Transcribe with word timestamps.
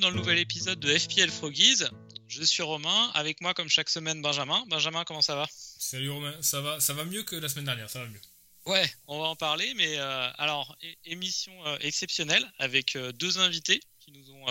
Dans 0.00 0.10
le 0.10 0.16
nouvel 0.16 0.38
épisode 0.38 0.80
de 0.80 0.96
FPL 0.96 1.30
Froggies. 1.30 1.84
Je 2.26 2.42
suis 2.42 2.62
Romain, 2.62 3.10
avec 3.14 3.40
moi 3.42 3.52
comme 3.52 3.68
chaque 3.68 3.90
semaine 3.90 4.22
Benjamin. 4.22 4.64
Benjamin, 4.68 5.04
comment 5.04 5.20
ça 5.20 5.36
va? 5.36 5.46
Salut 5.50 6.10
Romain, 6.10 6.34
ça 6.40 6.60
va, 6.62 6.80
ça 6.80 6.94
va 6.94 7.04
mieux 7.04 7.22
que 7.22 7.36
la 7.36 7.48
semaine 7.48 7.66
dernière, 7.66 7.90
ça 7.90 8.00
va 8.00 8.06
mieux. 8.06 8.20
Ouais, 8.64 8.90
on 9.06 9.20
va 9.20 9.26
en 9.26 9.36
parler, 9.36 9.74
mais 9.74 9.98
euh, 9.98 10.30
alors, 10.38 10.76
émission 11.04 11.52
euh, 11.66 11.76
exceptionnelle 11.80 12.50
avec 12.58 12.96
euh, 12.96 13.12
deux 13.12 13.38
invités 13.38 13.80
qui 13.98 14.12
nous 14.12 14.30
ont 14.32 14.46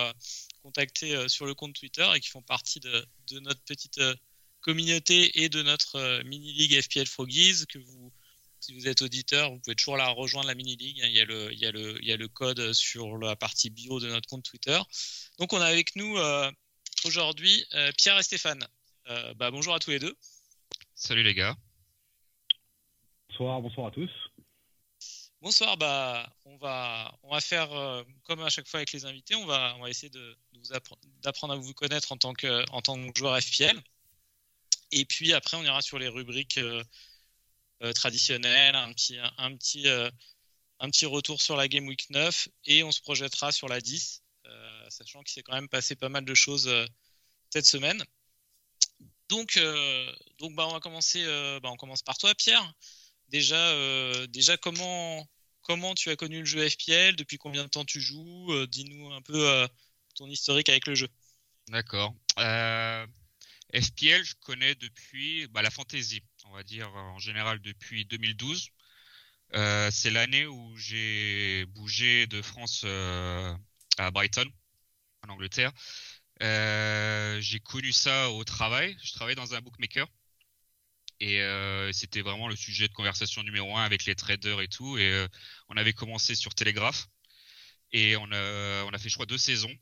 contactés 0.62 1.27
sur 1.27 1.48
le 1.48 1.55
compte 1.55 1.73
Twitter 1.73 2.08
et 2.16 2.20
qui 2.20 2.30
font 2.30 2.44
partie 2.44 2.80
de, 2.80 3.05
de 3.31 3.39
notre 3.39 3.61
petite 3.61 4.00
communauté 4.61 5.44
et 5.44 5.50
de 5.50 5.61
notre 5.63 5.95
euh, 5.95 6.23
mini-league 6.23 6.81
FPL 6.81 7.08
Froggies. 7.08 7.66
Que 7.67 7.80
vous, 7.80 8.11
si 8.59 8.73
vous 8.73 8.88
êtes 8.88 9.02
auditeur, 9.02 9.52
vous 9.52 9.59
pouvez 9.59 9.76
toujours 9.76 9.98
la 9.98 10.09
rejoindre, 10.09 10.48
la 10.48 10.55
mini-league. 10.55 11.02
hein. 11.02 11.08
Il, 11.08 11.16
y 11.16 11.22
a 11.22 11.26
le, 11.26 11.52
il, 11.54 11.59
y 11.59 11.66
a 11.66 11.72
le, 11.72 11.98
il 12.02 12.08
y 12.08 12.12
a 12.12 12.17
le 12.17 12.27
code 12.27 12.73
sur 12.73 13.17
la 13.17 13.36
partie 13.36 13.70
bio 13.70 14.00
de 14.00 14.08
notre 14.09 14.27
compte 14.27 14.44
Twitter. 14.44 14.80
Donc, 15.38 15.54
on 15.54 15.62
a 15.62 15.66
avec 15.66 15.95
nous 15.95 16.17
euh, 16.17 16.52
aujourd'hui 17.05 17.66
euh, 17.73 17.91
Pierre 17.98 18.17
et 18.20 18.23
Stéphane. 18.23 18.66
Euh, 19.08 19.34
bah, 19.36 19.52
bonjour 19.52 19.73
à 19.73 19.80
tous 19.80 19.91
les 19.91 20.00
deux. 20.00 20.16
Salut 20.95 21.23
les 21.23 21.33
gars. 21.33 21.56
Bonsoir, 23.30 23.61
bonsoir 23.61 23.88
à 23.88 23.92
tous. 23.92 24.09
Bonsoir, 25.42 25.78
bah, 25.78 26.30
on 26.44 26.58
va, 26.58 27.17
on 27.23 27.31
va 27.31 27.39
faire 27.39 27.72
euh, 27.72 28.03
comme 28.23 28.42
à 28.42 28.50
chaque 28.50 28.67
fois 28.67 28.80
avec 28.80 28.92
les 28.92 29.05
invités, 29.05 29.36
on 29.36 29.45
va, 29.45 29.73
on 29.78 29.83
va 29.83 29.89
essayer 29.89 30.09
de, 30.09 30.38
de 30.52 30.59
vous 30.59 30.73
appre- 30.73 30.98
d'apprendre 31.22 31.53
à 31.53 31.55
vous 31.55 31.73
connaître 31.73 32.11
en 32.11 32.17
tant 32.17 32.33
que, 32.33 32.70
en 32.72 32.81
tant 32.81 32.98
que 33.09 33.17
joueur 33.17 33.42
FPL. 33.42 33.81
Et 34.92 35.05
puis 35.05 35.31
après, 35.31 35.55
on 35.55 35.64
ira 35.64 35.81
sur 35.81 35.98
les 35.98 36.09
rubriques 36.09 36.59
euh, 37.81 37.94
traditionnelles, 37.94 38.75
un 38.75 38.91
petit, 38.91 39.17
un, 39.38 39.55
petit, 39.55 39.88
euh, 39.88 40.09
un 40.80 40.89
petit 40.89 41.05
retour 41.05 41.41
sur 41.41 41.55
la 41.55 41.69
Game 41.69 41.88
Week 41.88 42.09
9 42.09 42.49
et 42.66 42.83
on 42.83 42.91
se 42.91 42.99
projettera 42.99 43.53
sur 43.53 43.69
la 43.69 43.80
10, 43.80 44.21
euh, 44.45 44.89
sachant 44.89 45.23
qu'il 45.23 45.33
s'est 45.33 45.44
quand 45.44 45.53
même 45.53 45.69
passé 45.69 45.95
pas 45.95 46.09
mal 46.09 46.25
de 46.25 46.33
choses 46.36 46.69
cette 47.49 47.66
semaine. 47.66 48.03
Donc, 49.30 49.58
donc 50.39 50.55
bah, 50.55 50.67
on 50.67 50.73
va 50.73 50.80
commencer, 50.81 51.23
bah, 51.61 51.69
on 51.71 51.77
commence 51.77 52.02
par 52.02 52.17
toi, 52.17 52.36
Pierre. 52.36 52.73
Déjà, 53.30 54.27
déjà 54.27 54.58
comment, 54.58 55.25
comment 55.61 55.95
tu 55.95 56.09
as 56.09 56.16
connu 56.16 56.39
le 56.39 56.45
jeu 56.45 56.67
FPL 56.67 57.16
Depuis 57.16 57.38
combien 57.38 57.64
de 57.64 57.69
temps 57.69 57.86
tu 57.86 58.02
joues? 58.02 58.66
Dis-nous 58.67 59.14
un 59.14 59.21
peu 59.21 59.67
ton 60.16 60.27
historique 60.27 60.67
avec 60.67 60.86
le 60.88 60.95
jeu. 60.95 61.08
D'accord. 61.69 62.14
FPL, 63.73 64.23
je 64.23 64.33
connais 64.41 64.75
depuis 64.75 65.47
bah, 65.47 65.61
la 65.61 65.69
fantasy, 65.69 66.21
on 66.50 66.55
va 66.55 66.64
dire 66.64 66.89
en 66.95 67.19
général 67.19 67.59
depuis 67.61 68.05
2012. 68.05 68.69
Euh, 69.55 69.89
c'est 69.92 70.11
l'année 70.11 70.45
où 70.45 70.78
j'ai 70.78 71.66
bougé 71.67 72.28
de 72.28 72.42
France 72.42 72.83
euh, 72.86 73.55
à 73.97 74.11
Brighton, 74.11 74.45
en 75.23 75.30
Angleterre. 75.30 75.72
Euh, 76.44 77.39
j'ai 77.42 77.59
connu 77.59 77.92
ça 77.92 78.31
au 78.31 78.44
travail. 78.44 78.97
Je 79.03 79.14
travaillais 79.14 79.36
dans 79.36 79.53
un 79.55 79.61
bookmaker. 79.61 80.08
Et 81.20 81.42
euh, 81.42 81.92
c'était 81.92 82.22
vraiment 82.22 82.47
le 82.47 82.55
sujet 82.55 82.88
de 82.88 82.94
conversation 82.94 83.44
numéro 83.44 83.75
un 83.75 83.83
avec 83.83 84.05
les 84.05 84.16
traders 84.16 84.61
et 84.61 84.67
tout. 84.67 84.98
Et 84.98 85.11
euh, 85.11 85.27
on 85.70 85.77
avait 85.77 85.93
commencé 85.93 86.36
sur 86.36 86.55
Telegraph. 86.55 87.08
Et 87.92 88.16
on 88.17 88.31
a, 88.31 88.83
on 88.86 88.89
a 88.92 88.98
fait, 88.99 89.10
je 89.10 89.16
crois, 89.16 89.26
deux 89.26 89.37
saisons. 89.37 89.73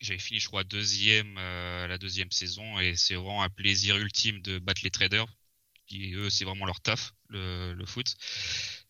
J'avais 0.00 0.18
fini, 0.18 0.40
je 0.40 0.48
crois, 0.48 0.64
deuxième, 0.64 1.36
euh, 1.38 1.86
la 1.88 1.98
deuxième 1.98 2.30
saison. 2.32 2.80
Et 2.80 2.96
c'est 2.96 3.14
vraiment 3.14 3.42
un 3.42 3.50
plaisir 3.50 3.96
ultime 3.98 4.40
de 4.42 4.58
battre 4.58 4.82
les 4.84 4.90
traders. 4.90 5.26
Qui, 5.88 6.12
eux, 6.14 6.30
c'est 6.30 6.44
vraiment 6.44 6.66
leur 6.66 6.80
taf, 6.80 7.14
le, 7.28 7.72
le 7.74 7.86
foot. 7.86 8.14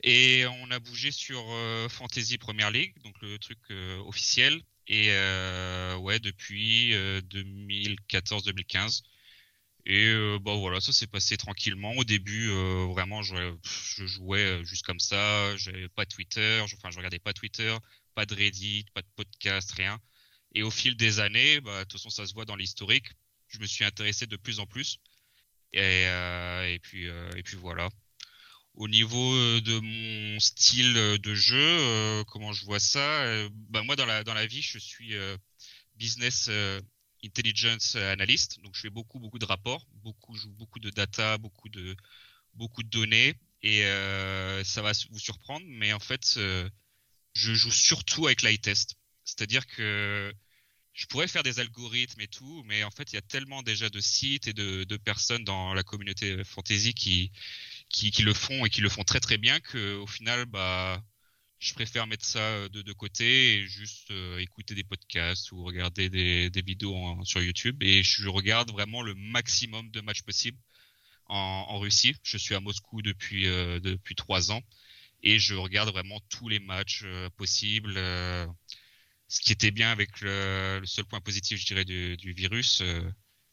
Et 0.03 0.45
on 0.47 0.71
a 0.71 0.79
bougé 0.81 1.11
sur 1.13 1.41
euh, 1.51 1.89
Fantasy 1.89 2.39
Premier 2.39 2.71
League, 2.73 2.95
donc 3.05 3.15
le 3.23 3.39
truc 3.39 3.59
euh, 3.71 3.99
officiel. 4.01 4.63
Et 4.89 5.09
euh, 5.13 5.97
ouais, 5.99 6.19
depuis 6.19 6.95
euh, 6.95 7.21
2014-2015. 7.23 9.03
Et 9.87 10.07
euh, 10.07 10.39
bon 10.41 10.59
voilà, 10.61 10.81
ça 10.81 10.93
s'est 10.93 11.07
passé 11.07 11.37
tranquillement. 11.37 11.93
Au 11.97 12.05
début, 12.05 12.49
euh, 12.51 12.87
vraiment, 12.87 13.23
je, 13.23 13.37
je 13.97 14.07
jouais 14.07 14.61
euh, 14.61 14.65
juste 14.65 14.85
comme 14.87 15.01
ça. 15.01 15.57
J'avais 15.57 15.89
pas 15.89 16.07
Twitter, 16.07 16.63
je- 16.69 16.77
enfin, 16.77 16.91
je 16.91 16.99
regardais 16.99 17.19
pas 17.21 17.33
Twitter, 17.33 17.77
pas 18.15 18.27
de 18.27 18.35
Reddit, 18.35 18.87
pas 18.95 19.03
de 19.03 19.09
podcast, 19.17 19.71
rien. 19.73 19.99
Et 20.55 20.63
au 20.63 20.71
fil 20.71 20.97
des 20.97 21.21
années, 21.21 21.61
bah, 21.61 21.81
de 21.81 21.85
toute 21.85 21.93
façon, 21.95 22.11
ça 22.11 22.27
se 22.27 22.35
voit 22.35 22.45
dans 22.45 22.57
l'historique. 22.57 23.07
Je 23.49 23.59
me 23.61 23.67
suis 23.67 23.85
intéressé 23.85 24.27
de 24.27 24.37
plus 24.37 24.61
en 24.61 24.67
plus. 24.67 24.99
Et, 25.73 26.07
euh, 26.07 26.73
et 26.73 26.79
puis, 26.79 27.09
euh, 27.09 27.31
et 27.37 27.43
puis 27.43 27.57
voilà. 27.57 27.89
Au 28.75 28.89
niveau 28.89 29.35
euh, 29.35 29.61
de 29.61 29.79
mon 29.81 30.41
style 30.41 30.95
de 30.95 31.35
jeu, 31.35 32.25
comment 32.29 32.53
je 32.53 32.65
vois 32.65 32.81
ça, 32.81 33.49
bah, 33.71 33.83
moi 33.83 33.97
dans 33.97 34.07
la 34.07 34.25
dans 34.25 34.35
la 34.35 34.47
vie, 34.47 34.63
je 34.63 34.79
suis 34.79 35.15
business 35.97 36.49
intelligence 37.25 37.97
analyst, 37.97 38.61
donc 38.63 38.75
je 38.77 38.83
fais 38.83 38.91
beaucoup 38.91 39.19
beaucoup 39.19 39.39
de 39.41 39.45
rapports, 39.45 39.87
beaucoup 40.05 40.37
beaucoup 40.51 40.79
de 40.79 40.91
data, 40.91 41.39
beaucoup 41.39 41.69
de 41.69 41.97
beaucoup 42.55 42.83
de 42.85 42.89
données, 42.89 43.35
et 43.63 43.83
ça 44.65 44.83
va 44.83 44.93
vous 45.11 45.19
surprendre, 45.19 45.67
mais 45.69 45.93
en 45.93 46.01
fait, 46.01 46.39
je 47.35 47.55
joue 47.55 47.73
surtout 47.73 48.27
avec 48.27 48.43
l'eye 48.43 48.61
test, 48.61 48.95
c'est-à-dire 49.25 49.67
que 49.67 50.33
je 50.99 51.07
pourrais 51.07 51.29
faire 51.29 51.45
des 51.45 51.61
algorithmes 51.61 52.21
et 52.23 52.27
tout, 52.29 52.65
mais 52.67 52.83
en 52.85 52.91
fait, 52.91 53.13
il 53.13 53.17
y 53.17 53.19
a 53.19 53.23
tellement 53.23 53.63
déjà 53.63 53.89
de 53.89 54.01
sites 54.01 54.49
et 54.49 54.53
de, 54.53 54.83
de 54.85 54.97
personnes 54.97 55.45
dans 55.45 55.73
la 55.73 55.85
communauté 55.85 56.43
fantasy 56.45 56.93
qui, 56.93 57.31
qui, 57.89 58.11
qui 58.11 58.23
le 58.23 58.35
font 58.35 58.67
et 58.67 58.71
qui 58.71 58.81
le 58.81 58.89
font 58.89 59.05
très 59.05 59.21
très 59.21 59.39
bien 59.39 59.61
que 59.61 59.97
au 59.97 60.09
final, 60.09 60.47
bah, 60.47 61.03
je 61.61 61.75
préfère 61.75 62.07
mettre 62.09 62.25
ça 62.27 62.69
de, 62.71 62.83
de 62.83 62.93
côté 62.95 63.59
et 63.59 63.69
juste 63.69 64.11
euh, 64.13 64.39
écouter 64.41 64.75
des 64.75 64.85
podcasts 64.85 65.53
ou 65.53 65.65
regarder 65.65 66.11
des, 66.11 66.51
des 66.51 66.63
vidéos 66.63 66.97
en- 66.97 67.25
sur 67.25 67.43
YouTube. 67.43 67.83
Et 67.83 68.03
je 68.03 68.29
regarde 68.29 68.71
vraiment 68.73 69.03
le 69.03 69.15
maximum 69.15 69.91
de 69.93 70.01
matchs 70.01 70.23
possibles 70.23 70.59
en, 71.27 71.67
en 71.69 71.79
Russie. 71.81 72.15
Je 72.25 72.39
suis 72.39 72.55
à 72.57 72.61
Moscou 72.61 73.03
depuis 73.03 73.47
euh, 73.47 73.81
depuis 73.81 74.15
trois 74.17 74.53
ans 74.53 74.63
et 75.23 75.39
je 75.39 75.55
regarde 75.55 75.91
vraiment 75.91 76.21
tous 76.31 76.49
les 76.49 76.61
matchs 76.61 77.03
euh, 77.05 77.31
possibles. 77.37 77.99
Ce 79.29 79.41
qui 79.41 79.53
était 79.53 79.71
bien 79.71 79.91
avec 79.93 80.21
le, 80.21 80.79
le 80.81 80.87
seul 80.87 81.05
point 81.05 81.21
positif, 81.21 81.61
je 81.61 81.67
dirais, 81.67 81.85
du, 81.85 82.17
du 82.17 82.33
virus, 82.33 82.81
euh, 82.81 83.03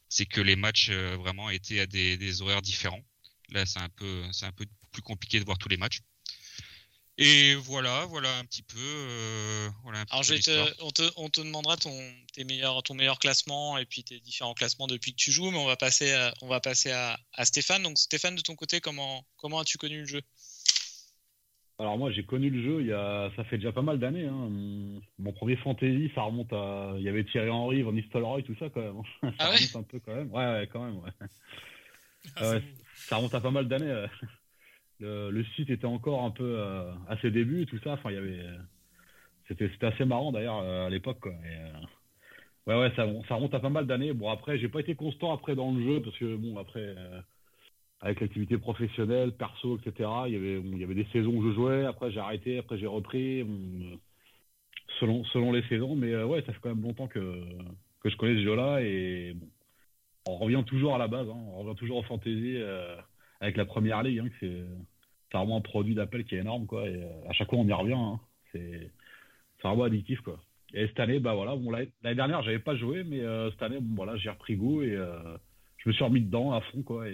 c'est 0.10 0.26
que 0.26 0.42
les 0.42 0.56
matchs 0.56 0.88
euh, 0.90 1.18
vraiment 1.18 1.50
étaient 1.50 1.82
à 1.82 1.86
des, 1.86 2.18
des 2.18 2.42
horaires 2.42 2.62
différents. 2.62 3.04
Là, 3.50 3.66
c'est 3.66 3.80
un 3.80 3.90
peu, 3.90 4.24
c'est 4.32 4.46
un 4.46 4.52
peu 4.54 4.66
plus 4.92 5.02
compliqué 5.02 5.40
de 5.40 5.46
voir 5.46 5.58
tous 5.58 5.70
les 5.70 5.78
matchs. 5.78 6.00
Et 7.18 7.56
voilà, 7.56 8.06
voilà 8.08 8.38
un 8.40 8.46
petit 8.46 8.64
peu. 8.64 8.78
euh, 8.78 9.70
voilà 9.84 10.02
un 10.02 10.06
petit 10.06 10.12
Alors, 10.14 10.22
peu 10.22 10.26
je 10.28 10.32
vais 10.32 10.38
l'histoire. 10.38 10.76
te, 10.76 10.84
on, 10.84 10.92
te, 10.92 11.12
on 11.16 11.30
te 11.30 11.42
demandera 11.42 11.78
ton, 11.78 12.14
tes 12.34 12.44
meilleurs, 12.44 12.84
ton 12.84 12.94
meilleur 12.94 13.20
classement 13.20 13.78
et 13.78 13.86
puis 13.86 14.04
tes 14.04 14.20
différents 14.20 14.54
classements 14.54 14.88
depuis 14.88 15.12
que 15.12 15.18
tu 15.18 15.32
joues, 15.32 15.50
mais 15.52 15.58
on 15.58 15.66
va 15.66 15.78
passer, 15.78 16.12
à, 16.12 16.34
on 16.42 16.48
va 16.50 16.60
passer 16.60 16.92
à, 16.92 17.18
à 17.34 17.46
Stéphane. 17.46 17.84
Donc, 17.84 17.98
Stéphane, 17.98 18.36
de 18.36 18.42
ton 18.42 18.56
côté, 18.56 18.82
comment, 18.82 19.26
comment 19.38 19.60
as-tu 19.60 19.78
connu 19.78 20.00
le 20.02 20.06
jeu? 20.08 20.22
Alors 21.78 21.98
moi 21.98 22.10
j'ai 22.12 22.24
connu 22.24 22.50
le 22.50 22.62
jeu 22.64 22.82
il 22.82 22.88
y 22.88 22.94
a 22.94 23.30
ça 23.36 23.44
fait 23.46 23.58
déjà 23.58 23.74
pas 23.74 23.82
mal 23.82 24.00
d'années. 24.00 24.28
hein. 24.28 24.50
Mon, 25.20 25.32
premier 25.34 25.58
fantasy 25.58 26.10
ça 26.16 26.22
remonte 26.22 26.54
à 26.54 26.94
il 26.98 27.04
y 27.04 27.10
avait 27.10 27.26
Thierry 27.26 27.50
Henry, 27.50 27.82
Van 27.82 27.92
Nistelrooy 27.92 28.44
tout 28.44 28.56
ça 28.60 28.70
quand 28.70 28.82
même. 28.82 29.02
ça 29.22 29.30
Ah 29.40 29.50
ouais 29.50 29.58
remonte 29.58 29.76
un 29.76 29.84
peu 29.84 30.00
quand 30.00 30.16
même. 30.16 30.32
Ouais, 30.32 30.46
ouais 30.46 30.70
quand 30.72 30.86
même. 30.86 30.98
Ouais. 31.00 31.12
Ah, 32.38 32.54
c'est 32.60 32.64
Ça 33.10 33.18
remonte 33.18 33.34
à 33.36 33.42
pas 33.42 33.52
mal 33.52 33.68
d'années. 33.68 33.90
euh. 33.92 34.08
Le, 35.02 35.30
le 35.32 35.44
site 35.58 35.70
était 35.70 35.86
encore 35.86 36.24
un 36.24 36.32
peu 36.32 36.56
euh, 36.58 36.90
à 37.10 37.18
ses 37.18 37.30
débuts 37.30 37.66
tout 37.66 37.80
ça. 37.84 37.92
Enfin 37.94 38.12
il 38.12 38.16
y 38.16 38.18
avait 38.20 38.40
c'était 39.50 39.68
c'était 39.74 39.88
assez 39.88 40.06
marrant 40.06 40.32
d'ailleurs 40.32 40.60
euh, 40.60 40.88
à 40.88 40.90
l'époque 40.90 41.20
quoi. 41.20 41.34
Et, 41.34 41.56
euh, 41.58 41.72
Ouais 42.68 42.80
ouais 42.80 42.92
ça, 42.96 43.06
ça 43.28 43.36
remonte 43.36 43.54
à 43.54 43.60
pas 43.60 43.70
mal 43.70 43.86
d'années. 43.86 44.14
Bon 44.14 44.30
après 44.32 44.58
j'ai 44.58 44.70
pas 44.70 44.80
été 44.80 44.96
constant 44.96 45.34
après 45.34 45.56
dans 45.56 45.72
le 45.74 45.84
jeu 45.84 46.02
parce 46.02 46.18
que 46.18 46.36
bon 46.38 46.58
après 46.58 46.96
avec 48.02 48.20
l'activité 48.22 48.58
professionnelle, 48.58 49.32
perso, 49.32 49.78
etc. 49.78 50.10
Il 50.28 50.34
y 50.78 50.84
avait, 50.84 50.94
des 50.94 51.08
saisons 51.12 51.32
où 51.32 51.50
je 51.50 51.56
jouais, 51.56 51.86
après 51.86 52.12
j'ai 52.12 52.20
arrêté, 52.20 52.58
après 52.60 52.78
j'ai 52.78 52.88
repris, 52.88 53.42
euh, 53.42 53.96
selon, 55.00 55.52
les 55.52 55.64
saisons. 55.64 55.96
Mais 55.96 56.12
euh, 56.14 56.26
ouais, 56.26 56.42
ça 56.46 56.54
fait 56.54 56.60
quand 56.62 56.70
même 56.70 56.84
longtemps 56.84 57.08
que, 57.08 57.44
je 58.04 58.16
connais 58.18 58.36
ce 58.36 58.44
jeu-là 58.44 58.82
et 58.82 59.36
on 60.28 60.38
revient 60.38 60.64
toujours 60.68 60.94
à 60.94 61.00
la 61.00 61.08
base, 61.08 61.28
hein, 61.28 61.38
on 61.54 61.64
revient 61.64 61.76
toujours 61.76 61.98
au 61.98 62.04
fantasy 62.04 62.58
euh, 62.58 62.96
avec 63.42 63.58
la 63.58 63.66
première 63.66 64.04
ligue, 64.04 64.20
hein, 64.20 64.30
c'est 64.40 64.64
vraiment 65.34 65.58
un 65.58 65.62
produit 65.62 65.96
d'appel 65.96 66.24
qui 66.24 66.36
est 66.36 66.40
énorme, 66.40 66.68
quoi. 66.68 66.88
Et 66.88 67.02
à 67.28 67.34
chaque 67.34 67.50
fois 67.50 67.58
on 67.58 67.68
y 67.68 67.74
revient, 67.74 67.94
hein. 67.94 68.20
c'est 68.52 68.92
vraiment 69.64 69.86
addictif, 69.86 70.22
quoi. 70.22 70.40
Et 70.76 70.86
cette 70.88 71.00
année, 71.00 71.20
bah 71.20 71.34
voilà, 71.34 71.56
l'année 72.04 72.16
dernière, 72.16 72.44
j'avais 72.44 72.60
pas 72.60 72.76
joué, 72.76 73.04
mais 73.04 73.22
cette 73.52 73.64
année, 73.64 73.80
j'ai 74.18 74.30
repris 74.30 74.56
goût 74.56 74.84
et 74.84 74.96
je 75.78 75.90
me 75.90 75.94
suis 75.94 76.04
remis 76.04 76.22
dedans 76.22 76.52
à 76.52 76.62
fond, 76.62 76.84
quoi. 76.84 77.06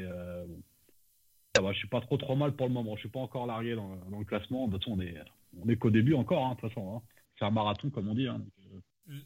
Ça 1.56 1.62
va, 1.62 1.74
je 1.74 1.78
suis 1.80 1.88
pas 1.88 2.02
trop 2.02 2.18
trop 2.18 2.36
mal 2.36 2.56
pour 2.56 2.68
le 2.68 2.74
moment. 2.74 2.96
Je 2.96 3.02
suis 3.02 3.10
pas 3.10 3.20
encore 3.20 3.46
largué 3.46 3.76
dans, 3.76 3.96
dans 4.10 4.20
le 4.20 4.26
classement. 4.26 4.68
De 4.68 4.74
toute 4.74 4.84
façon, 4.84 4.98
on 4.98 5.02
est, 5.02 5.16
on 5.62 5.70
est 5.70 5.76
qu'au 5.76 5.90
début 5.90 6.14
encore, 6.14 6.46
hein, 6.46 6.56
de 6.56 6.62
toute 6.62 6.70
façon. 6.70 6.98
hein. 6.98 7.02
C'est 7.38 7.46
un 7.46 7.52
marathon, 7.52 7.90
comme 7.90 8.08
on 8.08 8.16
dit. 8.16 8.28
hein. 8.28 8.42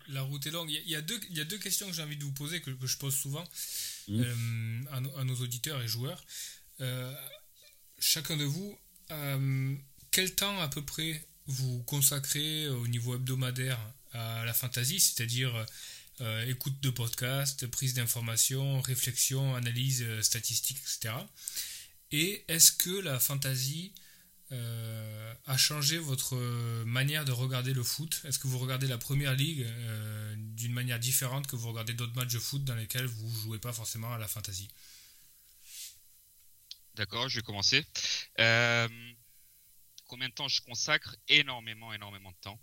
La 0.08 0.22
route 0.24 0.46
est 0.48 0.52
longue. 0.52 0.72
Il 0.72 0.90
y 0.90 0.96
a- 0.96 1.02
deux, 1.02 1.20
il 1.30 1.38
y 1.38 1.42
a 1.42 1.44
deux 1.44 1.58
questions 1.60 1.86
que 1.88 1.94
j'ai 1.94 2.02
envie 2.02 2.18
de 2.18 2.24
vous 2.24 2.32
poser, 2.34 2.62
que, 2.62 2.72
que 2.72 2.88
je 2.88 2.98
pose 2.98 3.14
souvent 3.16 3.44
Mhm. 4.08 4.22
euh, 4.24 4.92
à, 4.92 5.02
nos- 5.02 5.16
à 5.18 5.24
nos 5.24 5.36
auditeurs 5.36 5.82
et 5.82 5.88
joueurs. 5.88 6.24
Euh, 6.82 7.14
chacun 8.00 8.38
de 8.38 8.44
vous, 8.46 8.76
euh, 9.12 9.76
quel 10.12 10.34
temps 10.34 10.60
à 10.62 10.68
peu 10.70 10.82
près 10.84 11.24
vous 11.48 11.84
consacrez 11.84 12.68
au 12.70 12.88
niveau 12.88 13.16
hebdomadaire 13.16 13.80
à 14.14 14.44
la 14.46 14.54
fantasy, 14.54 15.00
c'est-à-dire 15.00 15.54
écoute 16.48 16.80
de 16.82 16.90
podcast, 16.90 17.68
prise 17.68 17.94
d'informations, 17.94 18.80
réflexion, 18.82 19.54
analyse 19.54 20.04
statistique, 20.22 20.78
etc. 20.78 21.14
Et 22.18 22.46
est-ce 22.48 22.72
que 22.72 23.02
la 23.02 23.20
fantasy 23.20 23.92
euh, 24.54 25.34
a 25.48 25.58
changé 25.58 25.98
votre 25.98 26.38
manière 26.86 27.26
de 27.26 27.34
regarder 27.34 27.74
le 27.74 27.84
foot? 27.84 28.22
Est-ce 28.24 28.40
que 28.40 28.48
vous 28.48 28.58
regardez 28.58 28.88
la 28.88 28.98
première 28.98 29.34
ligue 29.34 29.64
euh, 29.64 30.36
d'une 30.38 30.72
manière 30.72 30.98
différente 30.98 31.46
que 31.46 31.58
vous 31.58 31.68
regardez 31.68 31.94
d'autres 31.94 32.16
matchs 32.16 32.32
de 32.32 32.40
foot 32.40 32.64
dans 32.64 32.76
lesquels 32.76 33.06
vous 33.06 33.30
jouez 33.42 33.60
pas 33.60 33.74
forcément 33.74 34.14
à 34.14 34.18
la 34.18 34.30
fantasy? 34.30 34.70
D'accord, 36.94 37.28
je 37.28 37.40
vais 37.40 37.42
commencer. 37.42 37.86
Euh, 38.40 38.88
combien 40.08 40.30
de 40.30 40.34
temps 40.34 40.48
je 40.48 40.62
consacre? 40.62 41.18
Énormément, 41.28 41.94
énormément 41.94 42.32
de 42.32 42.38
temps. 42.40 42.62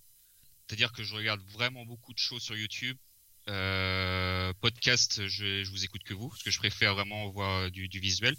C'est-à-dire 0.66 0.92
que 0.92 1.04
je 1.04 1.14
regarde 1.14 1.42
vraiment 1.50 1.84
beaucoup 1.84 2.14
de 2.14 2.18
choses 2.18 2.42
sur 2.42 2.56
YouTube. 2.56 2.96
Podcast, 3.44 5.28
je, 5.28 5.62
je 5.62 5.70
vous 5.70 5.84
écoute 5.84 6.04
que 6.04 6.14
vous, 6.14 6.30
parce 6.30 6.42
que 6.42 6.50
je 6.50 6.58
préfère 6.58 6.94
vraiment 6.94 7.28
voir 7.28 7.70
du 7.70 7.86
visuel. 8.00 8.34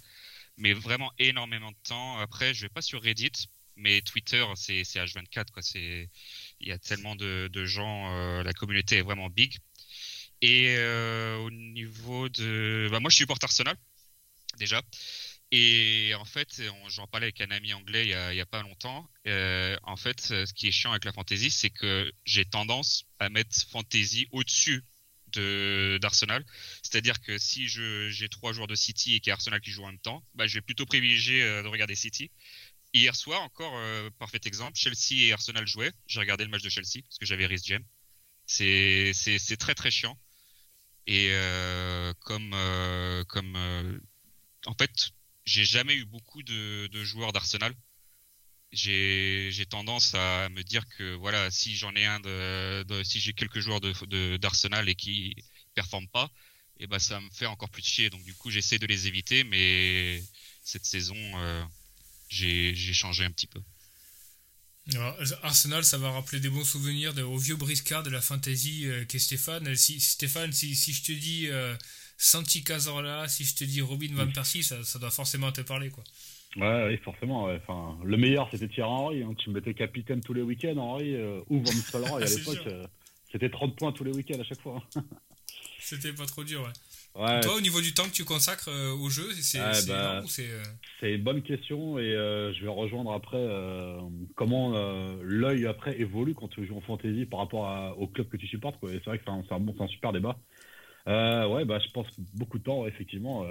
Mais 0.58 0.74
vraiment 0.74 1.12
énormément 1.20 1.72
de 1.72 1.78
temps. 1.84 2.18
Après, 2.20 2.54
je 2.54 2.62
vais 2.64 2.70
pas 2.70 2.82
sur 2.82 3.02
Reddit, 3.02 3.32
mais 3.76 4.02
Twitter, 4.02 4.46
c'est 4.56 4.84
c'est 4.84 5.00
H24. 5.00 5.52
Quoi. 5.52 5.62
C'est- 5.64 6.10
Il 6.60 6.68
y 6.68 6.72
a 6.72 6.78
tellement 6.80 7.16
de, 7.16 7.50
de 7.52 7.66
gens, 7.66 8.12
euh, 8.16 8.44
la 8.44 8.54
communauté 8.54 8.98
est 8.98 9.02
vraiment 9.02 9.30
big. 9.30 9.58
Et 10.42 10.76
euh, 10.78 11.38
au 11.40 11.52
niveau 11.52 12.30
de... 12.30 12.90
Bah, 12.92 13.00
moi, 13.00 13.10
je 13.10 13.18
supporte 13.18 13.44
Arsenal, 13.44 13.78
déjà. 14.60 14.82
Et 15.52 16.14
en 16.18 16.26
fait, 16.26 16.62
j'en 16.90 17.08
parlais 17.08 17.28
avec 17.28 17.42
un 17.42 17.52
ami 17.52 17.74
anglais 17.74 18.04
il 18.06 18.10
y 18.10 18.14
a, 18.14 18.30
a 18.30 18.46
pas 18.46 18.62
longtemps. 18.64 19.10
Euh, 19.28 19.78
en 19.84 19.98
fait, 19.98 20.22
ce 20.22 20.54
qui 20.54 20.68
est 20.68 20.72
chiant 20.72 20.92
avec 20.92 21.06
la 21.06 21.14
fantasy, 21.14 21.52
c'est 21.52 21.70
que 21.72 22.12
j'ai 22.26 22.46
tendance 22.46 23.06
à 23.20 23.30
mettre 23.30 23.56
fantasy 23.72 24.28
au-dessus 24.32 24.78
de 24.82 24.86
d'Arsenal. 26.00 26.46
C'est-à-dire 26.82 27.22
que 27.22 27.38
si 27.38 27.68
j'ai 27.68 28.30
trois 28.30 28.54
joueurs 28.54 28.68
de 28.68 28.76
City 28.76 29.16
et 29.16 29.20
qu'il 29.20 29.30
y 29.30 29.32
a 29.32 29.34
Arsenal 29.34 29.62
qui 29.62 29.72
joue 29.72 29.84
en 29.84 29.88
même 29.88 30.00
temps, 30.00 30.24
bah, 30.36 30.48
je 30.48 30.56
vais 30.56 30.62
plutôt 30.62 30.86
privilégier 30.86 31.44
euh, 31.44 31.64
de 31.64 31.68
regarder 31.68 31.96
City. 31.96 32.32
Hier 32.94 33.16
soir, 33.16 33.42
encore 33.42 33.74
euh, 33.76 34.10
parfait 34.20 34.42
exemple, 34.46 34.74
Chelsea 34.76 35.26
et 35.26 35.34
Arsenal 35.34 35.66
jouaient. 35.66 35.92
J'ai 36.08 36.20
regardé 36.20 36.44
le 36.44 36.50
match 36.50 36.62
de 36.62 36.70
Chelsea 36.70 37.02
parce 37.04 37.18
que 37.18 37.26
j'avais 37.26 37.46
Rhys 37.46 37.62
James. 37.66 37.86
C'est 38.46 39.58
très 39.58 39.74
très 39.74 39.90
chiant. 39.90 40.18
Et 41.08 41.30
euh, 41.32 42.14
comme 42.22 42.56
comme 43.28 44.02
en 44.66 44.74
fait 44.76 45.12
j'ai 45.46 45.66
jamais 45.66 45.96
eu 45.96 46.06
beaucoup 46.06 46.44
de 46.44 47.04
joueurs 47.04 47.34
d'Arsenal. 47.34 47.74
J'ai 48.74 49.50
j'ai 49.52 49.66
tendance 49.68 50.14
à 50.16 50.50
me 50.50 50.64
dire 50.64 50.84
que 50.98 51.14
voilà, 51.16 51.52
si 51.52 51.76
j'en 51.76 51.96
ai 51.96 52.06
un 52.06 52.20
de, 52.20 52.84
de- 52.88 53.04
si 53.04 53.20
j'ai 53.20 53.34
quelques 53.34 53.60
joueurs 53.60 53.82
de 53.82 54.38
d'Arsenal 54.38 54.90
et 54.90 54.96
qui 54.96 55.36
performent 55.76 56.08
pas, 56.10 56.30
et 56.80 56.88
ben 56.88 57.00
ça 57.00 57.20
me 57.22 57.30
fait 57.32 57.46
encore 57.48 57.70
plus 57.70 57.84
chier. 57.86 58.10
Donc 58.10 58.24
du 58.24 58.34
coup, 58.36 58.50
j'essaie 58.52 58.80
de 58.80 58.88
les 58.88 59.08
éviter, 59.08 59.44
mais 59.44 60.24
cette 60.64 60.86
saison, 60.86 61.16
euh, 61.18 61.64
j'ai 62.30 62.76
j'ai 62.76 62.94
changé 62.94 63.26
un 63.26 63.32
petit 63.32 63.48
peu. 63.48 63.62
Alors, 64.92 65.18
Arsenal, 65.44 65.86
ça 65.86 65.98
va 65.98 66.12
rappeler 66.12 66.40
des 66.42 66.50
bons 66.50 66.66
souvenirs 66.66 67.14
de- 67.14 67.22
au 67.22 67.38
vieux 67.38 67.56
briscard 67.56 68.04
de 68.04 68.10
la 68.10 68.22
fantasy 68.22 68.86
euh, 68.86 69.06
qu'est 69.06 69.20
Stéphane. 69.20 69.74
Si, 69.76 70.00
Stéphane, 70.02 70.52
si, 70.52 70.76
si 70.76 70.92
je 70.94 71.04
te 71.04 71.12
dis 71.14 71.48
euh, 71.48 71.76
Santi 72.18 72.64
Cazorla, 72.64 73.30
si 73.30 73.46
je 73.46 73.56
te 73.56 73.64
dis 73.64 73.80
Robin 73.82 74.14
Van 74.14 74.30
Persie, 74.30 74.62
ça, 74.64 74.84
ça 74.84 75.00
doit 75.00 75.12
forcément 75.12 75.52
te 75.54 75.62
parler. 75.62 75.90
quoi. 75.90 76.04
Ouais, 76.56 76.86
oui, 76.88 76.98
forcément. 76.98 77.46
ouais. 77.46 77.60
Enfin, 77.64 77.98
le 78.04 78.16
meilleur, 78.18 78.48
c'était 78.52 78.68
Thierry 78.68 78.90
Henry. 78.90 79.24
hein. 79.24 79.34
Tu 79.38 79.50
me 79.50 79.56
mettais 79.56 79.74
capitaine 79.74 80.22
tous 80.22 80.34
les 80.34 80.42
week-ends, 80.44 80.78
Henry, 80.78 81.16
euh, 81.16 81.42
ou 81.50 81.60
Van 81.62 81.72
Nistelrooy 81.74 82.24
à 82.24 82.28
C'est 82.28 82.38
l'époque. 82.38 82.68
euh, 82.68 82.86
c'était 83.32 83.50
30 83.50 83.76
points 83.76 83.92
tous 83.92 84.04
les 84.04 84.12
week-ends 84.12 84.40
à 84.40 84.44
chaque 84.44 84.62
fois. 84.62 84.82
hein. 84.96 85.04
C'était 85.80 86.14
pas 86.14 86.26
trop 86.26 86.44
dur. 86.46 86.62
Ouais. 87.16 87.22
Ouais, 87.22 87.40
Toi, 87.42 87.56
au 87.56 87.62
niveau 87.62 87.82
du 87.82 87.94
temps 87.94 88.06
que 88.06 88.12
tu 88.14 88.24
consacres 88.24 88.70
euh, 88.70 88.92
au 88.94 89.10
jeu, 89.10 89.30
c'est 89.34 89.60
Ouais, 89.60 89.74
c'est 89.74 89.88
bah, 89.90 90.00
énorme 90.12 90.26
ou 90.26 90.28
c'est. 90.30 90.48
euh, 90.50 91.16
une 91.16 91.24
bonne 91.24 91.42
question 91.44 92.00
et 92.00 92.04
euh, 92.16 92.54
je 92.54 92.62
vais 92.64 92.70
rejoindre 92.72 93.12
après 93.12 93.38
euh, 93.38 94.00
comment 94.36 94.72
l'œil 95.22 95.66
après 95.68 96.00
évolue 96.00 96.34
quand 96.36 96.48
tu 96.48 96.66
joues 96.66 96.78
en 96.78 96.82
fantasy 96.82 97.26
par 97.26 97.40
rapport 97.40 97.68
à- 97.68 97.96
au 97.98 98.08
club 98.08 98.30
que 98.30 98.38
tu 98.38 98.48
supportes. 98.48 98.78
C'est 98.82 99.04
vrai 99.06 99.18
que 99.20 99.24
c'est 99.26 99.32
un, 99.32 99.44
un 99.50 99.60
bon- 99.60 99.76
un 99.80 99.88
super 99.88 100.14
débat. 100.14 100.38
Ouais, 101.06 101.66
bah, 101.66 101.80
je 101.86 101.92
pense 101.92 102.08
beaucoup 102.34 102.58
de 102.60 102.64
temps, 102.64 102.88
effectivement. 102.88 103.44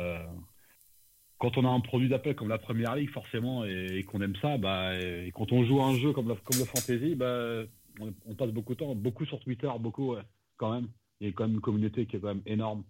Quand 1.43 1.59
on 1.59 1.65
a 1.65 1.69
un 1.69 1.81
produit 1.81 2.09
d'appel 2.09 2.37
comme 2.37 2.51
la 2.51 2.59
première 2.59 2.95
ligue, 2.95 3.11
forcément, 3.11 3.65
et, 3.65 4.05
qu'on 4.05 4.23
aime 4.23 4.37
ça, 4.41 4.59
bah, 4.59 4.95
et, 4.97 5.33
quand 5.35 5.51
on 5.51 5.65
joue 5.65 5.81
à 5.81 5.87
un 5.87 5.97
jeu 5.97 6.13
comme, 6.13 6.29
la, 6.29 6.37
comme 6.37 6.61
le 6.61 6.65
fantasy, 6.65 7.17
bah, 7.17 7.65
on, 7.99 8.35
passe 8.37 8.51
beaucoup 8.51 8.75
de 8.75 8.79
temps, 8.79 8.95
beaucoup 8.95 9.27
sur 9.27 9.41
Twitter, 9.41 9.69
beaucoup, 9.81 10.15
quand 10.57 10.73
même. 10.73 10.87
Il 11.21 11.27
y 11.27 11.31
a 11.31 11.33
quand 11.33 11.49
même 11.49 11.57
une 11.57 11.61
communauté 11.61 12.07
qui 12.07 12.15
est 12.15 12.21
quand 12.21 12.29
même 12.29 12.45
énorme. 12.47 12.85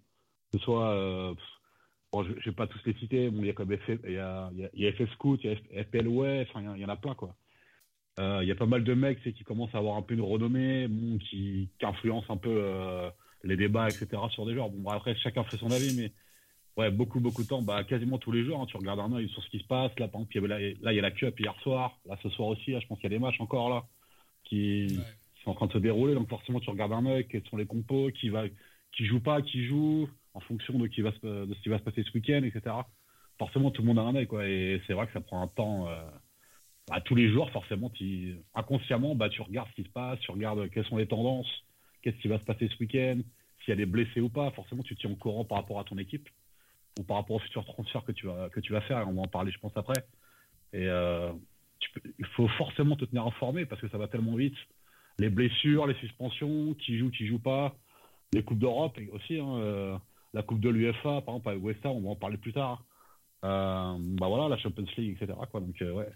Que 0.53 0.59
ce 0.59 0.65
soit, 0.65 0.91
euh, 0.91 1.35
bon, 2.13 2.25
je 2.25 2.33
ne 2.33 2.41
vais 2.45 2.53
pas 2.53 2.67
tous 2.67 2.79
les 2.85 2.93
citer, 2.99 3.31
bon, 3.31 3.39
il 3.41 3.47
y 3.47 3.51
a 3.51 3.55
comme 3.55 3.75
FF, 3.75 4.01
il 4.05 4.13
y 4.13 4.19
a, 4.19 4.51
il 4.55 4.69
il 4.75 4.85
y 4.87 5.07
Scout, 5.15 5.41
il 5.43 5.51
y 5.51 5.55
a 5.55 5.57
enfin, 6.43 6.75
il 6.77 6.83
y 6.83 6.85
en- 6.85 6.89
a 6.91 6.97
plein, 6.97 7.15
quoi. 7.15 7.35
Euh, 8.21 8.41
il 8.43 8.49
y 8.49 8.53
a 8.53 8.55
pas 8.55 8.67
mal 8.67 8.85
de 8.85 8.93
mecs 8.93 9.23
qui 9.23 9.45
commencent 9.45 9.75
à 9.75 9.79
avoir 9.79 9.97
un 9.97 10.03
peu 10.03 10.13
une 10.13 10.21
renommée, 10.21 10.91
qui, 11.31 11.71
influencent 11.83 12.31
un 12.31 12.37
peu 12.37 12.55
euh, 12.55 13.09
les 13.45 13.57
débats, 13.57 13.89
etc. 13.89 14.09
sur 14.29 14.45
des 14.45 14.53
joueurs. 14.53 14.69
Bon, 14.69 14.91
après, 14.91 15.17
chacun 15.17 15.43
fait 15.45 15.57
son 15.57 15.71
avis, 15.71 15.97
mais 15.97 16.13
ouais, 16.77 16.91
beaucoup, 16.91 17.21
beaucoup 17.21 17.43
de 17.43 17.49
temps, 17.49 17.63
bah, 17.63 17.85
quasiment 17.85 18.19
tous 18.19 18.33
les 18.33 18.45
jours, 18.45 18.61
hein, 18.61 18.67
tu 18.67 18.77
regardes 18.77 19.01
un 19.01 19.13
œil 19.13 19.29
sur 19.29 19.43
ce 19.43 19.51
qui 19.51 19.59
se 19.59 19.67
passe. 19.67 19.93
Là, 19.99 20.09
par 20.09 20.21
exemple, 20.21 20.33
il 20.33 20.35
y 20.37 20.39
avait- 20.39 20.49
là, 20.49 20.77
là, 20.81 20.93
il 20.93 20.97
y 20.97 20.99
a 20.99 21.03
la 21.03 21.11
Cup 21.11 21.39
hier 21.39 21.55
soir, 21.63 21.99
là, 22.07 22.19
ce 22.23 22.29
soir 22.31 22.49
aussi, 22.49 22.73
là, 22.73 22.81
je 22.81 22.87
pense 22.87 22.99
qu'il 22.99 23.11
y 23.11 23.15
a 23.15 23.17
des 23.17 23.23
matchs 23.23 23.41
encore 23.41 23.69
là 23.71 23.85
qui, 24.45 24.87
ouais. 24.91 25.05
qui 25.35 25.43
sont 25.43 25.51
en 25.51 25.55
train 25.55 25.67
de 25.67 25.73
se 25.73 25.79
dérouler. 25.79 26.15
Donc, 26.15 26.29
forcément, 26.29 26.61
tu 26.61 26.71
regardes 26.71 26.93
un 26.93 27.07
œil, 27.07 27.27
quels 27.29 27.47
sont 27.49 27.57
les 27.57 27.67
compos, 27.67 28.11
qui 28.11 28.29
va, 28.29 28.45
qui 28.93 29.07
joue 29.07 29.21
pas, 29.21 29.43
qui 29.43 29.65
joue, 29.65 30.09
en 30.35 30.41
fonction 30.41 30.79
de, 30.79 30.87
qui 30.87 31.03
va 31.03 31.13
se, 31.13 31.47
de 31.47 31.55
ce 31.55 31.61
qui 31.63 31.69
va 31.69 31.79
se 31.79 31.83
passer 31.83 32.03
ce 32.03 32.13
week-end, 32.15 32.43
etc. 32.43 32.75
Forcément, 33.39 33.71
tout 33.71 33.83
le 33.83 33.89
monde 33.89 33.99
a 33.99 34.03
un 34.03 34.15
œil, 34.15 34.27
quoi. 34.27 34.49
Et 34.49 34.81
c'est 34.87 34.93
vrai 34.95 35.07
que 35.07 35.13
ça 35.13 35.21
prend 35.21 35.43
un 35.43 35.49
temps. 35.49 35.89
Euh, 35.89 36.03
bah, 36.89 37.01
tous 37.01 37.15
les 37.15 37.31
jours, 37.31 37.51
forcément, 37.51 37.91
tu, 37.91 38.37
inconsciemment, 38.55 39.15
bah, 39.15 39.29
tu 39.29 39.41
regardes 39.43 39.69
ce 39.71 39.75
qui 39.75 39.85
se 39.85 39.93
passe, 39.93 40.19
tu 40.21 40.31
regardes 40.31 40.69
quelles 40.71 40.87
sont 40.87 40.97
les 40.97 41.07
tendances, 41.07 41.51
qu'est-ce 42.03 42.17
qui 42.17 42.29
va 42.29 42.39
se 42.39 42.45
passer 42.45 42.69
ce 42.69 42.77
week-end, 42.81 43.21
s'il 43.61 43.71
y 43.71 43.73
a 43.73 43.77
des 43.77 43.87
blessés 43.87 44.21
ou 44.21 44.29
pas. 44.29 44.51
Forcément, 44.53 44.83
tu 44.83 44.95
te 44.97 45.01
tiens 45.01 45.11
au 45.11 45.17
courant 45.17 45.45
par 45.45 45.59
rapport 45.59 45.79
à 45.79 45.85
ton 45.85 45.99
équipe 45.99 46.29
ou 46.99 47.05
par 47.05 47.17
rapport 47.19 47.37
au 47.37 47.39
futur 47.41 47.65
transfert 47.65 48.05
que 48.05 48.13
tu 48.13 48.27
vas, 48.27 48.49
que 48.51 48.61
tu 48.61 48.73
vas 48.73 48.81
faire. 48.83 49.01
Et 49.01 49.05
on 49.05 49.13
va 49.15 49.23
en 49.23 49.29
parler, 49.29 49.51
je 49.53 49.59
pense, 49.59 49.73
après. 49.77 50.05
Et 50.73 50.87
euh, 50.87 51.33
tu 51.79 51.91
peux- 51.93 52.13
il 52.19 52.27
faut 52.27 52.49
forcément 52.49 52.97
te 52.97 53.05
tenir 53.05 53.27
informé 53.27 53.67
parce 53.67 53.81
que 53.81 53.89
ça 53.89 53.99
va 53.99 54.09
tellement 54.09 54.37
vite. 54.37 54.57
Les 55.19 55.31
blessures, 55.31 55.87
les 55.87 55.95
suspensions, 55.97 56.75
qui 56.75 56.99
joue, 56.99 57.11
qui 57.11 57.27
joue 57.27 57.39
pas, 57.39 57.75
les 58.33 58.43
coupes 58.43 58.59
d'Europe 58.59 58.99
et 58.99 59.09
aussi, 59.11 59.39
hein, 59.39 59.57
euh, 59.59 59.99
la 60.33 60.43
coupe 60.43 60.61
de 60.61 60.69
l'UFA, 60.71 61.21
par 61.23 61.35
exemple 61.35 61.49
avec 61.51 61.63
West 61.63 61.85
Ham, 61.85 61.93
on 61.93 62.01
va 62.03 62.11
en 62.11 62.17
parler 62.17 62.39
plus 62.39 62.53
tard. 62.53 62.85
Euh, 63.45 63.97
bah 63.99 64.29
voilà, 64.29 64.49
la 64.49 64.57
Champions 64.57 64.87
League, 64.97 65.17
etc. 65.21 65.39
Quoi. 65.51 65.61
Donc 65.61 65.77
ouais. 65.81 66.09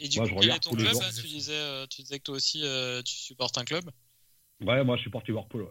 Et 0.00 0.08
du 0.08 0.18
Moi, 0.18 0.28
coup, 0.28 0.34
je 0.34 0.38
quel 0.40 0.44
est 0.44 0.46
regarde 0.52 0.62
ton 0.62 0.70
tous 0.70 0.76
les 0.76 0.82
club 0.82 0.92
jours. 0.94 1.02
hein 1.04 1.10
tu, 1.20 1.26
disais, 1.26 1.86
tu 1.88 2.02
disais 2.02 2.18
que 2.18 2.24
toi 2.24 2.36
aussi, 2.36 2.60
tu 3.04 3.14
supportes 3.14 3.58
un 3.58 3.64
club? 3.64 3.84
Ouais, 4.60 4.84
moi 4.84 4.96
je 4.96 5.02
supporte 5.02 5.26
Liverpool. 5.26 5.62
Ouais. 5.62 5.68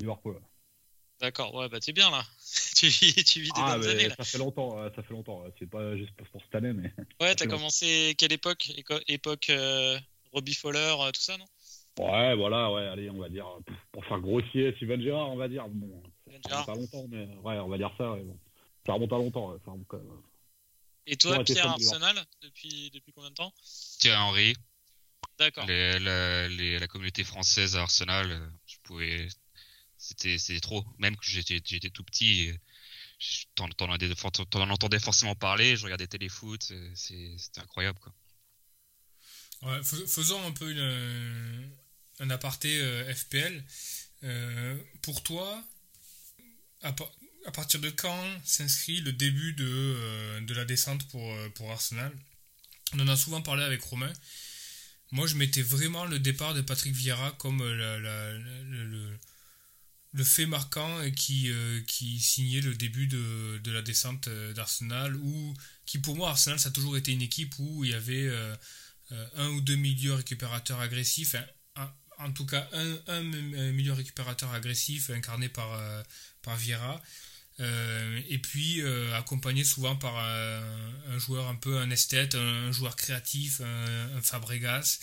Liverpool. 0.00 0.34
ouais. 0.34 0.40
D'accord, 1.20 1.54
ouais, 1.54 1.68
bah 1.68 1.80
t'es 1.80 1.92
bien 1.92 2.10
là. 2.10 2.24
tu, 2.76 2.86
vis, 2.88 3.14
tu 3.24 3.40
vis 3.40 3.48
des 3.52 3.60
Ah, 3.62 3.76
bonnes 3.78 3.88
années 3.90 4.08
là. 4.08 4.14
ça 4.16 4.24
fait 4.24 4.38
longtemps, 4.38 4.80
ouais, 4.82 4.90
ça 4.96 5.02
fait 5.02 5.12
longtemps. 5.12 5.44
C'est 5.58 5.68
pas 5.68 5.96
juste 5.96 6.12
pour 6.30 6.40
cette 6.42 6.54
année, 6.54 6.72
mais 6.72 6.92
Ouais, 7.20 7.34
t'as 7.34 7.46
commencé 7.46 8.14
quelle 8.16 8.32
époque? 8.32 8.70
Éco- 8.76 9.00
Époque 9.06 9.50
euh, 9.50 9.98
Robbie 10.32 10.54
Fowler, 10.54 10.96
euh, 10.98 11.10
tout 11.10 11.20
ça, 11.20 11.36
non? 11.36 11.44
Ouais, 11.98 12.34
voilà, 12.34 12.72
ouais, 12.72 12.86
allez, 12.86 13.10
on 13.10 13.18
va 13.18 13.28
dire 13.28 13.46
pour- 13.92 14.04
faire 14.06 14.20
grossier, 14.20 14.72
Steven 14.76 15.02
Gerrard, 15.02 15.28
on 15.30 15.36
va 15.36 15.48
dire. 15.48 15.68
Bon, 15.68 16.02
Steven 16.22 16.40
ça 16.48 16.62
remonte 16.62 16.68
à 16.68 16.74
longtemps, 16.74 17.06
mais 17.10 17.26
ouais, 17.36 17.58
on 17.58 17.68
va 17.68 17.76
dire 17.76 17.92
ça. 17.98 18.12
ouais, 18.12 18.22
bon. 18.22 18.38
Ça 18.86 18.92
remonte 18.94 19.12
à 19.12 19.16
longtemps. 19.16 19.50
Ouais. 19.52 19.58
Ça 19.64 19.70
remonte 19.72 19.86
quand 19.88 19.98
même. 19.98 20.06
Et 21.06 21.16
toi, 21.16 21.38
Ouais, 21.38 21.44
Pierre 21.44 21.66
Arsenal, 21.66 22.24
depuis, 22.40 22.90
depuis 22.94 23.12
combien 23.12 23.30
de 23.30 23.34
temps? 23.34 23.52
Thierry 23.98 24.16
Henry, 24.18 24.54
D'accord. 25.38 25.66
les- 25.66 25.98
la, 25.98 26.48
les- 26.48 26.78
la 26.78 26.86
communauté 26.86 27.24
française 27.24 27.76
à 27.76 27.82
Arsenal, 27.82 28.30
euh, 28.30 28.46
je 28.66 28.76
pouvais, 28.84 29.28
c'était, 30.00 30.60
trop. 30.60 30.84
Même 30.98 31.14
que 31.16 31.24
j'étais, 31.26 31.60
tout 31.90 32.02
petit, 32.04 32.48
euh, 32.50 32.56
t'en, 33.54 33.66
entendais, 33.66 34.12
t'en 34.50 34.70
entendais 34.70 34.98
forcément 34.98 35.34
parler. 35.34 35.76
Je 35.76 35.84
regardais 35.84 36.06
téléfoot, 36.06 36.66
euh, 36.70 36.90
c'était 36.94 37.60
incroyable 37.60 37.98
quoi. 38.00 38.14
Ouais, 39.62 39.82
fais- 39.82 40.06
faisons 40.06 40.42
un 40.46 40.52
peu 40.52 40.70
une, 40.70 41.70
un 42.18 42.30
aparté 42.30 42.80
FPL. 43.14 43.62
pour 45.02 45.22
toi, 45.22 45.62
à, 46.82 46.94
à, 47.44 47.50
partir 47.52 47.78
de 47.80 47.90
quand 47.90 48.24
s'inscrit 48.42 49.02
le 49.02 49.12
début 49.12 49.52
de, 49.52 50.40
de 50.40 50.54
la 50.54 50.64
descente 50.64 51.06
pour, 51.08 51.30
pour 51.54 51.70
Arsenal? 51.70 52.10
On 52.94 53.00
en 53.00 53.08
a 53.08 53.16
souvent 53.16 53.42
parlé 53.42 53.62
avec 53.62 53.82
Romain. 53.82 54.12
Moi, 55.12 55.26
je 55.26 55.34
mettais 55.34 55.62
vraiment 55.62 56.06
le 56.06 56.18
départ 56.18 56.54
de 56.54 56.62
Patrick 56.62 56.94
Vieira 56.94 57.32
comme 57.32 57.58
le, 57.62 59.18
le, 60.12 60.24
fait 60.24 60.46
marquant 60.46 60.98
qui, 61.16 61.50
euh, 61.50 61.80
qui 61.86 62.20
signait 62.20 62.60
le 62.60 62.74
début 62.74 63.06
de, 63.06 63.58
de 63.58 63.72
la 63.72 63.82
descente 63.82 64.28
euh, 64.28 64.52
d'Arsenal, 64.52 65.16
ou 65.16 65.54
qui 65.86 65.98
pour 65.98 66.16
moi, 66.16 66.30
Arsenal, 66.30 66.58
ça 66.58 66.68
a 66.68 66.72
toujours 66.72 66.96
été 66.96 67.12
une 67.12 67.22
équipe 67.22 67.54
où 67.58 67.84
il 67.84 67.90
y 67.90 67.94
avait 67.94 68.28
euh, 68.28 68.56
un 69.36 69.48
ou 69.48 69.60
deux 69.60 69.76
milieux 69.76 70.14
récupérateurs 70.14 70.80
agressifs, 70.80 71.36
en 72.18 72.32
tout 72.32 72.44
cas 72.44 72.68
un, 72.72 72.98
un, 73.06 73.22
milieu 73.72 73.94
récupérateur 73.94 74.52
agressif 74.52 75.08
incarné 75.10 75.48
par, 75.48 75.80
par 76.42 76.54
Vieira. 76.56 77.00
Euh, 77.60 78.20
et 78.28 78.38
puis 78.38 78.80
euh, 78.80 79.14
accompagné 79.16 79.64
souvent 79.64 79.94
par 79.94 80.16
un, 80.16 81.18
joueur 81.18 81.46
un 81.48 81.56
peu 81.56 81.76
un 81.78 81.90
esthète, 81.90 82.34
un, 82.34 82.72
joueur 82.72 82.96
créatif, 82.96 83.60
un, 83.60 84.22
Fabregas, 84.22 84.98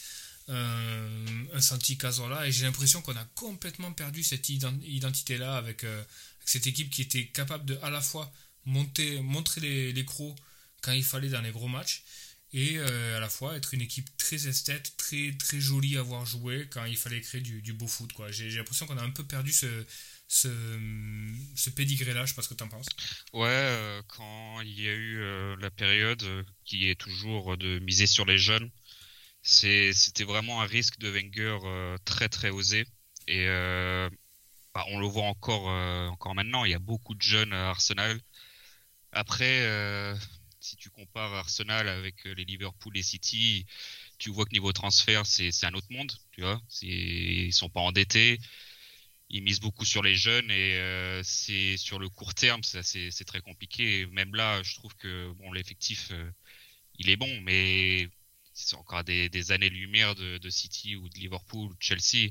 un 0.50 1.62
Santi 1.62 1.98
Cazorla. 1.98 2.48
Et 2.48 2.52
j'ai 2.52 2.66
l'impression 2.66 3.02
qu'on 3.02 3.16
a 3.16 3.26
complètement 3.36 3.92
perdu 3.92 4.24
cette 4.24 4.50
identité-là 4.50 5.56
euh, 5.56 5.58
avec, 5.58 5.86
cette 6.46 6.68
équipe 6.68 6.90
qui 6.90 7.02
était 7.02 7.28
capable 7.28 7.66
de 7.66 7.78
à 7.82 7.90
la 7.90 8.02
fois 8.02 8.32
monter, 8.66 9.20
montrer 9.22 9.92
les, 9.94 10.06
crocs 10.06 10.36
quand 10.82 10.94
il 10.94 11.04
fallait 11.04 11.30
dans 11.30 11.42
les 11.42 11.52
gros 11.52 11.68
matchs 11.68 12.04
et 12.54 12.80
à 12.80 13.20
la 13.20 13.28
fois 13.28 13.58
être 13.58 13.74
une 13.74 13.82
équipe 13.82 14.10
très 14.18 14.48
esthète, 14.48 14.94
très, 14.96 15.36
très 15.38 15.60
jolie 15.60 15.98
à 15.98 16.02
voir 16.02 16.26
jouer 16.26 16.68
quand 16.72 16.86
il 16.86 16.96
fallait 16.96 17.20
créer 17.20 17.42
du, 17.42 17.74
beau 17.74 17.88
foot. 17.88 18.12
J'ai 18.30 18.50
l'impression 18.52 18.88
qu'on 18.88 18.98
a 18.98 19.04
un 19.04 19.10
peu 19.10 19.26
perdu 19.26 19.52
ce, 19.52 19.68
ce, 20.28 21.70
pédigré-là. 21.76 22.26
Je 22.26 22.30
sais 22.30 22.36
pas 22.36 22.42
ce 22.42 22.50
que 22.50 22.54
tu 22.54 22.64
en 22.64 22.68
penses. 22.68 22.88
Ouais, 23.34 23.48
euh, 23.50 24.02
quand 24.08 24.62
il 24.62 24.80
y 24.80 24.88
a 24.88 24.94
eu 24.94 25.20
euh, 25.20 25.56
la 25.60 25.70
période 25.70 26.22
euh, 26.24 26.44
qui 26.66 26.90
est 26.90 27.00
toujours 27.00 27.58
de 27.58 27.80
miser 27.80 28.08
sur 28.08 28.26
les 28.26 28.38
jeunes, 28.38 28.70
c'était 29.48 30.24
vraiment 30.24 30.62
un 30.62 30.66
risque 30.66 31.00
de 31.00 31.10
Wenger 31.10 31.58
très 32.06 32.30
très 32.30 32.50
osé. 32.50 32.86
Et 33.28 33.48
bah, 34.74 34.86
on 34.90 35.00
le 35.00 35.08
voit 35.08 35.26
encore, 35.26 35.68
encore 36.12 36.36
maintenant, 36.36 36.66
il 36.66 36.72
y 36.72 36.76
a 36.76 36.80
beaucoup 36.80 37.16
de 37.16 37.22
jeunes 37.22 37.54
à 37.54 37.70
Arsenal. 37.70 38.20
Après, 39.12 40.16
si 40.60 40.76
tu 40.76 40.90
compares 40.90 41.34
Arsenal 41.34 41.88
avec 41.88 42.26
les 42.26 42.46
Liverpool 42.46 42.98
et 42.98 43.04
City, 43.04 43.66
tu 44.18 44.32
vois 44.32 44.46
que 44.46 44.54
niveau 44.54 44.74
transfert, 44.74 45.26
c'est 45.26 45.66
un 45.66 45.74
autre 45.74 45.88
monde. 45.92 46.12
Tu 46.32 46.42
vois, 46.42 46.62
ils 46.82 47.54
sont 47.54 47.70
pas 47.70 47.82
endettés 47.82 48.40
ils 49.30 49.44
misent 49.44 49.60
beaucoup 49.60 49.86
sur 49.86 50.04
les 50.04 50.16
jeunes 50.16 50.50
et 50.52 50.76
euh, 50.76 51.22
c'est 51.24 51.78
sur 51.78 52.00
le 52.00 52.10
court 52.10 52.34
terme, 52.34 52.62
c'est 52.64 53.26
très 53.26 53.42
compliqué. 53.42 54.06
même 54.08 54.36
là, 54.36 54.62
je 54.64 54.76
trouve 54.76 54.96
que 54.96 55.32
bon, 55.34 55.52
l'effectif, 55.52 56.10
euh, 56.12 56.32
il 57.00 57.10
est 57.10 57.18
bon, 57.18 57.42
mais 57.42 58.10
c'est 58.66 58.76
encore 58.76 59.04
des, 59.04 59.30
des 59.30 59.52
années-lumière 59.52 60.16
de, 60.16 60.50
City 60.50 60.96
ou 60.96 61.08
de 61.10 61.16
Liverpool 61.16 61.70
ou 61.70 61.74
de 61.74 61.82
Chelsea. 61.82 62.30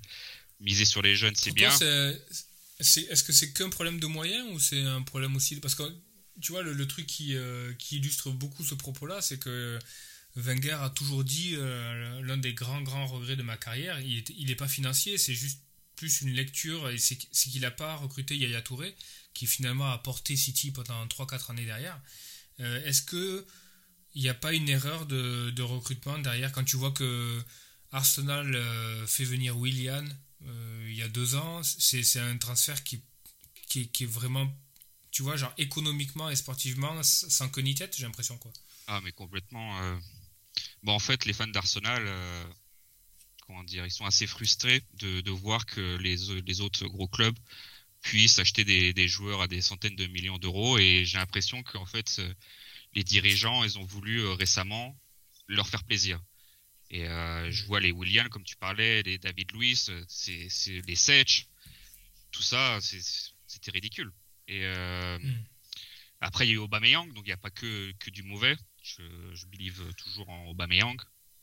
Miser 0.61 0.85
sur 0.85 1.03
les 1.03 1.17
jeunes, 1.17 1.35
c'est 1.37 1.53
bien. 1.53 1.71
Est-ce 2.79 3.23
que 3.23 3.33
c'est 3.33 3.53
qu'un 3.53 3.71
problème 3.71 4.01
de 4.01 4.07
moyens 4.07 4.49
ou 4.53 4.59
c'est 4.59 4.83
un 4.83 5.03
problème 5.03 5.37
aussi 5.37 5.57
Parce 5.57 5.75
que 5.75 5.83
tu 6.41 6.53
vois, 6.53 6.63
le, 6.63 6.87
truc 6.87 7.07
qui, 7.07 7.35
euh, 7.35 7.73
qui, 7.75 7.97
illustre 7.97 8.31
beaucoup 8.31 8.65
ce 8.65 8.75
propos-là, 8.75 9.23
c'est 9.23 9.39
que 9.39 9.79
Wenger 10.35 10.77
a 10.83 10.91
toujours 10.91 11.25
dit 11.25 11.57
l'un 11.57 12.37
des 12.37 12.53
grands, 12.53 12.83
grands 12.83 13.07
regrets 13.07 13.37
de 13.37 13.43
ma 13.43 13.57
carrière, 13.57 14.01
il 14.01 14.47
n'est 14.47 14.55
pas 14.55 14.69
financier, 14.69 15.17
c'est 15.17 15.35
juste 15.35 15.61
plus 15.97 16.21
une 16.21 16.33
lecture, 16.33 16.91
et 16.91 16.99
c'est 16.99 17.17
qu'il 17.17 17.61
n'a 17.63 17.71
pas 17.71 17.97
recruté 17.97 18.37
Yaya 18.37 18.61
Touré, 18.61 18.95
qui 19.33 19.47
finalement 19.47 19.91
a 19.91 19.99
porté 19.99 20.37
City 20.37 20.71
pendant 20.71 21.07
3-4 21.07 21.51
années 21.51 21.65
derrière. 21.65 22.01
Euh, 22.61 22.85
est-ce 22.85 23.03
que 23.03 23.47
il 24.17 24.23
n'y 24.23 24.29
a 24.29 24.35
pas 24.35 24.53
une 24.53 24.69
erreur 24.69 25.07
de, 25.07 25.63
recrutement 25.63 26.19
derrière 26.19 26.51
quand 26.51 26.65
tu 26.65 26.77
vois 26.77 26.91
que 26.91 27.41
Arsenal 27.93 28.55
euh, 28.55 29.07
fait 29.07 29.25
venir 29.25 29.57
Willian 29.57 30.05
euh, 30.43 30.87
il 30.89 30.97
y 30.97 31.03
a 31.03 31.09
deux 31.09 31.37
ans 31.37 31.63
C'est 31.63 32.19
un 32.19 32.37
transfert 32.37 32.83
qui, 32.83 33.03
qui, 33.69 33.89
est 34.01 34.07
vraiment, 34.07 34.53
tu 35.13 35.23
vois, 35.23 35.37
genre 35.37 35.53
économiquement 35.59 36.29
et 36.31 36.37
sportivement 36.37 37.01
sans 37.03 37.49
queue 37.49 37.63
ni 37.63 37.75
tête, 37.75 37.95
j'ai 37.97 38.05
l'impression 38.05 38.37
quoi. 38.39 38.53
Ah 38.89 39.01
mais 39.03 39.13
complètement. 39.13 39.99
Bon 40.83 40.93
en 40.93 40.99
fait 40.99 41.25
les 41.27 41.33
fans 41.33 41.47
d'Arsenal 41.47 42.05
comment 43.47 43.65
dire, 43.65 43.85
ils 43.85 43.93
sont 43.93 44.07
assez 44.07 44.27
frustrés 44.27 44.83
de, 44.95 45.31
voir 45.31 45.67
que 45.67 45.97
les, 45.99 46.17
les, 46.45 46.61
autres 46.61 46.87
gros 46.87 47.09
clubs 47.09 47.37
puissent 48.03 48.39
acheter 48.39 48.65
des, 48.65 49.09
joueurs 49.09 49.41
à 49.41 49.49
des 49.49 49.61
centaines 49.61 49.97
de 49.97 50.07
millions 50.07 50.39
d'euros. 50.39 50.79
Et 50.79 51.05
j'ai 51.05 51.19
l'impression 51.19 51.63
qu'en 51.63 51.87
fait, 51.87 52.17
euh, 52.19 52.35
les 52.95 53.05
dirigeants, 53.05 53.65
ils 53.65 53.79
ont 53.79 53.85
voulu 53.85 54.21
euh, 54.21 54.33
récemment 54.33 54.97
leur 55.49 55.69
faire 55.69 55.85
plaisir. 55.85 56.21
Et 56.91 57.07
euh, 57.09 57.51
je 57.51 57.65
vois 57.67 57.81
les 57.81 57.91
Williams, 57.91 58.29
comme 58.31 58.45
tu 58.45 58.57
parlais, 58.57 59.03
les 59.03 59.19
David 59.19 59.53
Luiz, 59.53 59.93
c'est, 60.09 60.49
les 60.87 60.97
Sech, 60.97 61.49
tout 62.31 62.43
ça, 62.43 62.79
c'était 63.47 63.71
ridicule. 63.73 64.13
Et 64.49 64.65
hmm. 64.65 65.45
après, 66.21 66.47
il 66.47 66.51
y 66.51 66.53
a 66.53 66.55
eu 66.55 66.59
Aubameyang, 66.59 67.13
donc 67.13 67.25
il 67.25 67.29
n'y 67.29 67.33
a 67.33 67.39
pas 67.39 67.51
que, 67.51 67.93
que 67.99 68.11
du 68.11 68.23
mauvais. 68.23 68.57
Je, 68.83 69.03
je 69.35 69.47
believe 69.47 69.83
toujours 69.95 70.29
en 70.29 70.47
Aubameyang. 70.47 70.97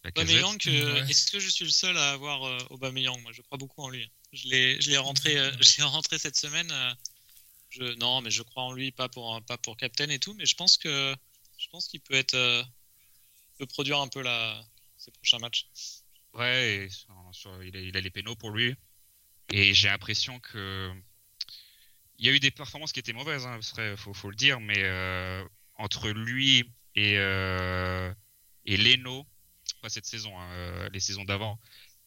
Aubameyang, 0.06 0.58
euh, 0.68 1.06
est-ce 1.08 1.32
que 1.32 1.40
je 1.40 1.50
suis 1.50 1.66
le 1.66 1.72
seul 1.72 1.98
à 1.98 2.12
avoir 2.12 2.44
euh, 2.44 2.58
Aubameyang? 2.70 3.22
Moi, 3.22 3.32
je 3.32 3.42
crois 3.42 3.58
beaucoup 3.58 3.82
en 3.82 3.90
lui. 3.90 4.12
Je 4.34 4.50
l'ai, 4.50 4.82
je 4.82 4.90
l'ai 4.90 4.98
rentré, 4.98 5.38
euh, 5.38 5.52
rentré 5.80 6.18
cette 6.18 6.36
semaine. 6.36 6.72
je, 7.70 7.84
non, 7.96 8.22
mais 8.22 8.30
je 8.30 8.44
crois 8.44 8.64
en 8.64 8.74
lui, 8.74 8.92
pas 8.92 9.08
pour, 9.08 9.42
pas 9.46 9.58
pour 9.58 9.78
captain 9.78 10.10
et 10.10 10.20
tout, 10.20 10.34
mais 10.34 10.46
je 10.46 10.56
pense 10.56 10.78
que, 10.78 11.16
je 11.64 11.70
pense 11.70 11.88
qu'il 11.88 12.02
peut 12.02 12.14
être, 12.14 12.66
peut 13.58 13.66
produire 13.66 14.00
un 14.00 14.08
peu 14.08 14.24
ses 14.98 15.12
prochains 15.12 15.40
matchs. 15.40 15.68
Ouais, 16.34 16.90
il, 17.62 17.78
a, 17.78 17.80
il, 17.80 17.92
les 17.92 18.10
pénaux 18.10 18.36
pour 18.36 18.52
lui, 18.52 18.76
et 19.50 19.74
j'ai 19.74 19.88
l'impression 19.88 20.40
que 20.40 20.92
il 22.20 22.26
y 22.26 22.30
a 22.30 22.32
eu 22.32 22.40
des 22.40 22.52
performances 22.52 22.92
qui 22.92 23.00
étaient 23.00 23.14
mauvaises, 23.14 23.46
hein, 23.46 23.60
faut, 23.98 24.30
le 24.30 24.36
dire, 24.36 24.60
mais 24.60 24.84
entre 25.78 26.10
lui 26.10 26.72
et 26.96 27.18
et 28.66 28.78
Leno, 28.78 29.26
pas 29.82 29.90
cette 29.90 30.06
saison, 30.06 30.38
hein, 30.40 30.50
euh, 30.52 30.90
les 30.94 31.00
saisons 31.00 31.26
d'avant, 31.26 31.60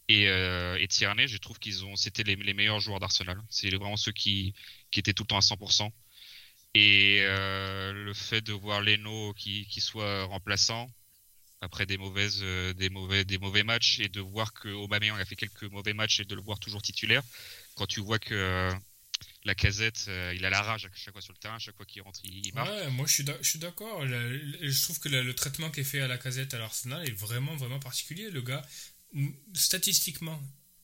et, 0.09 0.29
euh, 0.29 0.79
et 0.79 0.89
Tierney, 0.89 1.29
je 1.29 1.37
trouve 1.37 1.59
qu'ils 1.59 1.85
ont, 1.85 1.97
c'était 1.97 2.23
les, 2.23 2.55
meilleurs 2.55 2.81
joueurs 2.81 3.01
d'Arsenal. 3.01 3.43
C'est 3.51 3.69
vraiment 3.71 3.97
ceux 3.97 4.13
qui, 4.13 4.55
qui 4.91 5.01
étaient 5.01 5.13
tout 5.13 5.25
le 5.25 5.29
temps 5.29 5.37
à 5.37 5.41
100%. 5.41 5.91
Et 6.79 7.21
euh, 7.23 7.93
le 7.93 8.13
fait 8.13 8.43
de 8.43 8.53
voir 8.53 8.83
Leno 8.83 9.33
qui, 9.35 9.67
qui 9.67 9.81
soit 9.81 10.25
remplaçant 10.25 10.91
après 11.63 11.87
des 11.87 11.97
mauvaises, 11.97 12.43
des 12.77 12.91
mauvais, 12.91 13.25
des 13.25 13.39
mauvais 13.39 13.63
matchs 13.63 13.99
et 14.01 14.09
de 14.09 14.21
voir 14.21 14.53
que 14.53 14.69
Aubameyang 14.69 15.19
a 15.19 15.25
fait 15.25 15.37
quelques 15.37 15.65
mauvais 15.65 15.95
matchs 15.95 16.21
et 16.21 16.25
de 16.25 16.35
le 16.35 16.43
voir 16.43 16.59
toujours 16.59 16.83
titulaire, 16.83 17.23
quand 17.77 17.87
tu 17.87 18.01
vois 18.01 18.19
que 18.19 18.71
la 19.45 19.55
casette, 19.55 20.07
euh, 20.09 20.35
il 20.37 20.45
a 20.45 20.51
la 20.51 20.61
rage 20.61 20.87
à 20.87 20.89
chaque 20.95 21.13
fois 21.15 21.23
sur 21.23 21.33
le 21.33 21.39
terrain, 21.39 21.55
à 21.55 21.59
chaque 21.59 21.77
fois 21.77 21.87
qu'il 21.87 22.03
rentre, 22.03 22.21
il, 22.25 22.53
marque. 22.55 22.69
Ouais, 22.69 22.91
moi 22.91 23.07
je 23.07 23.23
suis 23.43 23.59
d'accord. 23.59 24.07
Je 24.07 24.83
trouve 24.83 24.99
que 24.99 25.09
le, 25.09 25.35
traitement 25.35 25.71
qui 25.71 25.81
est 25.81 25.85
fait 25.85 26.01
à 26.01 26.09
la 26.09 26.19
casette 26.19 26.53
à 26.55 26.59
l'Arsenal 26.59 27.07
est 27.09 27.13
vraiment, 27.13 27.55
vraiment 27.57 27.79
particulier. 27.79 28.31
Le 28.31 28.43
gars, 28.43 28.63
statistiquement, 29.55 30.43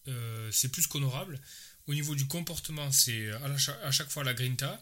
euh, 0.08 0.48
c'est 0.52 0.70
plus 0.70 0.86
qu'honorable. 0.86 1.40
Au 1.88 1.94
niveau 1.94 2.14
du 2.14 2.26
comportement, 2.26 2.90
c'est 2.92 3.30
à, 3.30 3.90
chaque 3.90 4.08
fois 4.08 4.22
la 4.22 4.34
grinta. 4.34 4.80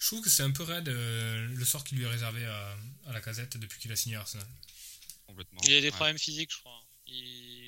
Je 0.00 0.06
trouve 0.06 0.22
que 0.22 0.30
c'est 0.30 0.42
un 0.42 0.50
peu 0.50 0.64
raide 0.64 0.88
euh, 0.88 1.46
le 1.46 1.64
sort 1.64 1.84
qui 1.84 1.94
lui 1.94 2.04
est 2.04 2.08
réservé 2.08 2.44
à, 2.44 3.12
la 3.12 3.20
casette 3.20 3.56
depuis 3.58 3.78
qu'il 3.78 3.92
a 3.92 3.96
signé 3.96 4.16
Arsenal. 4.16 4.46
Complètement. 5.26 5.60
Il 5.64 5.74
a 5.74 5.80
des 5.80 5.90
problèmes 5.92 6.18
physiques, 6.18 6.50
je 6.52 6.58
crois 6.58 6.80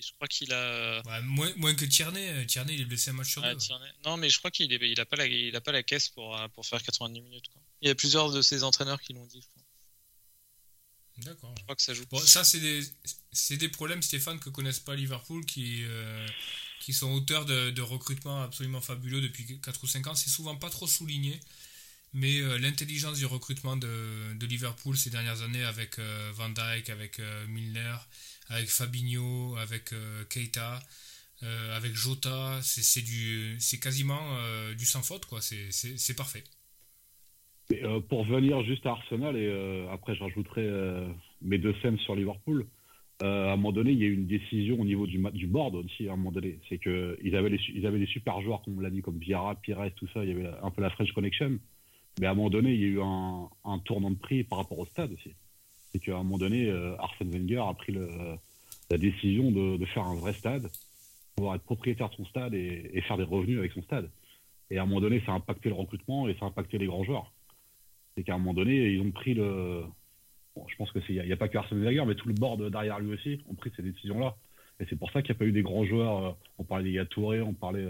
je 0.03 0.13
crois 0.15 0.29
qu'il 0.29 0.53
a. 0.53 1.03
moins, 1.23 1.75
que 1.75 1.85
Tierney. 1.85 2.29
Euh, 2.29 2.45
Tierney, 2.45 2.75
il 2.75 2.81
est 2.83 2.85
blessé 2.85 3.11
un 3.11 3.15
match 3.15 3.31
sur 3.31 3.43
deux. 3.43 3.57
Non, 4.05 4.17
mais 4.17 4.29
je 4.29 4.39
crois 4.39 4.51
qu'il 4.51 4.69
n'a 4.69 4.77
il 4.87 5.01
a 5.01 5.07
pas, 5.07 5.17
la, 5.17 5.27
il 5.27 5.55
a 5.55 5.61
pas 5.61 5.73
la 5.73 5.83
caisse 5.83 6.09
pour, 6.09 6.37
euh, 6.37 6.49
pour 6.49 6.67
faire 6.67 6.83
90 6.83 7.21
minutes. 7.21 7.49
Quoi. 7.53 7.63
Il 7.81 7.89
y 7.89 7.91
a 7.91 7.95
plusieurs 7.95 8.31
de 8.31 8.43
ses 8.43 8.65
entraîneurs 8.65 9.01
qui 9.01 9.13
l'ont 9.13 9.27
dit. 9.27 9.47
D'accord. 11.19 11.55
Je 11.59 11.63
crois 11.63 11.77
que 11.77 11.83
ça 11.83 11.95
joue. 11.95 12.05
Bon, 12.11 12.19
ça, 12.19 12.43
c'est 12.43 12.61
des, 12.61 13.57
des, 13.57 13.69
problèmes, 13.69 14.03
Stéphane, 14.03 14.41
que 14.41 14.51
connaissent 14.51 14.81
pas 14.81 14.97
Liverpool, 14.97 15.45
qui, 15.45 15.83
euh, 15.85 16.27
qui 16.81 16.93
sont 16.93 17.11
auteurs 17.13 17.45
de, 17.45 17.71
de 17.71 17.83
recrutements 17.83 18.43
absolument 18.43 18.81
fabuleux 18.81 19.21
depuis 19.21 19.61
4 19.61 19.85
ou 19.85 19.87
5 19.87 20.07
ans. 20.09 20.15
C'est 20.15 20.31
souvent 20.31 20.57
pas 20.57 20.71
trop 20.71 20.87
souligné. 20.87 21.39
Mais 22.15 22.41
l'intelligence 22.61 23.19
du 23.19 23.27
recrutement 23.27 23.77
de, 23.77 24.47
Liverpool 24.47 24.97
ces 24.97 25.09
dernières 25.09 25.41
années 25.43 25.65
avec 25.65 25.99
Van 26.35 26.51
Dijk, 26.51 26.91
avec 26.91 27.21
Milner, 27.49 27.97
avec 28.53 28.69
Fabinho, 28.69 29.57
avec 29.57 29.93
euh, 29.93 30.25
Keita, 30.29 30.81
euh, 31.43 31.77
avec 31.77 31.95
Jota, 31.95 32.59
c'est 32.63 33.05
du, 33.05 33.57
c'est 33.59 33.81
quasiment 33.81 34.21
euh, 34.37 34.75
du 34.75 34.85
sans 34.85 35.03
faute 35.03 35.27
quoi. 35.27 35.41
C'est 35.41 36.17
parfait. 36.17 36.45
pour 38.09 38.25
venir 38.25 38.63
juste 38.65 38.87
à 38.87 38.91
Arsenal 38.91 39.37
et 39.37 39.87
après 39.91 40.15
je 40.15 40.23
rajouterai 40.23 40.69
mes 41.41 41.59
deux 41.59 41.75
scènes 41.83 41.99
sur 41.99 42.15
Liverpool. 42.15 42.67
euh, 43.23 43.49
à 43.49 43.53
un 43.53 43.57
moment 43.57 43.73
donné, 43.73 43.93
il 43.93 43.99
y 43.99 44.05
a 44.05 44.07
eu 44.07 44.15
une 44.15 44.27
décision 44.27 44.81
au 44.81 44.85
niveau 44.85 45.07
du, 45.07 45.19
du 45.33 45.47
board 45.47 45.77
aussi, 45.77 46.09
à 46.09 46.13
un 46.13 46.17
moment 46.17 46.33
donné. 46.33 46.59
C'est 46.69 46.79
qu'ils 46.79 47.37
avaient, 47.37 47.57
avaient 47.85 47.99
des 47.99 48.07
super 48.07 48.41
joueurs, 48.43 48.63
comme 48.63 48.79
on 48.79 48.81
l'a 48.81 48.91
dit, 48.91 49.01
comme 49.01 49.19
Vieira, 49.19 49.55
Pires, 49.55 49.91
tout 49.97 50.09
ça. 50.13 50.25
Il 50.25 50.31
y 50.31 50.33
avait 50.33 50.51
un 50.63 50.71
peu 50.71 50.83
la 50.83 50.91
French 50.91 51.13
Connection. 51.13 51.59
Mais 52.21 52.27
à 52.27 52.33
un 52.33 52.35
moment 52.35 52.51
donné, 52.51 52.73
il 52.75 52.81
y 52.81 52.85
a 52.85 52.89
eu 52.89 53.01
un, 53.01 53.79
tournant 53.85 54.11
de 54.11 54.17
prix 54.17 54.45
par 54.45 54.59
rapport 54.59 54.79
au 54.79 54.87
stade 54.87 55.13
aussi. 55.13 55.35
C'est 55.91 55.99
qu'à 55.99 56.15
un 56.15 56.23
moment 56.23 56.39
donné, 56.39 56.69
euh, 56.69 56.97
Arsène 56.99 57.31
Wenger 57.31 57.63
a 57.69 57.75
pris 57.75 57.93
la 57.93 58.99
décision 58.99 59.51
de, 59.51 59.85
faire 59.87 60.05
un 60.05 60.15
vrai 60.15 60.33
stade, 60.33 60.71
pouvoir 61.37 61.57
être 61.57 61.65
propriétaire 61.65 62.11
de 62.11 62.15
son 62.17 62.25
stade 62.27 62.55
et, 62.55 63.01
faire 63.07 63.17
des 63.17 63.25
revenus 63.25 63.59
avec 63.59 63.73
son 63.73 63.83
stade. 63.83 64.11
Et 64.71 64.79
à 64.79 64.83
un 64.83 64.87
moment 64.87 65.01
donné, 65.01 65.23
ça 65.27 65.33
a 65.33 65.35
impacté 65.35 65.69
le 65.69 65.75
recrutement 65.75 66.29
et 66.29 66.35
ça 66.35 66.47
a 66.47 66.49
impacté 66.49 66.79
les 66.79 66.87
grands 66.87 67.05
joueurs. 67.05 67.33
C'est 68.15 68.25
qu'à 68.25 68.35
un 68.35 68.39
moment 68.39 68.55
donné, 68.55 68.91
ils 68.91 69.01
ont 69.01 69.11
pris 69.11 69.35
le. 69.35 69.83
Je 70.69 70.77
pense 70.77 70.93
que 70.93 70.99
il 71.09 71.23
n'y 71.25 71.33
a, 71.33 71.37
pas 71.37 71.49
que 71.49 71.57
Arsène 71.57 71.83
Wenger, 71.83 72.05
mais 72.07 72.15
tout 72.15 72.29
le 72.29 72.35
board 72.35 72.71
derrière 72.71 73.01
lui 73.01 73.15
aussi 73.15 73.41
ont 73.49 73.55
pris 73.55 73.73
ces 73.75 73.83
décisions-là. 73.83 74.37
Et 74.81 74.87
c'est 74.89 74.97
pour 74.97 75.11
ça 75.11 75.23
qu'il 75.23 75.33
n'y 75.33 75.37
a 75.37 75.39
pas 75.39 75.45
eu 75.47 75.53
des 75.53 75.63
grands 75.63 75.85
joueurs. 75.85 76.25
euh, 76.25 76.33
On 76.59 76.65
parlait 76.65 76.91
des 76.91 77.07
Touré, 77.07 77.41
on 77.41 77.55
parlait, 77.55 77.87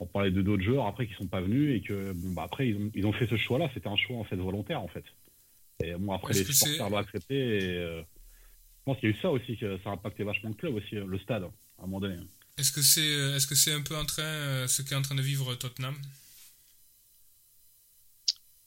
euh, 0.00 0.04
on 0.04 0.06
parlait 0.06 0.30
de 0.30 0.42
d'autres 0.42 0.62
joueurs 0.62 0.86
après 0.86 1.06
qui 1.06 1.14
sont 1.14 1.26
pas 1.26 1.40
venus 1.40 1.76
et 1.76 1.80
que 1.86 2.12
bon, 2.12 2.32
bah, 2.32 2.42
après 2.44 2.68
ils 2.68 2.76
ont, 2.76 2.90
ils 2.94 3.06
ont 3.06 3.12
fait 3.12 3.26
ce 3.26 3.36
choix-là. 3.36 3.70
C'était 3.74 3.88
un 3.88 3.96
choix 3.96 4.16
en 4.18 4.24
fait 4.24 4.36
volontaire 4.36 4.80
en 4.82 4.88
fait. 4.88 5.04
Et 5.82 5.94
bon 5.94 6.12
après 6.12 6.32
Est-ce 6.32 6.40
les 6.40 6.44
que 6.46 6.52
supporters 6.52 6.86
c'est- 6.86 6.90
l'ont 6.90 6.96
accepté. 6.98 7.34
Et, 7.36 7.76
euh, 7.78 8.02
je 8.02 8.92
pense 8.92 8.98
qu'il 9.00 9.10
y 9.10 9.12
a 9.12 9.16
eu 9.16 9.20
ça 9.20 9.30
aussi 9.30 9.56
que 9.56 9.78
ça 9.84 9.90
a 9.90 9.92
impacté 9.92 10.24
vachement 10.24 10.48
le 10.50 10.54
club 10.56 10.74
aussi, 10.74 10.96
euh, 10.96 11.06
le 11.06 11.18
stade 11.18 11.44
à 11.44 11.48
un 11.82 11.86
moment 11.86 12.00
donné. 12.00 12.16
Est-ce 12.56 12.72
que 12.72 12.82
c'est 12.82 13.00
est-ce 13.36 13.46
que 13.46 13.54
c'est 13.54 13.72
un 13.72 13.82
peu 13.82 13.96
en 13.96 14.04
train 14.04 14.22
euh, 14.22 14.66
ce 14.66 14.82
qu'est 14.82 14.94
en 14.96 15.02
train 15.02 15.14
de 15.14 15.22
vivre 15.22 15.54
Tottenham? 15.54 15.94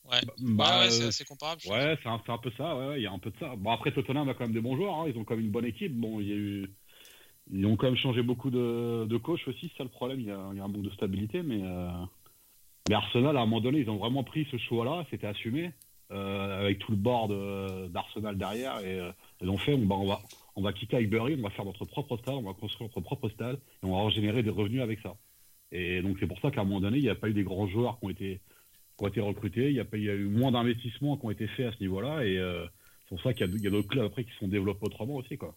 Ouais, 0.06 0.20
Bah, 0.40 0.80
ouais, 0.80 0.86
ouais, 0.86 0.92
c'est 0.92 1.04
euh, 1.04 1.08
assez 1.10 1.26
comparable. 1.26 1.62
Ouais, 1.68 1.98
c'est 2.02 2.10
un, 2.10 2.22
c'est 2.26 2.32
un 2.32 2.38
peu 2.38 2.52
ça, 2.58 2.76
ouais, 2.76 2.88
ouais, 2.88 3.00
il 3.00 3.04
y 3.04 3.08
a 3.08 3.12
un 3.12 3.20
peu 3.20 3.30
de 3.32 3.38
ça. 3.40 3.56
Bon, 3.56 3.72
après, 3.72 3.92
Tottenham 3.94 4.28
a 4.30 4.34
quand 4.34 4.42
même 4.46 4.54
des 4.54 4.62
bons 4.62 4.76
joueurs, 4.76 4.96
hein, 4.96 5.06
ils 5.08 5.18
ont 5.18 5.24
quand 5.24 5.36
même 5.36 5.46
une 5.46 5.52
bonne 5.52 5.66
équipe. 5.66 5.94
Bon, 5.96 6.20
il 6.20 6.28
y 6.28 6.32
a 6.32 6.36
eu... 6.36 6.72
Ils 7.50 7.66
ont 7.66 7.76
quand 7.76 7.88
même 7.88 7.96
changé 7.98 8.22
beaucoup 8.22 8.50
de, 8.50 9.06
de 9.06 9.18
coach 9.18 9.48
aussi, 9.48 9.70
c'est 9.70 9.78
ça 9.78 9.84
le 9.84 9.90
problème, 9.90 10.20
il 10.20 10.28
y, 10.28 10.32
a, 10.32 10.38
un 10.38 10.54
manque 10.68 10.84
de 10.84 10.90
stabilité, 10.92 11.44
mais, 11.44 11.62
euh, 11.64 11.90
mais 12.88 12.96
Arsenal, 12.96 13.36
à 13.38 13.42
un 13.42 13.46
moment 13.46 13.62
donné, 13.62 13.80
ils 13.80 13.90
ont 13.90 13.98
vraiment 13.98 14.24
pris 14.24 14.48
ce 14.52 14.58
choix-là, 14.58 15.06
c'était 15.10 15.28
assumé, 15.28 15.72
euh, 16.12 16.62
avec 16.62 16.80
tout 16.80 16.92
le 16.92 16.98
board 16.98 17.32
euh, 17.32 17.88
d'Arsenal 17.90 18.38
derrière, 18.38 18.80
et 18.80 19.00
euh, 19.00 19.12
ils 19.42 19.50
ont 19.50 19.58
fait, 19.58 19.74
on, 19.74 20.06
va, 20.06 20.20
on 20.56 20.62
va 20.62 20.74
quitter 20.74 20.98
Highbury, 20.98 21.36
on 21.38 21.42
va 21.42 21.50
faire 21.50 21.66
notre 21.66 21.86
propre 21.86 22.18
stade, 22.18 22.36
on 22.36 22.42
va 22.44 22.54
construire 22.54 22.90
notre 22.90 23.02
propre 23.02 23.30
stade, 23.30 23.56
et 23.84 23.86
on 23.86 24.04
va 24.04 24.10
générer 24.12 24.44
des 24.44 24.50
revenus 24.50 24.82
avec 24.82 25.00
ça. 25.00 25.16
Et 25.72 26.02
donc 26.02 26.18
c'est 26.20 26.28
pour 26.28 26.40
ça 26.42 26.52
qu'à 26.52 26.62
un 26.62 26.64
moment 26.66 26.82
donné, 26.82 26.98
il 26.98 27.04
n'y 27.04 27.10
a 27.10 27.16
pas 27.16 27.30
eu 27.30 27.34
des 27.34 27.44
grands 27.44 27.68
joueurs 27.68 27.98
qui 28.00 28.06
ont 28.06 28.10
été 28.10 28.42
qui 28.98 29.06
ont 29.06 29.08
été 29.08 29.22
recrutés. 29.22 29.70
Il 29.70 29.76
y 29.76 29.80
a, 29.80 29.86
pas- 29.86 29.98
il 29.98 30.04
y 30.04 30.10
a 30.10 30.14
eu 30.14 30.26
moins 30.26 30.52
d'investissements 30.52 31.18
qui 31.18 31.26
ont 31.26 31.32
été 31.32 31.48
faits 31.48 31.68
à 31.68 31.72
ce 31.72 31.80
niveau-là. 31.80 32.26
Et 32.26 32.36
c'est 32.36 33.10
pour 33.10 33.22
ça 33.22 33.34
qu'il 33.34 33.48
y 33.48 33.50
a, 33.50 33.54
il 33.54 33.62
y 33.64 33.68
a 33.68 33.70
d'autres 33.70 33.88
clubs 33.88 34.06
après 34.06 34.26
qui 34.26 34.32
se 34.32 34.38
sont 34.40 34.48
développés 34.48 34.86
autrement 34.86 35.16
aussi. 35.16 35.38
Quoi. 35.38 35.56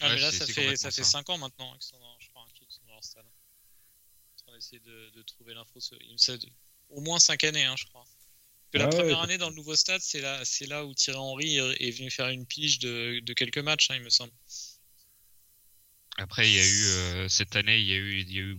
Ah, 0.00 0.08
mais 0.10 0.20
là, 0.20 0.30
ça 0.32 0.46
fait, 0.46 0.76
ça 0.76 0.90
fait 0.90 1.04
ça. 1.04 1.10
5 1.10 1.30
ans 1.30 1.38
maintenant 1.38 1.72
qu'ils 1.74 1.82
sont 1.82 1.98
dans, 1.98 2.16
je 2.20 2.28
crois, 2.28 2.44
qu'ils 2.54 2.66
sont 2.70 2.84
dans 2.86 2.92
leur 2.94 3.04
stade. 3.04 3.24
En 3.24 4.42
train 4.46 4.52
d'essayer 4.54 4.80
de, 4.80 5.10
de 5.10 5.22
trouver 5.22 5.54
l'info. 5.54 5.80
sur- 5.80 5.96
il 6.02 6.12
me 6.12 6.18
semble- 6.18 6.40
Au 6.90 7.00
moins 7.00 7.18
5 7.18 7.42
années, 7.44 7.64
hein, 7.64 7.74
je 7.78 7.86
crois. 7.86 8.04
Que 8.72 8.78
la 8.78 8.84
Ah 8.84 8.88
première 8.88 9.18
ouais. 9.18 9.24
année 9.24 9.38
dans 9.38 9.48
le 9.48 9.54
nouveau 9.56 9.74
stade, 9.76 10.00
c'est 10.02 10.20
là, 10.20 10.44
c'est 10.44 10.66
là 10.66 10.84
où 10.84 10.92
Thierry 10.94 11.18
Henry 11.18 11.56
est 11.58 11.90
venu 11.92 12.10
faire 12.10 12.28
une 12.28 12.44
pige 12.46 12.78
de, 12.80 13.20
de 13.22 13.32
quelques 13.32 13.58
matchs, 13.58 13.90
hein, 13.90 13.96
il 13.96 14.02
me 14.02 14.10
semble. 14.10 14.32
Après, 16.18 16.48
il 16.50 16.54
y 16.54 16.60
a 16.60 16.66
eu 16.66 16.84
euh, 16.86 17.28
cette 17.28 17.56
année, 17.56 17.78
il 17.78 17.86
y 17.86 17.92
a 17.92 17.96
eu, 17.96 18.20
il 18.20 18.32
y 18.32 18.38
a 18.38 18.42
eu, 18.42 18.58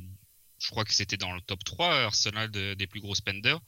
je 0.60 0.70
crois 0.70 0.86
que 0.86 0.94
c'était 0.94 1.17
dans 1.17 1.34
le 1.34 1.41
top 1.41 1.63
3 1.63 1.94
Arsenal 2.03 2.50
de- 2.51 2.74
des 2.75 2.88
plus 2.88 3.00
gros 3.01 3.15
spenders. 3.15 3.60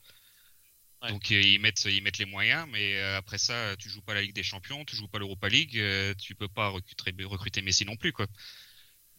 Ouais. 1.02 1.10
Donc 1.10 1.32
euh, 1.32 1.42
ils 1.42 1.60
mettent, 1.60 1.86
ils 1.86 2.04
mettent 2.04 2.18
les 2.18 2.26
moyens, 2.26 2.68
mais 2.72 2.98
euh, 2.98 3.18
après 3.18 3.38
ça, 3.38 3.76
tu 3.78 3.90
joues 3.90 4.02
pas 4.02 4.14
la 4.14 4.22
Ligue 4.22 4.34
des 4.34 4.44
Champions, 4.44 4.84
tu 4.86 4.96
joues 4.98 5.08
pas 5.08 5.20
l'Europa 5.20 5.48
League, 5.48 5.78
euh, 5.78 6.14
tu 6.16 6.36
peux 6.36 6.50
pas 6.50 6.68
recruter, 6.70 7.24
recruter 7.24 7.62
Messi 7.62 7.86
non 7.86 7.96
plus 7.96 8.12
quoi. 8.12 8.28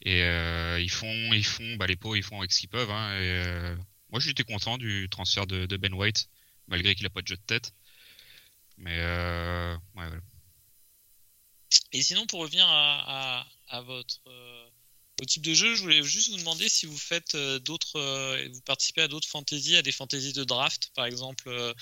Et 0.02 0.22
euh, 0.22 0.80
ils 0.80 0.90
font, 0.90 1.32
ils 1.32 1.44
font, 1.44 1.76
bah 1.76 1.86
les 1.86 1.96
pots, 1.96 2.14
ils 2.16 2.22
font 2.22 2.38
avec 2.38 2.52
ce 2.52 2.60
qu'ils 2.60 2.68
peuvent. 2.68 2.90
Hein, 2.90 3.14
et, 3.14 3.46
euh, 3.46 3.76
moi, 4.10 4.20
j'étais 4.20 4.44
content 4.44 4.78
du 4.78 5.08
transfert 5.10 5.46
de, 5.46 5.66
de 5.66 5.76
Ben 5.76 5.92
White, 5.94 6.28
malgré 6.68 6.94
qu'il 6.94 7.06
a 7.06 7.10
pas 7.10 7.22
de 7.22 7.28
jeu 7.28 7.36
de 7.36 7.42
tête. 7.42 7.74
Mais 8.78 8.98
euh, 8.98 9.76
ouais, 9.94 10.06
ouais. 10.06 10.20
Et 11.92 12.02
sinon, 12.02 12.26
pour 12.26 12.40
revenir 12.40 12.66
à, 12.66 13.40
à, 13.40 13.46
à 13.68 13.80
votre 13.82 14.20
euh, 14.26 14.69
au 15.20 15.24
type 15.24 15.44
de 15.44 15.52
jeu, 15.52 15.74
je 15.74 15.82
voulais 15.82 16.02
juste 16.02 16.30
vous 16.30 16.38
demander 16.38 16.68
si 16.68 16.86
vous 16.86 16.96
faites 16.96 17.34
euh, 17.34 17.58
d'autres, 17.58 17.96
euh, 17.96 18.48
vous 18.52 18.62
participez 18.62 19.02
à 19.02 19.08
d'autres 19.08 19.28
fantaisies, 19.28 19.76
à 19.76 19.82
des 19.82 19.92
fantaisies 19.92 20.32
de 20.32 20.44
draft, 20.44 20.90
par 20.94 21.04
exemple 21.04 21.48
euh, 21.48 21.74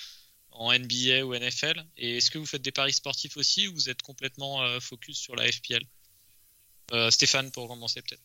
en 0.51 0.72
NBA 0.72 1.24
ou 1.24 1.35
NFL. 1.35 1.85
Et 1.96 2.16
est-ce 2.16 2.31
que 2.31 2.38
vous 2.38 2.46
faites 2.46 2.62
des 2.62 2.72
paris 2.72 2.92
sportifs 2.92 3.37
aussi 3.37 3.68
ou 3.68 3.74
vous 3.74 3.88
êtes 3.90 4.03
complètement 4.03 4.61
focus 4.81 5.18
sur 5.18 5.37
la 5.37 5.46
FPL 5.51 5.83
Stéphane, 7.11 7.51
pour 7.53 7.68
commencer 7.68 8.01
peut-être. 8.01 8.22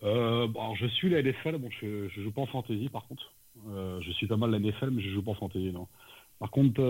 Bon, 0.00 0.60
alors, 0.60 0.76
je 0.76 0.86
suis 0.86 1.10
la 1.10 1.20
NFL, 1.20 1.58
bon, 1.58 1.68
je, 1.82 2.08
je 2.08 2.22
joue 2.22 2.30
pas 2.30 2.42
en 2.42 2.46
fantasy 2.46 2.88
par 2.88 3.06
contre. 3.08 3.34
Je 3.66 4.12
suis 4.12 4.28
pas 4.28 4.36
mal 4.36 4.52
la 4.52 4.60
NFL, 4.60 4.90
mais 4.90 5.02
je 5.02 5.10
joue 5.10 5.22
pas 5.22 5.32
en 5.32 5.34
fantasy. 5.34 5.72
Non. 5.72 5.88
Par 6.38 6.50
contre, 6.50 6.80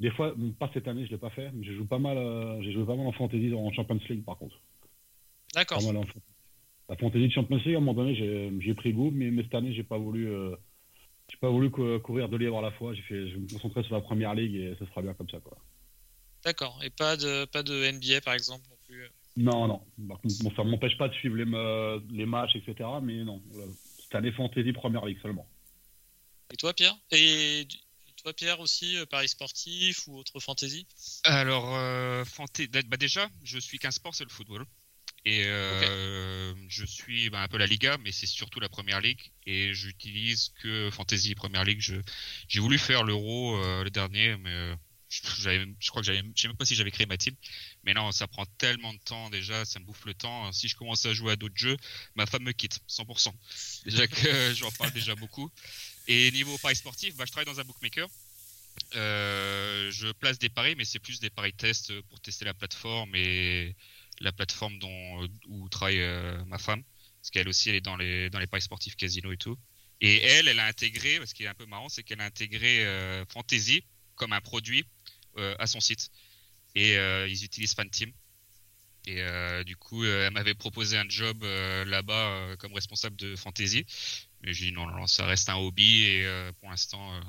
des 0.00 0.10
fois, 0.12 0.34
pas 0.58 0.70
cette 0.72 0.86
année, 0.86 1.04
je 1.04 1.10
l'ai 1.10 1.18
pas 1.18 1.30
fait, 1.30 1.50
mais 1.52 1.66
je 1.66 1.72
joue 1.72 1.84
pas 1.84 1.98
mal. 1.98 2.16
j'ai 2.62 2.72
joué 2.72 2.86
pas 2.86 2.94
mal 2.94 3.06
en 3.06 3.12
fantasy 3.12 3.52
en 3.52 3.70
Champions 3.72 4.00
League 4.08 4.24
par 4.24 4.38
contre. 4.38 4.56
D'accord. 5.58 5.82
La 6.88 6.96
fantasy 6.96 7.26
de 7.28 7.32
Champions 7.32 7.56
League, 7.56 7.74
à 7.74 7.78
un 7.78 7.80
moment 7.80 7.94
donné, 7.94 8.14
j'ai 8.60 8.74
pris 8.74 8.92
goût, 8.92 9.10
mais, 9.10 9.30
mais 9.30 9.42
cette 9.42 9.54
année, 9.54 9.72
j'ai 9.74 9.82
pas 9.82 9.98
voulu. 9.98 10.30
euh, 10.30 10.54
j'ai 11.30 11.36
pas 11.36 11.50
voulu 11.50 11.70
cou- 11.70 11.98
courir 12.00 12.28
deux 12.28 12.38
livres 12.38 12.58
à 12.58 12.62
la 12.62 12.70
fois. 12.72 12.94
J'ai 12.94 13.02
fait, 13.02 13.28
je 13.28 13.34
vais 13.34 13.40
me 13.40 13.48
concentrer 13.48 13.82
sur 13.82 13.94
la 13.94 14.00
première 14.00 14.34
ligue 14.34 14.54
et 14.54 14.74
ça 14.78 14.86
sera 14.86 15.02
bien 15.02 15.12
comme 15.14 15.28
ça, 15.28 15.40
quoi. 15.40 15.58
D'accord. 16.44 16.80
Et 16.82 16.90
pas 16.90 17.16
de 17.16 17.44
pas 17.46 17.62
de 17.62 17.74
NBA 17.84 18.20
par 18.22 18.32
exemple 18.34 18.64
non 18.70 18.76
plus. 18.86 19.06
Non, 19.36 19.68
non. 19.68 19.82
Contre, 20.08 20.42
bon, 20.42 20.52
ça 20.56 20.64
m'empêche 20.64 20.96
pas 20.96 21.08
de 21.08 21.14
suivre 21.14 21.36
les, 21.36 22.16
les 22.16 22.24
matchs, 22.26 22.56
etc. 22.56 22.88
Mais 23.02 23.22
non. 23.24 23.42
euh, 23.56 23.66
Cette 24.00 24.14
année, 24.14 24.32
fantasy 24.32 24.72
première 24.72 25.04
ligue 25.04 25.20
seulement. 25.20 25.46
Et 26.52 26.56
toi 26.56 26.72
Pierre? 26.72 26.96
Et 27.10 27.66
toi 28.16 28.32
Pierre 28.32 28.60
aussi 28.60 28.96
euh, 28.96 29.04
paris 29.04 29.28
sportifs 29.28 30.06
ou 30.08 30.16
autre 30.16 30.40
fantasy 30.40 30.86
Alors, 31.24 31.76
euh, 31.76 32.24
fanté- 32.24 32.68
bah 32.88 32.96
déjà, 32.96 33.28
je 33.44 33.58
suis 33.58 33.78
qu'un 33.78 33.90
sport, 33.90 34.14
c'est 34.14 34.24
le 34.24 34.30
football. 34.30 34.64
Et 35.28 35.44
euh, 35.44 36.54
je 36.68 36.86
suis 36.86 37.28
bah, 37.28 37.42
un 37.42 37.48
peu 37.48 37.58
la 37.58 37.66
Liga, 37.66 37.98
mais 37.98 38.12
c'est 38.12 38.24
surtout 38.24 38.60
la 38.60 38.70
Première 38.70 39.02
Ligue. 39.02 39.20
Et 39.44 39.74
j'utilise 39.74 40.54
que 40.62 40.88
Fantasy 40.90 41.34
Première 41.34 41.64
Ligue. 41.64 41.82
J'ai 42.48 42.60
voulu 42.60 42.78
faire 42.78 43.04
l'Euro 43.04 43.62
euh, 43.62 43.84
le 43.84 43.90
dernier, 43.90 44.38
mais 44.38 44.48
euh, 44.48 44.74
je, 45.10 45.20
crois 45.90 46.00
que 46.00 46.06
j'avais, 46.06 46.24
je 46.34 46.40
sais 46.40 46.48
même 46.48 46.56
pas 46.56 46.64
si 46.64 46.74
j'avais 46.74 46.90
créé 46.90 47.04
ma 47.04 47.18
team. 47.18 47.34
Mais 47.84 47.92
non, 47.92 48.10
ça 48.10 48.26
prend 48.26 48.46
tellement 48.56 48.94
de 48.94 48.98
temps 49.00 49.28
déjà, 49.28 49.66
ça 49.66 49.78
me 49.80 49.84
bouffe 49.84 50.06
le 50.06 50.14
temps. 50.14 50.50
Si 50.52 50.66
je 50.66 50.76
commence 50.76 51.04
à 51.04 51.12
jouer 51.12 51.32
à 51.32 51.36
d'autres 51.36 51.58
jeux, 51.58 51.76
ma 52.14 52.24
femme 52.24 52.44
me 52.44 52.52
quitte, 52.52 52.80
100%. 52.88 53.30
Déjà 53.84 54.06
que 54.06 54.54
j'en 54.54 54.70
parle 54.70 54.92
déjà 54.92 55.14
beaucoup. 55.14 55.50
Et 56.06 56.30
niveau 56.30 56.56
paris 56.56 56.76
sportif, 56.76 57.14
bah, 57.16 57.24
je 57.26 57.32
travaille 57.32 57.52
dans 57.52 57.60
un 57.60 57.64
bookmaker. 57.64 58.08
Je 58.92 60.10
place 60.12 60.38
des 60.38 60.48
paris, 60.48 60.74
mais 60.74 60.86
c'est 60.86 61.00
plus 61.00 61.20
des 61.20 61.28
paris 61.28 61.52
tests 61.52 62.00
pour 62.08 62.18
tester 62.20 62.46
la 62.46 62.54
plateforme 62.54 63.14
et 63.14 63.76
la 64.20 64.32
plateforme 64.32 64.78
dont, 64.78 65.28
où 65.46 65.68
travaille 65.68 66.00
euh, 66.00 66.44
ma 66.46 66.58
femme. 66.58 66.82
Parce 67.20 67.30
qu'elle 67.30 67.48
aussi, 67.48 67.68
elle 67.68 67.76
est 67.76 67.80
dans 67.80 67.96
les, 67.96 68.30
dans 68.30 68.38
les 68.38 68.46
paris 68.46 68.62
sportifs 68.62 68.96
casino 68.96 69.32
et 69.32 69.36
tout. 69.36 69.56
Et 70.00 70.18
elle, 70.18 70.48
elle 70.48 70.60
a 70.60 70.66
intégré, 70.66 71.20
ce 71.26 71.34
qui 71.34 71.44
est 71.44 71.48
un 71.48 71.54
peu 71.54 71.66
marrant, 71.66 71.88
c'est 71.88 72.02
qu'elle 72.02 72.20
a 72.20 72.24
intégré 72.24 72.86
euh, 72.86 73.24
Fantasy 73.26 73.84
comme 74.14 74.32
un 74.32 74.40
produit 74.40 74.84
euh, 75.36 75.54
à 75.58 75.66
son 75.66 75.80
site. 75.80 76.10
Et 76.74 76.96
euh, 76.96 77.26
ils 77.28 77.44
utilisent 77.44 77.74
Fanteam. 77.74 78.12
Et 79.06 79.22
euh, 79.22 79.64
du 79.64 79.76
coup, 79.76 80.04
euh, 80.04 80.26
elle 80.26 80.32
m'avait 80.32 80.54
proposé 80.54 80.96
un 80.96 81.08
job 81.08 81.42
euh, 81.42 81.84
là-bas 81.84 82.28
euh, 82.28 82.56
comme 82.56 82.72
responsable 82.74 83.16
de 83.16 83.36
Fantasy. 83.36 83.86
Mais 84.42 84.52
j'ai 84.52 84.66
dit 84.66 84.72
non, 84.72 84.86
non, 84.86 85.06
ça 85.06 85.26
reste 85.26 85.48
un 85.48 85.56
hobby 85.56 86.04
et 86.04 86.26
euh, 86.26 86.52
pour 86.60 86.70
l'instant, 86.70 87.14
euh, 87.14 87.20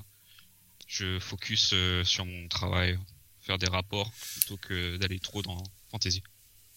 je 0.88 1.20
focus 1.20 1.72
euh, 1.74 2.04
sur 2.04 2.26
mon 2.26 2.48
travail, 2.48 3.00
faire 3.42 3.58
des 3.58 3.70
rapports 3.70 4.12
plutôt 4.12 4.58
que 4.58 4.98
d'aller 4.98 5.20
trop 5.20 5.42
dans 5.42 5.64
Fantasy. 5.90 6.22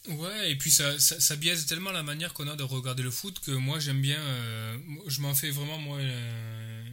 Ouais, 0.08 0.50
et 0.50 0.56
puis 0.56 0.72
ça, 0.72 0.98
ça, 0.98 1.36
biaise 1.36 1.64
tellement 1.66 1.92
la 1.92 2.02
manière 2.02 2.34
qu'on 2.34 2.48
a 2.48 2.56
de 2.56 2.64
regarder 2.64 3.04
le 3.04 3.10
foot 3.12 3.38
que 3.38 3.52
moi 3.52 3.78
j'aime 3.78 4.00
bien. 4.00 4.20
euh, 4.20 4.76
je 5.06 5.20
m'en 5.20 5.32
fais 5.34 5.50
vraiment, 5.50 5.78
moi, 5.78 5.98
euh, 5.98 6.84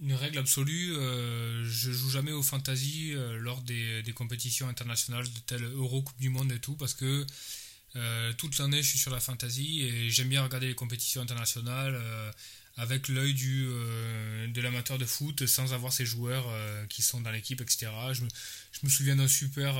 une 0.00 0.14
règle 0.14 0.38
absolue. 0.38 0.94
euh, 0.96 1.64
je 1.68 1.90
joue 1.90 2.10
jamais 2.10 2.30
au 2.32 2.42
fantasy 2.42 3.12
euh, 3.14 3.36
lors 3.38 3.60
des, 3.62 4.02
des 4.02 4.12
compétitions 4.12 4.68
internationales 4.68 5.24
de 5.24 5.38
tel 5.46 5.64
Euro, 5.64 6.02
Coupe 6.02 6.20
du 6.20 6.28
Monde 6.30 6.52
et 6.52 6.60
tout, 6.60 6.76
parce 6.76 6.94
que 6.94 7.26
toute 8.36 8.56
l'année 8.58 8.80
je 8.82 8.88
suis 8.90 8.98
sur 8.98 9.10
la 9.10 9.18
fantasy 9.18 9.80
et 9.82 10.10
j'aime 10.10 10.28
bien 10.28 10.44
regarder 10.44 10.68
les 10.68 10.74
compétitions 10.76 11.20
internationales 11.20 12.00
avec 12.76 13.08
l'œil 13.08 13.34
du 13.34 13.64
de 13.66 14.60
l'amateur 14.60 14.98
de 14.98 15.04
foot 15.04 15.46
sans 15.46 15.72
avoir 15.72 15.92
ces 15.92 16.06
joueurs 16.06 16.46
qui 16.88 17.02
sont 17.02 17.20
dans 17.22 17.32
l'équipe, 17.32 17.60
etc. 17.60 17.90
Je 18.12 18.22
me, 18.22 18.28
je 18.70 18.80
me 18.84 18.88
souviens 18.88 19.16
d'un 19.16 19.26
super. 19.26 19.74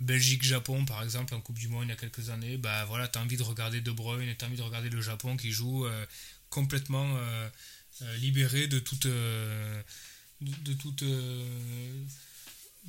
Belgique-Japon 0.00 0.84
par 0.84 1.02
exemple 1.02 1.34
en 1.34 1.40
Coupe 1.40 1.58
du 1.58 1.68
Monde 1.68 1.84
il 1.84 1.90
y 1.90 1.92
a 1.92 1.96
quelques 1.96 2.30
années, 2.30 2.56
bah 2.56 2.84
voilà, 2.86 3.08
t'as 3.08 3.20
envie 3.20 3.36
de 3.36 3.42
regarder 3.42 3.80
De 3.80 3.92
Bruyne 3.92 4.28
et 4.28 4.34
t'as 4.36 4.46
envie 4.46 4.56
de 4.56 4.62
regarder 4.62 4.90
le 4.90 5.00
Japon 5.00 5.36
qui 5.36 5.52
joue 5.52 5.86
euh, 5.86 6.06
complètement 6.50 7.16
euh, 7.16 7.48
euh, 8.02 8.16
libéré 8.18 8.68
de 8.68 8.78
toute 8.78 9.06
euh, 9.06 9.82
de, 10.40 10.52
de 10.64 10.72
toute 10.74 11.04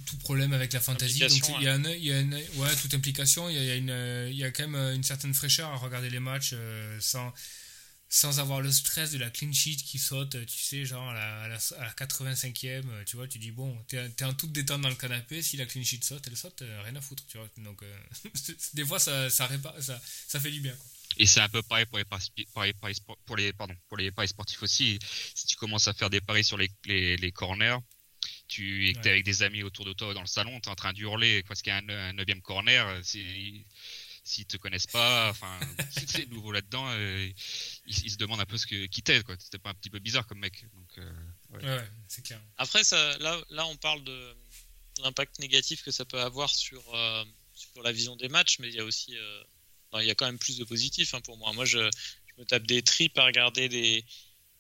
tout 0.06 0.18
problème 0.18 0.52
avec 0.52 0.74
la 0.74 0.82
fantasy. 0.82 1.20
Donc 1.20 1.50
il 1.60 1.64
y 1.64 1.68
a, 1.68 1.74
un, 1.74 1.84
il 1.86 2.04
y 2.04 2.12
a 2.12 2.20
une, 2.20 2.34
ouais, 2.34 2.76
toute 2.82 2.94
implication. 2.94 3.50
Il 3.50 3.56
y 3.56 3.72
a, 3.72 3.76
une, 3.76 4.28
il 4.30 4.36
y 4.36 4.44
a 4.44 4.52
quand 4.52 4.68
même 4.68 4.94
une 4.94 5.04
certaine 5.04 5.34
fraîcheur 5.34 5.70
à 5.72 5.78
regarder 5.78 6.10
les 6.10 6.20
matchs 6.20 6.54
sans, 7.00 7.34
sans 8.16 8.40
avoir 8.40 8.62
le 8.62 8.72
stress 8.72 9.12
de 9.12 9.18
la 9.18 9.30
clean 9.30 9.52
sheet 9.52 9.76
qui 9.84 10.00
saute, 10.00 10.38
tu 10.46 10.58
sais, 10.58 10.86
genre 10.86 11.10
à 11.10 11.14
la, 11.14 11.42
à 11.44 11.48
la, 11.50 11.56
à 11.78 11.84
la 11.84 11.92
85e, 11.94 12.88
euh, 12.88 13.04
tu 13.06 13.18
vois, 13.18 13.28
tu 13.28 13.40
dis 13.40 13.52
bon, 13.52 13.78
t'es 13.90 13.98
es 13.98 14.24
en 14.24 14.34
toute 14.34 14.54
détente 14.54 14.82
dans 14.82 14.90
le 14.90 14.96
canapé, 14.96 15.42
si 15.42 15.58
la 15.58 15.66
clean 15.66 15.84
sheet 15.84 16.04
saute, 16.04 16.26
elle 16.28 16.38
saute, 16.38 16.62
euh, 16.62 16.82
rien 16.84 16.96
à 16.96 17.02
foutre, 17.02 17.26
tu 17.28 17.38
vois. 17.38 17.50
Donc 17.58 17.84
euh, 17.84 17.98
des 18.74 18.86
fois 18.86 19.00
ça, 19.00 19.30
ça, 19.30 19.48
répare, 19.48 19.76
ça, 19.82 20.00
ça 20.28 20.40
fait 20.40 20.52
du 20.52 20.62
bien. 20.62 20.74
Quoi. 20.74 20.86
Et 21.18 21.26
c'est 21.26 21.42
un 21.42 21.50
peu 21.50 21.62
pareil 21.62 21.86
pour 21.86 21.98
les 21.98 22.06
paris, 22.06 22.30
paris 22.80 22.94
spor- 22.94 23.18
pour 23.26 23.36
les, 23.38 23.52
pardon, 23.54 23.76
pour 23.90 23.98
les 23.98 24.12
paris 24.12 24.28
sportifs 24.30 24.64
aussi. 24.64 24.98
Si 25.36 25.48
tu 25.48 25.56
commences 25.58 25.88
à 25.90 25.94
faire 25.94 26.10
des 26.10 26.22
paris 26.22 26.44
sur 26.44 26.58
les, 26.58 26.70
les, 26.86 27.18
les 27.18 27.32
corners, 27.34 27.78
tu, 28.48 28.88
et 28.90 28.94
que 28.94 29.00
t'es 29.02 29.10
avec 29.12 29.26
des 29.26 29.44
amis 29.44 29.64
autour 29.64 29.86
de 29.86 29.94
toi 29.94 30.14
dans 30.14 30.22
le 30.22 30.28
salon, 30.28 30.60
t'es 30.62 30.70
en 30.70 30.76
train 30.76 30.94
d'hurler 30.94 31.44
parce 31.48 31.62
qu'il 31.62 31.72
y 31.72 31.74
a 31.74 31.78
un, 31.80 31.90
un 31.90 32.14
neuvième 32.14 32.42
corner. 32.42 33.00
c'est- 33.04 33.66
S'ils 34.28 34.48
te 34.48 34.58
connaissent 34.58 34.88
pas, 34.88 35.30
enfin, 35.30 35.60
si 35.92 36.08
t'es 36.08 36.26
nouveau 36.26 36.52
là-dedans, 36.52 36.84
euh, 36.90 37.32
ils, 37.86 38.06
ils 38.06 38.10
se 38.10 38.18
demandent 38.18 38.40
un 38.40 38.46
peu 38.48 38.58
ce 38.58 38.66
que, 38.66 38.88
qui 38.88 39.04
t'aide, 39.04 39.22
quoi. 39.22 39.36
C'était 39.38 39.60
pas 39.60 39.70
un 39.70 39.76
petit 39.76 39.92
peu 39.92 40.00
bizarre 40.00 40.26
comme 40.26 40.40
mec. 40.40 40.66
Donc, 40.74 40.98
euh, 40.98 41.14
ouais. 41.52 41.64
Ouais, 41.64 41.78
ouais, 41.78 41.90
c'est 42.08 42.26
clair. 42.26 42.42
Après, 42.58 42.84
ça, 42.84 43.18
là, 43.20 43.40
là, 43.52 43.68
on 43.68 43.78
parle 43.78 44.04
de 44.04 44.36
l'impact 45.04 45.38
négatif 45.38 45.84
que 45.84 45.92
ça 45.92 46.06
peut 46.06 46.20
avoir 46.20 46.50
sur, 46.50 46.82
euh, 46.96 47.24
sur 47.54 47.84
la 47.84 47.92
vision 47.92 48.16
des 48.16 48.28
matchs, 48.28 48.58
mais 48.58 48.68
il 48.70 48.74
y 48.74 48.80
a 48.80 48.84
aussi, 48.84 49.16
euh, 49.16 49.44
non, 49.94 50.00
il 50.00 50.08
y 50.08 50.10
a 50.10 50.16
quand 50.16 50.26
même 50.26 50.40
plus 50.40 50.58
de 50.58 50.64
positifs 50.64 51.14
hein, 51.14 51.22
pour 51.22 51.38
moi. 51.38 51.54
Moi, 51.54 51.66
je, 51.66 51.78
je 51.78 52.42
me 52.42 52.46
tape 52.46 52.66
des 52.66 52.82
tripes 52.82 53.20
à 53.20 53.26
regarder 53.26 53.70
des, 53.70 54.04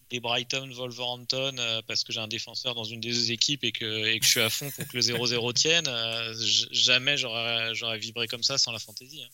des 0.09 0.19
Brighton, 0.19 0.69
Wolverhampton, 0.71 1.55
euh, 1.57 1.81
parce 1.87 2.03
que 2.03 2.13
j'ai 2.13 2.19
un 2.19 2.27
défenseur 2.27 2.75
dans 2.75 2.83
une 2.83 3.01
des 3.01 3.11
deux 3.11 3.31
équipes 3.31 3.63
et 3.63 3.71
que, 3.71 4.05
et 4.05 4.19
que 4.19 4.25
je 4.25 4.31
suis 4.31 4.41
à 4.41 4.49
fond 4.49 4.69
pour 4.71 4.87
que 4.87 4.95
le 4.97 5.01
0-0 5.01 5.53
tienne. 5.59 5.87
euh, 5.87 6.33
jamais 6.71 7.17
j'aurais, 7.17 7.97
vibré 7.97 8.27
comme 8.27 8.43
ça 8.43 8.57
sans 8.57 8.71
la 8.71 8.79
fantaisie. 8.79 9.23
hein. 9.23 9.29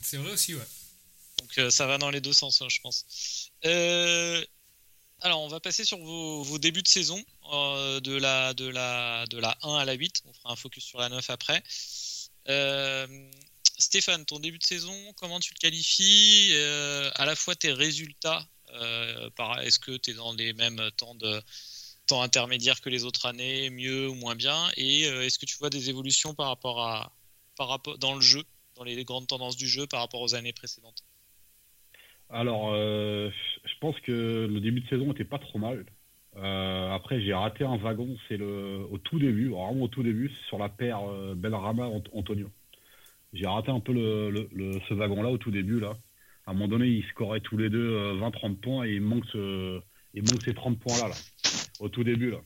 C'est 0.00 0.16
vrai 0.16 0.32
aussi, 0.32 0.54
ouais. 0.54 0.66
Donc 1.38 1.58
euh, 1.58 1.70
ça 1.70 1.86
va 1.86 1.98
dans 1.98 2.10
les 2.10 2.20
deux 2.20 2.32
sens, 2.32 2.62
hein, 2.62 2.68
je 2.68 2.80
pense. 2.80 3.50
Alors 5.24 5.40
on 5.42 5.48
va 5.48 5.60
passer 5.60 5.84
sur 5.84 5.98
vos, 5.98 6.42
vos 6.42 6.58
débuts 6.58 6.82
de 6.82 6.88
saison 6.88 7.22
de, 7.52 8.16
la, 8.16 8.54
de, 8.54 8.66
la, 8.66 9.24
de 9.26 9.38
la 9.38 9.56
1 9.62 9.74
à 9.76 9.84
la 9.84 9.92
8. 9.92 10.22
On 10.24 10.32
fera 10.32 10.52
un 10.52 10.56
focus 10.56 10.84
sur 10.84 10.98
la 10.98 11.08
9 11.10 11.30
après. 11.30 11.62
Stéphane, 13.78 14.24
ton 14.24 14.40
début 14.40 14.58
de 14.58 14.64
saison, 14.64 15.12
comment 15.16 15.38
tu 15.38 15.54
le 15.54 15.58
qualifies 15.58 16.52
À 17.14 17.24
la 17.24 17.36
fois 17.36 17.54
tes 17.54 17.72
résultats, 17.72 18.44
est-ce 19.62 19.78
que 19.78 19.96
tu 19.96 20.10
es 20.10 20.14
dans 20.14 20.32
les 20.34 20.52
mêmes 20.52 20.80
temps 20.96 21.14
de 21.14 21.40
temps 22.06 22.22
intermédiaires 22.22 22.80
que 22.80 22.90
les 22.90 23.04
autres 23.04 23.26
années, 23.26 23.70
mieux 23.70 24.08
ou 24.08 24.14
moins 24.14 24.34
bien? 24.34 24.68
Et 24.76 25.06
euh, 25.06 25.22
est-ce 25.22 25.38
que 25.38 25.46
tu 25.46 25.56
vois 25.58 25.70
des 25.70 25.90
évolutions 25.90 26.34
par 26.34 26.48
rapport 26.48 26.80
à 26.80 27.12
dans 27.98 28.14
le 28.14 28.20
jeu, 28.20 28.42
dans 28.76 28.84
les 28.84 29.04
grandes 29.04 29.26
tendances 29.26 29.56
du 29.56 29.68
jeu 29.68 29.86
par 29.86 30.00
rapport 30.00 30.20
aux 30.20 30.34
années 30.34 30.52
précédentes? 30.52 31.04
Alors, 32.30 32.72
euh, 32.72 33.30
je 33.64 33.78
pense 33.80 33.98
que 34.00 34.48
le 34.50 34.60
début 34.60 34.80
de 34.80 34.88
saison 34.88 35.12
était 35.12 35.24
pas 35.24 35.38
trop 35.38 35.58
mal. 35.58 35.84
Euh, 36.36 36.90
après, 36.90 37.20
j'ai 37.20 37.34
raté 37.34 37.64
un 37.64 37.76
wagon, 37.76 38.16
c'est 38.26 38.38
le 38.38 38.86
au 38.90 38.96
tout 38.96 39.18
début, 39.18 39.50
vraiment 39.50 39.82
au 39.82 39.88
tout 39.88 40.02
début, 40.02 40.30
sur 40.48 40.58
la 40.58 40.70
paire 40.70 41.00
euh, 41.10 41.34
Benrama-Antonio. 41.36 42.50
J'ai 43.34 43.46
raté 43.46 43.70
un 43.70 43.80
peu 43.80 43.92
ce 43.94 44.94
wagon-là 44.94 45.28
au 45.30 45.38
tout 45.38 45.50
début. 45.50 45.78
Là. 45.78 45.94
À 46.46 46.50
un 46.50 46.54
moment 46.54 46.68
donné, 46.68 46.88
ils 46.88 47.04
scoraient 47.10 47.40
tous 47.40 47.56
les 47.56 47.70
deux 47.70 47.78
euh, 47.94 48.14
20-30 48.14 48.56
points 48.56 48.84
et 48.86 48.94
il 48.94 49.00
manque, 49.00 49.24
ce, 49.32 49.80
il 50.14 50.22
manque 50.22 50.42
ces 50.44 50.54
30 50.54 50.78
points-là, 50.80 51.08
là, 51.08 51.14
au 51.80 51.88
tout 51.88 52.02
début. 52.04 52.30
Là. 52.32 52.38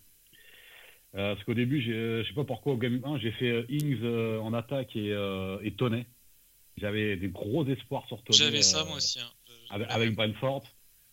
Euh, 1.15 1.35
parce 1.35 1.45
qu'au 1.47 1.55
début, 1.55 1.81
j'ai- 1.81 2.23
je 2.23 2.29
sais 2.29 2.35
pas 2.35 2.45
pourquoi, 2.45 2.75
au 2.75 2.77
Game 2.77 3.01
1, 3.05 3.19
j'ai 3.19 3.33
fait 3.33 3.51
euh, 3.51 3.65
Ings 3.71 3.99
euh, 4.03 4.39
en 4.41 4.53
attaque 4.53 4.95
et, 4.97 5.13
euh, 5.13 5.59
et 5.63 5.73
Toney. 5.73 6.07
J'avais 6.77 7.17
des 7.17 7.29
gros 7.29 7.67
espoirs 7.67 8.07
sur 8.07 8.23
Toney. 8.23 8.39
J'avais 8.39 8.61
ça 8.63 8.83
euh, 8.83 8.85
moi 8.85 8.97
aussi. 8.97 9.19
hein. 9.21 9.31
Avec, 9.71 9.91
avec 9.91 10.15
Brentford. 10.15 10.63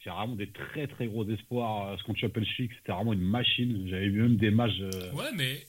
J'ai 0.04 0.10
vraiment 0.10 0.36
des 0.36 0.52
très 0.52 0.88
très 0.88 1.08
gros 1.08 1.26
espoirs. 1.30 1.88
euh, 1.94 1.98
Ce 1.98 2.04
contre 2.04 2.20
Championship, 2.20 2.70
c'était 2.78 2.92
vraiment 2.92 3.14
une 3.14 3.22
machine. 3.22 3.88
J'avais 3.90 4.10
vu 4.10 4.22
même 4.24 4.36
des 4.36 4.52
matchs. 4.52 4.74
euh, 4.82 5.12
Ouais, 5.14 5.32
mais 5.34 5.66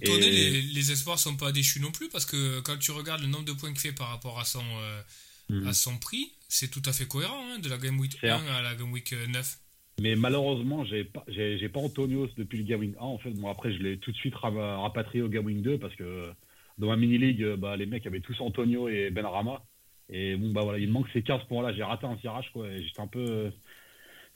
Et- 0.00 0.04
Tonnet, 0.06 0.30
les, 0.30 0.62
les 0.62 0.92
espoirs 0.92 1.18
sont 1.18 1.36
pas 1.36 1.52
déchus 1.52 1.80
non 1.80 1.92
plus 1.92 2.08
parce 2.08 2.24
que 2.24 2.60
quand 2.60 2.78
tu 2.78 2.92
regardes 2.92 3.20
le 3.20 3.26
nombre 3.28 3.44
de 3.44 3.52
points 3.52 3.70
qu'il 3.72 3.80
fait 3.80 3.92
par 3.92 4.08
rapport 4.08 4.40
à 4.40 4.44
son, 4.46 4.64
euh, 4.80 5.02
à 5.66 5.74
son 5.74 5.98
prix, 5.98 6.32
c'est 6.48 6.70
tout 6.70 6.82
à 6.86 6.92
fait 6.92 7.06
cohérent 7.06 7.42
hein, 7.54 7.58
de 7.58 7.68
la 7.68 7.78
Game 7.78 7.98
Week 7.98 8.16
C'est 8.20 8.28
1 8.30 8.46
à 8.46 8.62
la 8.62 8.74
Game 8.74 8.92
Week 8.92 9.12
euh, 9.12 9.26
9. 9.26 9.56
Mais 10.00 10.14
malheureusement, 10.14 10.84
j'ai 10.84 11.04
pas, 11.04 11.24
j'ai, 11.28 11.68
pas 11.70 11.80
Antonio 11.80 12.28
depuis 12.36 12.58
le 12.58 12.64
Gaming 12.64 12.94
1. 12.98 13.02
En 13.04 13.18
fait, 13.18 13.30
bon, 13.30 13.48
après, 13.48 13.72
je 13.72 13.78
l'ai 13.82 13.98
tout 13.98 14.12
de 14.12 14.16
suite 14.16 14.34
ra- 14.34 14.50
rapatrié 14.82 15.22
au 15.22 15.28
Gaming 15.28 15.62
2 15.62 15.78
parce 15.78 15.94
que 15.96 16.30
dans 16.78 16.88
ma 16.88 16.96
mini-league, 16.96 17.42
euh, 17.42 17.56
bah, 17.56 17.76
les 17.76 17.86
mecs 17.86 18.06
avaient 18.06 18.20
tous 18.20 18.38
Antonio 18.40 18.88
et 18.88 19.10
Benrama. 19.10 19.62
Et 20.10 20.36
bon, 20.36 20.52
bah 20.52 20.60
voilà, 20.62 20.78
il 20.78 20.86
me 20.88 20.92
manque 20.92 21.08
ces 21.12 21.22
15 21.22 21.44
points-là. 21.48 21.72
J'ai 21.74 21.82
raté 21.82 22.06
un 22.06 22.16
tirage, 22.16 22.50
quoi. 22.52 22.68
J'étais 22.76 23.00
un 23.00 23.06
peu. 23.06 23.24
euh, 23.26 23.50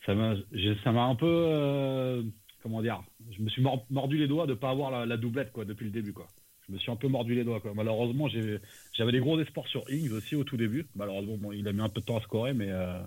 Ça 0.06 0.14
m'a, 0.14 0.34
j'ai- 0.52 0.76
ça 0.82 0.92
m'a 0.92 1.02
un 1.04 1.14
peu. 1.14 1.26
euh, 1.28 2.22
comment 2.62 2.80
dire 2.80 3.02
Je 3.30 3.42
me 3.42 3.50
suis 3.50 3.60
mord- 3.62 3.86
mordu 3.90 4.16
les 4.16 4.26
doigts 4.26 4.46
de 4.46 4.54
pas 4.54 4.70
avoir 4.70 4.90
la, 4.90 5.04
la 5.06 5.16
doublette, 5.18 5.52
quoi, 5.52 5.66
depuis 5.66 5.84
le 5.84 5.90
début, 5.90 6.14
quoi. 6.14 6.26
Je 6.70 6.74
me 6.74 6.78
suis 6.78 6.90
un 6.90 6.96
peu 6.96 7.08
mordu 7.08 7.34
les 7.34 7.42
doigts, 7.44 7.60
quoi. 7.60 7.72
Malheureusement, 7.74 8.28
j'avais 8.28 9.12
des 9.12 9.18
gros 9.20 9.38
espoirs 9.40 9.66
sur 9.66 9.82
Ings 9.90 10.12
aussi 10.12 10.36
au 10.36 10.44
tout 10.44 10.56
début. 10.56 10.86
Malheureusement, 10.94 11.36
bon, 11.36 11.52
il 11.52 11.66
a 11.66 11.72
mis 11.72 11.80
un 11.82 11.88
peu 11.88 12.00
de 12.00 12.06
temps 12.06 12.16
à 12.18 12.22
scorer, 12.22 12.54
mais. 12.54 12.68
euh, 12.70 13.00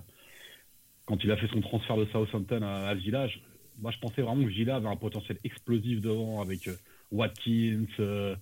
quand 1.06 1.21
il 1.23 1.32
a 1.32 1.38
fait 1.38 1.47
son 1.47 1.60
transfert 1.62 1.97
de 1.97 2.06
Southampton 2.06 2.62
à, 2.62 2.88
à 2.88 2.93
Villa, 2.93 3.28
je- 3.28 3.38
moi 3.82 3.91
je 3.91 3.99
pensais 3.99 4.21
vraiment 4.21 4.43
que 4.43 4.49
Villa 4.49 4.78
avait 4.78 4.88
un 4.88 4.95
potentiel 4.95 5.38
explosif 5.43 5.99
devant 5.99 6.41
avec 6.41 6.65
euh, 6.69 6.76
Watkins, 7.12 7.86
euh, 7.99 8.36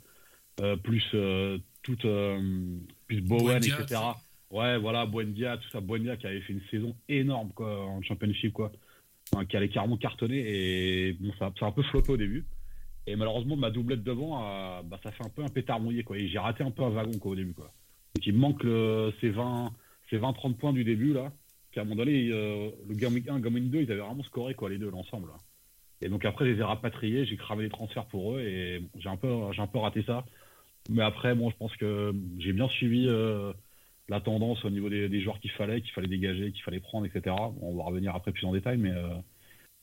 plus 0.83 1.03
tout, 1.81 1.95
plus 3.07 3.21
Bowen, 3.21 3.59
Buendia, 3.59 3.81
etc. 3.81 4.01
Ouais, 4.51 4.77
voilà, 4.77 5.07
Buendia, 5.07 5.57
tout 5.57 5.69
ça, 5.69 5.81
Buendia 5.81 6.17
qui 6.17 6.27
avait 6.27 6.41
fait 6.41 6.53
une 6.53 6.61
saison 6.69 6.95
énorme 7.09 7.49
quoi, 7.55 7.83
en 7.87 8.01
championship, 8.03 8.53
quoi. 8.53 8.71
Enfin, 9.33 9.45
qui 9.45 9.57
allait 9.57 9.69
carrément 9.69 9.97
cartonner 9.97 10.37
et 10.37 11.13
bon, 11.13 11.31
ça, 11.39 11.51
ça 11.57 11.65
a 11.65 11.69
un 11.69 11.71
peu 11.71 11.81
floppé 11.83 12.11
au 12.11 12.17
début. 12.17 12.45
Et 13.07 13.15
malheureusement, 13.15 13.55
ma 13.55 13.71
doublette 13.71 14.03
devant, 14.03 14.43
euh, 14.43 14.81
bah, 14.83 14.99
ça 15.03 15.11
fait 15.11 15.25
un 15.25 15.29
peu 15.29 15.43
un 15.43 15.49
pétard 15.49 15.79
mouillé, 15.79 16.03
quoi. 16.03 16.17
Et 16.17 16.27
j'ai 16.27 16.37
raté 16.39 16.63
un 16.63 16.71
peu 16.71 16.83
un 16.83 16.89
wagon, 16.89 17.17
quoi, 17.19 17.31
au 17.31 17.35
début, 17.35 17.53
quoi. 17.53 17.71
Donc 18.15 18.25
il 18.27 18.33
me 18.33 18.39
manque 18.39 18.63
le- 18.63 19.13
ces 19.21 19.29
20, 19.29 19.71
ces 20.09 20.17
20-30 20.17 20.57
points 20.57 20.73
du 20.73 20.83
début, 20.83 21.13
là. 21.13 21.31
Puis 21.71 21.79
à 21.79 21.83
un 21.83 21.85
moment 21.85 22.03
donné, 22.03 22.29
euh, 22.31 22.69
le 22.87 22.95
Game 22.95 23.13
Week 23.13 23.27
1, 23.27 23.39
Game 23.39 23.53
Week 23.55 23.69
2, 23.69 23.81
ils 23.81 23.91
avaient 23.91 24.01
vraiment 24.01 24.23
scoré, 24.23 24.53
quoi, 24.53 24.69
les 24.69 24.77
deux, 24.77 24.89
l'ensemble. 24.89 25.29
Et 26.01 26.09
donc 26.09 26.25
après, 26.25 26.45
je 26.45 26.51
les 26.51 26.59
ai 26.59 26.63
rapatriés, 26.63 27.25
j'ai 27.25 27.37
cramé 27.37 27.63
les 27.63 27.69
transferts 27.69 28.05
pour 28.05 28.35
eux 28.35 28.41
et 28.41 28.81
j'ai 28.97 29.09
un 29.09 29.17
peu, 29.17 29.29
j'ai 29.53 29.61
un 29.61 29.67
peu 29.67 29.79
raté 29.79 30.03
ça. 30.03 30.25
Mais 30.89 31.03
après, 31.03 31.35
bon, 31.35 31.49
je 31.49 31.55
pense 31.57 31.75
que 31.77 32.13
j'ai 32.39 32.53
bien 32.53 32.67
suivi 32.69 33.07
euh, 33.07 33.53
la 34.09 34.19
tendance 34.19 34.65
au 34.65 34.69
niveau 34.69 34.89
des, 34.89 35.21
joueurs 35.21 35.39
qu'il 35.39 35.51
fallait, 35.51 35.81
qu'il 35.81 35.91
fallait 35.91 36.07
dégager, 36.07 36.51
qu'il 36.51 36.63
fallait 36.63 36.79
prendre, 36.79 37.05
etc. 37.05 37.35
On 37.61 37.75
va 37.75 37.83
revenir 37.83 38.15
après 38.15 38.31
plus 38.31 38.45
en 38.45 38.51
détail, 38.51 38.77
mais, 38.77 38.91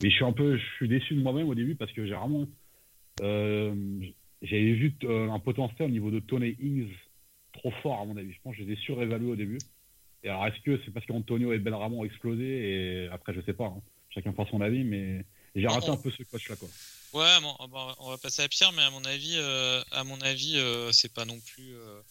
mais 0.03 0.09
je 0.09 0.15
suis 0.15 0.25
un 0.25 0.33
peu, 0.33 0.57
je 0.57 0.65
suis 0.75 0.89
déçu 0.89 1.15
de 1.15 1.21
moi-même 1.21 1.47
au 1.47 1.55
début 1.55 1.75
parce 1.75 1.91
que 1.93 2.05
j'ai 2.05 2.13
vraiment, 2.13 2.45
j'avais 4.41 4.73
vu 4.73 4.95
euh, 5.03 5.29
un 5.29 5.39
potentiel 5.39 5.89
au 5.89 5.91
niveau 5.91 6.11
de 6.11 6.19
Tony 6.19 6.55
Ings 6.59 6.91
trop 7.53 7.71
fort 7.83 7.99
à 8.01 8.05
mon 8.05 8.15
avis. 8.17 8.31
Je 8.33 8.39
pense 8.43 8.55
que 8.55 8.63
je 8.63 8.67
les 8.67 8.73
ai 8.73 8.77
surévalués 8.77 9.31
au 9.31 9.35
début. 9.35 9.57
Et 10.23 10.29
alors, 10.29 10.47
est-ce 10.47 10.59
que 10.61 10.79
c'est 10.83 10.91
parce 10.91 11.05
qu'Antonio 11.05 11.53
et 11.53 11.59
Benrama 11.59 11.95
ont 11.95 12.05
explosé 12.05 12.43
Et 12.43 13.07
après, 13.07 13.33
je 13.33 13.41
sais 13.41 13.53
pas. 13.53 13.65
hein. 13.65 13.81
Chacun 14.09 14.31
fera 14.33 14.45
son 14.49 14.61
avis, 14.61 14.83
mais 14.83 15.23
j'ai 15.55 15.67
raté 15.67 15.87
un 15.89 15.97
peu 15.97 16.11
ce 16.11 16.23
coach-là, 16.23 16.55
quoi. 16.55 16.69
Ouais, 17.13 17.41
bon, 17.41 17.55
on 17.99 18.09
va 18.09 18.17
passer 18.17 18.41
à 18.43 18.47
Pierre, 18.47 18.71
mais 18.73 18.81
à 18.83 18.89
mon 18.91 19.03
avis, 19.05 19.35
euh, 19.37 19.81
à 19.91 20.03
mon 20.03 20.19
avis, 20.21 20.57
euh, 20.57 20.91
c'est 20.91 21.13
pas 21.13 21.25
non 21.25 21.39
plus. 21.39 21.75
euh, 21.75 22.01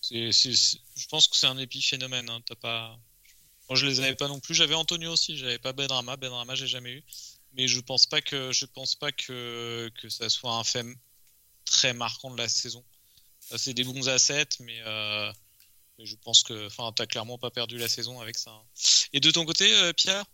c'est, 0.00 0.32
c'est- 0.32 0.54
c'est- 0.56 0.78
je 0.96 1.06
pense 1.08 1.28
que 1.28 1.36
c'est 1.36 1.46
un 1.46 1.58
épiphénomène. 1.58 2.28
Hein, 2.28 2.40
t'as 2.46 2.56
pas. 2.56 2.98
Moi, 3.68 3.76
je 3.76 3.86
les 3.86 4.00
avais 4.00 4.14
pas 4.16 4.28
non 4.28 4.40
plus. 4.40 4.54
J'avais 4.54 4.74
Antonio 4.74 5.12
aussi. 5.12 5.36
J'avais 5.36 5.58
pas 5.58 5.72
Benrama. 5.72 6.16
Benrama, 6.16 6.54
j'ai 6.56 6.66
jamais 6.66 6.92
eu. 6.94 7.02
Mais 7.54 7.68
je 7.68 7.80
pense 7.80 8.06
pas 8.06 8.20
que 8.20 8.52
je 8.52 8.64
pense 8.64 8.94
pas 8.94 9.12
que 9.12 9.90
que 10.00 10.08
ça 10.08 10.28
soit 10.30 10.54
un 10.54 10.64
fait 10.64 10.86
très 11.64 11.92
marquant 11.92 12.30
de 12.30 12.38
la 12.38 12.48
saison. 12.48 12.84
C'est 13.56 13.74
des 13.74 13.84
bons 13.84 14.08
assets, 14.08 14.48
mais, 14.60 14.80
euh, 14.86 15.30
mais 15.98 16.06
je 16.06 16.16
pense 16.16 16.42
que, 16.42 16.66
enfin, 16.66 16.92
t'as 16.92 17.06
clairement 17.06 17.38
pas 17.38 17.50
perdu 17.50 17.76
la 17.76 17.88
saison 17.88 18.20
avec 18.20 18.38
ça. 18.38 18.50
hein. 18.50 18.62
Et 19.12 19.20
de 19.20 19.30
ton 19.30 19.44
côté, 19.44 19.74
euh, 19.74 19.92
Pierre? 19.92 20.24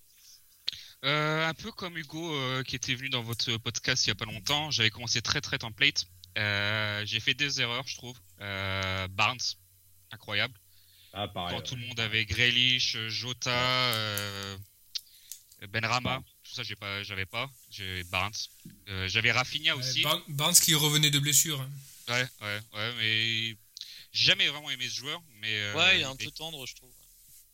Euh, 1.04 1.46
un 1.46 1.54
peu 1.54 1.72
comme 1.72 1.96
Hugo 1.96 2.34
euh, 2.34 2.62
qui 2.64 2.76
était 2.76 2.94
venu 2.94 3.08
dans 3.08 3.22
votre 3.22 3.56
podcast 3.58 4.04
il 4.04 4.08
y 4.08 4.10
a 4.10 4.16
pas 4.16 4.24
longtemps, 4.24 4.70
j'avais 4.70 4.90
commencé 4.90 5.22
très 5.22 5.40
très 5.40 5.58
template. 5.58 6.04
Euh, 6.36 7.04
j'ai 7.06 7.20
fait 7.20 7.34
des 7.34 7.60
erreurs, 7.60 7.86
je 7.86 7.96
trouve. 7.96 8.18
Euh, 8.40 9.08
Barnes, 9.08 9.38
incroyable. 10.10 10.54
Ah, 11.12 11.26
pareil. 11.28 11.56
Quand 11.56 11.62
tout 11.62 11.76
le 11.76 11.86
monde 11.86 11.98
avait 12.00 12.26
Grealish, 12.26 12.96
Jota, 13.08 13.50
euh, 13.94 14.56
Benrama, 15.68 16.22
ça 16.58 16.64
j'ai 16.64 16.74
pas, 16.76 17.02
j'avais 17.04 17.24
pas. 17.26 17.48
J'ai 17.70 18.02
Barnes. 18.04 18.32
Euh, 18.88 19.06
j'avais 19.08 19.30
Rafinha 19.30 19.76
aussi. 19.76 20.02
Barnes 20.02 20.22
Barnes 20.28 20.54
qui 20.54 20.74
revenait 20.74 21.10
de 21.10 21.20
blessure. 21.20 21.60
hein. 21.60 21.70
Ouais, 22.08 22.26
ouais, 22.40 22.60
ouais, 22.74 22.92
mais 22.98 23.56
j'ai 24.12 24.24
jamais 24.26 24.48
vraiment 24.48 24.70
aimé 24.70 24.88
ce 24.88 24.96
joueur. 24.96 25.22
Mais 25.40 25.52
euh, 25.54 25.74
Ouais, 25.76 25.98
il 25.98 26.00
est 26.00 26.04
un 26.04 26.16
peu 26.16 26.30
tendre, 26.32 26.66
je 26.66 26.74
trouve. 26.74 26.90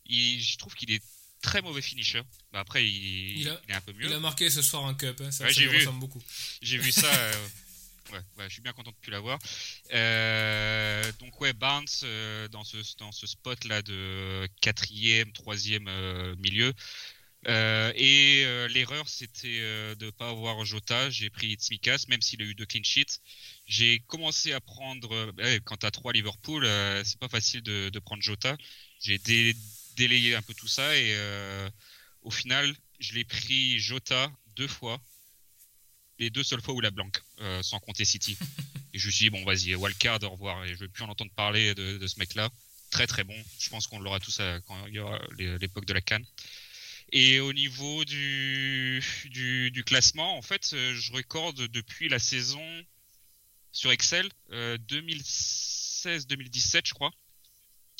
il- 0.07 0.41
je 0.41 0.57
trouve 0.57 0.73
qu'il 0.73 0.91
est 0.91 1.03
très 1.41 1.61
mauvais 1.61 1.81
finisher. 1.83 2.21
Bah, 2.51 2.61
après, 2.61 2.83
il, 2.87 3.41
Il 3.41 3.49
a- 3.49 3.61
il 3.67 3.71
est 3.71 3.75
un 3.75 3.81
peu 3.81 3.93
mieux. 3.93 4.05
Il 4.07 4.13
a 4.13 4.19
marqué 4.19 4.49
ce 4.49 4.61
soir 4.63 4.81
en 4.83 4.95
Cup, 4.95 5.21
hein, 5.21 5.29
ça, 5.29 5.43
Ouais, 5.43 5.53
ça 5.53 5.59
j'ai 5.59 5.65
lui 5.67 5.73
vu. 5.73 5.77
ressemble 5.79 5.99
beaucoup. 5.99 6.23
J'ai 6.63 6.77
vu 6.79 6.91
ça. 6.91 7.13
euh, 7.13 7.47
Ouais, 8.11 8.19
ouais, 8.37 8.45
je 8.47 8.53
suis 8.53 8.61
bien 8.61 8.71
content 8.71 8.91
de 8.91 8.95
plus 9.01 9.09
l'avoir. 9.11 9.39
Euh, 9.93 11.11
donc 11.19 11.41
ouais, 11.41 11.53
Barnes 11.53 11.85
euh, 12.03 12.47
dans 12.49 12.63
ce 12.63 12.77
dans 12.99 13.11
ce 13.11 13.25
spot 13.25 13.63
là 13.65 13.81
de 13.81 14.47
quatrième, 14.61 15.31
troisième 15.31 15.87
euh, 15.87 16.35
milieu. 16.37 16.71
Euh, 17.47 17.91
et 17.95 18.43
euh, 18.45 18.67
l'erreur 18.69 19.07
c'était 19.07 19.59
euh, 19.61 19.93
de 19.95 20.09
pas 20.09 20.29
avoir 20.29 20.63
Jota. 20.65 21.09
J'ai 21.09 21.29
pris 21.29 21.53
Tsimikas, 21.55 22.05
même 22.07 22.21
s'il 22.21 22.41
a 22.41 22.45
eu 22.45 22.55
deux 22.55 22.65
clean 22.65 22.83
sheets. 22.83 23.19
J'ai 23.67 23.99
commencé 24.07 24.53
à 24.53 24.59
prendre. 24.61 25.31
ouais, 25.37 25.59
quand 25.63 25.77
t'as 25.77 25.91
trois 25.91 26.13
Liverpool, 26.13 26.65
c'est 27.03 27.19
pas 27.19 27.29
facile 27.29 27.61
de, 27.61 27.89
de 27.89 27.99
prendre 27.99 28.21
Jota. 28.23 28.57
J'ai 28.99 29.17
dé- 29.19 29.55
délayé 29.95 30.35
un 30.35 30.41
peu 30.41 30.53
tout 30.53 30.67
ça 30.67 30.95
et 30.97 31.15
au 32.21 32.31
final, 32.31 32.75
je 32.99 33.13
l'ai 33.13 33.23
pris 33.23 33.79
Jota 33.79 34.31
deux 34.55 34.67
fois 34.67 34.99
les 36.17 36.29
deux 36.29 36.43
seules 36.43 36.61
fois 36.61 36.73
où 36.73 36.81
la 36.81 36.91
blanque, 36.91 37.21
sans 37.61 37.79
compter 37.79 38.05
City. 38.05 38.37
et 38.93 38.97
je 38.99 39.07
me 39.07 39.11
suis 39.11 39.25
dit, 39.25 39.29
bon, 39.29 39.43
vas-y, 39.43 39.75
Wildcard, 39.75 40.23
au 40.23 40.29
revoir. 40.29 40.63
Et 40.65 40.69
je 40.73 40.79
vais 40.79 40.87
plus 40.87 41.03
en 41.03 41.09
entendre 41.09 41.31
parler 41.35 41.75
de, 41.75 41.97
de 41.97 42.07
ce 42.07 42.17
mec-là. 42.19 42.49
Très, 42.89 43.05
très 43.07 43.23
bon. 43.23 43.35
Je 43.59 43.69
pense 43.69 43.87
qu'on 43.87 43.99
l'aura 43.99 44.19
tous 44.19 44.39
à- 44.39 44.59
quand 44.61 44.87
il 44.87 44.93
y 44.93 44.99
aura 44.99 45.19
l'époque 45.59 45.85
de 45.85 45.93
la 45.93 46.01
Cannes. 46.01 46.25
Et 47.11 47.39
au 47.39 47.53
niveau 47.53 48.03
du, 48.05 49.01
du, 49.25 49.71
du 49.71 49.83
classement, 49.83 50.37
en 50.37 50.41
fait, 50.41 50.71
euh, 50.73 50.93
je 50.95 51.11
recorde 51.13 51.67
depuis 51.67 52.09
la 52.09 52.19
saison 52.19 52.61
sur 53.71 53.91
Excel 53.91 54.29
euh, 54.51 54.77
2016-2017, 54.89 56.81
je 56.87 56.93
crois. 56.93 57.11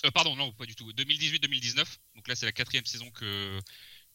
Euh, 0.06 0.12
pardon, 0.12 0.36
non, 0.36 0.52
pas 0.54 0.66
du 0.66 0.76
tout. 0.76 0.92
2018-2019. 0.94 1.86
Donc 2.16 2.28
là, 2.28 2.36
c'est 2.36 2.46
la 2.46 2.52
quatrième 2.52 2.86
saison 2.86 3.10
que, 3.12 3.60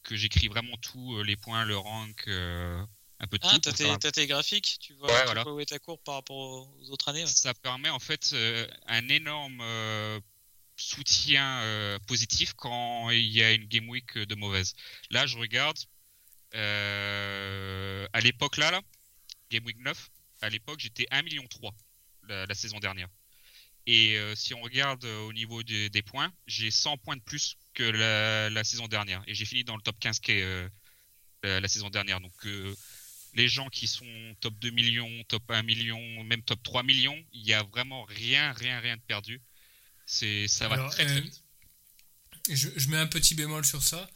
que 0.03 0.15
j'écris 0.15 0.47
vraiment 0.47 0.77
tout, 0.77 1.15
euh, 1.15 1.23
les 1.23 1.35
points, 1.35 1.65
le 1.65 1.77
rank, 1.77 2.23
euh, 2.27 2.83
un 3.19 3.27
peu 3.27 3.37
de 3.37 3.45
Ah, 3.45 3.53
tout. 3.53 3.59
t'as 3.59 3.71
tes, 4.11 4.11
faire 4.11 4.27
graphiques, 4.27 4.77
tu 4.81 4.93
vois, 4.93 5.07
Ouais, 5.11 5.19
tu 5.19 5.25
voilà. 5.25 5.43
vois 5.43 5.53
où 5.53 5.59
est 5.59 5.65
ta 5.65 5.79
courbe 5.79 6.01
par 6.03 6.15
rapport 6.15 6.37
aux 6.37 6.89
autres 6.89 7.07
années. 7.09 7.21
ouais. 7.23 7.27
Ça 7.27 7.53
permet 7.53 7.89
en 7.89 7.99
fait 7.99 8.31
euh, 8.33 8.67
un 8.87 9.07
énorme 9.09 9.59
euh, 9.61 10.19
soutien 10.81 11.61
euh, 11.61 11.99
positif 12.07 12.53
quand 12.53 13.09
il 13.11 13.25
y 13.27 13.43
a 13.43 13.51
une 13.53 13.65
game 13.65 13.87
week 13.89 14.17
de 14.17 14.35
mauvaise. 14.35 14.73
Là, 15.09 15.25
je 15.27 15.37
regarde 15.37 15.77
euh, 16.55 18.07
à 18.13 18.21
l'époque 18.21 18.57
là, 18.57 18.71
là, 18.71 18.81
game 19.49 19.65
week 19.65 19.77
9, 19.79 20.09
à 20.41 20.49
l'époque 20.49 20.79
j'étais 20.79 21.07
1 21.11 21.21
million 21.23 21.45
3 21.47 21.73
la, 22.27 22.45
la 22.45 22.53
saison 22.55 22.79
dernière. 22.79 23.07
Et 23.87 24.17
euh, 24.17 24.35
si 24.35 24.53
on 24.53 24.61
regarde 24.61 25.03
euh, 25.05 25.21
au 25.21 25.33
niveau 25.33 25.63
des- 25.63 25.89
points, 26.03 26.31
j'ai 26.45 26.69
100 26.71 26.97
points 26.97 27.15
de 27.15 27.21
plus 27.21 27.57
que 27.73 27.83
la, 27.83 28.63
saison 28.63 28.87
dernière. 28.87 29.23
Et 29.27 29.33
j'ai 29.33 29.45
fini 29.45 29.63
dans 29.63 29.75
le 29.75 29.81
top 29.81 29.97
15 29.99 30.19
qui 30.19 30.41
euh, 30.41 30.69
la, 31.43 31.59
la 31.59 31.67
saison 31.67 31.89
dernière. 31.89 32.19
Donc 32.21 32.45
euh, 32.45 32.75
les 33.33 33.47
gens 33.47 33.69
qui 33.69 33.87
sont 33.87 34.05
top 34.39 34.53
2 34.59 34.69
millions, 34.71 35.23
top 35.27 35.49
1 35.49 35.63
million, 35.63 35.99
même 36.23 36.43
top 36.43 36.61
3 36.63 36.83
millions, 36.83 37.17
il 37.33 37.41
y 37.45 37.53
a 37.53 37.63
vraiment 37.63 38.03
rien, 38.03 38.51
rien, 38.53 38.79
rien 38.79 38.97
de 38.97 39.01
perdu. 39.01 39.41
C'est, 40.13 40.47
ça 40.49 40.67
va 40.67 40.75
Alors, 40.75 40.91
très, 40.91 41.05
très 41.05 41.17
euh, 41.17 41.21
vite. 41.21 41.41
je, 42.49 42.67
je 42.75 42.89
mets 42.89 42.97
un 42.97 43.07
petit 43.07 43.33
bémol 43.33 43.63
sur 43.65 43.81
ça. 43.81 44.09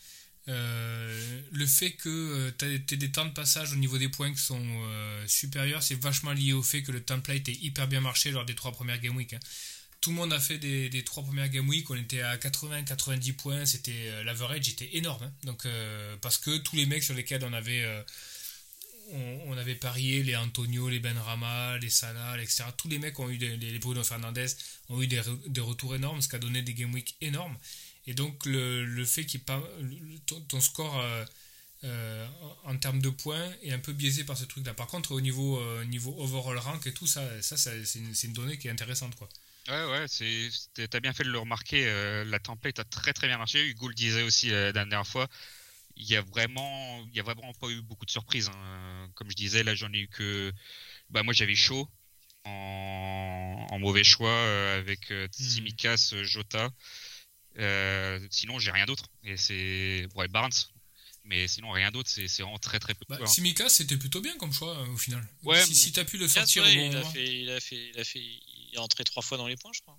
Euh, 0.48 1.42
le 1.54 1.66
fait 1.66 1.92
que 1.94 2.50
tu 2.60 2.66
aies 2.66 2.98
des 2.98 3.12
temps 3.12 3.26
de 3.26 3.32
passage 3.34 3.72
au 3.72 3.78
niveau 3.78 3.98
des 3.98 4.10
points 4.10 4.32
qui 4.34 4.42
sont 4.42 4.62
euh, 4.62 5.26
supérieurs, 5.28 5.82
c'est 5.82 5.96
vachement 6.00 6.34
lié 6.34 6.52
au 6.54 6.62
fait 6.62 6.84
que 6.84 6.92
le 6.92 7.02
template 7.04 7.48
est 7.50 7.56
hyper 7.64 7.88
bien 7.88 8.02
marché 8.02 8.30
lors 8.32 8.46
des 8.46 8.56
trois 8.56 8.72
premières 8.74 9.00
game 9.00 9.16
week. 9.16 9.34
hein. 9.34 9.40
Tout 10.02 10.10
le 10.12 10.18
monde 10.18 10.34
a 10.34 10.40
fait 10.40 10.58
des, 10.60 10.90
des 10.90 11.04
trois 11.04 11.24
premières 11.24 11.50
game 11.50 11.68
week, 11.68 11.90
on 11.90 11.96
était 11.96 12.22
à 12.22 12.38
80-90 12.38 13.34
points, 13.34 13.66
c'était 13.66 13.92
euh, 14.10 14.24
l'average 14.24 14.68
était 14.70 14.90
énorme. 14.98 15.24
hein. 15.24 15.34
Donc 15.46 15.66
euh, 15.66 16.16
parce 16.18 16.38
que 16.38 16.58
tous 16.58 16.76
les 16.76 16.86
mecs 16.86 17.04
sur 17.04 17.16
lesquels 17.16 17.44
on 17.46 17.54
avait 17.54 17.84
euh, 17.84 18.04
on, 19.12 19.58
avait 19.58 19.76
parié, 19.76 20.24
les 20.24 20.36
Antonio, 20.36 20.90
les 20.90 21.00
Benrama, 21.00 21.78
les 21.78 21.90
Salah, 21.90 22.42
etc. 22.42 22.66
Tous 22.78 22.88
les 22.88 23.00
mecs 23.00 23.20
ont 23.20 23.30
eu 23.30 23.38
des, 23.38 23.56
les, 23.58 23.80
Bruno 23.80 24.04
Fernandez 24.04 24.48
ont 24.90 25.02
eu 25.02 25.08
des, 25.08 25.22
re- 25.22 25.48
des 25.48 25.62
retours 25.62 25.96
énormes, 25.96 26.22
ce 26.22 26.28
qui 26.28 26.36
a 26.36 26.40
donné 26.40 26.62
des 26.62 26.74
game 26.74 26.94
week 26.94 27.16
énormes. 27.22 27.58
Et 28.08 28.14
donc 28.14 28.46
le, 28.46 29.06
fait 29.06 29.26
qu'il 29.26 29.42
ton, 29.42 30.60
score 30.62 31.00
euh, 31.00 31.26
euh, 31.84 32.28
en 32.64 32.78
termes 32.78 33.02
de 33.02 33.10
points 33.10 33.52
est 33.64 33.72
un 33.72 33.80
peu 33.80 33.94
biaisé 33.94 34.24
par 34.24 34.38
ce 34.38 34.46
truc-là. 34.46 34.74
Par 34.74 34.88
contre, 34.88 35.12
au 35.12 35.22
niveau 35.22 35.60
euh, 35.60 35.86
overall 36.18 36.58
rank 36.58 36.86
et 36.88 36.94
tout 36.94 37.08
ça, 37.08 37.24
c'est 37.42 37.96
une, 37.96 38.34
donnée 38.34 38.58
qui 38.58 38.68
est 38.68 38.72
intéressante, 38.72 39.16
quoi. 39.16 39.30
Ouais, 39.68 39.84
ouais, 39.84 40.88
t'as 40.88 41.00
bien 41.00 41.12
fait 41.12 41.24
de 41.24 41.32
le 41.32 41.40
remarquer. 41.40 41.86
la 42.26 42.40
template 42.40 42.78
a 42.78 42.84
très, 42.84 43.14
très 43.14 43.28
bien 43.28 43.40
marché. 43.40 43.66
Hugo 43.68 43.88
le 43.88 43.96
disait 43.96 44.22
aussi 44.22 44.50
la 44.50 44.72
dernière 44.72 45.08
fois. 45.08 45.28
Il 45.98 46.06
y 46.08 46.16
a 46.16 46.22
vraiment, 46.22 47.04
il 47.08 47.16
y 47.16 47.20
a 47.20 47.24
vraiment 47.24 47.54
pas 47.54 47.70
eu 47.70 47.82
beaucoup 47.82 48.06
de 48.06 48.12
surprises. 48.12 48.50
hein. 48.50 49.10
Comme 49.16 49.30
je 49.30 49.36
disais, 49.36 49.64
là, 49.64 49.76
j'en 49.76 49.92
ai 49.94 50.00
eu 50.00 50.08
que, 50.08 50.52
bah, 51.10 51.24
moi, 51.24 51.34
j'avais 51.34 51.56
chaud 51.56 51.90
en, 52.44 53.68
en 53.70 53.80
mauvais 53.80 54.04
choix 54.04 54.30
euh, 54.30 54.80
avec 54.80 55.12
euh, 55.12 55.28
Tsimikas, 55.28 56.12
euh, 56.14 56.24
Jota. 56.24 56.70
Euh, 57.58 58.20
sinon, 58.30 58.60
j'ai 58.60 58.72
rien 58.72 58.86
d'autre. 58.86 59.06
Et 59.24 59.38
c'est, 59.38 60.08
ouais, 60.16 60.28
Barnes. 60.28 60.52
Mais 61.24 61.48
sinon, 61.48 61.72
rien 61.72 61.92
d'autre. 61.92 62.10
C'est, 62.10 62.28
c'est 62.28 62.44
vraiment 62.44 62.60
très, 62.60 62.80
très 62.80 62.94
peu. 62.94 63.06
Bah, 63.10 63.18
c'était 63.70 63.98
plutôt 63.98 64.22
bien 64.22 64.38
comme 64.38 64.54
choix 64.54 64.78
euh, 64.78 64.88
au 64.88 64.98
final. 64.98 65.28
Ouais, 65.44 65.62
si 65.64 65.70
mais- 65.70 65.76
si 65.76 65.92
tu 65.92 66.00
as 66.00 66.06
pu 66.06 66.18
le 66.18 66.28
sortir 66.28 66.64
ouais, 66.64 66.72
au 66.72 66.76
bon 66.76 66.92
il, 66.92 66.96
a 66.96 67.00
moment. 67.00 67.12
fait, 67.12 67.40
il 67.42 67.50
a 67.50 67.60
fait, 67.60 67.90
il 67.90 68.00
a 68.00 68.04
fait, 68.04 68.20
il 68.20 68.72
est 68.74 68.78
entré 68.80 69.04
trois 69.04 69.24
fois 69.24 69.38
dans 69.38 69.48
les 69.48 69.56
points, 69.56 69.72
je 69.74 69.82
crois. 69.82 69.98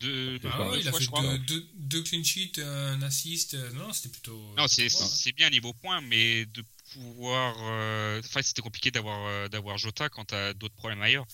Deux, 0.00 0.38
Ah 0.44 0.60
deux 0.62 0.70
ouais, 0.70 0.80
il 0.80 0.88
a 0.88 0.90
fois, 0.90 0.98
fait 0.98 1.04
je 1.04 1.10
crois. 1.10 1.22
deux, 1.22 1.38
deux, 1.38 1.66
deux 1.74 2.02
clean 2.02 2.22
sheets, 2.22 2.60
un 2.60 3.02
assist. 3.02 3.54
euh, 3.54 3.70
Non, 3.72 3.92
c'était 3.92 4.08
plutôt. 4.10 4.40
Non, 4.56 4.66
c'est 4.68 5.32
bien 5.32 5.50
niveau 5.50 5.72
points, 5.72 6.00
mais 6.00 6.46
de 6.46 6.64
pouvoir. 6.92 7.56
euh, 7.60 8.20
Enfin, 8.24 8.42
c'était 8.42 8.62
compliqué 8.62 8.90
d'avoir 8.90 9.26
euh, 9.26 9.48
d'avoir 9.48 9.78
Jota 9.78 10.08
quand 10.08 10.24
t'as 10.26 10.54
d'autres 10.54 10.74
problèmes 10.74 11.02
ailleurs. 11.02 11.26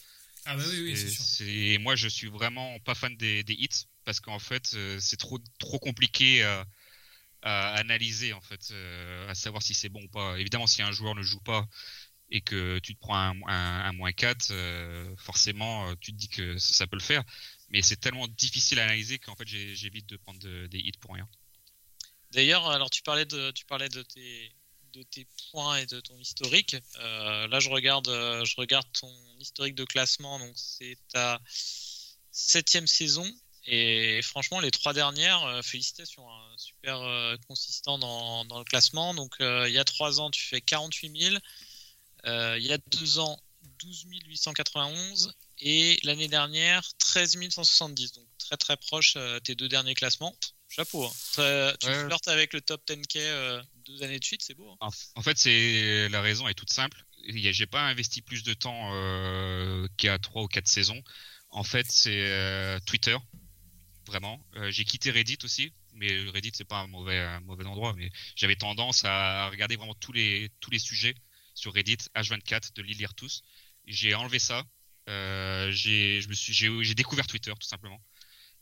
Ah 0.46 0.57
bah 0.57 0.62
oui, 0.70 0.81
oui, 0.83 0.90
Et 0.92 0.96
c'est 0.96 1.09
sûr. 1.09 1.24
et 1.46 1.79
moi, 1.79 1.96
je 1.96 2.09
suis 2.09 2.29
vraiment 2.29 2.79
pas 2.81 2.94
fan 2.94 3.16
des, 3.16 3.42
des 3.44 3.55
hits 3.55 3.87
parce 4.05 4.20
qu'en 4.20 4.38
fait, 4.38 4.72
euh, 4.74 4.98
c'est 5.00 5.16
trop 5.16 5.38
trop 5.59 5.79
compliqué 5.79 6.42
à, 6.42 6.66
à 7.42 7.74
analyser 7.74 8.33
en 8.33 8.40
fait, 8.40 8.68
euh, 8.72 9.29
à 9.31 9.35
savoir 9.35 9.62
si 9.62 9.74
c'est 9.74 9.88
bon 9.88 10.03
ou 10.05 10.09
pas. 10.09 10.38
Évidemment, 10.38 10.66
si 10.66 10.83
un 10.83 10.92
joueur 10.92 11.14
ne 11.14 11.22
joue 11.22 11.40
pas 11.40 11.66
et 12.31 12.40
que 12.40 12.79
tu 12.81 12.94
te 12.94 13.00
prends 13.00 13.16
un, 13.16 13.37
un, 13.46 13.85
un 13.88 13.92
moins 13.92 14.12
4, 14.12 14.48
euh, 14.50 15.14
forcément, 15.18 15.90
euh, 15.90 15.94
tu 16.00 16.12
te 16.12 16.16
dis 16.18 16.29
que 16.29 16.59
ça, 16.59 16.72
ça 16.74 16.87
peut 16.87 16.96
le 16.96 17.03
faire. 17.03 17.22
Mais 17.70 17.83
c'est 17.83 17.96
tellement 17.96 18.29
difficile 18.29 18.79
à 18.79 18.85
analyser 18.85 19.18
qu'en 19.18 19.35
fait, 19.37 19.46
j'évite 19.48 20.07
de 20.07 20.16
prendre 20.16 20.38
de- 20.40 20.66
des 20.66 20.79
hits 20.79 20.92
pour 21.00 21.14
rien. 21.14 21.29
D'ailleurs, 22.31 22.68
alors 22.70 22.90
tu 22.90 23.03
parlais 23.03 23.24
de, 23.27 23.50
tu 23.53 23.64
parlais 23.64 23.88
de 23.88 24.03
tes, 24.03 24.53
de 24.92 25.03
tes 25.03 25.27
points 25.50 25.77
et 25.79 25.87
de 25.87 26.00
ton 26.00 26.18
historique. 26.18 26.77
Euh, 26.98 27.46
là, 27.48 27.61
je 27.61 27.70
regarde, 27.70 28.09
euh, 28.09 28.44
je 28.44 28.55
regarde 28.57 28.87
ton 28.92 29.12
historique 29.38 29.74
de 29.74 29.85
classement. 29.85 30.38
Donc, 30.38 30.53
c'est 30.57 30.96
ta 31.09 31.40
septième 32.31 32.87
saison. 32.87 33.29
Et 33.66 34.20
franchement, 34.22 34.61
les 34.61 34.70
trois 34.70 34.92
dernières, 34.92 35.42
euh, 35.44 35.62
félicitations, 35.62 36.31
hein, 36.31 36.55
super 36.59 36.98
consistant 37.48 37.98
dans, 37.98 38.44
dans 38.44 38.59
le 38.59 38.64
classement. 38.64 39.14
Donc, 39.14 39.37
il 39.40 39.70
y 39.72 39.79
a 39.79 39.85
trois 39.85 40.20
ans, 40.20 40.31
tu 40.31 40.42
fais 40.42 40.61
48 40.61 41.20
000. 41.20 41.37
Euh, 42.27 42.59
il 42.59 42.66
y 42.66 42.72
a 42.72 42.79
deux 42.88 43.18
ans, 43.18 43.38
12 43.79 44.05
891. 44.27 45.35
Et 45.66 45.98
l'année 46.03 46.29
dernière, 46.29 46.83
13 46.98 47.38
170. 47.50 48.12
Donc, 48.12 48.27
très 48.38 48.57
très 48.59 48.77
proche 48.77 49.14
euh, 49.16 49.40
tes 49.40 49.55
deux 49.55 49.66
derniers 49.68 49.94
classements. 49.94 50.37
Chapeau. 50.68 51.07
hein. 51.07 51.12
Très- 51.33 51.77
tu 51.79 51.87
Ouais. 51.87 52.05
flirtes 52.05 52.29
avec 52.29 52.53
le 52.53 52.61
top 52.61 52.83
10K 52.87 53.16
euh, 53.18 53.62
deux 53.87 54.03
années 54.03 54.18
de 54.18 54.24
suite, 54.24 54.42
c'est 54.42 54.55
beau. 54.55 54.70
hein. 54.81 54.88
En, 55.14 55.22
fait, 55.22 55.38
c'est 55.38 56.09
la 56.11 56.20
raison 56.20 56.46
est 56.48 56.55
toute 56.55 56.70
simple. 56.70 57.03
J'ai 57.27 57.66
pas 57.66 57.81
investi 57.81 58.20
plus 58.20 58.42
de 58.42 58.53
temps 58.53 58.90
euh, 58.92 59.88
qu'il 59.96 60.09
y 60.09 60.11
a 60.11 60.18
trois 60.18 60.42
ou 60.42 60.48
quatre 60.48 60.68
saisons. 60.68 61.03
En 61.48 61.64
fait, 61.64 61.87
c'est 61.88 62.11
euh, 62.31 62.79
Twitter, 62.85 63.16
vraiment. 64.07 64.44
Euh, 64.57 64.70
j'ai 64.70 64.85
quitté 64.85 65.11
Reddit 65.12 65.38
aussi, 65.44 65.72
mais 65.94 66.29
Reddit 66.29 66.50
c'est 66.53 66.64
pas 66.68 66.81
un 66.81 66.88
mauvais, 66.88 67.20
un 67.20 67.40
mauvais 67.40 67.64
endroit. 67.64 67.94
Mais 67.96 68.11
j'avais 68.37 68.57
tendance 68.57 69.05
à 69.07 69.48
regarder 69.48 69.77
vraiment 69.77 69.94
tous 69.94 70.12
les 70.12 70.50
tous 70.61 70.70
les 70.70 70.79
sujets 70.79 71.14
sur 71.55 71.72
Reddit 71.72 71.96
H24 72.14 72.74
de 72.74 72.83
les 72.83 72.92
lire 72.94 73.14
tous. 73.14 73.42
J'ai 73.87 74.14
enlevé 74.14 74.38
ça. 74.38 74.64
Euh, 75.09 75.71
j'ai 75.71 76.95
découvert 76.95 77.27
Twitter 77.27 77.53
tout 77.59 77.67
simplement. 77.67 78.01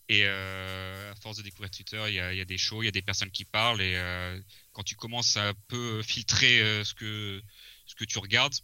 Et 0.09 0.23
euh, 0.25 1.13
à 1.13 1.15
force 1.17 1.39
de 1.39 1.43
découvrir 1.43 1.71
Twitter, 1.71 2.03
il 2.09 2.15
y 2.15 2.21
a, 2.21 2.33
il 2.33 2.39
y 2.39 2.41
a 2.41 2.45
des 2.45 2.59
shows, 2.59 2.83
il 2.83 2.87
y 2.87 2.89
a 2.89 2.93
des 2.93 3.03
personnes 3.03 3.31
qui 3.31 3.45
parlent 3.45 3.81
et 3.81 3.95
euh, 3.97 4.39
quand 4.73 4.83
tu 4.83 4.97
commences 4.97 5.37
à 5.37 5.49
un 5.49 5.55
peu 5.69 6.03
filtrer 6.03 6.61
euh, 6.61 6.85
ce 6.85 6.95
que 6.95 7.43
ce 7.87 7.95
que 7.95 8.05
tu 8.05 8.19
regardes, 8.19 8.55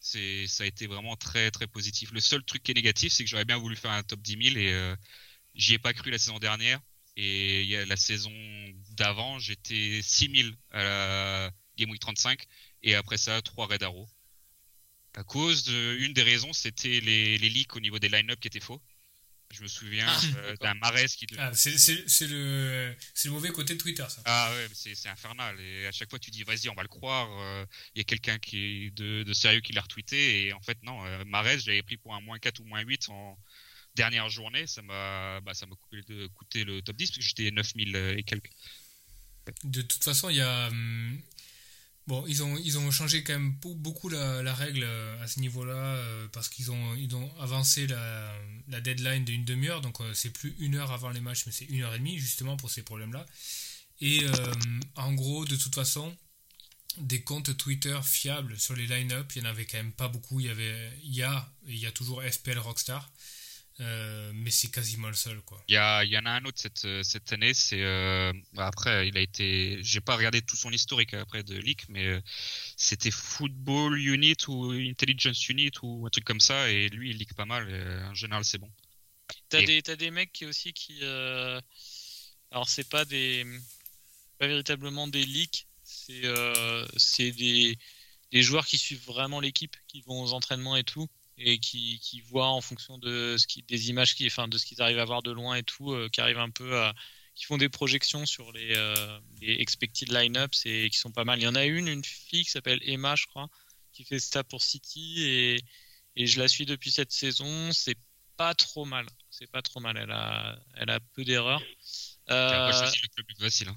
ça 0.00 0.18
a 0.62 0.66
été 0.66 0.86
vraiment 0.86 1.16
très 1.16 1.50
très 1.50 1.66
positif. 1.66 2.12
Le 2.12 2.20
seul 2.20 2.44
truc 2.44 2.62
qui 2.62 2.70
est 2.72 2.74
négatif, 2.74 3.12
c'est 3.12 3.24
que 3.24 3.30
j'aurais 3.30 3.44
bien 3.44 3.58
voulu 3.58 3.76
faire 3.76 3.90
un 3.90 4.02
top 4.02 4.20
10 4.20 4.52
000 4.52 4.56
et 4.58 4.72
euh, 4.72 4.94
j'y 5.54 5.74
ai 5.74 5.78
pas 5.78 5.92
cru 5.92 6.10
la 6.10 6.18
saison 6.18 6.38
dernière. 6.38 6.80
Et 7.16 7.64
y 7.64 7.76
a 7.76 7.86
la 7.86 7.96
saison 7.96 8.32
d'avant, 8.90 9.38
j'étais 9.38 10.00
6 10.02 10.30
000 10.42 10.54
à 10.70 10.84
la 10.84 11.50
Game 11.78 11.90
Week 11.90 12.00
35 12.00 12.46
et 12.82 12.94
après 12.94 13.16
ça 13.16 13.40
3 13.42 13.66
Red 13.66 13.82
Arrow. 13.82 14.06
À 15.16 15.24
cause 15.24 15.64
de 15.64 15.96
une 16.00 16.12
des 16.12 16.22
raisons, 16.22 16.52
c'était 16.52 17.00
les, 17.00 17.38
les 17.38 17.48
leaks 17.48 17.74
au 17.74 17.80
niveau 17.80 17.98
des 17.98 18.08
line-up 18.08 18.38
qui 18.38 18.48
étaient 18.48 18.60
faux. 18.60 18.80
Je 19.52 19.62
me 19.62 19.68
souviens 19.68 20.06
Ah, 20.08 20.20
euh, 20.38 20.56
d'un 20.60 20.74
Marès 20.74 21.14
qui. 21.14 21.24
Ah, 21.38 21.52
c'est 21.54 21.70
le, 21.70 22.94
c'est 23.14 23.28
le 23.28 23.30
mauvais 23.30 23.50
côté 23.50 23.74
de 23.74 23.78
Twitter, 23.78 24.04
ça. 24.08 24.20
Ah 24.24 24.52
ouais, 24.52 24.68
c'est 24.74 24.94
c'est 24.94 25.08
infernal. 25.08 25.58
Et 25.60 25.86
à 25.86 25.92
chaque 25.92 26.10
fois, 26.10 26.18
tu 26.18 26.30
dis, 26.32 26.42
vas-y, 26.42 26.68
on 26.68 26.74
va 26.74 26.82
le 26.82 26.88
croire. 26.88 27.28
euh, 27.40 27.64
Il 27.94 27.98
y 27.98 28.00
a 28.00 28.04
quelqu'un 28.04 28.38
qui 28.38 28.86
est 28.86 28.90
de, 28.90 29.22
de 29.22 29.32
sérieux 29.32 29.60
qui 29.60 29.72
l'a 29.72 29.82
retweeté. 29.82 30.46
Et 30.46 30.52
en 30.52 30.60
fait, 30.60 30.76
non, 30.82 31.04
euh, 31.06 31.24
Marès, 31.24 31.62
j'avais 31.64 31.82
pris 31.82 31.96
pour 31.96 32.14
un 32.14 32.20
moins 32.20 32.38
4 32.40 32.58
ou 32.60 32.64
moins 32.64 32.80
8 32.80 33.08
en 33.08 33.38
dernière 33.94 34.28
journée. 34.28 34.66
Ça 34.66 34.82
m'a 34.82 35.40
bah, 35.42 35.54
ça 35.54 35.64
m'a 35.66 35.76
coûté, 36.34 36.64
le 36.64 36.82
top 36.82 36.96
10 36.96 37.10
parce 37.12 37.18
que 37.18 37.24
j'étais 37.24 37.50
9000 37.52 37.94
et 38.18 38.24
quelques. 38.24 38.50
De 39.62 39.80
toute 39.80 40.02
façon, 40.02 40.28
il 40.28 40.36
y 40.36 40.40
a. 40.42 40.70
Bon, 42.06 42.24
ils 42.28 42.44
ont, 42.44 42.56
ils 42.58 42.78
ont 42.78 42.90
changé 42.92 43.24
quand 43.24 43.32
même 43.32 43.52
beau- 43.54 43.74
beaucoup 43.74 44.08
la, 44.08 44.54
règle 44.54 44.84
euh, 44.84 45.20
à 45.22 45.26
ce 45.26 45.40
niveau-là 45.40 45.74
euh, 45.74 46.28
parce 46.32 46.48
qu'ils 46.48 46.70
ont, 46.70 46.94
ils 46.94 47.14
ont 47.16 47.32
avancé 47.40 47.88
la, 47.88 48.32
deadline 48.80 49.24
d'une 49.24 49.44
demi-heure. 49.44 49.80
Donc, 49.80 50.00
euh, 50.00 50.14
c'est 50.14 50.30
plus 50.30 50.54
une 50.60 50.76
heure 50.76 50.92
avant 50.92 51.10
les 51.10 51.20
matchs, 51.20 51.46
mais 51.46 51.52
c'est 51.52 51.64
une 51.64 51.82
heure 51.82 51.94
et 51.94 51.98
demie 51.98 52.18
justement 52.18 52.56
pour 52.56 52.70
ces 52.70 52.82
problèmes-là. 52.82 53.26
Et 54.00 54.26
en 54.96 55.14
gros, 55.14 55.46
de 55.46 55.56
toute 55.56 55.74
façon, 55.74 56.14
des 56.98 57.22
comptes 57.22 57.56
Twitter 57.56 57.98
fiables 58.04 58.58
sur 58.58 58.76
les 58.76 58.86
line-up, 58.86 59.32
il 59.34 59.42
n'y 59.42 59.48
en 59.48 59.50
avait 59.50 59.64
quand 59.64 59.78
même 59.78 59.92
pas 59.92 60.08
beaucoup. 60.08 60.38
Il 60.38 60.46
y, 60.46 60.50
avait, 60.50 60.92
il 61.02 61.18
et 61.18 61.24
il 61.68 61.78
y 61.78 61.86
a 61.86 61.92
toujours 61.92 62.22
FPL 62.22 62.58
Rockstar, 62.58 63.10
euh, 63.80 64.32
mais 64.34 64.50
c'est 64.50 64.70
quasiment 64.70 65.08
le 65.08 65.14
seul. 65.14 65.40
quoi. 65.42 65.62
Il 65.68 65.74
y, 65.74 65.76
a, 65.76 66.04
il 66.04 66.10
y 66.12 66.16
en 66.18 66.26
a 66.26 66.30
un 66.30 66.44
autre 66.44 66.60
cette, 66.60 66.84
euh, 66.84 67.02
cette 67.02 67.32
année, 67.32 67.52
c'est 67.54 67.82
euh, 67.82 68.32
après 68.56 69.08
il 69.08 69.16
a 69.18 69.20
été, 69.20 69.78
j'ai 69.82 70.00
pas 70.00 70.16
regardé 70.16 70.40
tout 70.42 70.56
son 70.56 70.70
historique 70.70 71.12
après 71.14 71.42
de 71.42 71.56
leak, 71.56 71.88
mais 71.88 72.06
euh, 72.06 72.20
c'était 72.76 73.10
Football 73.10 73.98
Unit 73.98 74.36
ou 74.48 74.70
Intelligence 74.72 75.48
Unit 75.48 75.72
ou 75.82 76.06
un 76.06 76.10
truc 76.10 76.24
comme 76.24 76.40
ça, 76.40 76.70
et 76.70 76.88
lui 76.88 77.10
il 77.10 77.18
leak 77.18 77.34
pas 77.34 77.46
mal. 77.46 77.68
et 77.68 78.04
en 78.04 78.14
général 78.14 78.44
c'est 78.44 78.58
bon. 78.58 78.70
T'as 79.48 79.60
Et- 79.62 79.66
des, 79.66 79.82
t'as 79.82 79.96
des 79.96 80.10
mecs 80.10 80.32
qui 80.32 80.46
aussi 80.46 80.72
qui. 80.72 80.98
euh, 81.02 81.60
Alors, 82.50 82.68
c'est 82.68 82.88
pas 82.88 83.04
des. 83.04 83.44
Pas 84.38 84.46
véritablement 84.48 85.08
des 85.08 85.24
leaks, 85.24 85.66
c'est 85.82 86.24
euh, 86.26 86.86
c'est 86.96 87.32
des, 87.32 87.78
des 88.32 88.42
joueurs 88.42 88.66
qui 88.66 88.78
suivent 88.78 89.04
vraiment 89.06 89.40
l'équipe, 89.40 89.76
qui 89.88 90.02
vont 90.02 90.22
aux 90.22 90.32
entraînements 90.34 90.76
et 90.76 90.84
tout, 90.84 91.08
et 91.38 91.58
qui, 91.58 91.98
qui 92.00 92.20
voient 92.20 92.48
en 92.48 92.60
fonction 92.60 92.98
de 92.98 93.36
ce 93.38 93.46
qui, 93.46 93.62
des 93.62 93.90
images 93.90 94.14
qui, 94.14 94.26
enfin, 94.26 94.48
de 94.48 94.56
ce 94.58 94.64
qu'ils 94.66 94.80
arrivent 94.82 94.98
à 94.98 95.04
voir 95.04 95.22
de 95.22 95.30
loin 95.30 95.56
et 95.56 95.62
tout, 95.62 95.92
euh, 95.92 96.08
qui 96.08 96.20
arrivent 96.20 96.38
un 96.38 96.50
peu 96.50 96.78
à. 96.78 96.94
qui 97.34 97.44
font 97.44 97.58
des 97.58 97.68
projections 97.68 98.24
sur 98.26 98.52
les, 98.52 98.74
euh, 98.74 99.20
les 99.42 99.54
expected 99.60 100.10
lineups 100.10 100.64
et 100.64 100.88
qui 100.90 100.98
sont 100.98 101.12
pas 101.12 101.24
mal. 101.24 101.38
Il 101.38 101.42
y 101.42 101.48
en 101.48 101.54
a 101.54 101.64
une, 101.64 101.88
une 101.88 102.04
fille 102.04 102.44
qui 102.44 102.50
s'appelle 102.50 102.80
Emma, 102.82 103.14
je 103.16 103.26
crois, 103.26 103.48
qui 103.92 104.04
fait 104.04 104.18
ça 104.18 104.42
pour 104.44 104.62
City 104.62 105.22
et, 105.24 105.60
et 106.16 106.26
je 106.26 106.38
la 106.40 106.48
suis 106.48 106.64
depuis 106.64 106.90
cette 106.90 107.12
saison. 107.12 107.70
C'est 107.72 107.98
pas 108.38 108.54
trop 108.54 108.84
mal. 108.86 109.06
C'est 109.30 109.50
pas 109.50 109.60
trop 109.62 109.80
mal. 109.80 109.96
Elle 109.98 110.10
a, 110.12 110.58
elle 110.74 110.90
a 110.90 111.00
peu 111.00 111.24
d'erreurs. 111.24 111.62
Euh, 112.30 112.72
le 113.18 113.24
plus 113.24 113.36
facile. 113.38 113.68
hein. 113.68 113.76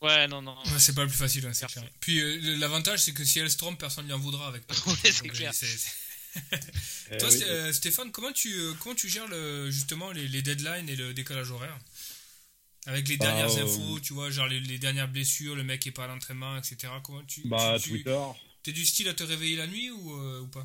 ouais, 0.00 0.26
non, 0.28 0.40
non. 0.42 0.56
Ouais, 0.64 0.78
c'est 0.78 0.94
pas 0.94 1.02
le 1.02 1.08
plus 1.08 1.16
facile, 1.18 1.48
c'est 1.52 1.66
clair. 1.66 1.84
Puis 2.00 2.20
euh, 2.20 2.56
l'avantage, 2.58 3.00
c'est 3.00 3.12
que 3.12 3.24
si 3.24 3.40
elle 3.40 3.50
se 3.50 3.56
trompe, 3.58 3.78
personne 3.78 4.04
ne 4.04 4.08
lui 4.08 4.14
en 4.14 4.18
voudra 4.18 4.46
avec. 4.48 4.62
Ouais, 4.86 5.10
c'est 5.12 5.28
clair. 5.28 5.52
Toi, 7.18 7.28
oui, 7.30 7.42
euh, 7.48 7.72
Stéphane, 7.72 8.10
comment 8.12 8.32
tu, 8.32 8.52
euh, 8.54 8.72
comment 8.80 8.94
tu 8.94 9.08
gères 9.08 9.28
le, 9.28 9.70
justement 9.70 10.10
les, 10.12 10.28
les 10.28 10.42
deadlines 10.42 10.88
et 10.88 10.96
le 10.96 11.12
décalage 11.14 11.50
horaire? 11.50 11.78
Avec 12.86 13.08
les 13.08 13.16
Bah, 13.16 13.24
dernières 13.26 13.56
euh, 13.58 13.62
infos, 13.64 14.00
tu 14.00 14.12
vois, 14.12 14.30
genre 14.30 14.46
les, 14.46 14.60
les 14.60 14.78
dernières 14.78 15.08
blessures, 15.08 15.54
le 15.54 15.62
mec 15.64 15.86
est 15.86 15.90
pas 15.92 16.04
à 16.04 16.08
l'entraînement, 16.08 16.56
etc. 16.58 16.92
Comment 17.02 17.22
tu, 17.24 17.42
Bah, 17.48 17.76
tu- 17.80 17.90
Twitter. 17.90 18.18
T'es 18.62 18.72
du 18.72 18.84
style 18.84 19.08
à 19.08 19.14
te 19.14 19.22
réveiller 19.22 19.56
la 19.56 19.66
nuit 19.66 19.90
ou, 19.90 20.14
euh, 20.14 20.40
ou 20.40 20.46
pas? 20.48 20.64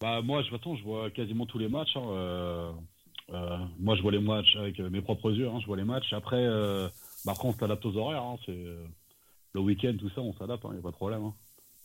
Bah, 0.00 0.22
moi, 0.22 0.42
je, 0.42 0.50
façon, 0.50 0.76
je 0.76 0.82
vois 0.84 1.10
quasiment 1.10 1.46
tous 1.46 1.58
les 1.58 1.68
matchs. 1.68 1.96
hein, 1.96 2.78
moi, 3.78 3.96
je 3.96 4.02
vois 4.02 4.12
les 4.12 4.20
matchs 4.20 4.54
avec 4.56 4.78
mes 4.78 5.02
propres 5.02 5.32
yeux. 5.32 5.48
hein, 5.48 5.58
je 5.60 5.66
vois 5.66 5.76
les 5.76 5.84
matchs. 5.84 6.12
Après, 6.12 6.44
bah, 7.24 7.32
après 7.32 7.48
on 7.48 7.58
s'adapte 7.58 7.84
aux 7.84 7.96
horaires. 7.96 8.22
hein, 8.22 8.36
c'est 8.46 8.64
le 9.54 9.60
week-end, 9.60 9.96
tout 9.98 10.10
ça, 10.10 10.20
on 10.20 10.34
s'adapte. 10.38 10.64
Il 10.66 10.72
n'y 10.74 10.78
a 10.78 10.82
pas 10.82 10.90
de 10.90 10.96
problème. 10.96 11.32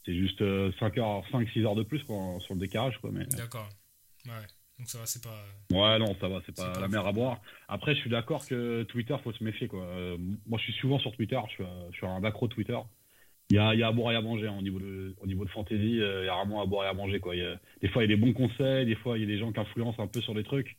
C'est 0.06 0.14
juste 0.16 0.40
5 0.80 0.98
heures, 0.98 1.24
5-6 1.32 1.66
heures 1.66 1.76
de 1.76 1.84
plus 1.84 2.04
quoi, 2.04 2.18
sur 2.40 2.54
le 2.56 2.60
décalage. 2.60 2.98
Quoi, 3.00 3.12
mais... 3.14 3.26
D'accord. 3.26 3.70
Ouais. 4.26 4.32
Donc 4.80 4.90
ça 4.90 4.98
va, 5.00 5.06
c'est 5.06 5.24
pas. 5.24 5.44
Ouais, 5.72 6.00
non, 6.00 6.16
ça 6.20 6.28
va, 6.28 6.42
c'est 6.46 6.56
pas 6.56 6.74
la 6.80 6.88
mer 6.88 7.06
à 7.06 7.12
boire. 7.12 7.40
Après, 7.68 7.94
je 7.96 8.02
suis 8.02 8.10
d'accord 8.10 8.46
que 8.48 8.84
Twitter, 8.84 9.16
faut 9.24 9.32
se 9.32 9.44
méfier. 9.44 9.68
Quoi. 9.68 9.84
Euh, 9.84 10.18
moi, 10.48 10.58
je 10.60 10.64
suis 10.64 10.74
souvent 10.82 10.98
sur 11.00 11.12
Twitter. 11.16 11.40
Je 11.50 11.54
suis, 11.54 11.64
euh, 11.64 11.92
je 11.92 11.98
suis 11.98 12.08
un 12.08 12.24
accro 12.24 12.48
de 12.48 12.54
Twitter. 12.54 12.78
Il 13.50 13.58
y 13.58 13.60
a, 13.60 13.76
y 13.76 13.84
a 13.84 13.88
à 13.88 13.92
boire 13.92 14.14
et 14.14 14.16
à 14.16 14.22
manger 14.22 14.48
hein, 14.48 14.56
au, 14.58 14.62
niveau 14.62 14.80
de, 14.80 15.16
au 15.22 15.28
niveau 15.28 15.46
de 15.46 15.50
fantasy. 15.52 16.02
euh, 16.02 16.24
il 16.24 16.26
y 16.26 16.30
a 16.30 16.36
vraiment 16.36 16.62
à 16.62 16.66
boire 16.66 16.86
et 16.86 16.90
à 16.90 16.94
manger. 16.94 17.20
Quoi. 17.20 17.36
Il 17.36 17.44
y 17.44 17.46
a- 17.46 17.60
des 17.82 17.88
fois, 17.90 18.04
il 18.04 18.10
y 18.10 18.14
a 18.14 18.16
des 18.16 18.22
bons 18.22 18.34
conseils. 18.34 18.86
Des 18.88 18.96
fois, 18.96 19.18
il 19.18 19.22
y 19.22 19.24
a 19.26 19.28
des 19.28 19.38
gens 19.38 19.52
qui 19.52 19.60
influencent 19.60 20.02
un 20.02 20.08
peu 20.08 20.22
sur 20.22 20.34
des 20.34 20.44
trucs. 20.44 20.76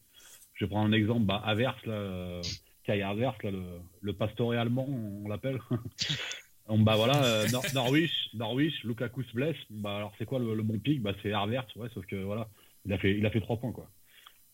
Je 0.54 0.64
vais 0.64 0.68
prendre 0.70 0.88
un 0.88 0.92
exemple. 0.92 1.24
Bah, 1.24 1.40
Avers, 1.44 1.76
là, 1.86 1.92
euh, 1.92 2.42
Kai 2.82 3.00
Avers, 3.00 3.36
là, 3.44 3.50
le, 3.52 3.62
le 4.00 4.12
pastoré 4.12 4.56
allemand, 4.58 4.86
on 4.88 5.28
l'appelle. 5.28 5.60
Donc, 6.68 6.82
bah 6.84 6.96
voilà, 6.96 7.22
euh, 7.24 7.48
Nor- 7.48 7.64
Norwich, 7.74 8.12
Norwich, 8.32 8.74
Lukaku 8.84 9.22
se 9.24 9.32
blesse. 9.34 9.56
Bah 9.70 9.96
alors 9.96 10.14
c'est 10.18 10.24
quoi 10.24 10.38
le, 10.38 10.54
le 10.54 10.62
bon 10.62 10.78
pic? 10.78 11.02
Bah 11.02 11.12
c'est 11.22 11.32
Avers, 11.32 11.66
ouais, 11.76 11.88
sauf 11.92 12.06
que 12.06 12.16
voilà, 12.16 12.48
il 12.86 12.92
a 12.92 12.98
fait, 12.98 13.16
il 13.18 13.24
a 13.26 13.30
fait 13.30 13.40
trois 13.40 13.58
points 13.58 13.72
quoi. 13.72 13.90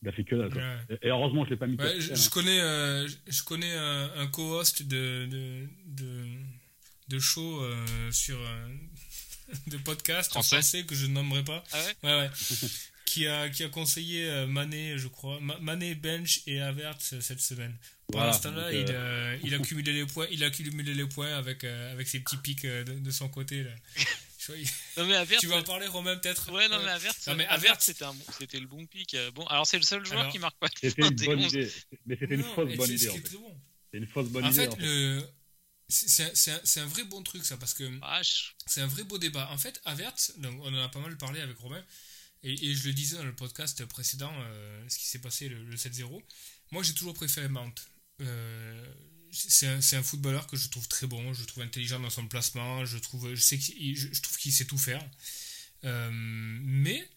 Il 0.02 0.08
a 0.08 0.12
fait 0.12 0.24
que 0.24 0.34
dalle, 0.34 0.50
quoi. 0.52 0.60
Ouais. 0.62 0.96
Et, 1.02 1.06
et 1.06 1.10
heureusement 1.10 1.44
je 1.44 1.50
l'ai 1.50 1.56
pas 1.56 1.66
mis. 1.68 1.76
Ouais, 1.76 2.00
je, 2.00 2.14
je 2.14 2.30
connais, 2.30 2.60
euh, 2.60 3.06
je- 3.28 3.42
connais 3.44 3.72
un, 3.74 4.10
un 4.16 4.26
co-host 4.28 4.82
de, 4.82 5.26
de, 5.26 5.68
de, 5.86 6.24
de 7.08 7.18
show 7.20 7.62
euh, 7.62 8.10
sur 8.10 8.38
euh, 8.40 8.68
de 9.68 9.76
podcast 9.76 10.30
Français 10.30 10.56
français 10.56 10.84
que 10.84 10.94
je 10.96 11.06
ne 11.06 11.12
nommerai 11.12 11.44
pas. 11.44 11.62
Ah 11.72 11.78
ouais? 11.78 12.08
Ouais, 12.10 12.18
ouais. 12.22 12.30
Qui, 13.10 13.26
a, 13.26 13.48
qui 13.48 13.64
a 13.64 13.68
conseillé 13.68 14.24
euh, 14.28 14.46
Mané, 14.46 14.96
je 14.98 15.08
crois. 15.08 15.40
Ma- 15.40 15.58
Mané, 15.58 15.94
Bench 15.94 16.42
et 16.46 16.60
Avert 16.60 16.96
euh, 17.12 17.20
cette 17.20 17.40
semaine. 17.40 17.76
Pour 18.06 18.16
Voilà, 18.20 18.30
l'instant-là, 18.32 18.70
donc, 18.72 18.88
il, 18.88 18.94
euh, 18.94 19.34
a, 19.34 19.36
il, 19.44 19.54
a 19.54 19.58
cumulé 19.58 19.92
les 19.92 20.06
points, 20.06 20.26
il 20.30 20.42
a 20.44 20.50
cumulé 20.50 20.94
les 20.94 21.06
points 21.06 21.32
avec, 21.36 21.64
euh, 21.64 21.92
avec 21.92 22.08
ses 22.08 22.20
petits 22.20 22.36
pics 22.36 22.64
euh, 22.64 22.84
de, 22.84 22.92
de 22.94 23.10
son 23.10 23.28
côté. 23.28 23.64
Là. 23.64 23.70
Non, 24.96 25.06
mais 25.06 25.14
Avert, 25.16 25.38
tu 25.38 25.46
veux 25.46 25.54
en 25.54 25.62
parler, 25.62 25.86
Romain, 25.86 26.16
peut-être? 26.16 26.50
Ouais, 26.52 26.68
non, 26.68 26.78
mais 26.82 26.90
Avert, 26.90 27.14
Non, 27.26 27.34
mais 27.36 27.46
Avert, 27.46 27.74
Havertz- 27.74 27.82
c'était 27.84 28.04
un 28.04 28.14
c'était 28.38 28.58
le 28.58 28.66
bon 28.66 28.84
pic. 28.86 29.16
Bon, 29.34 29.44
alors 29.46 29.66
c'est 29.66 29.76
le 29.76 29.84
seul 29.84 30.04
joueur 30.04 30.20
Alors, 30.20 30.32
qui 30.32 30.38
marque 30.38 30.56
pas. 30.58 30.66
C'était 30.80 31.02
une 31.02 31.14
bonne 31.14 31.40
idée, 31.40 31.70
mais 32.06 32.16
c'était 32.18 32.34
une 32.34 32.40
non, 32.42 32.54
fausse 32.54 32.74
bonne 32.76 32.90
idée. 32.90 33.10
C'est 33.92 33.98
une 33.98 34.06
fausse 34.06 34.28
bonne 34.28 34.44
En 34.44 34.50
idée. 34.50 34.62
fait, 34.62 34.68
en 34.68 34.76
fait. 34.76 34.82
le- 34.82 35.22
c'est 35.88 36.08
c'est- 36.08 36.34
c'est 36.34 36.50
un, 36.52 36.60
c'est 36.64 36.80
un 36.80 36.86
vrai 36.86 37.04
bon 37.04 37.22
truc, 37.22 37.44
ça, 37.44 37.56
parce 37.58 37.74
que 37.74 37.84
c'est 38.66 38.80
un 38.80 38.86
vrai 38.86 39.04
beau 39.04 39.18
débat. 39.18 39.48
En 39.52 39.58
fait, 39.58 39.80
Avert, 39.84 40.14
donc 40.38 40.54
on 40.62 40.72
en 40.74 40.82
a 40.82 40.88
pas 40.88 41.00
mal 41.00 41.16
parlé 41.16 41.40
avec 41.40 41.56
Romain, 41.58 41.84
et, 42.42 42.74
je 42.74 42.86
le 42.86 42.92
disais 42.94 43.16
dans 43.16 43.24
le 43.24 43.34
podcast 43.34 43.84
précédent, 43.84 44.32
euh, 44.34 44.84
ce 44.88 44.98
qui 44.98 45.06
s'est 45.06 45.18
passé 45.18 45.48
le, 45.48 45.62
le 45.64 45.76
7-0. 45.76 46.22
Moi, 46.70 46.82
j'ai 46.82 46.94
toujours 46.94 47.14
préféré 47.14 47.48
Mount. 47.48 47.74
Euh, 48.20 48.94
c'est 49.32 49.96
un, 49.96 50.02
footballeur 50.02 50.46
que 50.46 50.56
je 50.56 50.68
trouve 50.68 50.88
très 50.88 51.06
bon, 51.06 51.32
je 51.32 51.44
trouve 51.44 51.62
intelligent 51.62 52.00
dans 52.00 52.10
son 52.10 52.26
placement, 52.26 52.84
je 52.84 52.98
trouve, 52.98 53.34
je 53.34 53.40
sais 53.40 53.58
qu'il- 53.58 53.96
je, 53.96 54.20
trouve 54.20 54.36
qu'il 54.38 54.52
sait 54.52 54.64
tout 54.64 54.78
faire. 54.78 55.04
Euh, 55.84 56.10
mais 56.12 57.08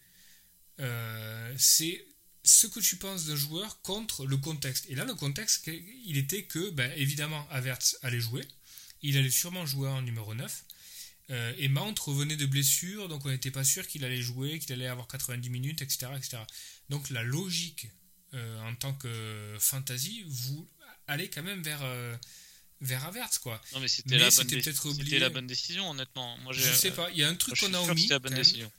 c'est 1.56 2.04
ce 2.44 2.66
que 2.66 2.78
tu 2.80 2.96
penses 2.96 3.26
d'un 3.26 3.36
joueur 3.36 3.80
contre 3.82 4.26
le 4.26 4.36
contexte. 4.36 4.86
Et 4.90 4.94
là, 4.94 5.04
le 5.04 5.14
contexte, 5.14 5.68
il 6.04 6.18
était 6.18 6.44
que, 6.44 6.70
ben, 6.70 6.92
évidemment, 6.96 7.48
Havertz 7.50 7.96
allait 8.02 8.20
jouer. 8.20 8.46
Il 9.02 9.16
allait 9.16 9.30
sûrement 9.30 9.66
jouer 9.66 9.88
en 9.88 10.02
numéro 10.02 10.34
9. 10.34 10.64
Euh, 11.30 11.54
et 11.56 11.68
Mount 11.68 11.94
revenait 12.00 12.36
de 12.36 12.44
blessure, 12.46 13.08
donc 13.08 13.24
on 13.24 13.30
n'était 13.30 13.50
pas 13.50 13.64
sûr 13.64 13.86
qu'il 13.86 14.04
allait 14.04 14.20
jouer, 14.20 14.58
qu'il 14.58 14.72
allait 14.74 14.86
avoir 14.88 15.06
90 15.08 15.48
minutes, 15.48 15.80
etc. 15.80 16.08
etc. 16.16 16.36
Donc 16.90 17.08
la 17.10 17.22
logique 17.22 17.86
euh, 18.34 18.60
en 18.68 18.74
tant 18.74 18.92
que 18.94 19.56
fantasy, 19.58 20.24
vous 20.26 20.68
allez 21.06 21.30
quand 21.30 21.42
même 21.42 21.62
vers, 21.62 21.80
euh, 21.82 22.14
vers 22.82 23.04
Havertz, 23.06 23.38
quoi. 23.38 23.60
Non, 23.72 23.80
mais 23.80 23.88
c'était 23.88 24.10
Mais 24.10 24.18
la, 24.18 24.30
dé- 25.04 25.18
la 25.18 25.28
bonne 25.30 25.46
décision, 25.46 25.90
honnêtement. 25.90 26.36
Moi, 26.38 26.52
Je 26.52 26.60
sais 26.72 26.90
pas, 26.90 27.10
il 27.10 27.18
y 27.18 27.24
a 27.24 27.28
un 27.28 27.36
truc 27.36 27.58
qu'on 27.58 27.72
a 27.72 27.78
omis. 27.80 28.08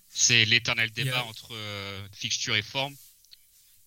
C'est 0.10 0.46
l'éternel 0.46 0.90
y 0.96 1.02
a- 1.02 1.04
débat 1.04 1.24
entre 1.24 1.50
euh, 1.56 2.08
fixture 2.14 2.56
et 2.56 2.62
forme. 2.62 2.96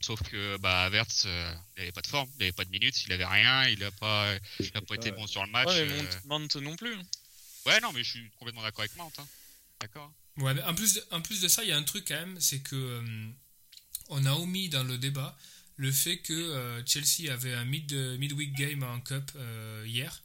Sauf 0.01 0.21
que 0.23 0.57
bah, 0.59 0.85
Havertz, 0.85 1.25
euh, 1.27 1.55
il 1.77 1.83
avait 1.83 1.93
pas 1.93 2.03
de 2.03 2.07
forme, 2.07 2.31
il 2.39 2.43
avait 2.45 2.53
pas 2.53 2.65
de 2.65 2.71
minutes, 2.71 3.05
il 3.05 3.13
avait 3.13 3.25
rien, 3.27 3.67
il 3.69 3.83
a 3.83 3.91
pas, 3.91 4.33
il 4.61 4.71
a 4.75 4.81
pas 4.81 4.95
été 4.95 5.09
ça, 5.11 5.15
bon 5.17 5.27
sur 5.27 5.45
le 5.45 5.51
match. 5.51 5.67
Ouais, 5.69 5.81
euh, 5.81 6.03
Mount, 6.27 6.49
Mount 6.55 6.57
non 6.63 6.77
plus. 6.77 6.97
Ouais, 7.69 7.81
non, 7.81 7.93
mais 7.93 8.03
je 8.03 8.11
suis 8.11 8.31
complètement 8.39 8.63
d'accord 8.63 8.81
avec 8.81 8.97
Mount. 8.97 9.13
Hein. 9.19 9.27
D'accord. 9.81 10.13
Ouais, 10.39 10.55
mais 10.55 10.63
en 10.63 10.75
plus, 10.75 10.95
de, 10.95 11.05
en 11.11 11.21
plus 11.21 11.41
de 11.41 11.49
ça, 11.49 11.63
il 11.65 11.69
y 11.69 11.73
a 11.73 11.77
un 11.77 11.83
truc 11.83 12.07
quand 12.09 12.15
même, 12.15 12.41
c'est 12.41 12.61
que 12.61 12.77
euh, 12.77 13.29
on 14.09 14.25
a 14.25 14.33
omis 14.33 14.69
dans 14.69 14.85
le 14.85 14.99
débat 14.99 15.37
le 15.77 15.93
fait 15.93 16.19
que 16.19 16.33
euh, 16.33 16.83
Chelsea 16.87 17.33
avait 17.33 17.55
un 17.55 17.65
mid, 17.65 17.93
midweek 17.93 18.53
game 18.55 18.83
en 18.83 19.01
cup 19.01 19.31
euh, 19.37 19.85
hier 19.87 20.23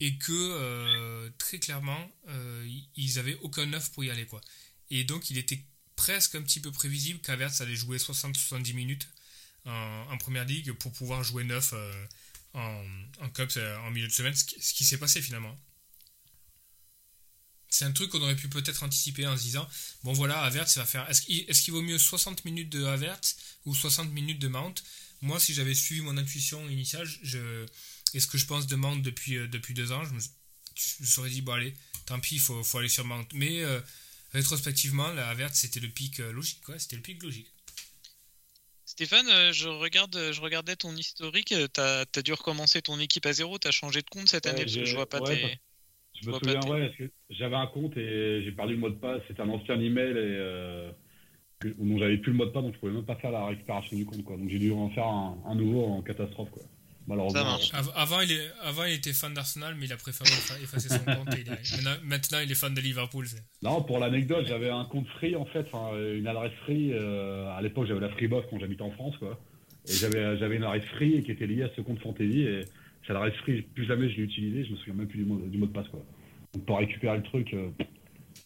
et 0.00 0.16
que 0.18 0.32
euh, 0.32 1.30
très 1.38 1.58
clairement 1.58 2.10
euh, 2.28 2.68
ils 2.96 3.18
avaient 3.18 3.36
aucun 3.42 3.66
neuf 3.66 3.90
pour 3.92 4.04
y 4.04 4.10
aller 4.10 4.26
quoi. 4.26 4.40
Et 4.90 5.04
donc 5.04 5.30
il 5.30 5.38
était 5.38 5.62
presque 5.96 6.34
un 6.34 6.42
petit 6.42 6.60
peu 6.60 6.70
prévisible 6.72 7.20
qu'Avertz 7.20 7.60
allait 7.60 7.76
jouer 7.76 7.98
60-70 7.98 8.74
minutes 8.74 9.08
en, 9.66 10.06
en 10.10 10.18
première 10.18 10.44
ligue 10.44 10.72
pour 10.72 10.92
pouvoir 10.92 11.22
jouer 11.22 11.44
neuf 11.44 11.72
euh, 11.74 12.06
en, 12.54 13.28
cup 13.34 13.50
euh, 13.56 13.78
en 13.78 13.90
milieu 13.90 14.08
de 14.08 14.12
semaine, 14.12 14.34
ce 14.34 14.72
qui 14.72 14.84
s'est 14.84 14.98
passé 14.98 15.20
finalement. 15.22 15.56
C'est 17.70 17.84
un 17.84 17.92
truc 17.92 18.10
qu'on 18.10 18.22
aurait 18.22 18.36
pu 18.36 18.48
peut-être 18.48 18.82
anticiper 18.82 19.26
en 19.26 19.36
se 19.36 19.42
disant 19.42 19.68
bon 20.02 20.12
voilà 20.12 20.40
Havertz 20.42 20.78
va 20.78 20.86
faire 20.86 21.08
est-ce 21.10 21.22
qu'il 21.22 21.44
est-ce 21.48 21.62
qu'il 21.62 21.74
vaut 21.74 21.82
mieux 21.82 21.98
60 21.98 22.44
minutes 22.44 22.70
de 22.70 22.84
Havertz 22.84 23.36
ou 23.66 23.74
60 23.74 24.10
minutes 24.12 24.38
de 24.38 24.48
Mount? 24.48 24.74
Moi, 25.20 25.40
si 25.40 25.52
j'avais 25.52 25.74
suivi 25.74 26.00
mon 26.00 26.16
intuition 26.16 26.68
initiale, 26.68 27.08
je, 27.22 27.66
et 28.14 28.20
ce 28.20 28.26
que 28.26 28.38
je 28.38 28.46
pense 28.46 28.66
de 28.66 28.76
Mount 28.76 29.02
depuis, 29.02 29.36
euh, 29.36 29.48
depuis 29.48 29.74
deux 29.74 29.92
ans, 29.92 30.04
je 30.04 30.10
me, 30.10 30.20
je 30.20 31.02
me 31.02 31.06
serais 31.06 31.30
dit, 31.30 31.42
bon, 31.42 31.52
allez, 31.52 31.74
tant 32.06 32.20
pis, 32.20 32.36
il 32.36 32.40
faut, 32.40 32.62
faut 32.62 32.78
aller 32.78 32.88
sur 32.88 33.04
Mount. 33.04 33.26
Mais 33.34 33.62
euh, 33.62 33.80
rétrospectivement, 34.32 35.08
la 35.12 35.28
Avert, 35.28 35.54
c'était 35.54 35.80
le 35.80 35.88
pic 35.88 36.20
euh, 36.20 36.32
logique, 36.32 36.60
quoi. 36.62 36.78
C'était 36.78 36.96
le 36.96 37.02
pic 37.02 37.22
logique. 37.22 37.48
Stéphane, 38.84 39.52
je, 39.52 39.68
regarde, 39.68 40.32
je 40.32 40.40
regardais 40.40 40.74
ton 40.74 40.96
historique. 40.96 41.54
Tu 41.74 41.80
as, 41.80 42.22
dû 42.22 42.32
recommencer 42.32 42.80
ton 42.80 42.98
équipe 42.98 43.26
à 43.26 43.32
zéro. 43.32 43.58
Tu 43.58 43.68
as 43.68 43.70
changé 43.70 44.00
de 44.02 44.08
compte 44.08 44.28
cette 44.28 44.46
Ouais, 44.46 44.52
année 44.52 44.64
parce 44.64 44.74
que 44.74 44.84
je 44.84 44.94
vois 44.94 45.08
pas 45.08 45.20
ouais, 45.20 45.36
tes. 45.36 45.60
Je 46.22 46.28
me 46.28 46.32
souviens, 46.38 46.60
ouais, 46.70 46.86
parce 46.86 46.96
que 46.96 47.04
j'avais 47.30 47.56
un 47.56 47.66
compte 47.66 47.96
et 47.96 48.42
j'ai 48.44 48.52
perdu 48.52 48.74
le 48.74 48.80
mot 48.80 48.90
de 48.90 48.94
passe. 48.96 49.22
C'était 49.28 49.42
un 49.42 49.48
ancien 49.48 49.78
email 49.80 50.10
et 50.10 50.14
euh, 50.16 50.90
dont 51.78 51.98
j'avais 51.98 52.18
plus 52.18 52.32
le 52.32 52.38
mot 52.38 52.44
de 52.46 52.50
passe, 52.50 52.62
donc 52.62 52.74
je 52.74 52.78
pouvais 52.78 52.92
même 52.92 53.04
pas 53.04 53.16
faire 53.16 53.30
la 53.30 53.46
récupération 53.46 53.96
du 53.96 54.04
compte, 54.04 54.24
quoi. 54.24 54.36
Donc 54.36 54.48
j'ai 54.48 54.58
dû 54.58 54.72
en 54.72 54.90
faire 54.90 55.06
un, 55.06 55.38
un 55.46 55.54
nouveau 55.54 55.84
en 55.86 56.02
catastrophe, 56.02 56.50
quoi. 56.50 56.62
Malheureusement. 57.06 57.40
Ça 57.40 57.44
marche. 57.46 57.70
Av- 57.72 57.92
Avant 57.96 58.20
il, 58.20 58.32
est, 58.32 58.50
avant, 58.62 58.84
il 58.84 58.92
était 58.94 59.14
fan 59.14 59.32
d'Arsenal, 59.32 59.74
mais 59.78 59.86
il 59.86 59.92
a 59.94 59.96
préféré 59.96 60.28
effa- 60.28 60.62
effacer 60.62 60.90
son 60.90 61.04
compte. 61.06 61.34
et 61.34 61.40
il 61.40 61.50
est- 61.50 62.04
maintenant, 62.04 62.38
il 62.44 62.50
est 62.52 62.54
fan 62.54 62.74
de 62.74 62.80
Liverpool. 62.82 63.26
c'est- 63.26 63.42
Non, 63.62 63.82
pour 63.82 63.98
l'anecdote, 63.98 64.44
j'avais 64.46 64.68
un 64.68 64.84
compte 64.84 65.06
free 65.16 65.34
en 65.34 65.46
fait, 65.46 65.66
une 65.94 66.26
adresse 66.26 66.52
free. 66.64 66.92
euh, 66.92 67.48
à 67.56 67.62
l'époque, 67.62 67.86
j'avais 67.86 68.00
la 68.00 68.10
Freebox 68.10 68.46
quand 68.50 68.58
j'habitais 68.60 68.82
en 68.82 68.90
France, 68.90 69.16
quoi. 69.16 69.40
Et 69.88 69.92
j'avais, 69.94 70.36
j'avais 70.36 70.56
une 70.56 70.64
adresse 70.64 70.84
free 70.96 71.22
qui 71.22 71.30
était 71.30 71.46
liée 71.46 71.62
à 71.62 71.70
ce 71.74 71.80
compte 71.80 71.98
Fantasy. 72.00 72.42
Et 72.42 72.64
cette 73.08 73.16
adresse 73.16 73.34
free, 73.40 73.62
plus 73.62 73.86
jamais 73.86 74.08
je 74.10 74.18
l'ai 74.18 74.22
utilisée. 74.24 74.64
Je 74.66 74.72
me 74.72 74.76
souviens 74.76 74.94
même 74.94 75.08
plus 75.08 75.18
du 75.18 75.24
mot, 75.24 75.38
du 75.40 75.58
mot 75.58 75.66
de 75.66 75.72
passe, 75.72 75.88
quoi. 75.88 76.04
Donc 76.54 76.64
pour 76.66 76.78
récupérer 76.78 77.16
le 77.16 77.22
truc, 77.24 77.52
euh, 77.54 77.70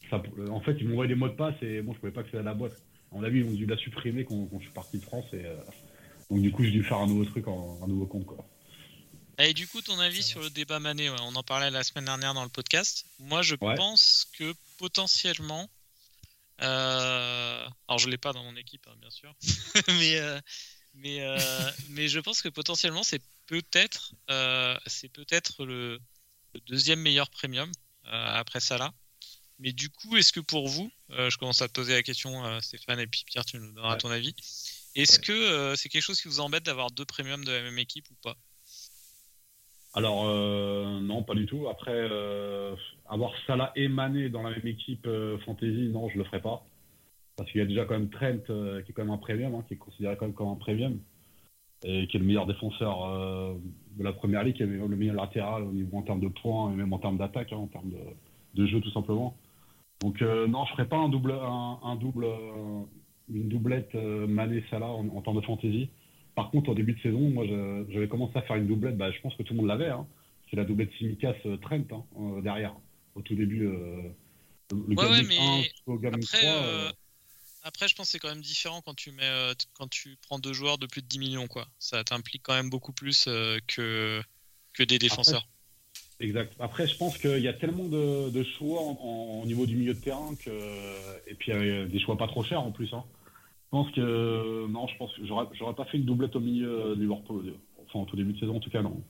ça, 0.08 0.22
euh, 0.38 0.48
en 0.48 0.60
fait, 0.60 0.76
ils 0.80 0.86
m'ont 0.86 0.92
envoyé 0.94 1.08
des 1.08 1.14
mots 1.18 1.28
de 1.28 1.34
passe 1.34 1.54
et 1.62 1.82
bon, 1.82 1.92
je 1.92 1.98
pouvais 1.98 2.12
pas 2.12 2.20
accéder 2.20 2.38
à 2.38 2.42
la 2.42 2.54
boîte. 2.54 2.72
À 3.10 3.16
mon 3.16 3.24
avis, 3.24 3.40
ils 3.40 3.44
ont 3.44 3.52
dû 3.52 3.66
la 3.66 3.76
supprimer 3.76 4.24
quand, 4.24 4.46
quand 4.46 4.58
je 4.58 4.64
suis 4.64 4.72
parti 4.72 4.98
de 4.98 5.04
France. 5.04 5.26
Et 5.34 5.44
euh, 5.44 5.56
donc 6.30 6.40
du 6.42 6.50
coup, 6.52 6.62
j'ai 6.64 6.70
dû 6.70 6.82
faire 6.84 6.98
un 6.98 7.06
nouveau 7.08 7.24
truc, 7.24 7.46
en, 7.48 7.80
un 7.82 7.86
nouveau 7.88 8.06
compte, 8.06 8.24
quoi. 8.24 8.46
Et 9.38 9.52
du 9.54 9.66
coup, 9.66 9.80
ton 9.82 9.98
avis 9.98 10.22
Ça 10.22 10.28
sur 10.28 10.40
le 10.40 10.50
débat 10.50 10.78
Mané, 10.78 11.10
ouais, 11.10 11.16
on 11.22 11.34
en 11.34 11.42
parlait 11.42 11.70
la 11.70 11.82
semaine 11.82 12.04
dernière 12.04 12.32
dans 12.34 12.44
le 12.44 12.48
podcast. 12.50 13.04
Moi, 13.18 13.42
je 13.42 13.56
Ouais. 13.60 13.74
pense 13.74 14.26
que 14.38 14.54
potentiellement, 14.78 15.68
euh, 16.62 17.66
alors 17.88 17.98
je 17.98 18.08
l'ai 18.08 18.18
pas 18.18 18.32
dans 18.32 18.44
mon 18.44 18.56
équipe, 18.56 18.86
hein, 18.88 18.94
bien 19.00 19.10
sûr, 19.10 19.34
mais 19.88 20.16
euh, 20.18 20.38
mais 20.94 21.22
euh, 21.22 21.38
mais 21.90 22.08
je 22.08 22.20
pense 22.20 22.42
que 22.42 22.48
potentiellement 22.48 23.02
c'est 23.02 23.22
peut-être 23.46 24.14
euh, 24.30 24.76
c'est 24.86 25.08
peut-être 25.10 25.64
le, 25.64 25.98
le 26.54 26.60
deuxième 26.66 27.00
meilleur 27.00 27.30
premium 27.30 27.70
euh, 28.06 28.10
après 28.10 28.60
Salah. 28.60 28.92
Mais 29.58 29.72
du 29.72 29.90
coup, 29.90 30.16
est-ce 30.16 30.32
que 30.32 30.40
pour 30.40 30.68
vous, 30.68 30.90
euh, 31.10 31.30
je 31.30 31.38
commence 31.38 31.62
à 31.62 31.68
te 31.68 31.72
poser 31.72 31.92
la 31.92 32.02
question, 32.02 32.60
Stéphane 32.60 32.98
et 32.98 33.06
puis 33.06 33.22
Pierre, 33.26 33.44
tu 33.44 33.58
nous 33.58 33.72
donneras 33.72 33.92
Ouais. 33.92 33.98
ton 33.98 34.10
avis. 34.10 34.34
Est-ce 34.96 35.18
Ouais. 35.18 35.26
que 35.26 35.74
c'est 35.76 35.88
quelque 35.88 36.02
chose 36.02 36.20
qui 36.20 36.28
vous 36.28 36.40
embête 36.40 36.64
d'avoir 36.64 36.90
deux 36.90 37.04
premiums 37.04 37.44
de 37.44 37.52
la 37.52 37.62
même 37.62 37.78
équipe 37.78 38.10
ou 38.10 38.14
pas? 38.22 38.36
Alors, 39.94 40.24
non, 41.00 41.22
pas 41.22 41.34
du 41.34 41.46
tout. 41.46 41.68
Après, 41.68 42.08
avoir 43.08 43.32
Salah 43.46 43.72
et 43.76 43.88
Mané 43.88 44.30
dans 44.30 44.42
la 44.42 44.50
même 44.50 44.66
équipe 44.66 45.06
fantasy, 45.44 45.90
non, 45.92 46.08
je 46.08 46.18
le 46.18 46.24
ferai 46.24 46.40
pas. 46.42 46.64
Parce 47.36 47.50
qu'il 47.50 47.60
y 47.60 47.64
a 47.64 47.66
déjà 47.66 47.84
quand 47.84 47.94
même 47.98 48.10
Trent, 48.10 48.38
qui 48.84 48.90
est 48.90 48.94
quand 48.94 49.04
même 49.04 49.14
un 49.14 49.18
premium, 49.18 49.54
hein, 49.54 49.64
qui 49.68 49.74
est 49.74 49.78
considéré 49.78 50.16
quand 50.16 50.26
même 50.26 50.34
comme 50.34 50.48
un 50.48 50.56
premium, 50.56 50.98
et 51.84 52.06
qui 52.06 52.16
est 52.16 52.20
le 52.20 52.26
meilleur 52.26 52.46
défenseur 52.46 53.04
euh, 53.04 53.54
de 53.96 54.04
la 54.04 54.12
première 54.12 54.44
ligue, 54.44 54.56
qui 54.56 54.62
est 54.62 54.66
le 54.66 54.88
meilleur 54.88 55.16
latéral 55.16 55.62
au 55.62 55.72
niveau 55.72 55.98
en 55.98 56.02
termes 56.02 56.20
de 56.20 56.28
points 56.28 56.72
et 56.72 56.76
même 56.76 56.92
en 56.92 56.98
termes 56.98 57.18
d'attaque, 57.18 57.52
hein, 57.52 57.56
en 57.56 57.66
termes 57.66 57.90
de, 57.90 58.60
de 58.62 58.66
jeu 58.66 58.80
tout 58.80 58.90
simplement. 58.90 59.36
Donc 60.00 60.20
euh, 60.22 60.46
non, 60.46 60.64
je 60.66 60.72
ferai 60.72 60.86
pas 60.86 60.96
un 60.96 61.08
double, 61.08 61.32
un, 61.32 61.78
un 61.82 61.96
double, 61.96 62.24
euh, 62.24 62.80
une 63.32 63.48
doublette 63.48 63.94
euh, 63.94 64.26
Mané-Salah 64.26 64.88
en, 64.88 65.08
en 65.08 65.22
termes 65.22 65.40
de 65.40 65.46
fantasy. 65.46 65.90
Par 66.34 66.50
contre, 66.50 66.70
au 66.70 66.74
début 66.74 66.94
de 66.94 67.00
saison, 67.00 67.20
moi, 67.30 67.44
j'avais 67.90 68.08
commencé 68.08 68.32
à 68.38 68.42
faire 68.42 68.56
une 68.56 68.66
doublette. 68.66 68.96
Bah, 68.96 69.10
je 69.10 69.20
pense 69.20 69.34
que 69.34 69.42
tout 69.42 69.52
le 69.52 69.58
monde 69.58 69.68
l'avait. 69.68 69.90
Hein. 69.90 70.06
C'est 70.48 70.56
la 70.56 70.64
doublette 70.64 70.90
Simicas 70.98 71.34
Trent 71.60 71.84
hein, 71.92 72.40
derrière. 72.42 72.74
Au 73.14 73.20
tout 73.20 73.34
début, 73.34 73.60
le 73.64 74.14
Ouais, 74.72 74.94
Game 74.94 75.10
ouais, 75.10 75.18
Week 75.18 75.26
mais 75.28 75.38
1 75.38 75.62
jusqu'au 75.62 75.98
Game 75.98 76.14
Week 76.14 76.24
Après, 76.24 76.46
3. 76.46 76.92
Après, 77.62 77.88
je 77.88 77.94
pense 77.94 78.06
que 78.06 78.12
c'est 78.12 78.18
quand 78.18 78.28
même 78.28 78.42
différent 78.42 78.80
quand 78.84 78.94
tu 78.94 79.12
mets, 79.12 79.22
euh, 79.22 79.54
quand 79.74 79.88
tu 79.88 80.16
prends 80.22 80.38
deux 80.38 80.52
joueurs 80.52 80.78
de 80.78 80.86
plus 80.86 81.02
de 81.02 81.06
10 81.06 81.18
millions, 81.18 81.46
quoi. 81.46 81.66
Ça 81.78 82.02
t'implique 82.02 82.42
quand 82.42 82.54
même 82.54 82.70
beaucoup 82.70 82.92
plus 82.92 83.26
euh, 83.28 83.58
que 83.66 84.20
que 84.74 84.82
des 84.82 84.98
défenseurs. 84.98 85.46
Exact. 86.18 86.54
Après, 86.58 86.86
je 86.86 86.96
pense 86.96 87.18
qu'il 87.18 87.40
y 87.40 87.48
a 87.48 87.52
tellement 87.52 87.84
de, 87.84 88.42
choix 88.58 88.80
au 88.80 89.44
niveau 89.44 89.66
du 89.66 89.76
milieu 89.76 89.94
de 89.94 90.00
terrain 90.00 90.34
que 90.36 90.50
et 91.26 91.34
puis 91.34 91.52
euh, 91.52 91.86
des 91.86 92.00
choix 92.00 92.16
pas 92.16 92.28
trop 92.28 92.42
chers 92.42 92.62
en 92.62 92.72
plus. 92.72 92.92
Hein. 92.92 93.04
Je 93.66 93.70
pense 93.70 93.90
que 93.92 94.66
non, 94.68 94.86
je 94.86 94.96
pense 94.96 95.14
que 95.14 95.24
j'aurais 95.24 95.74
pas 95.74 95.84
fait 95.86 95.98
une 95.98 96.04
doublette 96.04 96.36
au 96.36 96.40
milieu 96.40 96.94
de 96.94 97.00
Liverpool. 97.00 97.54
Enfin, 97.86 98.00
au 98.00 98.04
tout 98.04 98.16
début 98.16 98.32
de 98.32 98.38
saison, 98.38 98.56
en 98.56 98.60
tout 98.60 98.70
cas, 98.70 98.82
non. 98.82 99.02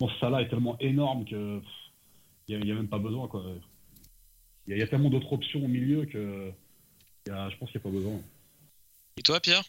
Je 0.00 0.06
pense 0.06 0.12
que 0.12 0.18
Salah 0.20 0.42
est 0.42 0.48
tellement 0.48 0.78
énorme 0.80 1.24
que 1.24 1.60
il 2.48 2.60
n'y 2.60 2.70
a, 2.70 2.74
même 2.74 2.88
pas 2.88 2.98
besoin. 2.98 3.28
quoi. 3.28 3.42
Il 4.66 4.76
y 4.76 4.82
a 4.82 4.86
tellement 4.86 5.10
d'autres 5.10 5.32
options 5.32 5.64
au 5.64 5.68
milieu 5.68 6.04
que 6.04 6.52
je 7.26 7.56
pense 7.56 7.70
qu'il 7.70 7.80
n'y 7.80 7.86
a 7.86 7.90
pas 7.90 7.96
besoin. 7.96 8.22
Et 9.16 9.22
toi, 9.22 9.40
Pierre? 9.40 9.64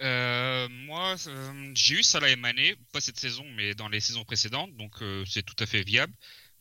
Euh, 0.00 0.68
moi, 0.68 1.16
euh, 1.26 1.72
j'ai 1.74 1.96
eu 1.96 2.02
Salah 2.02 2.28
et 2.28 2.36
Mané, 2.36 2.76
pas 2.92 3.00
cette 3.00 3.18
saison, 3.18 3.44
mais 3.56 3.74
dans 3.74 3.88
les 3.88 4.00
saisons 4.00 4.24
précédentes, 4.24 4.76
donc 4.76 5.02
euh, 5.02 5.24
c'est 5.26 5.42
tout 5.42 5.56
à 5.58 5.66
fait 5.66 5.82
viable. 5.82 6.12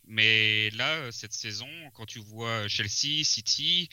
Mais 0.06 0.70
là, 0.72 1.12
cette 1.12 1.34
saison, 1.34 1.70
quand 1.94 2.06
tu 2.06 2.20
vois 2.20 2.68
Chelsea, 2.68 3.24
City, 3.24 3.90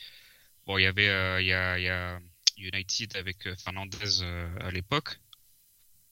bon, 0.65 0.77
il 0.77 0.83
y 0.83 0.87
avait, 0.87 1.09
euh, 1.09 1.41
il 1.41 1.47
y 1.47 1.53
a, 1.53 1.77
il 1.77 1.83
y 1.83 1.89
a 1.89 2.19
United 2.57 3.17
avec 3.17 3.37
Fernandez 3.59 4.21
euh, 4.21 4.47
à 4.61 4.71
l'époque. 4.71 5.19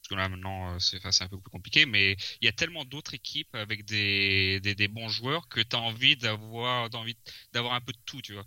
Parce 0.01 0.09
que 0.09 0.15
là, 0.15 0.27
maintenant, 0.27 0.77
c'est 0.79 0.97
un 1.21 1.29
peu 1.29 1.39
plus 1.39 1.49
compliqué, 1.49 1.85
mais 1.85 2.17
il 2.41 2.45
y 2.45 2.49
a 2.49 2.51
tellement 2.51 2.83
d'autres 2.83 3.13
équipes 3.13 3.55
avec 3.55 3.85
des, 3.85 4.59
des, 4.59 4.75
des 4.75 4.89
bons 4.89 5.07
joueurs 5.07 5.47
que 5.47 5.61
tu 5.61 5.77
as 5.77 5.79
envie 5.79 6.17
d'avoir, 6.17 6.89
d'envie 6.89 7.15
d'avoir 7.53 7.73
un 7.73 7.79
peu 7.79 7.93
de 7.93 7.99
tout, 8.05 8.21
tu 8.21 8.33
vois. 8.33 8.45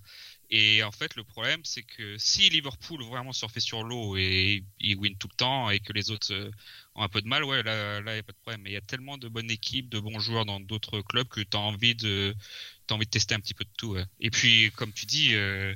Et 0.51 0.83
en 0.85 0.93
fait, 0.93 1.17
le 1.17 1.25
problème, 1.25 1.61
c'est 1.65 1.83
que 1.83 2.17
si 2.19 2.49
Liverpool 2.51 3.03
vraiment 3.05 3.33
surfait 3.33 3.61
sur 3.61 3.83
l'eau 3.83 4.17
et 4.17 4.63
ils 4.79 4.97
win 4.97 5.17
tout 5.19 5.29
le 5.29 5.37
temps 5.37 5.71
et 5.71 5.81
que 5.81 5.93
les 5.93 6.11
autres 6.13 6.33
euh, 6.33 6.51
ont 6.95 7.03
un 7.03 7.09
peu 7.09 7.21
de 7.21 7.27
mal, 7.29 7.45
ouais, 7.45 7.63
là, 7.65 8.01
là, 8.01 8.13
il 8.13 8.15
n'y 8.15 8.21
a 8.21 8.23
pas 8.23 8.33
de 8.33 8.39
problème. 8.39 8.63
Mais 8.63 8.71
il 8.71 8.75
y 8.75 8.77
a 8.77 8.81
tellement 8.81 9.19
de 9.19 9.29
bonnes 9.29 9.51
équipes, 9.51 9.89
de 9.89 9.99
bons 9.99 10.21
joueurs 10.21 10.45
dans 10.47 10.61
d'autres 10.61 11.01
clubs 11.03 11.29
que 11.29 11.41
tu 11.41 11.57
as 11.57 11.61
envie 11.61 11.97
de, 11.97 12.35
t'as 12.87 12.95
envie 12.95 13.07
de 13.07 13.11
tester 13.11 13.35
un 13.35 13.41
petit 13.41 13.55
peu 13.55 13.65
de 13.65 13.71
tout. 13.77 13.93
ouais. 13.95 14.05
Et 14.21 14.31
puis, 14.31 14.71
comme 14.77 14.93
tu 14.93 15.05
dis, 15.07 15.35
euh, 15.35 15.75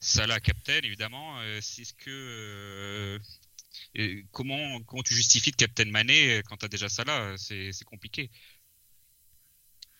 Salah 0.00 0.38
captain, 0.40 0.80
évidemment, 0.82 1.40
euh, 1.40 1.58
c'est 1.62 1.84
ce 1.84 1.94
que, 1.94 2.10
euh, 2.10 3.18
et 3.94 4.24
comment, 4.32 4.80
comment 4.82 5.02
tu 5.02 5.14
justifies 5.14 5.50
de 5.50 5.56
captain 5.56 5.86
Mané 5.86 6.42
quand 6.48 6.56
tu 6.58 6.66
as 6.66 6.68
déjà 6.68 6.88
Salah 6.88 7.34
C'est 7.38 7.72
c'est 7.72 7.84
compliqué. 7.84 8.30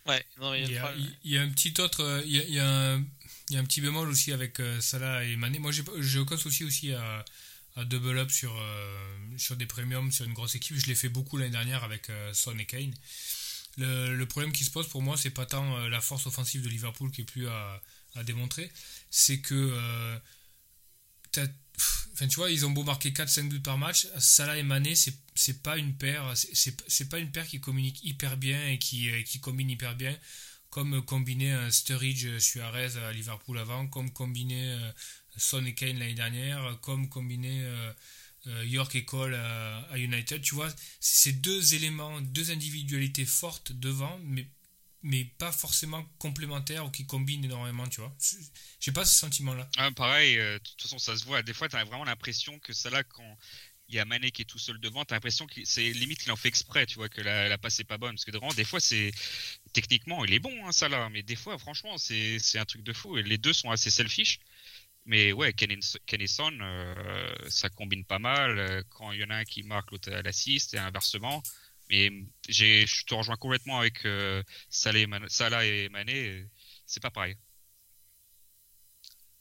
Ouais, 0.06 0.24
non, 0.38 0.52
il 0.54 0.60
y 0.60 0.64
a 0.64 0.68
Il 0.68 0.72
y, 0.72 0.78
a, 0.78 0.80
problème. 0.82 1.16
il 1.24 1.30
y 1.32 1.38
a 1.38 1.42
un 1.42 1.50
petit 1.50 1.80
autre, 1.80 2.00
euh, 2.02 2.22
il 2.26 2.32
y 2.36 2.40
a, 2.40 2.44
il 2.44 2.54
y 2.54 2.58
a 2.60 2.92
un, 2.94 3.04
il 3.50 3.54
y 3.54 3.58
a 3.58 3.60
un 3.60 3.64
petit 3.64 3.80
bémol 3.80 4.08
aussi 4.08 4.32
avec 4.32 4.60
euh, 4.60 4.80
Salah 4.80 5.24
et 5.24 5.36
Mané. 5.36 5.58
Moi, 5.58 5.70
j'ai 6.00 6.18
aucun 6.18 6.36
souci 6.36 6.64
aussi 6.64 6.92
à, 6.92 7.24
à 7.76 7.84
double 7.84 8.18
up 8.18 8.30
sur, 8.30 8.54
euh, 8.58 9.08
sur 9.36 9.56
des 9.56 9.66
premiums, 9.66 10.10
sur 10.12 10.24
une 10.24 10.32
grosse 10.32 10.54
équipe. 10.54 10.76
Je 10.78 10.86
l'ai 10.86 10.94
fait 10.94 11.08
beaucoup 11.10 11.36
l'année 11.36 11.50
dernière 11.50 11.84
avec 11.84 12.10
euh, 12.10 12.32
Son 12.34 12.58
et 12.58 12.64
Kane. 12.66 12.94
Le, 13.78 14.16
le 14.16 14.26
problème 14.26 14.52
qui 14.52 14.64
se 14.64 14.70
pose 14.70 14.88
pour 14.88 15.02
moi, 15.02 15.16
c'est 15.16 15.30
pas 15.30 15.46
tant 15.46 15.88
la 15.88 16.00
force 16.00 16.26
offensive 16.26 16.62
de 16.62 16.68
Liverpool 16.68 17.10
qui 17.10 17.22
est 17.22 17.24
plus 17.24 17.48
à, 17.48 17.82
à 18.16 18.24
démontrer, 18.24 18.70
c'est 19.10 19.40
que 19.40 20.18
enfin, 22.14 22.28
tu 22.28 22.36
vois, 22.36 22.50
ils 22.50 22.64
ont 22.66 22.70
beau 22.70 22.84
marquer 22.84 23.12
4-5 23.12 23.48
buts 23.48 23.60
par 23.60 23.78
match, 23.78 24.06
Salah 24.18 24.56
et 24.58 24.62
Mané, 24.62 24.94
c'est 24.94 25.62
pas 25.62 25.76
une 25.78 25.94
paire, 25.94 26.32
c'est- 26.36 27.08
pas 27.08 27.18
une 27.18 27.30
paire 27.30 27.46
qui 27.46 27.60
communique 27.60 28.02
hyper 28.04 28.36
bien 28.36 28.68
et 28.68 28.78
qui, 28.78 29.10
qui 29.24 29.40
combine 29.40 29.70
hyper 29.70 29.96
bien, 29.96 30.16
comme 30.74 31.04
combiner 31.04 31.52
un 31.52 31.70
Sturridge 31.70 32.38
Suarez 32.40 32.96
à 32.96 33.12
Liverpool 33.12 33.56
avant, 33.58 33.86
comme 33.86 34.10
combiner 34.12 34.72
euh, 34.72 34.90
Son 35.36 35.64
et 35.64 35.72
Kane 35.72 36.00
l'année 36.00 36.14
dernière, 36.14 36.78
comme 36.80 37.08
combiner 37.08 37.62
euh, 37.62 37.92
euh, 38.48 38.64
York 38.64 38.96
et 38.96 39.04
Cole 39.04 39.36
à, 39.36 39.96
United. 39.96 40.42
Tu 40.42 40.56
vois, 40.56 40.68
c'est 40.98 41.40
deux 41.40 41.74
éléments, 41.74 42.20
deux 42.20 42.50
individualités 42.50 43.24
fortes 43.24 43.70
devant, 43.70 44.18
mais 44.24 44.48
mais 45.04 45.24
pas 45.38 45.52
forcément 45.52 46.02
complémentaires 46.18 46.86
ou 46.86 46.90
qui 46.90 47.06
combinent 47.06 47.44
énormément, 47.44 47.86
tu 47.86 48.00
vois. 48.00 48.16
J'ai 48.80 48.90
pas 48.90 49.04
ce 49.04 49.14
sentiment-là. 49.14 49.68
Ah, 49.76 49.92
pareil, 49.92 50.38
euh, 50.38 50.54
de 50.54 50.64
toute 50.64 50.80
façon, 50.82 50.98
ça 50.98 51.16
se 51.16 51.24
voit. 51.24 51.42
Des 51.42 51.52
fois, 51.52 51.68
tu 51.68 51.76
as 51.76 51.84
vraiment 51.84 52.04
l'impression 52.04 52.58
que 52.60 52.72
Salah, 52.72 53.04
quand 53.04 53.38
il 53.88 53.94
y 53.94 53.98
a 53.98 54.04
Mané 54.04 54.30
qui 54.30 54.42
est 54.42 54.44
tout 54.46 54.58
seul 54.58 54.78
devant, 54.80 55.04
tu 55.04 55.12
as 55.12 55.16
l'impression 55.16 55.46
que 55.46 55.60
c'est 55.64 55.90
limite 55.90 56.20
qu'il 56.20 56.32
en 56.32 56.36
fait 56.36 56.48
exprès, 56.48 56.86
tu 56.86 56.96
vois, 56.96 57.08
que 57.08 57.20
la, 57.20 57.58
passe 57.58 57.80
est 57.80 57.84
pas 57.84 57.98
bonne. 57.98 58.14
Parce 58.14 58.24
que 58.24 58.30
vraiment, 58.30 58.52
des 58.54 58.64
fois, 58.64 58.80
c'est 58.80 59.12
techniquement, 59.72 60.24
il 60.24 60.32
est 60.32 60.38
bon, 60.38 60.66
hein, 60.66 60.72
Salah, 60.72 61.08
mais 61.10 61.22
des 61.22 61.36
fois, 61.36 61.58
franchement, 61.58 61.98
c'est 61.98 62.58
un 62.58 62.64
truc 62.64 62.82
de 62.82 62.92
fou. 62.92 63.18
Et 63.18 63.22
les 63.22 63.38
deux 63.38 63.52
sont 63.52 63.70
assez 63.70 63.90
selfish. 63.90 64.40
Mais 65.06 65.32
ouais, 65.32 65.52
Kennison, 65.52 66.50
euh, 66.60 67.34
ça 67.48 67.68
combine 67.68 68.04
pas 68.04 68.18
mal. 68.18 68.58
Euh, 68.58 68.82
Quand 68.90 69.12
il 69.12 69.20
y 69.20 69.24
en 69.24 69.30
a 69.30 69.36
un 69.36 69.44
qui 69.44 69.62
marque, 69.62 69.90
l'autre 69.90 70.10
à 70.12 70.22
l'assist 70.22 70.74
et 70.74 70.78
inversement. 70.78 71.42
Mais 71.90 72.10
je 72.48 73.04
te 73.04 73.14
rejoins 73.14 73.36
complètement 73.36 73.80
avec 73.80 74.04
euh, 74.06 74.42
Salah, 74.70 75.66
et 75.66 75.88
Mané. 75.90 76.46
C'est 76.86 77.02
pas 77.02 77.10
pareil. 77.10 77.36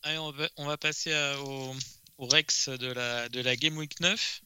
Allez, 0.04 0.18
on 0.18 0.66
va, 0.66 0.78
passer 0.78 1.14
au, 1.40 1.74
au 2.18 2.26
Rex 2.28 2.70
de 2.70 2.88
la, 2.88 3.30
de 3.30 3.42
la 3.42 3.56
Game 3.56 3.78
Week 3.78 4.00
9. 4.00 4.42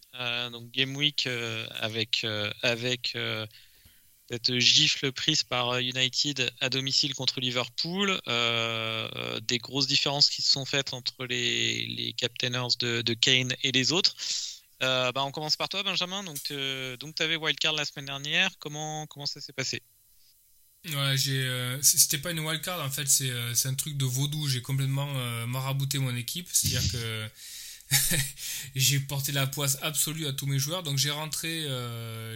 donc 0.52 0.72
Game 0.72 0.96
Week 0.96 1.28
avec, 1.80 2.26
avec 2.64 3.18
cette 4.30 4.58
gifle 4.60 5.12
prise 5.12 5.44
par 5.44 5.78
United 5.78 6.52
à 6.60 6.70
domicile 6.70 7.14
contre 7.14 7.40
Liverpool, 7.40 8.20
des 9.44 9.58
grosses 9.58 9.88
différences 9.88 10.30
qui 10.30 10.42
se 10.42 10.52
sont 10.52 10.66
faites 10.66 10.94
entre 10.94 11.26
les, 11.26 11.86
les 11.88 12.14
captainers 12.14 12.78
de, 12.80 13.02
de 13.02 13.14
Kane 13.14 13.54
et 13.64 13.72
les 13.72 13.92
autres. 13.92 14.16
bah, 14.80 15.24
on 15.24 15.32
commence 15.32 15.56
par 15.56 15.70
toi, 15.70 15.84
Benjamin. 15.84 16.24
Donc, 16.24 16.52
donc 17.00 17.16
tu 17.16 17.24
avais 17.24 17.36
wildcard 17.36 17.74
la 17.74 17.86
semaine 17.86 18.06
dernière. 18.06 18.50
Comment, 18.60 19.06
comment 19.08 19.26
ça 19.26 19.42
s'est 19.42 19.54
passé? 19.54 19.82
Ouais, 20.86 21.18
j'ai, 21.18 21.44
euh, 21.44 21.82
c'était 21.82 22.18
pas 22.18 22.32
une 22.32 22.40
wildcard 22.40 22.82
en 22.82 22.90
fait, 22.90 23.08
c'est, 23.08 23.30
euh, 23.30 23.54
c'est 23.54 23.68
un 23.68 23.74
truc 23.74 23.98
de 23.98 24.06
vaudou. 24.06 24.48
J'ai 24.48 24.62
complètement 24.62 25.10
euh, 25.16 25.46
marabouté 25.46 25.98
mon 26.00 26.16
équipe, 26.16 26.48
c'est-à-dire 26.52 26.92
que 26.92 27.28
j'ai 28.76 29.00
porté 29.00 29.32
la 29.32 29.48
poisse 29.48 29.78
absolue 29.82 30.28
à 30.28 30.34
tous 30.34 30.46
mes 30.46 30.60
joueurs. 30.60 30.84
Donc 30.84 30.98
j'ai 30.98 31.12
rentré, 31.12 31.68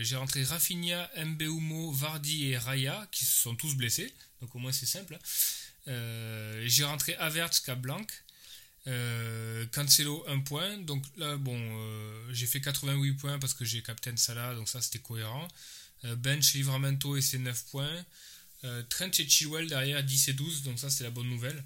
j'ai 0.01 0.15
rentré 0.15 0.43
Rafinha, 0.43 1.09
Mbeumo, 1.25 1.91
Vardy 1.91 2.47
et 2.47 2.57
Raya 2.57 3.07
qui 3.11 3.25
se 3.25 3.41
sont 3.41 3.55
tous 3.55 3.75
blessés. 3.75 4.13
Donc 4.41 4.55
au 4.55 4.59
moins 4.59 4.71
c'est 4.71 4.85
simple. 4.85 5.17
Hein. 5.87 6.61
j'ai 6.65 6.83
rentré 6.83 7.15
Avertz, 7.15 7.61
Blanc. 7.77 8.05
Cancelo 9.71 10.25
1 10.27 10.39
point. 10.39 10.77
Donc 10.77 11.03
là, 11.17 11.37
bon, 11.37 11.59
j'ai 12.31 12.47
fait 12.47 12.61
88 12.61 13.13
points 13.13 13.39
parce 13.39 13.53
que 13.53 13.65
j'ai 13.65 13.81
Captain 13.81 14.15
Salah, 14.15 14.55
donc 14.55 14.69
ça 14.69 14.81
c'était 14.81 14.99
cohérent. 14.99 15.47
bench 16.17 16.53
Livramento 16.53 17.17
et 17.17 17.21
ses 17.21 17.39
9 17.39 17.65
points. 17.71 18.05
Euh, 18.63 18.83
Trent 18.89 19.09
et 19.17 19.27
Chilwell 19.27 19.67
derrière 19.67 20.03
10 20.03 20.29
et 20.29 20.33
12, 20.33 20.63
donc 20.63 20.77
ça 20.77 20.89
c'est 20.89 21.03
la 21.03 21.09
bonne 21.09 21.29
nouvelle. 21.29 21.63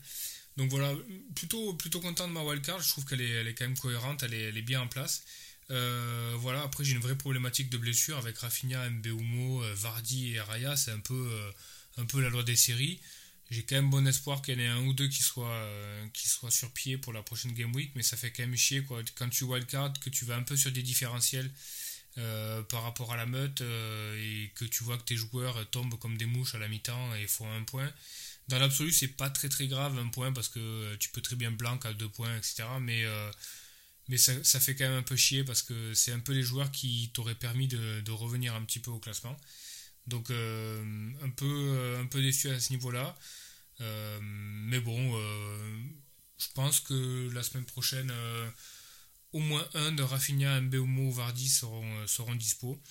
Donc 0.57 0.69
voilà, 0.69 0.93
plutôt, 1.35 1.73
plutôt 1.73 1.99
content 1.99 2.27
de 2.27 2.33
ma 2.33 2.43
wildcard, 2.43 2.81
je 2.81 2.89
trouve 2.89 3.05
qu'elle 3.05 3.21
est, 3.21 3.29
elle 3.29 3.47
est 3.47 3.53
quand 3.53 3.65
même 3.65 3.77
cohérente, 3.77 4.23
elle 4.23 4.33
est, 4.33 4.61
bien 4.61 4.81
en 4.81 4.87
place. 4.87 5.23
Euh, 5.71 6.35
voilà, 6.37 6.61
après 6.61 6.83
j'ai 6.83 6.93
une 6.93 7.01
vraie 7.01 7.17
problématique 7.17 7.69
de 7.69 7.77
blessure 7.77 8.17
avec 8.17 8.37
Rafinha, 8.37 8.89
Mbeumo, 8.89 9.63
euh, 9.63 9.73
Vardy 9.75 10.33
et 10.33 10.39
Raya, 10.39 10.77
c'est 10.77 10.91
un 10.91 10.99
peu, 10.99 11.29
un 11.97 12.05
peu 12.05 12.21
la 12.21 12.29
loi 12.29 12.43
des 12.43 12.55
séries. 12.55 12.99
J'ai 13.51 13.63
quand 13.63 13.75
même 13.75 13.89
bon 13.89 14.07
espoir 14.07 14.41
qu'il 14.41 14.55
y 14.55 14.57
en 14.57 14.59
ait 14.61 14.67
un 14.67 14.85
ou 14.85 14.93
deux 14.93 15.07
qui 15.07 15.21
soient, 15.21 15.67
qui 16.13 16.27
sur 16.27 16.71
pied 16.71 16.97
pour 16.97 17.13
la 17.13 17.21
prochaine 17.21 17.51
Game 17.53 17.75
Week, 17.75 17.91
mais 17.95 18.01
ça 18.01 18.17
fait 18.17 18.31
quand 18.31 18.43
même 18.43 18.55
chier 18.55 18.83
quoi. 18.83 19.01
Quand 19.15 19.29
tu 19.29 19.43
wildcard, 19.43 19.93
que 19.99 20.09
tu 20.09 20.25
vas 20.25 20.35
un 20.35 20.43
peu 20.43 20.55
sur 20.55 20.71
des 20.71 20.81
différentiels 20.81 21.51
euh, 22.17 22.63
par 22.63 22.83
rapport 22.83 23.11
à 23.11 23.17
la 23.17 23.25
meute 23.25 23.59
euh, 23.59 24.15
et 24.17 24.49
que 24.55 24.63
tu 24.63 24.85
vois 24.85 24.97
que 24.97 25.03
tes 25.03 25.17
joueurs 25.17 25.69
tombent 25.69 25.99
comme 25.99 26.17
des 26.17 26.25
mouches 26.25 26.55
à 26.55 26.57
la 26.59 26.69
mi-temps 26.69 27.13
et 27.15 27.27
font 27.27 27.51
un 27.51 27.63
point. 27.63 27.91
Dans 28.47 28.59
l'absolu, 28.59 28.91
c'est 28.91 29.07
pas 29.09 29.29
très 29.29 29.49
très 29.49 29.67
grave 29.67 29.97
un 29.97 30.07
point 30.09 30.31
parce 30.31 30.49
que 30.49 30.59
euh, 30.59 30.97
tu 30.97 31.09
peux 31.09 31.21
très 31.21 31.35
bien 31.35 31.51
blanc 31.51 31.79
à 31.83 31.93
deux 31.93 32.09
points, 32.09 32.35
etc. 32.37 32.63
Mais, 32.79 33.03
mais 34.07 34.17
ça, 34.17 34.31
ça, 34.43 34.59
fait 34.59 34.75
quand 34.75 34.85
même 34.85 34.99
un 34.99 35.03
peu 35.03 35.15
chier 35.15 35.43
parce 35.43 35.61
que 35.63 35.93
c'est 35.93 36.11
un 36.11 36.19
peu 36.19 36.33
les 36.33 36.43
joueurs 36.43 36.71
qui 36.71 37.09
t'auraient 37.13 37.35
permis 37.35 37.67
de, 37.67 38.11
revenir 38.11 38.53
un 38.55 38.63
petit 38.63 38.79
peu 38.79 38.91
au 38.91 38.99
classement. 38.99 39.35
Donc 40.07 40.29
un, 40.29 41.29
peu, 41.35 41.97
un 41.99 42.05
peu 42.05 42.21
déçu 42.21 42.49
à 42.49 42.59
ce 42.59 42.71
niveau-là. 42.73 43.17
mais 44.21 44.79
bon, 44.79 45.17
je 46.37 46.47
pense 46.53 46.79
que 46.81 47.29
la 47.33 47.41
semaine 47.41 47.65
prochaine 47.65 48.13
au 49.35 49.39
moins 49.39 49.67
un 49.73 49.91
de 49.91 50.01
Rafinha, 50.01 50.61
Mbeumo 50.61 51.09
ou 51.09 51.11
Vardy 51.11 51.49
seront, 51.49 51.85
euh, 51.99 52.07
seront 52.07 52.35
dispo. 52.35 52.81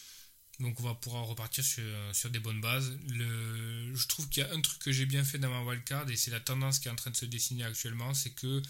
Donc 0.60 0.78
on 0.80 0.84
va 0.84 0.94
pouvoir 0.94 1.26
repartir 1.26 1.64
sur, 1.64 1.82
sur 2.12 2.30
des 2.30 2.38
bonnes 2.38 2.60
bases. 2.60 2.96
Je 3.08 4.06
trouve 4.06 4.28
qu'il 4.28 4.42
y 4.42 4.46
a 4.46 4.52
un 4.52 4.60
truc 4.60 4.78
que 4.80 4.92
j'ai 4.92 5.06
bien 5.06 5.24
fait 5.24 5.38
dans 5.38 5.50
ma 5.50 5.62
wildcard 5.62 6.08
et 6.10 6.16
c'est 6.16 6.30
la 6.30 6.40
tendance 6.40 6.78
qui 6.78 6.88
est 6.88 6.90
en 6.90 6.96
train 6.96 7.10
de 7.10 7.16
se 7.16 7.24
dessiner 7.24 7.64
actuellement, 7.64 8.14
c'est 8.14 8.30
que 8.30 8.62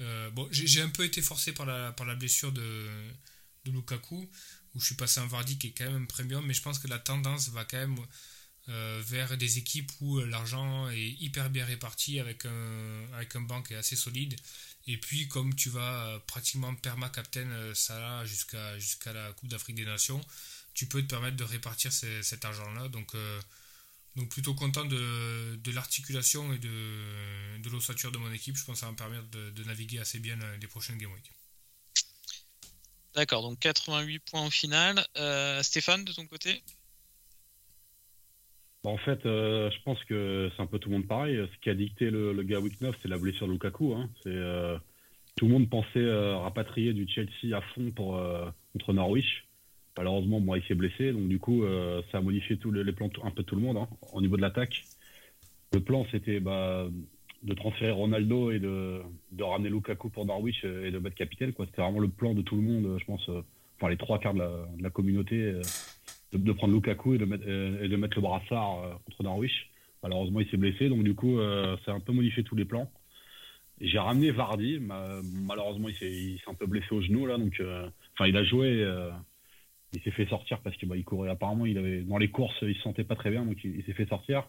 euh, 0.00 0.30
bon, 0.30 0.48
j'ai 0.50 0.80
un 0.80 0.88
peu 0.88 1.04
été 1.04 1.22
forcé 1.22 1.52
par 1.52 1.66
la, 1.66 1.92
par 1.92 2.06
la 2.06 2.14
blessure 2.14 2.52
de, 2.52 2.88
de 3.64 3.70
Lukaku, 3.70 4.30
où 4.74 4.80
je 4.80 4.86
suis 4.86 4.94
passé 4.94 5.20
en 5.20 5.26
Vardy 5.26 5.58
qui 5.58 5.68
est 5.68 5.72
quand 5.72 5.84
même 5.84 6.02
un 6.02 6.06
premium, 6.06 6.44
mais 6.44 6.54
je 6.54 6.62
pense 6.62 6.78
que 6.78 6.88
la 6.88 6.98
tendance 6.98 7.50
va 7.50 7.64
quand 7.64 7.76
même 7.76 7.98
euh, 8.68 9.02
vers 9.06 9.36
des 9.36 9.58
équipes 9.58 9.90
où 10.00 10.18
l'argent 10.20 10.88
est 10.90 11.10
hyper 11.20 11.50
bien 11.50 11.64
réparti 11.64 12.18
avec 12.18 12.46
un, 12.46 13.12
avec 13.14 13.36
un 13.36 13.42
banc 13.42 13.62
qui 13.62 13.74
est 13.74 13.76
assez 13.76 13.96
solide 13.96 14.36
et 14.86 14.96
puis, 14.96 15.28
comme 15.28 15.54
tu 15.54 15.68
vas 15.68 16.06
euh, 16.08 16.18
pratiquement 16.26 16.74
perma-captain 16.74 17.48
euh, 17.50 17.74
Salah 17.74 18.24
jusqu'à 18.24 18.78
jusqu'à 18.78 19.12
la 19.12 19.32
Coupe 19.34 19.48
d'Afrique 19.48 19.76
des 19.76 19.84
Nations, 19.84 20.20
tu 20.80 20.86
peux 20.86 21.02
te 21.02 21.08
permettre 21.08 21.36
de 21.36 21.44
répartir 21.44 21.92
cet 21.92 22.42
argent-là. 22.42 22.88
Donc, 22.88 23.14
euh, 23.14 23.38
donc, 24.16 24.30
plutôt 24.30 24.54
content 24.54 24.86
de, 24.86 25.56
de 25.56 25.72
l'articulation 25.72 26.54
et 26.54 26.58
de, 26.58 27.58
de 27.62 27.68
l'ossature 27.68 28.10
de 28.10 28.16
mon 28.16 28.32
équipe. 28.32 28.56
Je 28.56 28.64
pense 28.64 28.76
que 28.76 28.80
ça 28.80 28.86
va 28.86 28.92
me 28.92 28.96
permettre 28.96 29.28
de, 29.28 29.64
naviguer 29.64 29.98
assez 29.98 30.20
bien 30.20 30.38
les 30.58 30.66
prochaines 30.66 30.96
Game 30.96 31.12
Week. 31.12 31.30
D'accord, 33.14 33.42
donc 33.42 33.58
88 33.58 34.20
points 34.20 34.46
au 34.46 34.50
final. 34.50 35.06
Stéphane, 35.60 36.06
de 36.06 36.14
ton 36.14 36.26
côté? 36.26 36.62
Bah, 38.82 38.88
en 38.88 38.96
fait, 38.96 39.26
euh, 39.26 39.70
je 39.70 39.82
pense 39.82 40.02
que 40.04 40.50
c'est 40.56 40.62
un 40.62 40.66
peu 40.66 40.78
tout 40.78 40.88
le 40.88 40.96
monde 40.96 41.06
pareil. 41.06 41.36
Ce 41.36 41.58
qui 41.60 41.68
a 41.68 41.74
dicté 41.74 42.08
le, 42.08 42.32
le 42.32 42.42
gars 42.42 42.58
week 42.58 42.80
9, 42.80 42.96
c'est 43.02 43.08
la 43.08 43.18
blessure 43.18 43.48
de 43.48 43.52
Lukaku. 43.52 43.92
Hein. 43.92 44.08
C'est, 44.22 44.30
euh, 44.30 44.78
tout 45.36 45.44
le 45.44 45.52
monde 45.52 45.68
pensait 45.68 45.98
euh, 45.98 46.38
rapatrier 46.38 46.94
du 46.94 47.06
Chelsea 47.06 47.54
à 47.54 47.60
fond 47.74 47.90
pour, 47.90 48.18
contre 48.72 48.94
Norwich. 48.94 49.44
Malheureusement, 49.98 50.40
moi, 50.40 50.58
il 50.58 50.64
s'est 50.64 50.74
blessé. 50.74 51.12
Donc, 51.12 51.28
du 51.28 51.38
coup, 51.38 51.64
ça 52.10 52.18
a 52.18 52.20
modifié 52.20 52.56
tous 52.56 52.70
les, 52.70 52.92
plans, 52.92 53.10
un 53.22 53.30
peu 53.30 53.42
tout 53.42 53.56
le 53.56 53.62
monde 53.62 53.76
hein, 53.76 53.88
au 54.12 54.20
niveau 54.20 54.36
de 54.36 54.42
l'attaque. 54.42 54.84
Le 55.72 55.80
plan, 55.80 56.06
c'était 56.10 56.40
bah, 56.40 56.88
de 57.42 57.54
transférer 57.54 57.90
Ronaldo 57.90 58.50
et 58.50 58.58
de, 58.58 59.02
ramener 59.40 59.68
Lukaku 59.68 60.08
pour 60.08 60.26
Norwich 60.26 60.64
et 60.64 60.90
de 60.90 60.98
mettre 60.98 61.16
capitaine. 61.16 61.52
C'était 61.58 61.82
vraiment 61.82 61.98
le 61.98 62.08
plan 62.08 62.34
de 62.34 62.42
tout 62.42 62.56
le 62.56 62.62
monde, 62.62 62.98
je 62.98 63.04
pense. 63.04 63.28
enfin, 63.76 63.90
les 63.90 63.96
trois 63.96 64.18
quarts 64.18 64.34
de 64.34 64.42
la, 64.80 64.90
communauté 64.90 65.60
de, 66.32 66.52
prendre 66.52 66.74
Lukaku 66.74 67.14
et 67.14 67.18
de 67.18 67.24
mettre, 67.24 67.46
et 67.48 67.88
de 67.88 67.96
mettre 67.96 68.16
le 68.16 68.22
brassard 68.22 68.84
euh, 68.84 68.94
contre 69.04 69.22
Norwich. 69.22 69.70
Malheureusement, 70.02 70.40
il 70.40 70.48
s'est 70.48 70.56
blessé, 70.56 70.88
donc 70.88 71.02
du 71.02 71.14
coup, 71.14 71.38
euh, 71.38 71.76
ça 71.84 71.92
a 71.92 71.94
un 71.94 72.00
peu 72.00 72.12
modifié 72.12 72.42
tous 72.42 72.56
les 72.56 72.64
plans. 72.64 72.90
J'ai 73.80 73.98
ramené 73.98 74.30
Vardy, 74.30 74.78
malheureusement, 74.78 75.88
il 75.88 75.96
s'est 75.96 76.50
un 76.50 76.54
peu 76.54 76.66
blessé 76.66 76.86
au 76.90 77.00
genou 77.00 77.26
là, 77.26 77.38
donc 77.38 77.58
euh, 77.60 77.88
enfin, 78.14 78.26
il 78.26 78.36
a 78.36 78.44
joué, 78.44 78.86
il 79.92 80.00
s'est 80.02 80.10
fait 80.10 80.26
sortir 80.26 80.60
parce 80.60 80.76
qu'il 80.76 80.88
bah, 80.88 80.96
il 80.96 81.04
courait. 81.04 81.30
Apparemment, 81.30 81.66
il 81.66 81.78
avait 81.78 82.02
dans 82.02 82.18
les 82.18 82.30
courses, 82.30 82.56
il 82.62 82.74
se 82.74 82.82
sentait 82.82 83.04
pas 83.04 83.16
très 83.16 83.30
bien, 83.30 83.44
donc 83.44 83.62
il, 83.64 83.82
s'est 83.84 83.92
fait 83.92 84.06
sortir. 84.06 84.48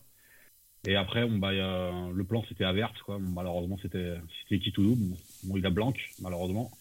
Et 0.87 0.95
après, 0.95 1.25
bon, 1.27 1.37
bah, 1.37 1.51
le 1.51 2.23
plan 2.23 2.43
c'était 2.49 2.63
Avert, 2.63 2.93
quoi. 3.05 3.19
malheureusement, 3.19 3.77
c'était 3.81 4.15
qui 4.47 4.71
tout 4.71 4.83
double. 4.83 5.15
Bon, 5.45 5.57
il 5.57 5.65
a 5.65 5.69
blanc, 5.69 5.93
malheureusement. 6.21 6.71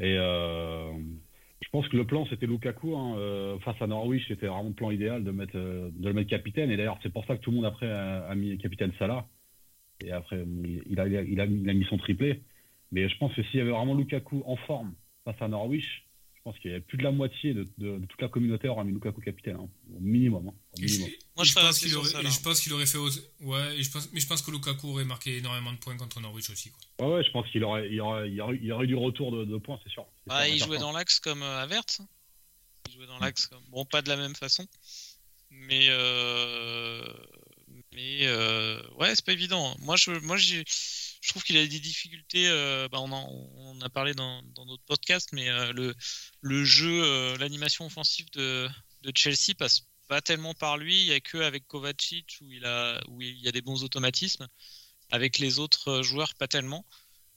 Et 0.00 0.18
je 1.62 1.68
pense 1.70 1.88
que 1.88 1.96
le 1.96 2.04
plan 2.04 2.26
c'était 2.26 2.46
Lukaku 2.46 2.96
hein, 2.96 3.14
euh, 3.16 3.58
face 3.60 3.80
à 3.80 3.86
Norwich, 3.86 4.26
c'était 4.28 4.46
vraiment 4.46 4.68
le 4.68 4.74
plan 4.74 4.90
idéal 4.90 5.22
de 5.22 5.30
mettre 5.30 5.56
euh, 5.56 5.90
de 5.94 6.08
le 6.08 6.14
mettre 6.14 6.28
capitaine. 6.28 6.70
Et 6.70 6.76
d'ailleurs, 6.76 6.98
c'est 7.02 7.12
pour 7.12 7.24
ça 7.24 7.36
que 7.36 7.40
tout 7.40 7.50
le 7.50 7.56
monde 7.56 7.66
après 7.66 7.90
a, 7.90 8.34
mis 8.34 8.58
capitaine 8.58 8.92
Salah. 8.98 9.26
Et 10.04 10.10
après, 10.10 10.44
il 10.86 10.98
a, 10.98 11.06
il 11.06 11.40
a, 11.40 11.46
mis 11.46 11.84
son 11.84 11.96
triplé. 11.96 12.42
Mais 12.90 13.08
je 13.08 13.16
pense 13.18 13.32
que 13.34 13.42
s'il 13.44 13.58
y 13.58 13.60
avait 13.60 13.70
vraiment 13.70 13.94
Lukaku 13.94 14.42
en 14.44 14.56
forme 14.56 14.92
face 15.24 15.40
à 15.40 15.48
Norwich, 15.48 16.04
je 16.44 16.50
pense 16.50 16.58
qu'il 16.58 16.72
y 16.72 16.74
avait 16.74 16.82
plus 16.82 16.98
de 16.98 17.04
la 17.04 17.12
moitié 17.12 17.54
de, 17.54 17.68
toute 17.78 18.20
la 18.20 18.26
communauté 18.26 18.66
aurait 18.66 18.82
mis 18.82 18.90
Lukaku 18.90 19.20
capitaine, 19.20 19.58
hein, 19.60 19.68
au 19.94 20.00
minimum. 20.00 20.48
Hein, 20.48 20.54
Moi, 21.36 21.44
je, 21.44 21.52
pense 21.52 21.78
qu'il 21.78 21.94
aurait, 21.94 22.10
je 22.10 22.42
pense 22.42 22.60
qu'il 22.60 22.72
aurait 22.72 22.86
fait, 22.86 22.98
ouais, 22.98 23.80
je 23.80 23.88
pense, 23.88 24.12
mais 24.12 24.18
je 24.18 24.26
pense 24.26 24.42
que 24.42 24.50
Lukaku 24.50 24.88
aurait 24.88 25.04
marqué 25.04 25.36
énormément 25.36 25.72
de 25.72 25.78
points 25.78 25.96
contre 25.96 26.20
Norwich 26.20 26.50
aussi. 26.50 26.72
Quoi. 26.72 27.06
Ouais, 27.06 27.14
ouais, 27.14 27.24
je 27.24 27.30
pense 27.30 27.48
qu'il 27.50 27.62
aurait, 27.62 27.88
il 27.88 28.00
aurait, 28.00 28.28
il 28.28 28.40
aurait, 28.40 28.58
il 28.60 28.72
aurait 28.72 28.86
eu 28.86 28.88
du 28.88 28.96
retour 28.96 29.30
de, 29.30 29.56
points, 29.58 29.78
c'est 29.84 29.92
sûr. 29.92 30.04
Ah, 30.28 30.48
il 30.48 30.58
jouait 30.58 30.78
dans 30.78 30.90
l'axe 30.90 31.20
comme 31.20 31.44
euh, 31.44 31.64
Il 32.88 32.92
jouait 32.92 33.06
dans 33.06 33.20
l'axe, 33.20 33.46
comme... 33.46 33.62
bon, 33.68 33.84
pas 33.84 34.02
de 34.02 34.08
la 34.08 34.16
même 34.16 34.34
façon, 34.34 34.66
mais 35.52 35.86
euh... 35.90 37.04
mais 37.92 38.22
euh... 38.22 38.82
ouais, 38.98 39.14
c'est 39.14 39.24
pas 39.24 39.32
évident. 39.32 39.76
Moi, 39.78 39.94
je, 39.94 40.10
moi, 40.10 40.36
j'ai 40.36 40.64
je 41.22 41.28
trouve 41.28 41.44
qu'il 41.44 41.56
a 41.56 41.66
des 41.66 41.80
difficultés. 41.80 42.48
Euh, 42.48 42.88
bah, 42.88 42.98
on, 43.00 43.12
en, 43.12 43.80
a 43.80 43.88
parlé 43.88 44.12
dans, 44.12 44.42
dans 44.54 44.66
notre 44.66 44.82
podcast, 44.82 45.30
mais 45.32 45.48
euh, 45.48 45.72
le, 45.72 45.94
le 46.40 46.64
jeu, 46.64 47.02
euh, 47.04 47.38
l'animation 47.38 47.86
offensive 47.86 48.28
de, 48.32 48.68
de, 49.02 49.12
Chelsea 49.14 49.54
passe 49.56 49.86
pas 50.08 50.20
tellement 50.20 50.52
par 50.52 50.76
lui. 50.76 51.00
Il 51.00 51.06
y 51.06 51.12
a 51.12 51.20
que 51.20 51.38
avec 51.38 51.66
Kovacic 51.68 52.38
où 52.40 52.50
il 52.50 52.64
a 52.66 53.00
où 53.08 53.22
il 53.22 53.38
y 53.38 53.48
a 53.48 53.52
des 53.52 53.62
bons 53.62 53.84
automatismes. 53.84 54.48
Avec 55.10 55.38
les 55.38 55.58
autres 55.58 56.02
joueurs, 56.02 56.34
pas 56.34 56.48
tellement. 56.48 56.84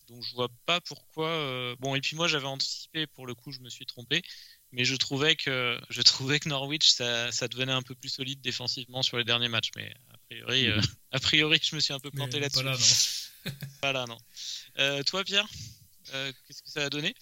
Donc 0.07 0.23
je 0.23 0.33
vois 0.33 0.49
pas 0.65 0.81
pourquoi. 0.81 1.75
Bon 1.79 1.93
et 1.93 2.01
puis 2.01 2.15
moi 2.15 2.27
j'avais 2.27 2.45
anticipé 2.47 3.05
pour 3.05 3.27
le 3.27 3.35
coup, 3.35 3.51
je 3.51 3.59
me 3.59 3.69
suis 3.69 3.85
trompé. 3.85 4.23
Mais 4.71 4.83
je 4.85 4.95
trouvais 4.95 5.35
que 5.35 5.79
je 5.89 6.01
trouvais 6.01 6.39
que 6.39 6.49
Norwich 6.49 6.89
ça, 6.89 7.31
ça 7.31 7.47
devenait 7.47 7.73
un 7.73 7.81
peu 7.81 7.93
plus 7.93 8.09
solide 8.09 8.41
défensivement 8.41 9.03
sur 9.03 9.17
les 9.17 9.25
derniers 9.25 9.49
matchs. 9.49 9.71
Mais 9.75 9.93
a 10.09 10.17
priori, 10.29 10.67
a 11.11 11.19
priori 11.19 11.59
je 11.61 11.75
me 11.75 11.81
suis 11.81 11.93
un 11.93 11.99
peu 11.99 12.11
planté 12.11 12.39
là-dessus. 12.39 13.24
voilà, 13.81 14.05
non. 14.05 14.17
Euh, 14.79 15.03
toi, 15.03 15.23
Pierre, 15.23 15.47
euh, 16.13 16.31
qu'est-ce 16.47 16.63
que 16.63 16.69
ça 16.69 16.85
a 16.85 16.89
donné? 16.89 17.13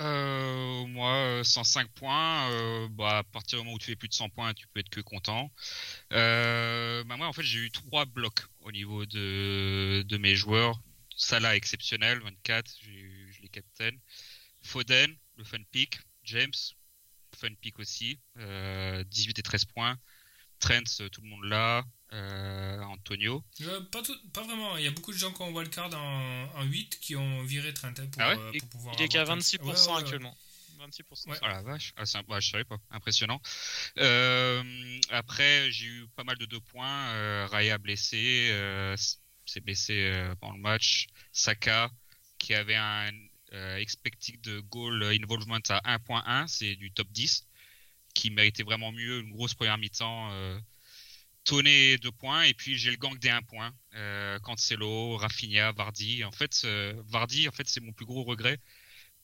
Euh, 0.00 0.86
moi, 0.86 1.42
105 1.44 1.90
points. 1.92 2.88
bah, 2.90 3.18
à 3.18 3.24
partir 3.24 3.58
du 3.58 3.64
moment 3.64 3.74
où 3.74 3.78
tu 3.78 3.86
fais 3.86 3.96
plus 3.96 4.08
de 4.08 4.14
100 4.14 4.28
points, 4.30 4.54
tu 4.54 4.66
peux 4.68 4.80
être 4.80 4.90
que 4.90 5.00
content. 5.00 5.50
bah, 6.10 7.16
moi, 7.16 7.26
en 7.26 7.32
fait, 7.32 7.42
j'ai 7.42 7.58
eu 7.58 7.70
trois 7.70 8.04
blocs 8.04 8.42
au 8.60 8.72
niveau 8.72 9.06
de, 9.06 10.02
de 10.06 10.16
mes 10.18 10.34
joueurs. 10.34 10.80
Salah 11.16 11.56
exceptionnel, 11.56 12.20
24, 12.20 12.70
j'ai 12.80 13.32
je 13.32 13.42
l'ai 13.42 13.48
captain. 13.48 13.90
Foden, 14.62 15.14
le 15.36 15.44
fun 15.44 15.62
pick. 15.70 15.98
James, 16.24 16.52
fun 17.36 17.54
pick 17.60 17.78
aussi, 17.78 18.20
18 18.36 19.38
et 19.38 19.42
13 19.42 19.64
points. 19.66 19.98
Trent, 20.60 21.08
tout 21.10 21.22
le 21.22 21.28
monde 21.28 21.44
là. 21.44 21.84
Antonio. 22.10 23.44
pas, 23.90 24.02
pas, 24.32 24.42
vraiment. 24.42 24.76
Il 24.76 24.84
y 24.84 24.86
a 24.86 24.90
beaucoup 24.90 25.12
de 25.12 25.18
gens 25.18 25.32
qui 25.32 25.42
ont 25.42 25.52
wildcard 25.52 25.94
en, 25.94 26.48
en 26.54 26.64
8 26.64 26.98
qui 27.00 27.16
ont 27.16 27.42
viré 27.42 27.74
Trent 27.74 27.88
hein, 27.88 28.06
pour, 28.10 28.22
ah 28.22 28.34
pour, 28.36 28.68
pouvoir. 28.70 28.94
Il 28.98 29.04
est 29.04 29.08
qu'à 29.08 29.24
26% 29.24 29.98
actuellement. 29.98 30.34
26%. 30.78 31.38
Oh 31.42 31.46
la 31.46 31.62
vache, 31.62 31.92
ah, 31.96 32.04
bah, 32.28 32.40
je 32.40 32.50
savais 32.50 32.64
pas, 32.64 32.78
impressionnant. 32.90 33.40
Euh, 33.98 34.62
après, 35.10 35.70
j'ai 35.70 35.86
eu 35.86 36.06
pas 36.14 36.24
mal 36.24 36.36
de 36.38 36.46
deux 36.46 36.60
points. 36.60 37.08
Euh, 37.14 37.46
Raya 37.50 37.78
blessé, 37.78 38.48
euh, 38.50 38.96
s'est 39.46 39.60
blessé 39.60 40.12
euh, 40.12 40.34
pendant 40.36 40.54
le 40.54 40.60
match. 40.60 41.08
Saka, 41.32 41.90
qui 42.38 42.54
avait 42.54 42.76
un 42.76 43.10
expected 43.78 44.46
goal 44.68 45.02
involvement 45.04 45.58
à 45.70 45.98
1.1, 45.98 46.46
c'est 46.48 46.74
du 46.76 46.92
top 46.92 47.08
10, 47.10 47.46
qui 48.12 48.30
méritait 48.30 48.62
vraiment 48.62 48.92
mieux, 48.92 49.20
une 49.20 49.32
grosse 49.32 49.54
première 49.54 49.78
mi-temps. 49.78 50.60
Toné 51.48 51.96
deux 51.98 52.12
points 52.12 52.42
et 52.42 52.52
puis 52.52 52.76
j'ai 52.76 52.90
le 52.90 52.98
gang 52.98 53.18
des 53.18 53.30
1 53.30 53.42
point. 53.42 53.72
Cancelo, 54.42 55.16
Rafinha, 55.16 55.72
Vardy. 55.72 56.22
En 56.24 56.30
fait, 56.30 56.66
Vardy, 57.06 57.48
en 57.48 57.52
fait, 57.52 57.66
c'est 57.68 57.80
mon 57.80 57.92
plus 57.92 58.06
gros 58.06 58.22
regret 58.22 58.60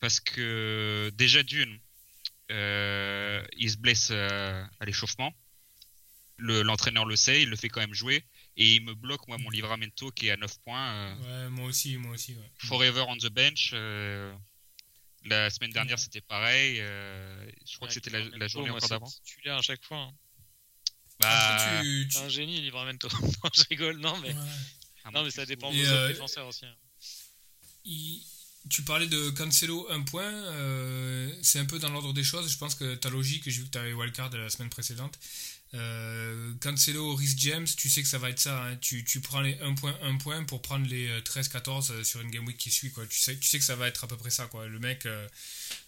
parce 0.00 0.20
que 0.20 1.10
déjà 1.14 1.42
d'une, 1.42 1.78
euh, 2.50 3.42
il 3.56 3.70
se 3.70 3.76
blesse 3.76 4.08
euh, 4.10 4.64
à 4.80 4.84
l'échauffement. 4.84 5.32
L'entraîneur 6.38 7.06
le, 7.06 7.16
sait, 7.16 7.42
il 7.42 7.48
le 7.48 7.56
fait 7.56 7.68
quand 7.68 7.80
même 7.80 7.94
jouer. 7.94 8.24
Et 8.56 8.74
il 8.74 8.84
me 8.84 8.94
bloque, 8.94 9.26
moi, 9.28 9.38
mon 9.38 9.50
livramento 9.50 10.10
qui 10.10 10.28
est 10.28 10.32
à 10.32 10.36
9 10.36 10.58
points. 10.60 10.92
Euh, 10.92 11.44
ouais, 11.44 11.50
moi 11.50 11.66
aussi, 11.66 11.96
moi 11.96 12.12
aussi. 12.12 12.36
Forever 12.58 13.04
on 13.08 13.16
the 13.16 13.30
bench. 13.30 13.72
la 15.24 15.50
semaine 15.50 15.70
dernière, 15.70 15.98
c'était 15.98 16.20
pareil. 16.20 16.76
je 16.76 17.76
crois 17.76 17.88
que 17.88 17.94
c'était 17.94 18.10
la, 18.10 18.48
journée 18.48 18.70
encore 18.70 18.88
d'avant. 18.88 19.06
titulaire 19.06 19.56
à 19.56 19.62
chaque 19.62 19.84
fois. 19.84 19.98
Hein. 19.98 20.12
Bah, 21.24 21.82
tu, 21.82 22.18
un 22.18 22.28
génie, 22.28 22.60
livramento. 22.60 23.08
non, 23.22 23.50
je 23.52 23.62
rigole, 23.70 23.98
non, 23.98 24.16
mais. 24.20 24.34
non, 25.12 25.22
mais 25.22 25.30
ça 25.30 25.46
dépend 25.46 25.70
des 25.70 25.88
autres 25.88 26.08
défenseurs 26.08 26.46
aussi. 26.46 26.66
Hein. 26.66 26.74
Il 27.84 28.22
tu 28.70 28.82
parlais 28.82 29.06
de 29.06 29.30
Cancelo 29.30 29.86
un 29.90 30.02
point, 30.02 30.32
euh, 30.32 31.30
c'est 31.42 31.58
un 31.58 31.66
peu 31.66 31.78
dans 31.78 31.90
l'ordre 31.90 32.12
des 32.12 32.24
choses. 32.24 32.50
Je 32.50 32.56
pense 32.56 32.74
que 32.74 32.94
ta 32.94 33.10
logique, 33.10 33.42
j'ai 33.44 33.60
vu 33.60 33.64
que 33.64 33.70
tu 33.70 33.78
avais 33.78 33.92
wildcard 33.92 34.30
la 34.30 34.48
semaine 34.48 34.70
précédente. 34.70 35.18
Euh, 35.72 36.54
Cancelo, 36.60 37.16
Rhys 37.16 37.34
James, 37.38 37.66
tu 37.66 37.88
sais 37.88 38.02
que 38.02 38.08
ça 38.08 38.18
va 38.18 38.30
être 38.30 38.38
ça. 38.38 38.64
Hein. 38.64 38.76
Tu, 38.76 39.04
tu, 39.04 39.20
prends 39.20 39.40
les 39.40 39.58
1 39.60 39.74
point, 39.74 39.98
1 40.02 40.16
point 40.18 40.44
pour 40.44 40.62
prendre 40.62 40.86
les 40.86 41.08
13-14 41.22 41.90
euh, 41.90 42.04
sur 42.04 42.20
une 42.20 42.30
game 42.30 42.46
week 42.46 42.58
qui 42.58 42.70
suit. 42.70 42.92
Quoi. 42.92 43.06
Tu, 43.06 43.18
sais, 43.18 43.36
tu 43.36 43.48
sais 43.48 43.58
que 43.58 43.64
ça 43.64 43.74
va 43.74 43.88
être 43.88 44.04
à 44.04 44.06
peu 44.06 44.16
près 44.16 44.30
ça. 44.30 44.46
Quoi. 44.46 44.68
Le, 44.68 44.78
mec, 44.78 45.08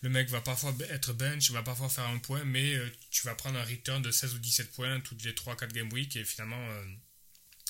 le 0.03 0.09
mec 0.09 0.29
va 0.29 0.41
parfois 0.41 0.75
être 0.91 1.13
bench, 1.13 1.51
va 1.51 1.63
parfois 1.63 1.89
faire 1.89 2.07
un 2.07 2.19
point, 2.19 2.45
mais 2.45 2.77
tu 3.11 3.25
vas 3.27 3.35
prendre 3.35 3.59
un 3.59 3.65
return 3.65 4.03
de 4.03 4.11
16 4.11 4.35
ou 4.35 4.39
17 4.39 4.73
points 4.73 5.01
toutes 5.01 5.23
les 5.25 5.33
3-4 5.33 5.73
game 5.73 5.93
week 5.93 6.17
et 6.17 6.25
finalement 6.25 6.67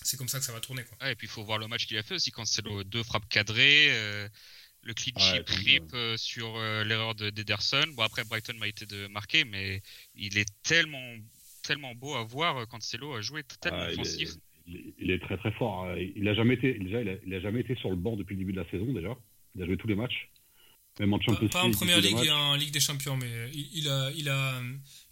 c'est 0.03 0.17
comme 0.17 0.29
ça 0.29 0.39
que 0.39 0.45
ça 0.45 0.53
va 0.53 0.61
tourner. 0.61 0.85
Quoi. 0.85 1.11
et 1.11 1.17
puis 1.17 1.27
il 1.27 1.31
faut 1.31 1.45
voir 1.45 1.59
le 1.59 1.69
match 1.69 1.87
qu'il 1.87 1.99
a 1.99 2.03
fait 2.03 2.15
aussi. 2.15 2.31
Cancelo, 2.31 2.85
deux 2.85 3.03
frappes 3.03 3.29
cadrées 3.29 4.31
le 4.87 4.95
clean 4.95 5.87
euh, 5.95 6.17
sur 6.17 6.57
euh, 6.57 6.85
l'erreur 6.85 7.15
d'Ederson. 7.15 7.85
Bon, 7.95 8.03
après, 8.03 8.25
Brighton 8.25 8.55
m'a 8.55 8.69
été 8.69 8.87
de 8.87 9.07
marquer, 9.09 9.45
mais 9.45 9.83
il 10.15 10.39
est 10.39 10.49
tellement, 10.63 11.17
tellement 11.67 11.95
beau 11.95 12.15
à 12.15 12.25
voir 12.25 12.57
euh, 12.57 12.65
quand 12.69 12.83
Celo 12.83 13.15
a 13.15 13.21
joué, 13.21 13.43
tellement 13.61 13.87
offensif. 13.87 14.31
Il 14.67 15.11
est, 15.13 15.21
très 15.21 15.37
très 15.37 15.53
fort. 15.53 15.85
Hein. 15.85 15.95
Il 16.17 16.27
a 16.29 16.35
jamais 16.35 16.55
été, 16.55 16.75
déjà, 16.75 17.01
il 17.01 17.35
a, 17.35 17.41
jamais 17.41 17.61
été 17.61 17.77
sur 17.77 17.89
le 17.89 17.97
banc 17.97 18.17
depuis 18.17 18.35
le 18.35 18.41
début 18.41 18.53
de 18.53 18.61
la 18.61 18.69
saison 18.69 18.93
déjà. 18.93 19.17
Il 19.55 19.63
a 19.63 19.67
joué 19.67 19.77
tous 19.77 19.87
les 19.87 19.95
matchs. 19.95 20.29
Même 20.99 21.13
en 21.13 21.21
Champions 21.21 21.49
pas, 21.49 21.61
pas 21.61 21.65
en 21.65 21.71
première 21.71 22.01
ligue 22.01 22.25
et 22.25 22.31
en 22.31 22.55
Ligue 22.55 22.73
des 22.73 22.81
Champions, 22.81 23.19
mais 23.19 23.51
il, 23.53 23.87
a, 23.89 24.11
il, 24.17 24.31
a, 24.31 24.63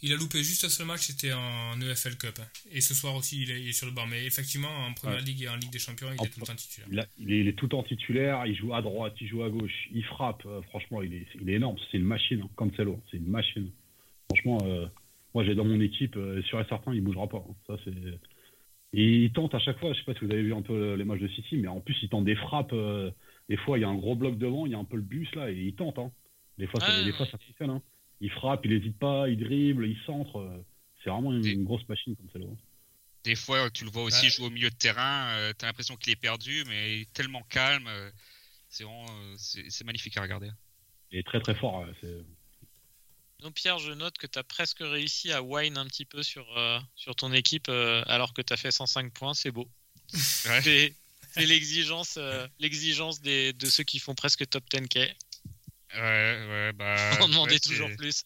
il 0.00 0.12
a 0.14 0.16
loupé 0.16 0.42
juste 0.42 0.64
un 0.64 0.70
seul 0.70 0.86
match, 0.86 1.02
c'était 1.02 1.34
en 1.34 1.78
EFL 1.78 2.16
Cup. 2.16 2.38
Hein. 2.40 2.46
Et 2.72 2.80
ce 2.80 2.94
soir 2.94 3.14
aussi, 3.14 3.42
il 3.42 3.50
est, 3.50 3.72
sur 3.72 3.86
le 3.86 3.92
banc. 3.92 4.06
Mais 4.06 4.24
effectivement, 4.24 4.70
en 4.86 4.94
première 4.94 5.20
ligue 5.20 5.42
et 5.42 5.48
en 5.48 5.56
Ligue 5.56 5.70
des 5.70 5.78
Champions, 5.78 6.08
il 6.08 6.24
est 6.24 6.30
tout 6.30 6.40
le 6.40 6.46
temps 6.46 6.54
titulaire. 6.54 7.06
Il, 7.18 7.48
est, 7.48 7.52
tout 7.52 7.66
le 7.66 7.70
temps 7.70 7.82
titulaire, 7.82 8.46
il 8.46 8.56
joue 8.56 8.74
à 8.74 8.80
droite, 8.80 9.14
il 9.20 9.28
joue 9.28 9.44
à 9.44 9.50
gauche, 9.50 9.88
il 9.92 10.04
frappe. 10.04 10.42
Euh, 10.46 10.62
franchement, 10.62 11.02
il 11.02 11.12
est, 11.12 11.26
il 11.40 11.50
est 11.50 11.54
énorme. 11.54 11.76
C'est 11.90 11.98
une 11.98 12.04
machine, 12.04 12.40
hein, 12.42 12.48
Cancelo. 12.56 12.98
C'est 13.10 13.18
une 13.18 13.28
machine. 13.28 13.70
Franchement, 14.30 14.58
euh, 14.64 14.86
moi 15.34 15.44
j'ai 15.44 15.54
dans 15.54 15.64
mon 15.64 15.80
équipe, 15.80 16.16
euh, 16.16 16.42
sûr 16.42 16.60
et 16.60 16.64
certain, 16.68 16.94
il 16.94 17.02
bougera 17.02 17.28
pas. 17.28 17.44
Hein. 17.48 17.54
Ça, 17.66 17.76
c'est. 17.84 17.92
il 18.92 19.30
tente 19.32 19.54
à 19.54 19.58
chaque 19.58 19.78
fois, 19.78 19.92
je 19.92 19.98
sais 19.98 20.04
pas 20.04 20.14
si 20.14 20.24
vous 20.24 20.32
avez 20.32 20.42
vu 20.42 20.54
un 20.54 20.62
peu 20.62 20.94
les 20.94 21.04
matchs 21.04 21.20
de 21.20 21.28
City, 21.28 21.56
mais 21.56 21.68
en 21.68 21.80
plus 21.80 21.96
il 22.02 22.08
tente 22.08 22.24
des 22.24 22.36
frappes. 22.36 22.74
des 23.48 23.56
fois, 23.56 23.78
il 23.78 23.82
y 23.82 23.84
a 23.84 23.88
un 23.88 23.96
gros 23.96 24.14
bloc 24.14 24.38
devant, 24.38 24.66
il 24.66 24.72
y 24.72 24.74
a 24.74 24.78
un 24.78 24.84
peu 24.84 24.96
le 24.96 25.02
bus 25.02 25.34
là, 25.34 25.50
et 25.50 25.54
il 25.54 25.74
tente. 25.74 25.98
Hein. 25.98 26.10
Des 26.58 26.66
fois, 26.66 26.80
ça, 26.80 27.02
des 27.02 27.12
fois, 27.12 27.26
ça 27.26 27.38
fonctionne. 27.38 27.70
Hein. 27.70 27.82
Il 28.20 28.30
frappe, 28.30 28.64
il 28.64 28.70
n'hésite 28.72 28.98
pas, 28.98 29.28
il 29.28 29.38
dribble, 29.38 29.86
il 29.86 29.98
centre. 30.06 30.38
Euh, 30.38 30.64
c'est 31.02 31.10
vraiment 31.10 31.32
une, 31.32 31.64
grosse 31.64 31.86
machine 31.88 32.16
comme 32.16 32.28
celle-là. 32.32 32.48
Des 33.24 33.34
fois, 33.34 33.70
tu 33.70 33.84
le 33.84 33.90
vois 33.90 34.04
aussi 34.04 34.28
jouer 34.30 34.46
au 34.46 34.50
milieu 34.50 34.70
de 34.70 34.74
terrain. 34.74 35.28
Euh, 35.36 35.52
tu 35.58 35.64
as 35.64 35.68
l'impression 35.68 35.96
qu'il 35.96 36.12
est 36.12 36.20
perdu, 36.20 36.64
mais 36.68 36.96
il 36.96 37.00
est 37.02 37.12
tellement 37.12 37.42
calme. 37.48 37.86
Euh, 37.88 38.10
c'est 38.68 38.84
vraiment, 38.84 39.06
c'est 39.36 39.84
magnifique 39.84 40.16
à 40.16 40.22
regarder. 40.22 40.50
Il 41.10 41.18
est 41.18 41.22
très 41.22 41.40
très 41.40 41.54
fort. 41.54 41.86
Donc 43.44 43.54
Pierre, 43.54 43.78
je 43.78 43.92
note 43.92 44.18
que 44.18 44.26
tu 44.26 44.38
as 44.38 44.42
presque 44.42 44.80
réussi 44.80 45.30
à 45.30 45.42
wine 45.42 45.76
un 45.78 45.86
petit 45.86 46.04
peu 46.04 46.22
sur, 46.22 46.44
sur 46.96 47.14
ton 47.14 47.32
équipe 47.32 47.68
alors 47.68 48.34
que 48.34 48.42
tu 48.42 48.52
as 48.52 48.56
fait 48.56 48.72
105 48.72 49.12
points, 49.12 49.34
c'est 49.34 49.52
beau. 49.52 49.68
C'est 51.36 51.46
l'exigence 51.46 52.18
l'exigence 52.58 53.20
de 53.20 53.66
ceux 53.68 53.84
qui 53.84 53.98
font 53.98 54.14
presque 54.14 54.48
top 54.48 54.64
10K. 54.72 55.14
Ouais, 55.94 56.46
ouais, 56.48 56.72
bah. 56.72 57.18
On 57.20 57.28
demandait 57.28 57.60
toujours 57.60 57.90
plus. 57.96 58.24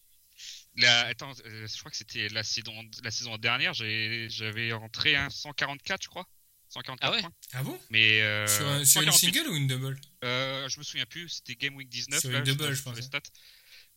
La, 0.76 1.06
attends, 1.06 1.32
euh, 1.44 1.66
je 1.66 1.78
crois 1.78 1.90
que 1.90 1.96
c'était 1.96 2.28
la 2.28 2.44
saison, 2.44 2.72
la 3.02 3.10
saison 3.10 3.36
dernière, 3.36 3.74
j'avais 3.74 4.72
rentré 4.72 5.16
un 5.16 5.28
144, 5.28 6.02
je 6.02 6.08
crois. 6.08 6.26
144 6.68 6.98
ah 7.00 7.10
ouais? 7.10 7.20
points. 7.22 7.32
Ah 7.54 7.62
bon? 7.62 7.80
Mais 7.90 8.20
euh, 8.20 8.46
Sur, 8.46 8.86
sur 8.86 9.02
une 9.02 9.10
single 9.10 9.48
ou 9.48 9.56
une 9.56 9.66
double? 9.66 9.98
Euh, 10.22 10.68
Je 10.68 10.78
me 10.78 10.84
souviens 10.84 11.06
plus, 11.06 11.28
c'était 11.28 11.56
Game 11.56 11.74
Week 11.74 11.88
19. 11.88 12.20
Sur 12.20 12.30
une 12.30 12.44
double, 12.44 12.74
je 12.74 12.82
pense. 12.82 12.98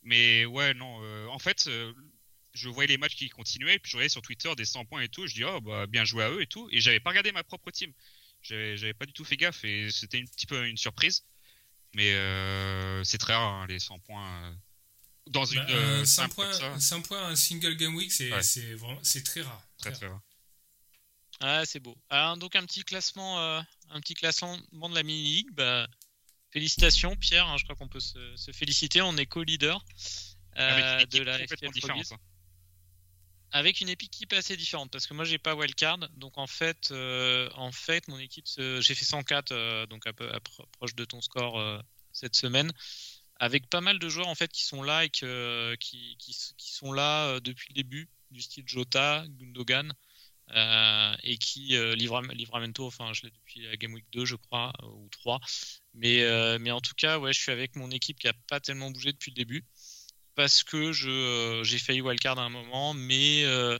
Mais 0.02 0.44
ouais, 0.44 0.74
non, 0.74 1.00
euh, 1.02 1.26
en 1.28 1.38
fait, 1.38 1.68
je 2.54 2.68
voyais 2.68 2.88
les 2.88 2.98
matchs 2.98 3.16
qui 3.16 3.28
continuaient, 3.28 3.78
puis 3.78 3.90
je 3.90 3.96
voyais 3.96 4.08
sur 4.08 4.22
Twitter 4.22 4.52
des 4.56 4.64
100 4.64 4.84
points 4.84 5.02
et 5.02 5.08
tout, 5.08 5.26
je 5.26 5.34
dis, 5.34 5.44
oh, 5.44 5.60
bah, 5.60 5.86
bien 5.86 6.04
joué 6.04 6.24
à 6.24 6.30
eux 6.30 6.42
et 6.42 6.46
tout, 6.46 6.68
et 6.70 6.80
j'avais 6.80 7.00
pas 7.00 7.10
regardé 7.10 7.32
ma 7.32 7.44
propre 7.44 7.70
team. 7.70 7.92
J'avais 8.42 8.94
pas 8.94 9.06
du 9.06 9.12
tout 9.12 9.24
fait 9.24 9.36
gaffe, 9.36 9.64
et 9.64 9.90
c'était 9.90 10.18
un 10.18 10.24
petit 10.24 10.46
peu 10.46 10.66
une 10.66 10.76
surprise. 10.76 11.24
Mais 11.94 12.14
euh, 12.14 13.04
c'est 13.04 13.18
très 13.18 13.34
rare, 13.34 13.52
hein, 13.52 13.66
les 13.68 13.78
100 13.78 13.98
points. 14.00 14.44
Euh, 14.44 14.52
dans 15.28 15.44
une. 15.44 15.60
Bah, 15.60 16.04
100, 16.04 16.24
euh, 16.24 16.28
points, 16.28 16.80
100 16.80 17.02
points 17.02 17.26
un 17.28 17.36
single 17.36 17.76
game 17.76 17.94
week, 17.94 18.10
c'est 18.10 18.30
c'est 18.42 19.22
très 19.22 19.42
rare. 19.42 19.62
Très, 19.78 19.92
très, 19.92 20.06
rare. 20.08 20.20
Ah, 21.40 21.64
c'est 21.64 21.80
beau. 21.80 21.96
Alors, 22.08 22.36
donc, 22.36 22.56
un 22.56 22.64
petit 22.64 22.84
classement, 22.84 23.40
un 23.40 24.00
petit 24.00 24.14
classement 24.14 24.56
de 24.56 24.94
la 24.94 25.02
mini-league. 25.02 25.50
Bah, 25.52 25.86
félicitations, 26.52 27.16
Pierre. 27.16 27.48
Hein, 27.48 27.56
je 27.58 27.64
crois 27.64 27.76
qu'on 27.76 27.88
peut 27.88 28.00
se, 28.00 28.36
se, 28.36 28.52
féliciter. 28.52 29.02
On 29.02 29.16
est 29.16 29.26
co-leader 29.26 29.84
de 30.56 31.22
la 31.22 31.38
FPL 31.46 31.70
avec 33.52 33.80
une 33.82 33.90
équipe 33.90 34.32
assez 34.32 34.56
différente 34.56 34.90
parce 34.90 35.06
que 35.06 35.14
moi 35.14 35.24
j'ai 35.24 35.38
pas 35.38 35.54
wildcard 35.54 35.98
donc 36.16 36.38
en 36.38 36.46
fait 36.46 36.90
euh, 36.90 37.48
en 37.54 37.70
fait 37.70 38.08
mon 38.08 38.18
équipe 38.18 38.46
j'ai 38.56 38.94
fait 38.94 39.04
104 39.04 39.52
euh, 39.52 39.86
donc 39.86 40.06
un 40.06 40.12
peu 40.12 40.30
proche 40.72 40.94
de 40.94 41.04
ton 41.04 41.20
score 41.20 41.60
euh, 41.60 41.78
cette 42.12 42.34
semaine 42.34 42.72
avec 43.38 43.68
pas 43.68 43.82
mal 43.82 43.98
de 43.98 44.08
joueurs 44.08 44.28
en 44.28 44.34
fait 44.34 44.50
qui 44.50 44.64
sont 44.64 44.82
là 44.82 45.04
et 45.04 45.10
qui, 45.10 46.16
qui, 46.18 46.34
sont 46.58 46.92
là 46.92 47.40
depuis 47.40 47.68
le 47.70 47.74
début 47.74 48.08
du 48.30 48.40
style 48.40 48.64
Jota, 48.66 49.24
Gundogan 49.28 49.92
et 51.22 51.36
qui 51.38 51.76
Livramento 51.96 52.86
enfin 52.86 53.12
je 53.12 53.22
l'ai 53.22 53.30
depuis 53.30 53.62
la 53.62 53.76
Game 53.76 53.92
Week 53.92 54.06
2 54.12 54.24
je 54.24 54.36
crois 54.36 54.72
ou 54.82 55.08
3 55.10 55.40
mais 55.94 56.58
mais 56.58 56.70
en 56.70 56.80
tout 56.80 56.94
cas 56.96 57.18
ouais 57.18 57.32
je 57.32 57.40
suis 57.40 57.52
avec 57.52 57.76
mon 57.76 57.90
équipe 57.90 58.18
qui 58.18 58.28
a 58.28 58.32
pas 58.48 58.60
tellement 58.60 58.90
bougé 58.90 59.12
depuis 59.12 59.30
le 59.30 59.36
début 59.36 59.64
parce 60.34 60.62
que 60.62 60.92
euh, 61.06 61.64
j'ai 61.64 61.78
failli 61.78 62.00
wildcard 62.00 62.38
à 62.38 62.42
un 62.42 62.48
moment, 62.48 62.94
mais 62.94 63.44
euh, 63.44 63.78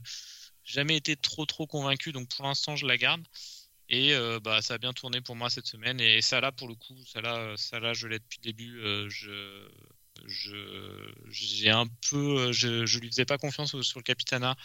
jamais 0.65 0.97
été 0.97 1.17
trop 1.17 1.47
trop 1.47 1.67
convaincu. 1.67 2.13
Donc 2.13 2.29
pour 2.29 2.45
l'instant, 2.45 2.77
je 2.77 2.87
la 2.87 2.97
garde. 2.97 3.27
Et 3.89 4.15
euh, 4.15 4.41
bah, 4.41 4.63
ça 4.63 4.75
a 4.75 4.79
bien 4.79 4.93
tourné 4.93 5.21
pour 5.21 5.37
moi 5.37 5.51
cette 5.51 5.67
semaine. 5.67 6.01
Et 6.01 6.23
ça 6.23 6.41
là, 6.41 6.53
pour 6.53 6.69
le 6.69 6.75
coup, 6.75 6.97
ça 7.07 7.21
là, 7.21 7.55
ça 7.57 7.81
là 7.81 7.93
je 7.95 8.07
l'ai 8.07 8.19
depuis 8.19 8.39
le 8.43 8.45
début. 8.45 8.81
je, 9.09 9.69
je, 10.27 11.13
j'ai 11.31 11.71
un 11.71 11.87
peu, 12.11 12.53
je, 12.53 12.87
je 12.87 12.99
lui 12.99 13.09
faisais 13.09 13.25
pas 13.25 13.39
confiance 13.39 13.81
sur 13.83 13.99
le 13.99 14.05
Capitana 14.05 14.57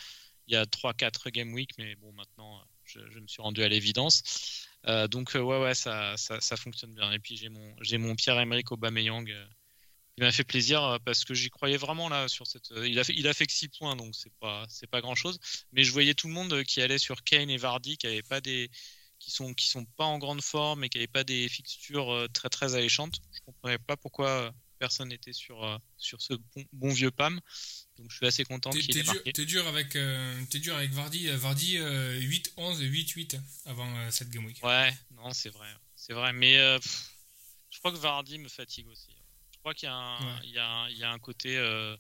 il 0.48 0.54
y 0.54 0.56
a 0.56 0.66
3-4 0.66 1.30
game 1.32 1.54
week, 1.54 1.72
mais 1.78 1.96
bon, 1.96 2.14
maintenant, 2.14 2.64
je, 2.86 3.00
me 3.20 3.28
suis 3.28 3.42
rendu 3.42 3.64
à 3.64 3.68
l'évidence. 3.68 4.67
Donc 5.10 5.32
ouais, 5.34 5.42
ouais, 5.42 5.76
ça, 5.76 6.16
ça, 6.18 6.58
fonctionne 6.58 6.94
bien. 6.94 7.12
Et 7.12 7.20
puis 7.20 7.36
j'ai 7.36 7.50
mon, 7.50 7.76
j'ai 7.82 7.98
mon 7.98 8.16
Pierre-Emerick 8.16 8.72
Aubameyang 8.72 9.28
il 10.18 10.24
m'a 10.24 10.32
fait 10.32 10.44
plaisir 10.44 10.84
euh, 10.84 10.98
parce 11.04 11.24
que 11.26 11.34
j'y 11.34 11.50
croyais 11.50 11.78
vraiment 11.78 12.10
là 12.10 12.28
sur 12.28 12.48
cette. 12.48 12.72
Euh, 12.72 12.88
il 12.88 13.00
a 13.00 13.04
fait, 13.04 13.14
il 13.16 13.28
a 13.28 13.34
fait 13.34 13.46
que 13.46 13.54
6 13.54 13.70
points 13.70 13.96
donc 13.96 14.16
c'est 14.16 14.34
pas 14.40 14.66
c'est 14.68 14.88
pas 14.88 15.02
grand 15.02 15.16
chose. 15.16 15.40
Mais 15.74 15.84
je 15.84 15.92
voyais 15.92 16.14
tout 16.16 16.28
le 16.28 16.34
monde 16.34 16.64
qui 16.64 16.82
allait 16.82 16.98
sur 16.98 17.24
Kane 17.24 17.50
et 17.50 17.58
Vardy 17.58 17.98
qui 17.98 18.08
avaient 18.08 18.24
pas 18.24 18.42
des 18.42 18.70
qui 19.20 19.32
sont 19.32 19.54
qui 19.54 19.68
sont 19.68 19.86
pas 19.86 20.06
en 20.06 20.18
grande 20.18 20.42
forme 20.42 20.84
et 20.84 20.90
qui 20.90 20.98
n'avaient 20.98 21.08
pas 21.08 21.24
des 21.24 21.48
fixtures 21.50 22.12
euh, 22.12 22.28
très 22.28 22.50
très 22.50 22.76
alléchantes. 22.76 23.20
Je 23.32 23.42
comprenais 23.46 23.78
pas 23.78 23.98
pourquoi 23.98 24.52
personne 24.78 25.10
n'était 25.10 25.34
sur, 25.34 25.64
euh, 25.64 25.78
sur 25.98 26.22
ce 26.22 26.34
bon, 26.34 26.66
bon 26.74 26.90
vieux 26.94 27.12
PAM. 27.12 27.40
Donc 27.98 28.12
je 28.12 28.18
suis 28.18 28.26
assez 28.28 28.44
content 28.46 28.70
qu'il 28.72 28.98
ait 28.98 29.02
dur, 29.04 29.14
marqué. 29.14 29.34
t'es 29.34 29.46
dur 29.46 29.68
avec, 29.68 29.96
euh, 29.96 30.40
t'es 30.50 30.60
dur 30.60 30.76
avec 30.76 30.92
Vardy. 30.92 31.30
euh, 31.30 31.38
Vardy 31.38 31.78
euh, 31.80 32.20
8-11 32.22 32.82
et 32.82 32.88
8-8 32.90 33.40
avant 33.66 33.96
euh, 33.98 34.12
cette 34.12 34.30
game 34.30 34.46
week. 34.46 34.60
Ouais, 34.64 34.94
non, 35.12 35.32
c'est 35.34 35.50
vrai. 35.50 35.68
C'est 35.96 36.14
vrai, 36.14 36.32
mais 36.34 36.58
euh, 36.60 36.78
pff, 36.80 37.10
je 37.72 37.80
crois 37.80 37.92
que 37.92 37.98
Vardy 37.98 38.38
me 38.40 38.48
fatigue 38.50 38.88
aussi. 38.88 39.16
Je 39.54 39.58
crois 39.60 39.74
qu'il 39.74 39.88
y 39.88 39.92
a 39.92 39.96
un, 39.96 40.20
Ouais. 40.38 40.42
il 40.44 40.52
y 40.52 40.60
a 40.60 40.68
un, 40.70 40.90
il 40.90 40.98
y 40.98 41.04
a 41.04 41.12
un 41.12 41.20
côté. 41.20 41.58
euh, 41.58 41.96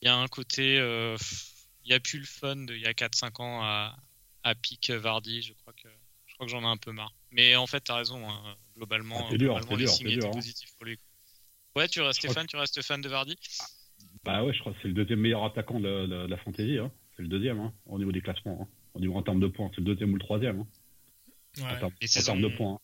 il 0.00 0.06
y 0.06 0.08
a 0.08 0.16
un 0.16 0.28
côté. 0.28 0.78
euh, 0.78 1.16
pff, 1.16 1.52
il 1.84 1.88
n'y 1.88 1.94
a 1.94 2.00
plus 2.00 2.18
le 2.18 2.26
fun 2.26 2.56
de 2.56 2.74
il 2.74 2.80
y 2.82 2.86
a 2.86 2.92
4-5 2.92 3.40
ans 3.42 3.62
à, 3.62 3.96
à 4.44 4.54
pique 4.54 4.90
Vardy. 4.90 5.42
Je 5.42 5.52
crois 5.54 5.72
que, 5.74 5.88
je 6.26 6.34
crois 6.34 6.46
que 6.46 6.50
j'en 6.52 6.62
ai 6.62 6.66
un 6.66 6.76
peu 6.76 6.92
marre. 6.92 7.14
Mais 7.30 7.54
en 7.56 7.66
fait, 7.66 7.82
tu 7.84 7.92
as 7.92 7.96
raison. 7.96 8.28
hein, 8.30 8.56
globalement, 8.76 9.26
Ah, 9.30 9.36
dur, 9.36 9.38
globalement, 9.54 9.68
t'es 9.70 9.76
les 9.76 9.84
dur, 9.84 9.92
signes 9.92 10.06
étaient 10.08 10.16
dur, 10.20 10.28
hein. 10.28 10.32
positifs 10.32 10.72
pour 10.76 10.86
lui. 10.86 10.98
Ouais, 11.76 11.88
tu 11.88 12.00
restes 12.00 12.32
fan, 12.32 12.46
tu 12.46 12.56
restes 12.56 12.82
fan 12.82 13.00
de 13.00 13.08
Vardy? 13.08 13.36
Bah 14.24 14.44
ouais, 14.44 14.52
je 14.52 14.58
crois 14.60 14.72
que 14.72 14.78
c'est 14.82 14.88
le 14.88 14.94
deuxième 14.94 15.20
meilleur 15.20 15.44
attaquant 15.44 15.80
de, 15.80 16.06
de- 16.06 16.06
de 16.06 16.26
la 16.26 16.36
fantasy. 16.38 16.78
Hein. 16.78 16.90
C'est 17.16 17.22
le 17.22 17.28
deuxième 17.28 17.60
hein, 17.60 17.72
au 17.86 17.98
niveau 17.98 18.12
des 18.12 18.20
classements. 18.20 18.62
Hein. 18.62 18.68
Au 18.94 19.00
niveau 19.00 19.16
en 19.16 19.22
termes 19.22 19.40
de 19.40 19.46
points, 19.46 19.70
c'est 19.74 19.80
le 19.80 19.86
deuxième 19.86 20.10
ou 20.12 20.14
le 20.14 20.20
troisième. 20.20 20.60
Hein, 20.60 20.66
Ouais. 21.56 21.64
en 21.64 21.78
termes, 21.78 22.38
en 22.38 22.40
de 22.40 22.56
points. 22.56 22.74
hein. 22.74 22.78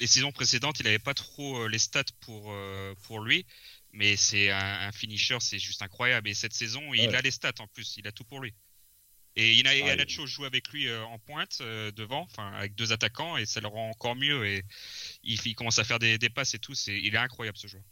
Les 0.00 0.06
saisons 0.08 0.32
précédentes, 0.32 0.80
il 0.80 0.84
n'avait 0.84 0.98
pas 0.98 1.14
trop 1.14 1.58
euh, 1.62 1.68
les 1.68 1.78
stats 1.78 2.02
pour, 2.20 2.50
euh, 2.50 2.94
pour 3.04 3.20
lui, 3.20 3.46
mais 3.92 4.16
c'est 4.16 4.50
un, 4.50 4.88
un 4.88 4.92
finisher, 4.92 5.36
c'est 5.40 5.58
juste 5.60 5.82
incroyable. 5.82 6.28
Et 6.28 6.34
cette 6.34 6.52
saison, 6.52 6.92
il 6.94 7.14
a 7.14 7.20
les 7.20 7.30
stats 7.30 7.52
en 7.60 7.68
plus, 7.68 7.96
il 7.96 8.06
a 8.08 8.12
tout 8.12 8.24
pour 8.24 8.40
lui. 8.40 8.52
Et 9.36 9.52
il 9.54 9.68
a 9.68 9.72
Ah, 9.92 9.96
Nacho 9.96 10.26
joue 10.26 10.44
avec 10.44 10.68
lui 10.70 10.88
euh, 10.88 11.04
en 11.04 11.18
pointe 11.18 11.58
euh, 11.60 11.92
devant, 11.92 12.22
enfin 12.22 12.50
avec 12.54 12.74
deux 12.74 12.90
attaquants, 12.92 13.36
et 13.36 13.44
ça 13.46 13.60
le 13.60 13.68
rend 13.68 13.90
encore 13.90 14.16
mieux. 14.16 14.46
Et 14.46 14.64
il, 15.22 15.38
il 15.46 15.54
commence 15.54 15.78
à 15.78 15.84
faire 15.84 15.98
des, 15.98 16.18
des 16.18 16.30
passes 16.30 16.54
et 16.54 16.58
tout. 16.58 16.74
C'est, 16.74 16.98
il 16.98 17.14
est 17.14 17.18
incroyable 17.18 17.58
ce 17.58 17.66
joueur. 17.68 17.84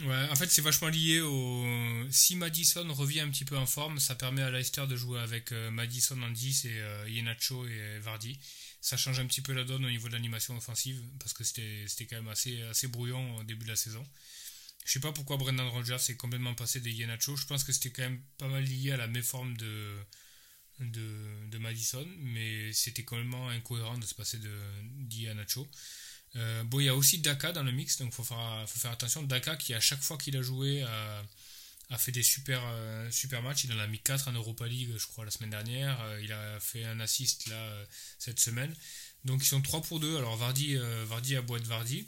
Ouais, 0.00 0.28
en 0.30 0.36
fait, 0.36 0.48
c'est 0.48 0.62
vachement 0.62 0.88
lié 0.88 1.20
au. 1.20 1.64
Si 2.10 2.36
Madison 2.36 2.86
revient 2.94 3.20
un 3.20 3.30
petit 3.30 3.44
peu 3.44 3.56
en 3.56 3.66
forme, 3.66 3.98
ça 3.98 4.14
permet 4.14 4.42
à 4.42 4.50
Leicester 4.50 4.86
de 4.86 4.94
jouer 4.94 5.18
avec 5.18 5.50
euh, 5.50 5.70
Madison 5.72 6.20
en 6.22 6.30
10 6.30 6.66
et 6.66 6.70
euh, 6.80 7.06
et 7.08 7.98
Vardy. 7.98 8.38
Ça 8.80 8.96
change 8.96 9.18
un 9.18 9.26
petit 9.26 9.40
peu 9.40 9.52
la 9.52 9.64
donne 9.64 9.84
au 9.84 9.90
niveau 9.90 10.06
de 10.06 10.12
l'animation 10.12 10.56
offensive 10.56 11.02
parce 11.18 11.32
que 11.32 11.42
c'était 11.42 12.06
quand 12.08 12.16
même 12.16 12.28
assez, 12.28 12.62
assez 12.62 12.86
brouillon 12.86 13.36
au 13.38 13.42
début 13.42 13.64
de 13.64 13.70
la 13.70 13.76
saison. 13.76 14.06
Je 14.84 14.92
sais 14.92 15.00
pas 15.00 15.12
pourquoi 15.12 15.36
Brendan 15.36 15.66
Rodgers 15.66 15.96
est 16.08 16.16
complètement 16.16 16.54
passé 16.54 16.80
des 16.80 16.92
Ienacho. 16.92 17.36
Je 17.36 17.46
pense 17.46 17.64
que 17.64 17.72
c'était 17.72 17.90
quand 17.90 18.02
même 18.02 18.22
pas 18.38 18.48
mal 18.48 18.62
lié 18.64 18.92
à 18.92 18.96
la 18.96 19.08
méforme 19.08 19.56
de, 19.56 19.96
de, 20.78 21.48
de 21.50 21.58
Madison, 21.58 22.06
mais 22.20 22.72
c'était 22.72 23.04
complètement 23.04 23.48
incohérent 23.48 23.98
de 23.98 24.06
se 24.06 24.14
passer 24.14 24.38
de 24.38 24.50
d'Ianacho. 24.94 25.68
Euh, 26.36 26.62
bon, 26.64 26.80
il 26.80 26.86
y 26.86 26.88
a 26.88 26.94
aussi 26.94 27.18
Daka 27.18 27.52
dans 27.52 27.62
le 27.62 27.72
mix, 27.72 27.98
donc 27.98 28.12
faut 28.12 28.24
faire, 28.24 28.64
faut 28.66 28.78
faire 28.78 28.90
attention. 28.90 29.22
Daka 29.22 29.56
qui, 29.56 29.74
à 29.74 29.80
chaque 29.80 30.02
fois 30.02 30.18
qu'il 30.18 30.36
a 30.36 30.42
joué, 30.42 30.82
a, 30.82 31.98
fait 31.98 32.12
des 32.12 32.22
super, 32.22 32.62
euh, 32.66 33.10
super 33.10 33.42
matchs. 33.42 33.64
Il 33.64 33.72
en 33.72 33.78
a 33.78 33.86
mis 33.86 33.98
4 33.98 34.28
en 34.28 34.32
Europa 34.32 34.66
League, 34.66 34.92
je 34.96 35.06
crois, 35.06 35.24
la 35.24 35.30
semaine 35.30 35.50
dernière. 35.50 36.00
Euh, 36.02 36.20
il 36.22 36.32
a 36.32 36.60
fait 36.60 36.84
un 36.84 37.00
assist 37.00 37.46
là 37.48 37.72
cette 38.18 38.40
semaine. 38.40 38.74
Donc 39.24 39.42
ils 39.42 39.48
sont 39.48 39.62
3 39.62 39.82
pour 39.82 40.00
2. 40.00 40.16
Alors 40.18 40.36
Vardy, 40.36 40.76
Vardy 41.06 41.36
beau 41.36 41.56
être 41.56 41.66
Vardy. 41.66 42.06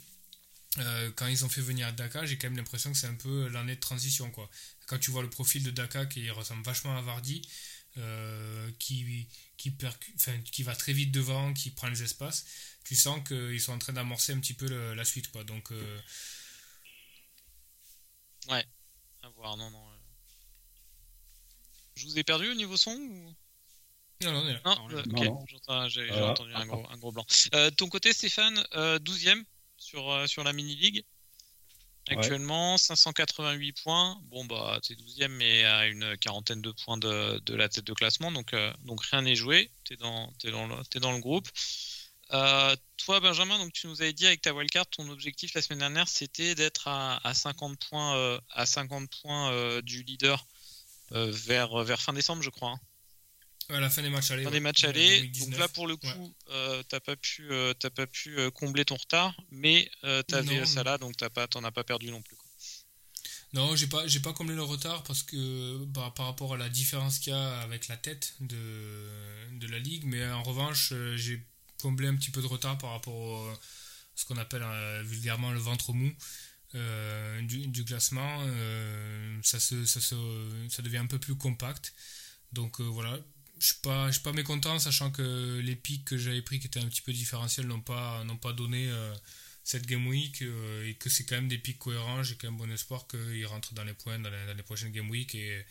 Quand 1.15 1.27
ils 1.27 1.43
ont 1.43 1.49
fait 1.49 1.61
venir 1.61 1.91
Daka, 1.93 2.25
j'ai 2.25 2.37
quand 2.37 2.47
même 2.47 2.57
l'impression 2.57 2.91
que 2.91 2.97
c'est 2.97 3.07
un 3.07 3.15
peu 3.15 3.49
l'année 3.49 3.75
de 3.75 3.79
transition. 3.81 4.31
Quand 4.87 4.97
tu 4.99 5.11
vois 5.11 5.23
le 5.23 5.29
profil 5.29 5.63
de 5.63 5.71
Daka 5.71 6.05
qui 6.05 6.29
ressemble 6.29 6.63
vachement 6.63 6.97
à 6.97 7.01
Vardy, 7.01 7.41
euh, 7.97 8.71
qui, 8.79 9.27
qui, 9.57 9.69
percu- 9.71 10.13
enfin, 10.15 10.37
qui 10.41 10.63
va 10.63 10.75
très 10.75 10.93
vite 10.93 11.11
devant, 11.11 11.53
qui 11.53 11.71
prend 11.71 11.87
les 11.89 12.03
espaces, 12.03 12.45
tu 12.85 12.95
sens 12.95 13.25
qu'ils 13.27 13.59
sont 13.61 13.73
en 13.73 13.79
train 13.79 13.93
d'amorcer 13.93 14.33
un 14.33 14.39
petit 14.39 14.53
peu 14.53 14.67
le- 14.67 14.93
la 14.93 15.05
suite. 15.05 15.31
Quoi. 15.31 15.43
Donc, 15.43 15.71
euh, 15.71 15.99
À 19.23 19.29
voir, 19.35 19.55
non, 19.57 19.69
non. 19.69 19.77
euh. 19.91 19.97
Je 21.95 22.05
vous 22.05 22.17
ai 22.17 22.23
perdu 22.23 22.49
au 22.49 22.55
niveau 22.55 22.75
son 22.77 22.91
ou... 22.91 23.35
non, 24.23 24.31
non, 24.31 24.39
on 24.43 24.47
est 24.47 24.53
là. 24.53 24.61
Non, 24.65 24.75
Non, 24.75 24.89
euh, 24.97 25.03
non, 25.05 25.17
ok, 25.17 25.25
non. 25.25 25.45
j'entends- 25.47 25.89
j'ai 25.89 26.11
entendu 26.11 26.53
un 26.53 26.65
gros, 26.65 26.87
un 26.89 26.97
gros 26.97 27.11
blanc. 27.11 27.25
Euh, 27.53 27.69
de 27.69 27.75
ton 27.75 27.87
côté, 27.89 28.13
Stéphane, 28.13 28.63
euh, 28.73 28.97
12e 28.99 29.43
sur, 29.77 30.27
sur 30.27 30.43
la 30.43 30.53
mini-league. 30.53 31.03
Actuellement, 32.09 32.77
588 32.77 33.73
points. 33.83 34.19
Bon, 34.23 34.43
bah, 34.45 34.79
t'es 34.83 34.95
12e, 34.95 35.29
mais 35.29 35.63
à 35.63 35.87
une 35.87 36.17
quarantaine 36.17 36.61
de 36.61 36.71
points 36.71 36.97
de, 36.97 37.41
la 37.55 37.69
tête 37.69 37.85
de 37.85 37.93
classement. 37.93 38.31
Donc, 38.31 38.53
euh, 38.53 38.73
donc 38.83 39.03
rien 39.05 39.21
n'est 39.21 39.35
joué. 39.35 39.71
T'es 39.85 39.95
dans, 39.97 40.31
le, 40.43 41.19
groupe. 41.19 41.47
Euh, 42.33 42.75
toi, 42.97 43.19
Benjamin, 43.19 43.57
donc 43.59 43.71
tu 43.73 43.87
nous 43.87 44.01
avais 44.01 44.13
dit 44.13 44.25
avec 44.25 44.41
ta 44.41 44.53
wildcard, 44.53 44.87
ton 44.87 45.09
objectif 45.09 45.53
la 45.53 45.61
semaine 45.61 45.79
dernière, 45.79 46.07
c'était 46.07 46.55
d'être 46.55 46.87
à, 46.87 47.25
à 47.25 47.33
50 47.33 47.79
points, 47.89 48.15
euh, 48.15 48.39
à 48.49 48.65
50 48.65 49.09
points 49.21 49.81
du 49.81 50.03
leader 50.03 50.45
vers, 51.11 51.83
vers 51.83 52.01
fin 52.01 52.13
décembre, 52.13 52.41
je 52.41 52.49
crois. 52.49 52.71
hein. 52.71 52.79
À 53.69 53.79
la 53.79 53.89
fin 53.89 54.01
des 54.01 54.09
matchs 54.09 54.31
allés. 54.31 54.43
Fin 54.43 54.49
ouais. 54.49 54.53
des 54.55 54.59
matchs 54.59 54.83
allés. 54.83 55.19
2019. 55.21 55.49
Donc 55.49 55.59
là, 55.59 55.67
pour 55.69 55.87
le 55.87 55.95
coup, 55.95 56.07
Ouais. 56.07 56.31
euh, 56.49 56.83
t'as 56.89 56.99
pas 56.99 57.15
pu, 57.15 57.49
euh, 57.51 57.73
t'as 57.73 57.89
pas 57.89 58.05
pu 58.07 58.37
euh, 58.37 58.51
combler 58.51 58.83
ton 58.85 58.95
retard, 58.95 59.33
mais 59.51 59.89
euh, 60.03 60.21
t'avais 60.23 60.65
ça 60.65 60.83
là, 60.83 60.97
donc 60.97 61.15
t'as 61.15 61.29
pas, 61.29 61.47
t'en 61.47 61.63
as 61.63 61.71
pas 61.71 61.83
perdu 61.83 62.11
non 62.11 62.21
plus. 62.21 62.35
quoi. 62.35 62.47
Non, 63.53 63.75
j'ai 63.75 63.87
pas, 63.87 64.07
j'ai 64.07 64.19
pas 64.21 64.33
comblé 64.33 64.55
le 64.55 64.63
retard 64.63 65.03
parce 65.03 65.23
que 65.23 65.83
par, 65.93 66.13
par 66.13 66.25
rapport 66.25 66.53
à 66.53 66.57
la 66.57 66.69
différence 66.69 67.19
qu'il 67.19 67.31
y 67.33 67.35
a 67.35 67.59
avec 67.61 67.87
la 67.87 67.97
tête 67.97 68.35
de, 68.39 69.57
de 69.59 69.67
la 69.67 69.79
ligue, 69.79 70.03
mais 70.05 70.25
en 70.29 70.43
revanche, 70.43 70.89
euh, 70.93 71.15
j'ai 71.17 71.45
comblé 71.81 72.07
un 72.07 72.15
petit 72.15 72.31
peu 72.31 72.41
de 72.41 72.47
retard 72.47 72.77
par 72.77 72.91
rapport 72.91 73.49
à 73.49 73.59
ce 74.15 74.25
qu'on 74.25 74.37
appelle 74.37 74.63
vulgairement 75.03 75.51
le 75.51 75.59
ventre 75.59 75.93
mou 75.93 76.11
du, 77.41 77.67
du 77.67 77.83
classement. 77.85 78.43
Ça, 79.43 79.59
se, 79.59 79.85
ça, 79.85 79.99
se, 79.99 80.15
ça 80.69 80.81
devient 80.81 80.97
un 80.97 81.07
peu 81.07 81.19
plus 81.19 81.35
compact. 81.35 81.93
Donc 82.53 82.79
euh, 82.79 82.83
voilà, 82.83 83.17
je 83.61 83.67
suis 83.67 83.81
pas, 83.81 84.07
je 84.07 84.13
suis 84.13 84.23
pas 84.23 84.33
mécontent, 84.33 84.79
sachant 84.79 85.11
que 85.11 85.59
les 85.63 85.75
pics 85.75 86.03
que 86.03 86.17
j'avais 86.17 86.41
pris 86.41 86.59
qui 86.59 86.67
étaient 86.67 86.79
un 86.79 86.87
petit 86.87 87.01
peu 87.01 87.13
différentiels 87.13 87.67
n'ont 87.67 87.81
pas, 87.81 88.23
n'ont 88.25 88.37
pas 88.37 88.53
donné. 88.53 88.89
euh, 88.89 89.13
cette 89.63 89.85
game 89.85 90.07
week 90.07 90.41
euh, 90.41 90.87
et 90.87 90.95
que 90.95 91.09
c'est 91.09 91.23
quand 91.25 91.35
même 91.35 91.47
des 91.47 91.57
pics 91.57 91.77
cohérents. 91.79 92.23
J'ai 92.23 92.35
quand 92.35 92.47
même 92.49 92.57
bon 92.57 92.71
espoir 92.71 93.07
qu'ils 93.07 93.45
rentrent 93.45 93.73
dans 93.73 93.83
les 93.83 93.93
points 93.93 94.19
dans 94.19 94.29
les, 94.29 94.63
prochaines 94.63 94.91
game 94.91 95.09
week 95.09 95.35
et, 95.35 95.65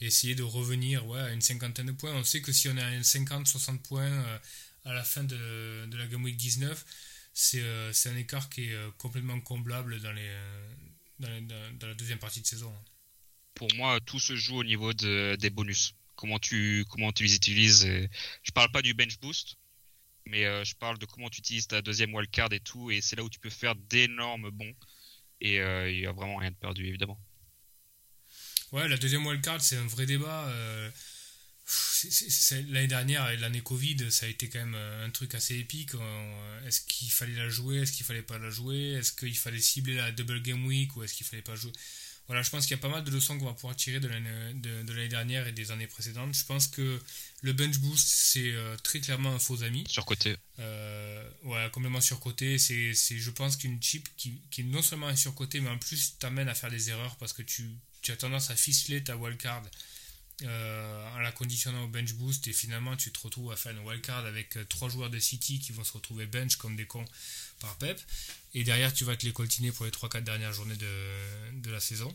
essayer 0.00 0.34
de 0.34 0.42
revenir 0.42 1.06
ouais, 1.06 1.20
à 1.20 1.32
une 1.32 1.40
cinquantaine 1.40 1.86
de 1.86 1.92
points. 1.92 2.12
On 2.14 2.24
sait 2.24 2.42
que 2.42 2.52
si 2.52 2.68
on 2.68 2.76
est 2.76 2.82
à 2.82 2.94
une 2.94 3.02
50-60 3.02 3.78
points 3.78 4.02
euh, 4.10 4.38
à 4.84 4.92
la 4.92 5.04
fin 5.04 5.24
de, 5.24 5.88
la 5.96 6.06
game 6.06 6.22
week 6.24 6.36
19, 6.36 6.84
c'est 7.32 7.62
un 8.06 8.16
écart 8.16 8.48
qui 8.50 8.64
est 8.64 8.76
complètement 8.98 9.40
comblable 9.40 10.00
dans, 10.00 10.12
les, 10.12 10.30
dans, 11.18 11.86
la 11.86 11.94
deuxième 11.94 12.18
partie 12.18 12.40
de 12.40 12.46
saison. 12.46 12.72
Pour 13.54 13.68
moi, 13.76 13.98
tout 14.04 14.20
se 14.20 14.36
joue 14.36 14.56
au 14.56 14.64
niveau 14.64 14.92
de- 14.92 15.36
des 15.36 15.50
bonus. 15.50 15.94
Comment 16.16 16.38
tu, 16.38 16.84
comment 16.90 17.12
tu 17.12 17.24
les 17.24 17.34
utilises. 17.34 17.84
Je 18.42 18.52
parle 18.52 18.70
pas 18.70 18.82
du 18.82 18.94
bench 18.94 19.18
boost, 19.20 19.56
mais 20.26 20.44
euh, 20.46 20.64
je 20.64 20.74
parle 20.76 20.98
de 20.98 21.06
comment 21.06 21.28
tu 21.30 21.40
utilises 21.40 21.66
ta 21.66 21.82
deuxième 21.82 22.14
wildcard 22.14 22.52
et 22.52 22.60
tout. 22.60 22.90
Et 22.90 23.00
c'est 23.00 23.16
là 23.16 23.24
où 23.24 23.30
tu 23.30 23.38
peux 23.40 23.50
faire 23.50 23.74
d'énormes 23.76 24.50
bons. 24.50 24.74
Et 25.40 25.60
euh, 25.60 25.90
il 25.90 26.00
y 26.00 26.06
a 26.06 26.12
vraiment 26.12 26.36
rien 26.36 26.50
de 26.50 26.56
perdu, 26.56 26.86
évidemment. 26.86 27.20
Ouais, 28.72 28.88
la 28.88 28.96
deuxième 28.96 29.26
wildcard, 29.26 29.60
c'est 29.60 29.76
un 29.76 29.86
vrai 29.86 30.06
débat. 30.06 30.48
euh, 30.48 30.90
L'année 32.68 32.86
dernière, 32.88 33.30
et 33.30 33.36
l'année 33.38 33.62
Covid, 33.62 34.10
ça 34.10 34.26
a 34.26 34.28
été 34.28 34.48
quand 34.50 34.58
même 34.58 34.74
un 34.74 35.10
truc 35.10 35.34
assez 35.34 35.56
épique. 35.58 35.92
Est-ce 36.66 36.82
qu'il 36.82 37.10
fallait 37.10 37.34
la 37.34 37.48
jouer 37.48 37.78
Est-ce 37.78 37.92
qu'il 37.92 38.04
fallait 38.04 38.22
pas 38.22 38.38
la 38.38 38.50
jouer 38.50 38.92
Est-ce 38.92 39.12
qu'il 39.12 39.36
fallait 39.36 39.60
cibler 39.60 39.94
la 39.94 40.12
double 40.12 40.42
game 40.42 40.64
week 40.66 40.94
ou 40.96 41.02
est-ce 41.02 41.14
qu'il 41.14 41.26
fallait 41.26 41.42
pas 41.42 41.56
jouer? 41.56 41.72
Voilà, 42.26 42.42
je 42.42 42.48
pense 42.48 42.66
qu'il 42.66 42.74
y 42.76 42.80
a 42.80 42.82
pas 42.82 42.88
mal 42.88 43.04
de 43.04 43.10
leçons 43.10 43.38
qu'on 43.38 43.44
va 43.44 43.52
pouvoir 43.52 43.76
tirer 43.76 44.00
de 44.00 44.08
l'année 44.08 44.54
de, 44.54 44.82
de 44.82 44.92
l'année 44.94 45.08
dernière 45.08 45.46
et 45.46 45.52
des 45.52 45.70
années 45.70 45.86
précédentes. 45.86 46.34
Je 46.34 46.44
pense 46.46 46.68
que 46.68 46.98
le 47.42 47.52
bench 47.52 47.78
boost, 47.78 48.06
c'est 48.06 48.52
euh, 48.52 48.76
très 48.82 49.00
clairement 49.00 49.34
un 49.34 49.38
faux 49.38 49.62
ami. 49.62 49.84
Surcoté. 49.88 50.36
Euh, 50.58 51.28
ouais, 51.42 51.68
complètement 51.70 52.00
surcoté. 52.00 52.58
C'est, 52.58 52.94
c'est, 52.94 53.18
je 53.18 53.30
pense 53.30 53.56
qu'une 53.56 53.82
chip 53.82 54.08
qui, 54.16 54.40
qui 54.50 54.64
non 54.64 54.80
seulement 54.80 55.10
est 55.10 55.16
surcotée, 55.16 55.60
mais 55.60 55.68
en 55.68 55.78
plus 55.78 56.16
t'amène 56.18 56.48
à 56.48 56.54
faire 56.54 56.70
des 56.70 56.88
erreurs 56.88 57.16
parce 57.16 57.34
que 57.34 57.42
tu, 57.42 57.68
tu 58.00 58.10
as 58.10 58.16
tendance 58.16 58.50
à 58.50 58.56
ficeler 58.56 59.04
ta 59.04 59.16
wildcard 59.16 59.62
euh, 60.42 61.14
en 61.14 61.18
la 61.20 61.30
conditionnant 61.30 61.84
au 61.84 61.86
bench 61.86 62.14
boost 62.14 62.48
et 62.48 62.52
finalement 62.52 62.96
tu 62.96 63.12
te 63.12 63.20
retrouves 63.20 63.52
à 63.52 63.56
faire 63.56 63.70
une 63.70 63.86
wildcard 63.86 64.26
avec 64.26 64.56
euh, 64.56 64.64
trois 64.64 64.88
joueurs 64.88 65.08
de 65.08 65.20
City 65.20 65.60
qui 65.60 65.70
vont 65.70 65.84
se 65.84 65.92
retrouver 65.92 66.26
bench 66.26 66.56
comme 66.56 66.74
des 66.74 66.86
cons 66.86 67.04
par 67.60 67.76
Pep. 67.76 68.00
Et 68.54 68.64
derrière, 68.64 68.92
tu 68.94 69.04
vas 69.04 69.16
te 69.16 69.26
les 69.26 69.32
coltiner 69.32 69.72
pour 69.72 69.84
les 69.84 69.90
3-4 69.90 70.24
dernières 70.24 70.52
journées 70.52 70.76
de, 70.76 71.60
de 71.60 71.70
la 71.70 71.80
saison. 71.80 72.12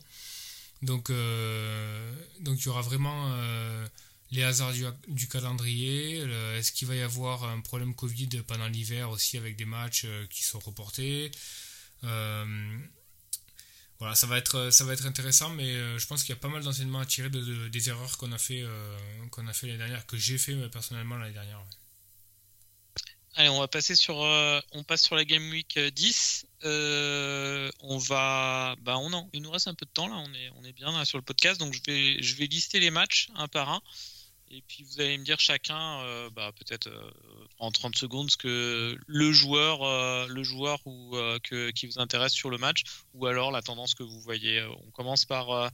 Donc, 0.82 1.10
euh, 1.10 2.14
donc 2.42 2.60
il 2.62 2.66
y 2.66 2.70
aura 2.70 2.82
vraiment 2.82 3.32
euh, 3.34 3.86
les 4.32 4.44
hasards 4.44 4.74
du, 5.08 5.28
calendrier. 5.28 6.24
le- 6.26 6.56
Est-ce 6.56 6.72
qu'il 6.72 6.88
va 6.88 6.96
y 6.96 7.02
avoir 7.02 7.44
un 7.44 7.60
problème 7.62 7.94
Covid 7.96 8.30
pendant 8.48 8.68
l'hiver 8.68 9.10
aussi 9.10 9.38
avec 9.38 9.58
des 9.58 9.66
matchs 9.66 10.04
euh, 10.06 10.26
qui 10.28 10.44
sont 10.44 10.60
reportés 10.60 11.32
Voilà, 14.00 14.16
ça 14.16 14.28
va 14.28 14.38
être, 14.38 14.70
ça 14.72 14.86
va 14.86 14.94
être 14.94 15.06
intéressant, 15.06 15.50
mais 15.50 15.74
je 16.00 16.06
pense 16.08 16.24
qu'il 16.24 16.30
y 16.34 16.38
a 16.38 16.42
pas 16.42 16.48
mal 16.48 16.64
d'enseignements 16.64 17.00
à 17.00 17.06
tirer 17.06 17.30
de, 17.30 17.42
de- 17.42 17.68
des 17.68 17.90
erreurs 17.90 18.18
qu'on 18.18 18.32
a 18.32 18.38
fait, 18.38 18.64
qu'on 19.32 19.46
fait 19.54 19.68
l'année 19.68 19.78
dernière, 19.80 20.06
que 20.06 20.16
j'ai 20.18 20.38
fait 20.38 20.56
personnellement 20.70 21.18
l'année 21.18 21.34
dernière. 21.34 21.62
Allez, 23.40 23.48
on 23.48 23.60
va 23.62 23.70
passer 23.70 23.96
sur, 23.96 24.22
euh, 24.22 24.60
on 24.74 24.84
passe 24.84 25.02
sur 25.02 25.16
la 25.16 25.24
game 25.24 25.50
week 25.50 25.78
euh, 25.78 25.90
10. 25.92 26.46
Euh, 26.66 27.72
on 27.80 27.98
va, 27.98 28.76
bah 28.82 28.98
on 28.98 29.30
il 29.32 29.42
nous 29.42 29.50
reste 29.50 29.70
un 29.70 29.74
peu 29.74 29.86
de 29.86 29.92
temps 29.92 30.10
là, 30.10 30.18
on 30.18 30.34
est, 30.34 30.52
on 30.58 30.64
est 30.66 30.74
bien 30.74 31.06
sur 31.06 31.18
le 31.18 31.24
podcast, 31.24 31.58
donc 31.58 31.74
je 31.74 31.80
vais, 31.88 32.22
je 32.22 32.36
vais 32.36 32.48
lister 32.48 32.82
les 32.82 32.92
matchs 32.92 33.30
un 33.36 33.48
par 33.48 33.70
un, 33.70 33.82
et 34.50 34.62
puis 34.68 34.84
vous 34.84 35.00
allez 35.00 35.18
me 35.18 35.24
dire 35.24 35.40
chacun, 35.40 36.02
euh, 36.02 36.30
bah, 36.32 36.52
peut-être 36.52 36.88
euh, 36.88 37.12
en 37.60 37.72
30 37.72 37.96
secondes, 37.96 38.30
ce 38.30 38.36
que 38.36 38.98
le 39.08 39.32
joueur, 39.32 39.84
euh, 39.84 40.28
le 40.28 40.44
joueur 40.44 40.86
ou 40.86 41.16
que, 41.44 41.72
qui 41.72 41.88
vous 41.88 41.98
intéresse 42.00 42.34
sur 42.34 42.50
le 42.50 42.58
match, 42.58 42.82
ou 43.14 43.26
alors 43.26 43.52
la 43.52 43.62
tendance 43.62 43.94
que 43.94 44.04
vous 44.04 44.20
voyez. 44.20 44.62
On 44.64 44.92
commence 44.92 45.24
par 45.24 45.72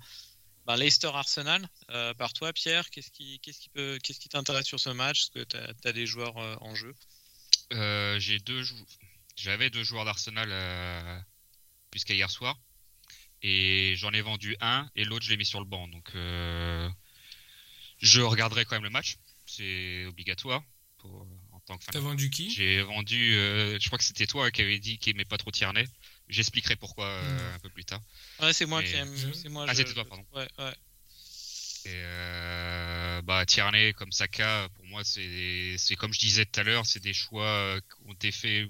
bah, 0.67 0.77
Leicester 0.77 1.07
Arsenal. 1.07 1.67
par 2.19 2.33
toi, 2.33 2.53
Pierre, 2.53 2.91
qu'est-ce 2.91 3.09
qui, 3.09 3.39
qu'est-ce 3.39 3.59
qui 3.59 3.69
peut, 3.69 3.97
qu'est-ce 4.03 4.19
qui 4.19 4.29
t'intéresse 4.29 4.67
sur 4.67 4.79
ce 4.79 4.91
match? 4.91 5.21
Est-ce 5.21 5.31
que 5.31 5.43
tu 5.43 5.87
as, 5.87 5.93
des 5.93 6.05
joueurs 6.05 6.35
en 6.61 6.75
jeu? 6.75 6.93
J'ai 7.71 8.39
deux, 8.39 8.63
j'avais 9.35 9.69
deux 9.69 9.83
joueurs 9.83 10.05
d'Arsenal 10.05 11.25
jusqu'à 11.93 12.13
hier 12.13 12.29
soir. 12.29 12.59
Et 13.41 13.95
j'en 13.97 14.11
ai 14.11 14.21
vendu 14.21 14.55
un 14.59 14.89
et 14.95 15.03
l'autre 15.03 15.23
je 15.25 15.29
l'ai 15.29 15.37
mis 15.37 15.45
sur 15.45 15.59
le 15.59 15.65
banc. 15.65 15.87
Donc 15.87 16.11
je 17.99 18.21
regarderai 18.21 18.65
quand 18.65 18.75
même 18.75 18.83
le 18.83 18.89
match, 18.89 19.17
c'est 19.45 20.05
obligatoire. 20.05 20.63
Pour, 20.97 21.27
en 21.51 21.59
tant 21.59 21.77
que 21.77 21.85
T'as 21.85 21.99
vendu 21.99 22.29
qui? 22.29 22.49
J'ai 22.49 22.81
vendu, 22.81 23.35
euh, 23.35 23.77
je 23.79 23.87
crois 23.87 23.97
que 23.97 24.03
c'était 24.03 24.27
toi 24.27 24.49
qui 24.51 24.61
avait 24.61 24.79
dit 24.79 24.97
qu'il 24.97 25.11
aimait 25.11 25.25
pas 25.25 25.37
trop 25.37 25.51
Tierney. 25.51 25.85
J'expliquerai 26.27 26.75
pourquoi 26.75 27.05
euh, 27.05 27.55
un 27.55 27.59
peu 27.59 27.69
plus 27.69 27.85
tard. 27.85 28.01
Ouais, 28.39 28.53
c'est 28.53 28.65
moi 28.65 28.81
qui 28.81 28.93
aime. 28.93 29.13
Moi, 29.49 29.65
ah, 29.67 29.75
c'était 29.75 29.93
toi, 29.93 30.05
pardon. 30.05 30.25
Ouais, 30.33 30.47
ouais. 30.57 30.73
Et 31.85 31.91
euh, 31.93 33.21
bah, 33.21 33.45
Tierney 33.45 33.93
comme 33.93 34.11
Saka, 34.11 34.69
pour 34.75 34.85
moi, 34.87 35.03
c'est 35.03 35.95
comme 35.97 36.13
je 36.13 36.19
disais 36.19 36.45
tout 36.45 36.59
à 36.59 36.63
l'heure, 36.63 36.85
c'est 36.85 37.01
des 37.01 37.13
choix 37.13 37.79
qui 37.81 38.09
ont 38.09 38.13
été 38.13 38.31
faits 38.31 38.69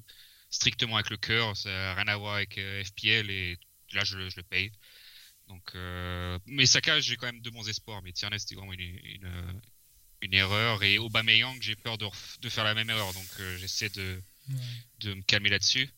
strictement 0.49 0.95
avec 0.95 1.09
le 1.09 1.17
cœur. 1.17 1.55
Ça 1.55 1.69
n'a 1.69 1.95
rien 1.95 2.07
à 2.07 2.17
voir 2.17 2.35
avec 2.35 2.59
FPL 2.59 3.29
et 3.29 3.57
là, 3.93 4.03
je, 4.03 4.29
je 4.29 4.35
le 4.37 4.43
paye. 4.43 4.71
Donc, 5.47 5.63
euh, 5.75 6.39
mais 6.45 6.65
Saka, 6.65 6.99
j'ai 6.99 7.17
quand 7.17 7.27
même 7.27 7.41
de 7.41 7.49
bons 7.49 7.67
espoirs. 7.67 8.01
Mais 8.01 8.11
Tierney, 8.11 8.39
c'était 8.39 8.55
vraiment 8.55 8.73
une, 8.73 8.81
une, 10.21 10.33
erreur. 10.33 10.83
Et 10.83 10.97
Aubameyang, 10.97 11.61
j'ai 11.61 11.75
peur 11.75 11.97
de, 11.97 12.07
de, 12.41 12.49
faire 12.49 12.63
la 12.63 12.73
même 12.73 12.89
erreur. 12.89 13.13
Donc, 13.13 13.27
euh, 13.39 13.57
j'essaie 13.57 13.89
de, 13.89 14.21
de 14.99 15.13
me 15.13 15.21
calmer 15.21 15.49
là-dessus. 15.49 15.89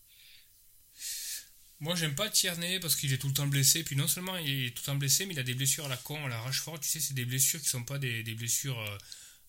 Moi, 1.80 1.96
j'aime 1.96 2.16
pas 2.16 2.30
Tierney 2.30 2.80
parce 2.80 2.96
qu'il 2.96 3.14
est 3.14 3.18
tout 3.18 3.28
le 3.28 3.34
temps 3.34 3.48
blessé. 3.48 3.84
Puis 3.84 3.96
non 3.96 4.08
seulement 4.08 4.38
il 4.38 4.66
est 4.66 4.70
tout 4.70 4.82
le 4.84 4.86
temps 4.88 4.96
blessé, 4.96 5.26
mais 5.26 5.34
il 5.34 5.40
a 5.40 5.44
des 5.44 5.54
blessures 5.54 5.86
à 5.86 5.90
la 5.90 5.98
con, 5.98 6.26
à 6.26 6.30
la 6.30 6.40
Rashford. 6.42 6.80
Tu 6.80 6.90
sais, 6.90 7.00
c'est 7.00 7.14
des 7.14 7.26
blessures 7.26 7.62
qui 7.62 7.70
sont 7.70 7.84
pas 7.84 8.00
des, 8.00 8.24
blessures. 8.36 8.80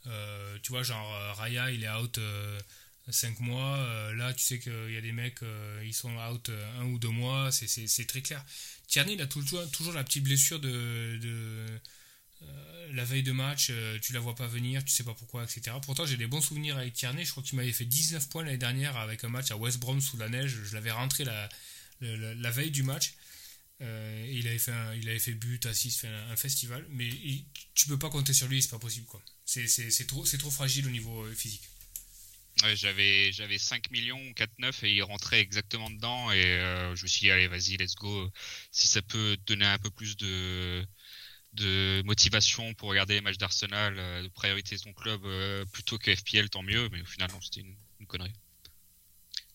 Euh, 0.06 0.58
tu 0.62 0.72
vois, 0.72 0.82
genre 0.82 1.10
Raya, 1.36 1.70
il 1.70 1.84
est 1.84 1.90
out 1.90 2.20
5 3.08 3.40
mois. 3.40 4.12
là, 4.14 4.34
tu 4.34 4.44
sais 4.44 4.58
qu'il 4.58 4.92
y 4.92 4.96
a 4.96 5.00
des 5.00 5.12
mecs, 5.12 5.40
ils 5.84 5.94
sont 5.94 6.14
out 6.16 6.50
un 6.78 6.84
ou 6.84 6.98
deux 6.98 7.08
mois. 7.08 7.50
C'est 7.50 8.06
très 8.06 8.20
clair. 8.20 8.44
Tierney, 8.88 9.14
il 9.14 9.20
a 9.20 9.26
toujours, 9.26 9.62
la 9.94 10.02
petite 10.02 10.24
blessure 10.24 10.60
de, 10.60 11.20
euh, 12.42 12.92
la 12.94 13.04
veille 13.04 13.22
de 13.22 13.32
match, 13.32 13.68
euh, 13.70 13.98
tu 14.00 14.14
la 14.14 14.20
vois 14.20 14.34
pas 14.34 14.46
venir, 14.46 14.82
tu 14.82 14.90
sais 14.92 15.04
pas 15.04 15.12
pourquoi, 15.12 15.44
etc. 15.44 15.76
Pourtant, 15.82 16.06
j'ai 16.06 16.16
des 16.16 16.26
bons 16.26 16.40
souvenirs 16.40 16.78
avec 16.78 16.94
Tierney. 16.94 17.24
Je 17.24 17.30
crois 17.30 17.42
qu'il 17.42 17.56
m'avait 17.56 17.72
fait 17.72 17.84
19 17.84 18.30
points 18.30 18.44
l'année 18.44 18.56
dernière 18.56 18.96
avec 18.96 19.24
un 19.24 19.28
match 19.28 19.50
à 19.50 19.56
West 19.56 19.78
Brom 19.78 20.00
sous 20.00 20.16
la 20.16 20.30
neige. 20.30 20.56
Je 20.64 20.74
l'avais 20.74 20.90
rentré 20.90 21.24
la, 21.24 21.50
la, 22.00 22.50
veille 22.50 22.70
du 22.70 22.82
match. 22.82 23.14
Euh, 23.80 24.24
et 24.26 24.34
il 24.34 24.48
avait 24.48 24.58
fait 24.58 24.72
il 24.96 25.08
avait 25.08 25.20
fait 25.20 25.34
but, 25.34 25.64
assist, 25.66 26.00
fait 26.00 26.08
un, 26.08 26.36
festival. 26.36 26.84
Mais 26.90 27.10
tu 27.74 27.86
peux 27.86 27.98
pas 27.98 28.10
compter 28.10 28.32
sur 28.32 28.48
lui, 28.48 28.62
c'est 28.62 28.70
pas 28.70 28.78
possible. 28.78 29.06
quoi. 29.06 29.22
C'est 29.44 30.06
trop, 30.06 30.24
trop 30.24 30.50
fragile 30.50 30.86
au 30.86 30.90
niveau 30.90 31.24
physique. 31.34 31.68
Ouais, 32.64 32.74
j'avais 32.74 33.30
j'avais 33.32 33.58
5 33.58 33.90
millions 33.92 34.18
4,9 34.32 34.84
et 34.84 34.94
il 34.94 35.02
rentrait 35.02 35.38
exactement 35.40 35.90
dedans 35.90 36.32
et 36.32 36.44
euh, 36.44 36.96
je 36.96 37.04
me 37.04 37.08
suis 37.08 37.20
dit 37.20 37.30
allez 37.30 37.46
vas-y 37.46 37.76
let's 37.76 37.94
go 37.94 38.32
si 38.72 38.88
ça 38.88 39.00
peut 39.00 39.36
donner 39.46 39.64
un 39.66 39.78
peu 39.78 39.90
plus 39.90 40.16
de 40.16 40.84
de 41.52 42.02
motivation 42.04 42.74
pour 42.74 42.88
regarder 42.88 43.14
les 43.14 43.20
matchs 43.20 43.38
d'Arsenal 43.38 43.96
euh, 43.96 44.22
de 44.24 44.28
priorité 44.28 44.76
son 44.76 44.92
club 44.92 45.24
euh, 45.24 45.64
plutôt 45.66 45.98
que 45.98 46.14
FPL 46.14 46.50
tant 46.50 46.62
mieux 46.62 46.88
mais 46.90 47.00
au 47.00 47.04
final 47.04 47.30
c'était 47.40 47.60
une, 47.60 48.06
connerie. 48.08 48.32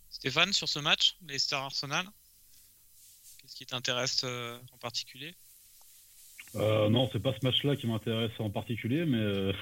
Stéphane 0.10 0.54
sur 0.54 0.70
ce 0.70 0.80
match 0.80 1.18
Leicester 1.28 1.58
Arsenal 1.58 2.08
qu'est-ce 3.44 3.56
qui 3.56 3.66
t'intéresse 3.66 4.24
en 4.24 4.78
particulier? 4.80 5.36
Non 6.56 7.10
c'est 7.12 7.20
pas 7.20 7.34
ce 7.34 7.46
match-là 7.46 7.76
qui 7.76 7.88
m'intéresse 7.88 8.32
en 8.40 8.50
particulier 8.50 9.06
mais 9.06 9.54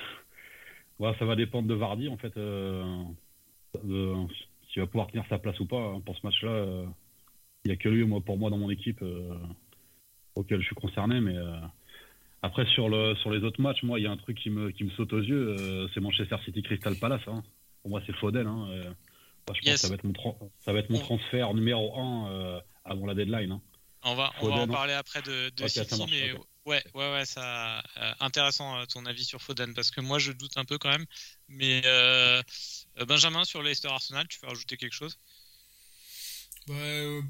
ouais, 1.00 1.16
ça 1.20 1.26
va 1.26 1.36
dépendre 1.36 1.68
de 1.68 1.74
Vardy 1.74 2.08
en 2.08 2.18
fait 2.18 2.34
s'il 4.72 4.82
va 4.82 4.88
pouvoir 4.88 5.08
tenir 5.08 5.26
sa 5.30 5.38
place 5.38 5.60
ou 5.60 5.66
pas 5.66 5.82
hein, 5.82 6.02
pour 6.06 6.16
ce 6.18 6.26
match-là. 6.26 6.52
Euh, 6.52 6.86
il 7.64 7.70
n'y 7.70 7.74
a 7.74 7.78
que 7.78 7.90
lui, 7.90 8.04
moi, 8.06 8.22
pour 8.22 8.38
moi, 8.38 8.50
dans 8.50 8.58
mon 8.58 8.70
équipe, 8.70 9.02
euh, 9.02 9.36
auquel 10.36 10.60
je 10.62 10.66
suis 10.66 10.76
concerné. 10.76 11.22
Mais 11.22 11.36
euh, 11.36 11.56
après, 12.42 12.66
sur, 12.68 12.90
le, 12.90 13.16
sur 13.16 13.32
les 13.32 13.44
autres 13.44 13.62
matchs, 13.62 13.84
moi, 13.84 14.00
il 14.00 14.04
y 14.04 14.08
a 14.08 14.12
un 14.12 14.18
truc 14.18 14.38
qui 14.38 14.50
me, 14.50 14.72
qui 14.72 14.84
me 14.84 14.90
saute 14.92 15.14
aux 15.14 15.22
yeux, 15.22 15.88
c'est 15.94 16.00
Manchester 16.00 16.38
City 16.46 16.64
Crystal 16.64 16.96
Palace. 16.96 17.22
Hein. 17.28 17.44
Pour 17.82 17.92
moi, 17.92 18.02
c'est 18.06 18.16
Foden. 18.16 18.48
Hein, 18.48 18.68
je 18.74 19.46
pense 19.46 19.60
que 19.60 19.76
ça 19.76 19.90
va 19.90 19.96
être 19.96 20.04
mon, 20.04 20.14
ça 20.60 20.74
va 20.74 20.80
être 20.80 20.90
mon 20.90 21.00
transfert 21.00 21.54
numéro 21.54 22.00
1 22.00 22.62
avant 22.86 23.06
la 23.06 23.14
deadline. 23.14 23.60
On 24.04 24.16
va, 24.16 24.32
on 24.41 24.47
va 24.47 24.56
en 24.56 24.68
parler 24.68 24.93
après 24.93 25.22
de, 25.22 25.52
City, 25.68 26.06
mais 26.10 26.34
Ouais, 26.66 26.84
ouais, 26.93 27.12
ouais, 27.12 27.26
ça 27.26 27.80
euh, 27.97 28.14
intéressant 28.20 28.78
euh, 28.78 28.86
ton 28.86 29.06
avis 29.08 29.26
sur 29.26 29.41
Foden 29.41 29.74
parce 29.74 29.89
que 29.89 29.99
moi 29.99 30.20
je 30.20 30.32
doute 30.32 30.58
un 30.58 30.66
peu 30.66 30.78
quand 30.78 30.91
même. 30.91 31.06
Mais 31.47 31.82
euh, 31.86 32.43
Benjamin 33.08 33.43
sur 33.45 33.64
Leicester 33.64 33.88
Arsenal, 33.88 34.28
tu 34.28 34.39
veux 34.41 34.47
rajouter 34.47 34.78
quelque 34.78 34.93
chose? 34.93 35.18
Bah, 36.68 36.76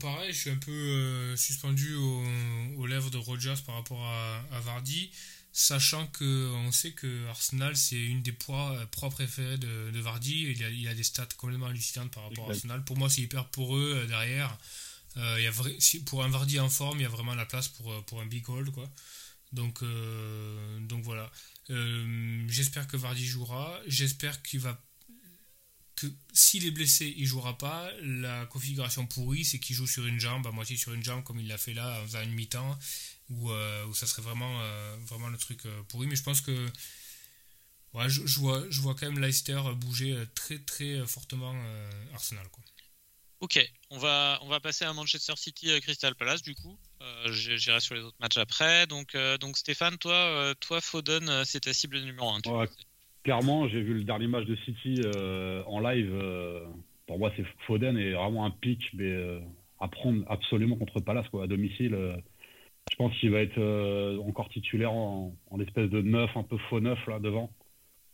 pareil, 0.01 0.33
je 0.33 0.37
suis 0.37 0.49
un 0.49 0.57
peu 0.57 1.35
suspendu 1.37 1.95
aux, 1.95 2.85
lèvres 2.85 3.09
de 3.09 3.17
Rogers 3.17 3.55
par 3.65 3.75
rapport 3.75 4.03
à, 4.03 4.59
Vardy, 4.59 5.09
sachant 5.53 6.05
que 6.07 6.51
on 6.65 6.71
sait 6.73 6.91
que 6.91 7.27
Arsenal 7.29 7.77
c'est 7.77 7.95
une 7.95 8.21
des 8.21 8.33
proies, 8.33 8.85
proies 8.91 9.09
préférées 9.09 9.57
de, 9.57 9.91
de 9.91 9.99
Vardy. 10.01 10.51
Il 10.51 10.63
a, 10.65 10.69
il 10.69 10.87
a, 10.89 10.93
des 10.93 11.03
stats 11.03 11.25
complètement 11.37 11.67
hallucinantes 11.67 12.11
par 12.11 12.23
rapport 12.23 12.49
à 12.49 12.53
Arsenal. 12.53 12.83
Pour 12.83 12.97
moi, 12.97 13.09
c'est 13.09 13.21
hyper 13.21 13.45
pour 13.45 13.77
eux 13.77 14.05
derrière. 14.09 14.57
Il 15.15 15.43
y 15.43 15.47
a 15.47 15.51
pour 16.05 16.23
un 16.23 16.29
Vardy 16.29 16.59
en 16.59 16.69
forme, 16.69 16.99
il 16.99 17.03
y 17.03 17.05
a 17.05 17.09
vraiment 17.09 17.35
la 17.35 17.45
place 17.45 17.67
pour, 17.67 18.03
pour 18.05 18.21
un 18.21 18.25
big 18.25 18.49
hold 18.49 18.71
quoi. 18.71 18.89
Donc, 19.53 19.83
euh, 19.83 20.79
donc 20.81 21.03
voilà. 21.03 21.31
Euh, 21.69 22.43
j'espère 22.47 22.87
que 22.87 22.97
Vardy 22.97 23.25
jouera. 23.25 23.79
J'espère 23.87 24.41
qu'il 24.43 24.59
va. 24.59 24.81
que 25.95 26.07
s'il 26.33 26.65
est 26.65 26.71
blessé, 26.71 27.13
il 27.17 27.25
jouera 27.25 27.57
pas. 27.57 27.91
La 28.01 28.45
configuration 28.47 29.05
pourrie, 29.05 29.45
c'est 29.45 29.59
qu'il 29.59 29.75
joue 29.75 29.87
sur 29.87 30.05
une 30.07 30.19
jambe, 30.19 30.47
à 30.47 30.51
moitié 30.51 30.77
sur 30.77 30.93
une 30.93 31.03
jambe, 31.03 31.23
comme 31.23 31.39
il 31.39 31.47
l'a 31.47 31.57
fait 31.57 31.73
là, 31.73 32.01
en 32.13 32.21
une 32.21 32.33
mi-temps, 32.33 32.79
où, 33.29 33.51
euh, 33.51 33.93
ça 33.93 34.07
serait 34.07 34.21
vraiment, 34.21 34.59
vraiment 35.05 35.29
le 35.29 35.37
truc 35.37 35.63
pourri. 35.89 36.07
Mais 36.07 36.15
je 36.15 36.23
pense 36.23 36.41
que. 36.41 36.69
Ouais, 37.93 38.09
je, 38.09 38.39
vois, 38.39 38.63
je 38.69 38.79
vois 38.79 38.95
quand 38.95 39.11
même 39.11 39.21
Leicester 39.21 39.61
bouger 39.75 40.17
très 40.33 40.59
très 40.59 41.05
fortement 41.05 41.53
Arsenal. 42.13 42.47
Quoi. 42.49 42.63
Ok, 43.41 43.59
on 43.89 43.97
va, 43.97 44.37
on 44.43 44.47
va 44.47 44.59
passer 44.59 44.85
à 44.85 44.93
Manchester 44.93 45.33
City 45.35 45.69
Crystal 45.81 46.13
Palace 46.13 46.43
du 46.43 46.53
coup. 46.53 46.77
Euh, 47.01 47.31
j'irai 47.31 47.79
sur 47.79 47.95
les 47.95 48.01
autres 48.01 48.17
matchs 48.19 48.37
après. 48.37 48.85
Donc, 48.85 49.15
euh, 49.15 49.39
donc 49.39 49.57
Stéphane, 49.57 49.97
toi, 49.97 50.13
euh, 50.13 50.53
toi 50.59 50.79
Foden, 50.79 51.43
c'est 51.43 51.61
ta 51.61 51.73
cible 51.73 51.99
numéro 52.01 52.29
1. 52.29 52.41
clairement, 53.23 53.67
j'ai 53.67 53.81
vu 53.81 53.95
le 53.95 54.03
dernier 54.03 54.27
match 54.27 54.45
de 54.45 54.55
City 54.57 55.01
en 55.65 55.79
live. 55.79 56.13
pour 57.07 57.17
moi, 57.17 57.31
c'est 57.35 57.43
Foden 57.65 57.97
est 57.97 58.11
vraiment 58.11 58.45
un 58.45 58.51
pic, 58.51 58.91
mais 58.93 59.11
à 59.79 59.87
prendre 59.87 60.23
absolument 60.29 60.75
contre 60.75 60.99
Palace 60.99 61.27
quoi, 61.29 61.45
à 61.45 61.47
domicile. 61.47 61.97
je 62.91 62.95
pense 62.95 63.17
qu'il 63.17 63.31
va 63.31 63.41
être 63.41 63.59
encore 64.19 64.49
titulaire 64.49 64.93
en, 64.93 65.33
espèce 65.61 65.89
de 65.89 66.03
neuf, 66.03 66.29
un 66.37 66.43
peu 66.43 66.59
faux 66.69 66.79
neuf 66.79 66.99
là 67.07 67.17
devant. 67.17 67.51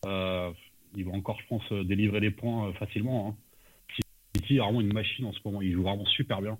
il 0.05 1.03
va 1.03 1.11
encore, 1.11 1.37
je 1.41 1.47
pense, 1.47 1.69
délivrer 1.85 2.21
des 2.21 2.31
points 2.31 2.71
facilement. 2.75 3.27
Hein. 3.27 3.46
City 4.47 4.57
est 4.57 4.59
vraiment 4.59 4.81
une 4.81 4.93
machine 4.93 5.25
en 5.25 5.33
ce 5.33 5.39
moment. 5.45 5.61
Il 5.61 5.73
joue 5.73 5.83
vraiment 5.83 6.05
super 6.05 6.41
bien. 6.41 6.57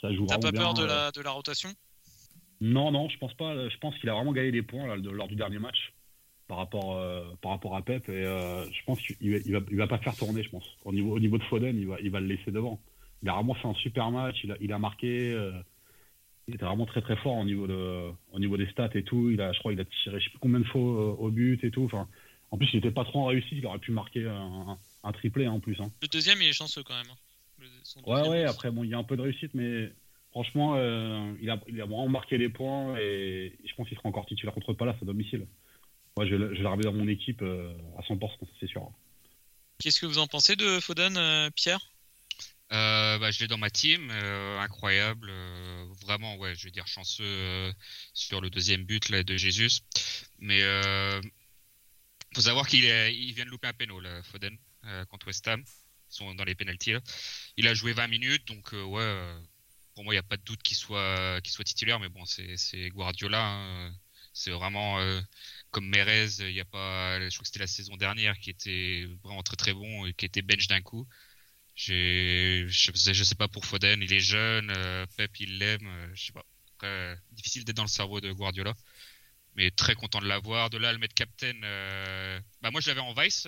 T'as 0.00 0.38
pas 0.38 0.52
peur 0.52 0.74
de 0.74 0.84
la, 0.84 1.10
de 1.10 1.20
la 1.20 1.30
rotation? 1.30 1.70
Non, 2.60 2.90
non, 2.90 3.08
je 3.08 3.18
pense 3.18 3.34
pas. 3.34 3.68
Je 3.68 3.76
pense 3.78 3.96
qu'il 3.98 4.08
a 4.08 4.14
vraiment 4.14 4.32
gagné 4.32 4.50
des 4.52 4.62
points 4.62 4.96
lors 4.96 5.28
du 5.28 5.36
dernier 5.36 5.58
match 5.58 5.92
par 6.48 6.58
rapport, 6.58 6.96
euh, 6.96 7.24
par 7.42 7.52
rapport 7.52 7.76
à 7.76 7.82
Pep. 7.82 8.08
Et 8.08 8.12
euh, 8.12 8.64
je 8.64 8.84
pense 8.84 9.00
qu'il 9.00 9.16
il 9.20 9.52
va, 9.52 9.60
il 9.70 9.76
va 9.76 9.86
pas 9.86 9.98
faire 9.98 10.16
tourner, 10.16 10.42
je 10.42 10.50
pense. 10.50 10.64
Au 10.84 10.92
niveau, 10.92 11.14
au 11.14 11.20
niveau 11.20 11.38
de 11.38 11.44
Foden, 11.44 11.78
il 11.78 11.86
va, 11.86 11.96
il 12.00 12.10
va 12.10 12.20
le 12.20 12.26
laisser 12.26 12.50
devant. 12.50 12.80
Il 13.22 13.28
a 13.28 13.34
vraiment 13.34 13.54
fait 13.54 13.68
un 13.68 13.74
super 13.74 14.10
match. 14.10 14.36
Il 14.44 14.52
a, 14.52 14.56
il 14.60 14.72
a 14.72 14.78
marqué. 14.78 15.32
Euh, 15.32 15.52
il 16.48 16.54
était 16.54 16.64
vraiment 16.64 16.86
très 16.86 17.02
très 17.02 17.16
fort 17.16 17.36
au 17.36 17.44
niveau, 17.44 17.66
de, 17.66 18.10
au 18.32 18.38
niveau 18.38 18.56
des 18.56 18.66
stats 18.70 18.88
et 18.94 19.02
tout. 19.02 19.30
Il 19.30 19.40
a, 19.40 19.52
je 19.52 19.58
crois 19.58 19.72
qu'il 19.72 19.80
a 19.80 19.84
tiré 19.84 20.18
je 20.18 20.24
sais 20.24 20.30
plus 20.30 20.38
combien 20.38 20.60
de 20.60 20.64
fois 20.64 20.80
au 20.80 21.30
but 21.30 21.62
et 21.62 21.70
tout. 21.70 21.84
Enfin, 21.84 22.08
en 22.50 22.56
plus, 22.56 22.68
il 22.72 22.78
était 22.78 22.90
pas 22.90 23.04
trop 23.04 23.20
en 23.20 23.26
réussite. 23.26 23.52
Il 23.52 23.66
aurait 23.66 23.78
pu 23.78 23.92
marquer 23.92 24.26
un, 24.26 24.78
un, 25.04 25.12
triplé 25.12 25.44
hein, 25.44 25.52
en 25.52 25.60
plus. 25.60 25.78
Hein. 25.80 25.90
Le 26.00 26.08
deuxième, 26.08 26.40
il 26.40 26.48
est 26.48 26.52
chanceux 26.52 26.82
quand 26.82 26.96
même. 26.96 27.12
Ouais, 28.06 28.28
ouais, 28.28 28.44
après, 28.44 28.70
bon, 28.70 28.84
il 28.84 28.90
y 28.90 28.94
a 28.94 28.98
un 28.98 29.04
peu 29.04 29.16
de 29.16 29.22
réussite, 29.22 29.52
mais 29.54 29.92
franchement, 30.30 30.76
euh, 30.76 31.32
il, 31.40 31.50
a, 31.50 31.60
il 31.68 31.80
a 31.80 31.84
vraiment 31.84 32.08
marqué 32.08 32.38
les 32.38 32.48
points 32.48 32.96
et 32.98 33.58
je 33.64 33.74
pense 33.74 33.88
qu'il 33.88 33.96
sera 33.96 34.08
encore 34.08 34.26
titulaire 34.26 34.54
contre 34.54 34.72
Palace 34.74 34.96
à 35.02 35.04
domicile. 35.04 35.46
Moi, 36.16 36.26
je, 36.26 36.36
je 36.36 36.62
l'ai 36.62 36.82
dans 36.82 36.92
mon 36.92 37.08
équipe 37.08 37.42
euh, 37.42 37.72
à 37.96 38.02
100%, 38.02 38.30
c'est 38.60 38.68
sûr. 38.68 38.90
Qu'est-ce 39.78 40.00
que 40.00 40.06
vous 40.06 40.18
en 40.18 40.26
pensez 40.26 40.56
de 40.56 40.80
Foden, 40.80 41.16
euh, 41.16 41.50
Pierre? 41.54 41.80
Bah, 42.70 43.30
Je 43.30 43.40
l'ai 43.40 43.48
dans 43.48 43.58
ma 43.58 43.70
team, 43.70 44.10
incroyable. 44.60 45.30
vraiment, 46.02 46.36
ouais, 46.36 46.54
je 46.54 46.64
vais 46.64 46.70
dire 46.70 46.86
chanceux 46.86 47.24
euh, 47.24 47.72
sur 48.14 48.40
le 48.40 48.50
deuxième 48.50 48.84
but 48.84 49.08
là, 49.08 49.22
de 49.22 49.36
Jésus. 49.36 49.80
Mais 50.38 50.62
euh, 50.62 51.20
faut 52.34 52.40
savoir 52.40 52.66
qu'il 52.66 52.84
il 52.84 53.32
vient 53.32 53.44
de 53.44 53.50
louper 53.50 53.68
un 53.68 53.72
péno, 53.72 54.00
là, 54.00 54.22
Foden, 54.22 54.56
euh, 54.84 55.04
contre 55.06 55.26
West 55.26 55.46
Ham. 55.48 55.62
Sont 56.10 56.34
dans 56.34 56.44
les 56.44 56.54
pénalties. 56.54 56.94
Il 57.56 57.68
a 57.68 57.74
joué 57.74 57.92
20 57.92 58.06
minutes, 58.08 58.46
donc 58.48 58.72
euh, 58.74 58.82
ouais, 58.84 59.02
euh, 59.02 59.38
pour 59.94 60.04
moi, 60.04 60.14
il 60.14 60.16
n'y 60.16 60.20
a 60.20 60.22
pas 60.22 60.36
de 60.36 60.42
doute 60.42 60.62
qu'il 60.62 60.76
soit, 60.76 61.40
titulaire. 61.64 62.00
Mais 62.00 62.08
bon, 62.08 62.24
c'est 62.24 62.88
Guardiola. 62.90 63.42
hein. 63.44 63.92
C'est 64.32 64.50
vraiment 64.52 64.98
euh, 65.00 65.20
comme 65.70 65.88
Merez. 65.88 66.28
Il 66.40 66.52
y 66.52 66.60
a 66.60 66.64
pas, 66.64 67.18
je 67.20 67.28
crois 67.34 67.42
que 67.42 67.46
c'était 67.48 67.58
la 67.60 67.66
saison 67.66 67.96
dernière 67.96 68.38
qui 68.38 68.50
était 68.50 69.06
vraiment 69.24 69.42
très 69.42 69.56
très 69.56 69.74
bon 69.74 70.06
et 70.06 70.12
qui 70.14 70.24
était 70.26 70.42
bench 70.42 70.68
d'un 70.68 70.80
coup. 70.80 71.06
Je, 71.74 72.66
je 72.68 73.24
sais 73.24 73.34
pas 73.36 73.48
pour 73.48 73.64
Foden, 73.66 74.02
il 74.02 74.12
est 74.12 74.20
jeune, 74.20 74.70
euh, 74.76 75.06
Pep 75.16 75.30
il 75.40 75.58
l'aime, 75.58 75.88
je 76.14 76.26
sais 76.26 76.32
pas. 76.32 76.44
Difficile 77.32 77.64
d'être 77.64 77.76
dans 77.76 77.82
le 77.84 77.88
cerveau 77.88 78.20
de 78.20 78.32
Guardiola, 78.32 78.74
mais 79.56 79.70
très 79.70 79.94
content 79.94 80.20
de 80.20 80.26
l'avoir. 80.26 80.70
De 80.70 80.78
là 80.78 80.92
le 80.92 80.98
mettre 80.98 81.14
captain, 81.14 81.54
bah 82.62 82.70
moi 82.70 82.80
je 82.80 82.88
l'avais 82.88 83.00
en 83.00 83.12
vice, 83.14 83.46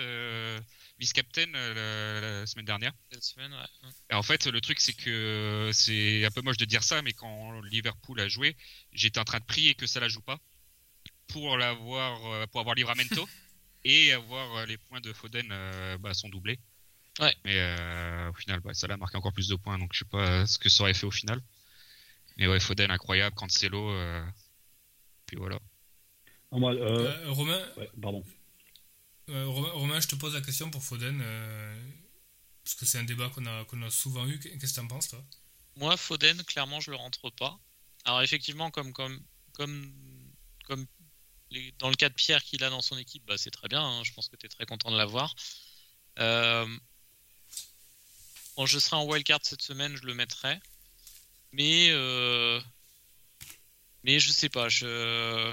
vice 1.01 1.13
captain 1.13 1.53
euh, 1.55 2.21
la, 2.21 2.41
la 2.41 2.47
semaine 2.47 2.67
dernière. 2.67 2.93
Cette 3.11 3.25
semaine, 3.25 3.53
ouais. 3.53 3.89
Et 4.11 4.15
en 4.15 4.23
fait, 4.23 4.47
le 4.47 4.61
truc 4.61 4.79
c'est 4.81 4.93
que 4.93 5.11
euh, 5.11 5.73
c'est 5.73 6.25
un 6.25 6.31
peu 6.31 6.43
moche 6.43 6.59
de 6.59 6.67
dire 6.67 6.85
ça, 6.85 7.03
mais 7.03 7.13
quand 7.13 7.61
Liverpool 7.63 8.21
a 8.21 8.29
joué, 8.29 8.57
j'étais 8.93 9.19
en 9.19 9.25
train 9.25 9.41
de 9.41 9.45
prier 9.45 9.75
que 9.75 9.87
ça 9.87 9.99
la 9.99 10.09
joue 10.09 10.21
pas 10.21 10.39
pour 11.29 11.57
l'avoir, 11.57 12.25
euh, 12.33 12.47
pour 12.47 12.61
avoir 12.61 12.75
Livramento 12.75 13.27
et 13.85 14.13
avoir 14.13 14.67
les 14.67 14.77
points 14.77 15.01
de 15.01 15.13
Foden 15.13 15.49
euh, 15.51 15.97
bah, 15.99 16.13
sont 16.13 16.29
doublés. 16.29 16.59
Ouais. 17.19 17.35
Mais 17.45 17.57
euh, 17.57 18.31
au 18.31 18.35
final, 18.35 18.61
bah, 18.61 18.75
ça 18.75 18.87
l'a 18.87 18.97
marqué 18.97 19.17
encore 19.17 19.33
plus 19.33 19.49
de 19.49 19.57
points, 19.57 19.79
donc 19.79 19.91
je 19.93 20.01
sais 20.01 20.05
pas 20.05 20.47
ce 20.47 20.59
que 20.59 20.69
ça 20.69 20.83
aurait 20.83 20.95
fait 20.95 21.07
au 21.07 21.11
final. 21.11 21.41
Mais 22.37 22.47
ouais, 22.47 22.61
Foden 22.61 22.91
incroyable, 22.91 23.35
Cancelo, 23.37 23.91
euh, 23.91 24.25
puis 25.27 25.37
voilà. 25.37 25.59
Non, 26.53 26.61
moi, 26.61 26.75
euh, 26.75 27.27
Euh, 27.27 27.31
Romain, 27.31 27.61
ouais, 27.77 27.91
pardon. 28.01 28.25
Euh, 29.31 29.47
Romain, 29.47 30.01
je 30.01 30.09
te 30.09 30.15
pose 30.15 30.35
la 30.35 30.41
question 30.41 30.71
pour 30.71 30.83
Foden, 30.83 31.21
euh, 31.23 31.91
parce 32.65 32.75
que 32.75 32.85
c'est 32.87 32.99
un 32.99 33.05
débat 33.05 33.31
qu'on 33.31 33.47
a, 33.47 33.91
souvent 33.91 34.27
eu. 34.27 34.39
Qu'est-ce 34.39 34.75
que 34.75 34.81
t'en 34.81 34.87
penses, 34.87 35.09
toi? 35.09 35.25
Moi, 35.77 35.97
Foden, 35.97 36.43
clairement, 36.45 36.81
je 36.81 36.91
le 36.91 36.97
rentre 36.97 37.31
pas. 37.31 37.59
Alors, 38.05 38.23
effectivement, 38.23 38.71
comme, 38.71 38.93
dans 41.79 41.91
le 41.91 41.97
cas 41.97 42.09
de 42.09 42.15
Pierre 42.15 42.43
qu'il 42.43 42.63
a 42.65 42.71
dans 42.71 42.83
son 42.83 42.99
équipe, 42.99 43.25
bah, 43.27 43.39
c'est 43.39 43.51
très 43.51 43.69
bien. 43.69 43.83
hein. 43.83 44.03
Je 44.05 44.13
pense 44.13 44.29
que 44.29 44.37
tu 44.37 44.47
es 44.47 44.49
très 44.49 44.67
content 44.67 44.91
de 44.91 44.97
l'avoir. 44.97 45.35
Euh, 46.19 46.67
bon, 48.57 48.67
je 48.67 48.79
serai 48.79 48.97
en 48.97 49.05
wildcard 49.05 49.41
cette 49.43 49.63
semaine, 49.63 49.97
je 49.97 50.03
le 50.03 50.15
mettrai. 50.15 50.61
Mais, 51.53 51.91
mais 54.05 54.19
je 54.19 54.31
sais 54.33 54.49
pas. 54.49 54.69
Je. 54.69 55.53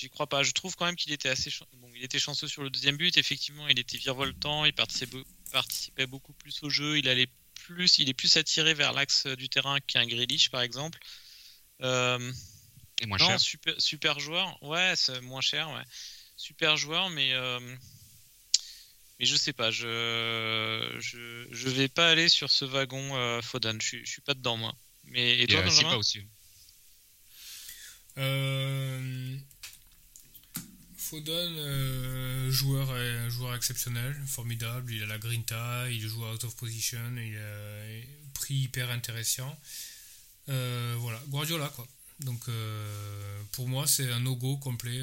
J'y 0.00 0.08
crois 0.08 0.26
pas. 0.26 0.42
Je 0.42 0.52
trouve 0.52 0.74
quand 0.76 0.86
même 0.86 0.96
qu'il 0.96 1.12
était 1.12 1.28
assez 1.28 1.52
bon, 1.74 1.90
il 1.94 2.02
était 2.02 2.18
chanceux 2.18 2.48
sur 2.48 2.62
le 2.62 2.70
deuxième 2.70 2.96
but. 2.96 3.18
Effectivement, 3.18 3.68
il 3.68 3.78
était 3.78 3.98
virevoltant, 3.98 4.64
il 4.64 4.72
participait, 4.72 5.18
beau- 5.18 5.24
participait 5.52 6.06
beaucoup 6.06 6.32
plus 6.32 6.62
au 6.62 6.70
jeu, 6.70 6.98
il 6.98 7.06
allait 7.06 7.28
plus, 7.66 7.98
il 7.98 8.08
est 8.08 8.14
plus 8.14 8.34
attiré 8.38 8.72
vers 8.72 8.94
l'axe 8.94 9.26
du 9.26 9.50
terrain 9.50 9.78
qu'un 9.80 10.06
Grealish 10.06 10.48
par 10.48 10.62
exemple. 10.62 10.98
Euh, 11.82 12.32
Et 13.02 13.06
moins 13.06 13.18
non, 13.18 13.26
cher. 13.26 13.40
super, 13.40 13.74
super 13.78 14.20
joueur. 14.20 14.62
Ouais, 14.62 14.94
c'est 14.96 15.20
moins 15.20 15.42
cher, 15.42 15.68
ouais. 15.70 15.84
Super 16.34 16.78
joueur, 16.78 17.10
mais 17.10 17.34
euh, 17.34 17.60
mais 19.18 19.26
je 19.26 19.36
sais 19.36 19.52
pas. 19.52 19.70
Je 19.70 20.96
je 20.98 21.46
je 21.50 21.68
vais 21.68 21.88
pas 21.88 22.08
aller 22.08 22.30
sur 22.30 22.50
ce 22.50 22.64
wagon 22.64 23.16
euh, 23.16 23.42
Foden. 23.42 23.78
Je 23.82 23.86
suis 23.86 24.06
je 24.06 24.10
suis 24.10 24.22
pas 24.22 24.32
dedans 24.32 24.56
moi. 24.56 24.74
Mais 25.04 25.32
et 25.40 25.42
Et 25.42 25.46
toi, 25.46 25.60
euh, 25.60 25.64
Benjamin? 25.64 25.80
Silva 25.90 25.98
aussi. 25.98 26.22
Euh, 28.18 29.36
Foden, 31.10 31.54
euh, 31.56 32.50
joueur, 32.52 32.88
euh, 32.92 33.28
joueur 33.30 33.56
exceptionnel, 33.56 34.14
formidable. 34.26 34.92
Il 34.92 35.02
a 35.02 35.06
la 35.06 35.18
grinta, 35.18 35.90
il 35.90 36.00
joue 36.00 36.24
out 36.24 36.44
of 36.44 36.54
position, 36.54 37.00
il 37.16 37.36
a 37.36 38.32
prix 38.32 38.54
hyper 38.54 38.90
intéressant. 38.90 39.58
Euh, 40.48 40.94
voilà, 40.98 41.20
Guardiola 41.26 41.68
quoi. 41.74 41.86
Donc 42.20 42.40
euh, 42.48 43.40
pour 43.50 43.66
moi 43.66 43.88
c'est 43.88 44.08
un 44.12 44.20
no-go 44.20 44.56
complet 44.58 45.00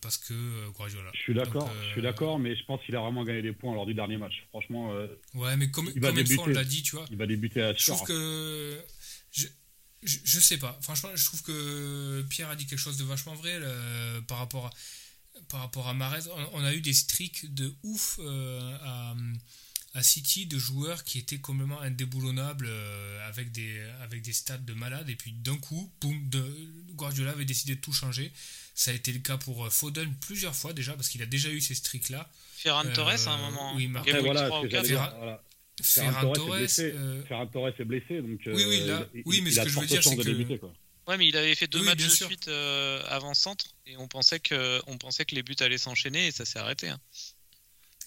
parce 0.00 0.16
que 0.18 0.68
Guardiola. 0.70 1.10
Je 1.14 1.20
suis 1.20 1.34
d'accord, 1.34 1.70
je 1.86 1.92
suis 1.92 2.02
d'accord, 2.02 2.40
mais 2.40 2.56
je 2.56 2.64
pense 2.64 2.80
qu'il 2.84 2.96
a 2.96 3.00
vraiment 3.00 3.22
gagné 3.22 3.42
des 3.42 3.52
points 3.52 3.72
lors 3.72 3.86
du 3.86 3.94
dernier 3.94 4.16
match. 4.16 4.46
Franchement, 4.50 4.92
Ouais, 5.34 5.56
mais 5.56 5.70
comme, 5.70 5.88
Il 5.94 6.00
va 6.00 6.10
de 6.10 6.24
fois 6.24 6.44
on 6.44 6.46
débuter. 6.46 6.52
l'a 6.54 6.64
dit, 6.64 6.82
tu 6.82 6.96
vois 6.96 7.06
il 7.10 7.16
va 7.16 7.26
débuter 7.26 7.62
à 7.62 7.72
Je 7.72 7.86
trouve 7.86 8.02
que. 8.04 8.80
Je, 9.32 9.46
je, 10.02 10.18
je 10.24 10.40
sais 10.40 10.58
pas. 10.58 10.76
Franchement, 10.82 11.10
je 11.14 11.24
trouve 11.24 11.42
que 11.42 12.22
Pierre 12.30 12.48
a 12.50 12.56
dit 12.56 12.66
quelque 12.66 12.80
chose 12.80 12.96
de 12.96 13.04
vachement 13.04 13.34
vrai 13.34 13.60
là, 13.60 13.72
par 14.26 14.38
rapport 14.38 14.66
à. 14.66 14.70
Par 15.48 15.60
rapport 15.60 15.86
à 15.88 15.94
Mahrez, 15.94 16.28
on, 16.52 16.60
on 16.60 16.64
a 16.64 16.74
eu 16.74 16.80
des 16.80 16.92
streaks 16.94 17.52
de 17.54 17.72
ouf 17.82 18.18
euh, 18.20 18.76
à, 18.82 19.14
à 19.94 20.02
City 20.02 20.46
de 20.46 20.58
joueurs 20.58 21.04
qui 21.04 21.18
étaient 21.18 21.38
complètement 21.38 21.80
indéboulonnables 21.80 22.66
euh, 22.68 23.28
avec, 23.28 23.52
des, 23.52 23.80
avec 24.02 24.22
des 24.22 24.32
stats 24.32 24.58
de 24.58 24.72
malade. 24.74 25.08
Et 25.08 25.16
puis 25.16 25.32
d'un 25.32 25.56
coup, 25.56 25.90
boum, 26.00 26.28
de, 26.28 26.44
Guardiola 26.94 27.30
avait 27.32 27.44
décidé 27.44 27.76
de 27.76 27.80
tout 27.80 27.92
changer. 27.92 28.32
Ça 28.74 28.90
a 28.90 28.94
été 28.94 29.12
le 29.12 29.20
cas 29.20 29.36
pour 29.38 29.64
euh, 29.66 29.70
Foden 29.70 30.12
plusieurs 30.20 30.54
fois 30.54 30.72
déjà, 30.72 30.92
parce 30.94 31.08
qu'il 31.08 31.22
a 31.22 31.26
déjà 31.26 31.48
eu 31.50 31.60
ces 31.60 31.74
streaks-là. 31.74 32.28
Ferran 32.56 32.84
euh, 32.86 32.92
Torres 32.94 33.28
à 33.28 33.30
un 33.32 33.38
moment. 33.50 33.74
oui. 33.76 33.86
Marc- 33.88 34.06
Game 34.06 34.16
Après, 34.16 34.28
Week 34.28 34.32
voilà, 34.34 34.48
3 34.48 34.60
ce 34.60 34.66
ou 34.66 34.68
que 34.68 34.70
j'allais 34.76 34.88
4. 34.88 34.96
Ferran- 34.98 35.08
dire, 35.10 35.16
voilà. 35.18 35.42
Ferran 35.82 36.12
Ferran 36.12 36.32
Torres 36.32 36.56
est 36.56 36.58
blessé. 36.60 36.92
euh, 36.94 37.24
Ferran 37.26 37.46
Torres 37.46 37.68
est 37.78 37.84
blessé, 37.84 38.22
donc 38.22 38.40
Oui, 38.46 38.64
oui, 38.68 38.80
là- 38.86 39.06
il, 39.14 39.22
oui, 39.26 39.40
mais 39.42 39.50
il 39.50 39.54
ce 39.54 39.60
a 39.60 39.64
que 39.64 39.70
je 39.70 39.80
veux 39.80 39.86
dire, 39.86 40.02
c'est 40.02 40.16
que- 40.16 40.22
débuter, 40.22 40.58
quoi. 40.58 40.72
Ouais, 41.06 41.16
mais 41.16 41.28
il 41.28 41.36
avait 41.36 41.54
fait 41.54 41.68
deux 41.68 41.78
Oui, 41.80 41.84
matchs 41.84 42.02
de 42.04 42.08
sûr. 42.08 42.26
suite 42.26 42.48
euh, 42.48 43.02
avant 43.08 43.32
centre 43.34 43.66
et 43.86 43.96
on 43.96 44.08
pensait 44.08 44.40
que 44.40 44.80
on 44.88 44.98
pensait 44.98 45.24
que 45.24 45.34
les 45.36 45.42
buts 45.42 45.54
allaient 45.60 45.78
s'enchaîner 45.78 46.26
et 46.26 46.32
ça 46.32 46.44
s'est 46.44 46.58
arrêté. 46.58 46.88
hein. 46.88 47.00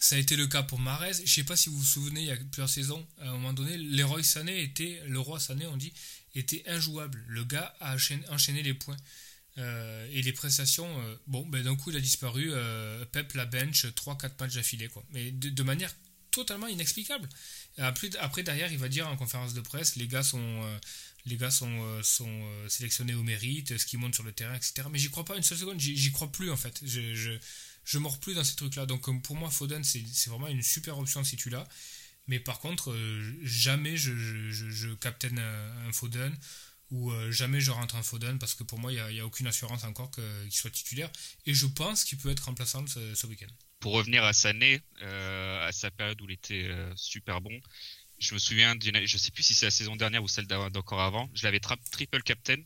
Ça 0.01 0.15
a 0.15 0.19
été 0.19 0.35
le 0.35 0.47
cas 0.47 0.63
pour 0.63 0.79
Mahrez. 0.79 1.13
Je 1.25 1.31
sais 1.31 1.43
pas 1.43 1.55
si 1.57 1.69
vous 1.69 1.77
vous 1.77 1.83
souvenez, 1.85 2.21
il 2.21 2.27
y 2.27 2.31
a 2.31 2.35
plusieurs 2.37 2.69
saisons, 2.69 3.05
à 3.19 3.29
un 3.29 3.31
moment 3.33 3.53
donné, 3.53 3.77
Leroy 3.77 4.23
Sané 4.23 4.61
était, 4.61 5.01
le 5.05 5.19
roi 5.19 5.39
Sané, 5.41 5.65
on 5.67 5.75
dit, 5.77 5.91
était 6.35 6.63
injouable. 6.67 7.23
Le 7.27 7.43
gars 7.43 7.75
a 7.81 7.95
enchaîné, 8.29 8.63
les 8.63 8.73
points. 8.73 8.95
Euh, 9.57 10.07
et 10.13 10.21
les 10.21 10.31
prestations, 10.31 10.87
euh, 11.01 11.15
bon, 11.27 11.45
ben, 11.45 11.61
d'un 11.63 11.75
coup, 11.75 11.89
il 11.91 11.97
a 11.97 11.99
disparu. 11.99 12.51
Pep 13.11 13.33
la 13.33 13.45
bench 13.45 13.85
3-4 13.87 14.31
matchs 14.39 14.53
d'affilée, 14.55 14.87
quoi. 14.87 15.03
Mais 15.11 15.31
de, 15.31 15.49
de 15.49 15.63
manière 15.63 15.93
totalement 16.31 16.67
inexplicable. 16.67 17.27
Après, 17.77 18.09
après, 18.19 18.43
derrière, 18.43 18.71
il 18.71 18.77
va 18.77 18.87
dire 18.87 19.05
en 19.07 19.17
conférence 19.17 19.53
de 19.53 19.59
presse, 19.61 19.97
les 19.97 20.07
gars 20.07 20.23
sont, 20.23 20.79
les 21.25 21.37
gars 21.37 21.51
sont, 21.51 21.69
euh, 21.69 22.01
euh, 22.21 22.69
sélectionnés 22.69 23.13
au 23.13 23.23
mérite, 23.23 23.77
ce 23.77 23.85
qui 23.85 23.97
monte 23.97 24.15
sur 24.15 24.23
le 24.23 24.31
terrain, 24.31 24.55
etc. 24.55 24.87
Mais 24.91 24.99
j'y 24.99 25.09
crois 25.09 25.25
pas 25.25 25.35
une 25.35 25.43
seule 25.43 25.57
seconde. 25.57 25.79
J'y 25.79 26.11
crois 26.11 26.31
plus, 26.31 26.51
en 26.51 26.57
fait. 26.57 26.81
Je, 26.85 27.39
je, 27.85 27.97
mords 27.97 28.19
plus 28.19 28.35
dans 28.35 28.43
ces 28.43 28.55
trucs-là. 28.55 28.85
Donc 28.85 29.21
pour 29.23 29.35
moi, 29.35 29.49
Foden, 29.49 29.83
c'est 29.83 30.27
vraiment 30.27 30.47
une 30.47 30.63
super 30.63 30.97
option 30.97 31.23
si 31.23 31.35
tu 31.37 31.49
l'as. 31.49 31.67
Mais 32.27 32.39
par 32.39 32.59
contre, 32.59 32.91
euh, 32.91 33.39
jamais 33.41 33.97
je, 33.97 34.15
je, 34.15 34.69
je, 34.69 34.89
un, 34.89 35.91
Foden 35.91 36.35
ou 36.91 37.11
jamais 37.31 37.59
je 37.61 37.71
rentre 37.71 37.95
un 37.95 38.03
Foden 38.03 38.39
parce 38.39 38.55
que 38.55 38.63
pour 38.63 38.79
moi, 38.79 38.91
il 38.91 39.13
n'y 39.13 39.19
a, 39.19 39.25
aucune 39.25 39.47
assurance 39.47 39.83
encore 39.83 40.11
qu'il 40.11 40.51
soit 40.51 40.71
titulaire. 40.71 41.11
Et 41.45 41.53
je 41.53 41.65
pense 41.65 42.03
qu'il 42.03 42.17
peut 42.17 42.29
être 42.29 42.45
remplaçant 42.45 42.85
ce, 42.87 43.27
week-end. 43.27 43.51
Pour 43.79 43.93
revenir 43.93 44.23
à 44.23 44.33
Sané, 44.33 44.81
à 45.01 45.71
sa 45.71 45.91
période 45.91 46.21
où 46.21 46.25
il 46.25 46.33
était 46.33 46.69
super 46.95 47.41
bon, 47.41 47.59
je 48.19 48.33
me 48.33 48.39
souviens 48.39 48.75
d'une, 48.75 49.05
je 49.05 49.17
sais 49.17 49.31
plus 49.31 49.43
si 49.43 49.53
c'est 49.53 49.65
la 49.65 49.71
saison 49.71 49.95
dernière 49.95 50.23
ou 50.23 50.27
celle 50.27 50.45
d'avant- 50.47 50.69
d'encore 50.69 51.01
avant, 51.01 51.29
je 51.33 51.43
l'avais 51.43 51.59
tra- 51.59 51.77
triple 51.91 52.21
captain 52.23 52.61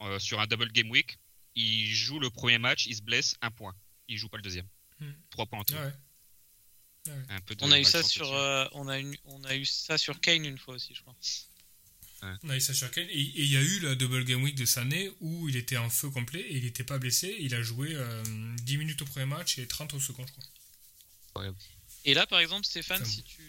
euh, 0.00 0.18
sur 0.18 0.40
un 0.40 0.46
double 0.46 0.70
game 0.72 0.90
week. 0.90 1.18
Il 1.54 1.92
joue 1.94 2.18
le 2.18 2.30
premier 2.30 2.58
match, 2.58 2.86
il 2.86 2.96
se 2.96 3.02
blesse, 3.02 3.36
un 3.42 3.50
point. 3.50 3.74
Il 4.08 4.18
joue 4.18 4.28
pas 4.28 4.38
le 4.38 4.42
deuxième. 4.42 4.66
Hmm. 5.00 5.12
Trois 5.30 5.46
points 5.46 5.60
en 5.60 5.64
tout. 5.64 5.74
Ouais. 5.74 5.92
Un 7.30 7.40
peu 7.40 7.54
de 7.56 7.64
On 7.64 7.72
a 7.72 7.80
eu 7.80 7.84
ça 7.84 8.02
sur 8.02 8.32
euh, 8.32 8.64
on 8.72 8.86
a 8.88 9.00
eu 9.00 9.18
on 9.24 9.42
a 9.44 9.56
eu 9.56 9.64
ça 9.64 9.98
sur 9.98 10.20
Kane 10.20 10.44
une 10.44 10.58
fois 10.58 10.74
aussi, 10.74 10.94
je 10.94 11.00
crois. 11.02 11.16
On 12.44 12.48
a 12.50 12.56
eu 12.56 12.60
ça 12.60 12.72
sur 12.72 12.88
Kane. 12.92 13.08
Et 13.10 13.18
il 13.18 13.46
y 13.46 13.56
a 13.56 13.60
eu 13.60 13.80
la 13.80 13.96
double 13.96 14.24
game 14.24 14.40
week 14.42 14.54
de 14.54 14.64
Sané 14.64 15.10
où 15.20 15.48
il 15.48 15.56
était 15.56 15.76
en 15.76 15.90
feu 15.90 16.10
complet 16.10 16.40
et 16.40 16.56
il 16.58 16.62
n'était 16.64 16.84
pas 16.84 16.98
blessé. 16.98 17.34
Il 17.40 17.54
a 17.56 17.62
joué 17.62 17.88
euh, 17.94 18.22
10 18.62 18.76
minutes 18.78 19.02
au 19.02 19.04
premier 19.06 19.26
match 19.26 19.58
et 19.58 19.66
30 19.66 19.94
au 19.94 20.00
second, 20.00 20.24
je 20.24 20.32
crois. 20.32 20.44
Et 22.04 22.14
là 22.14 22.26
par 22.26 22.38
exemple 22.38 22.64
Stéphane, 22.64 23.04
si 23.04 23.24
tu 23.24 23.42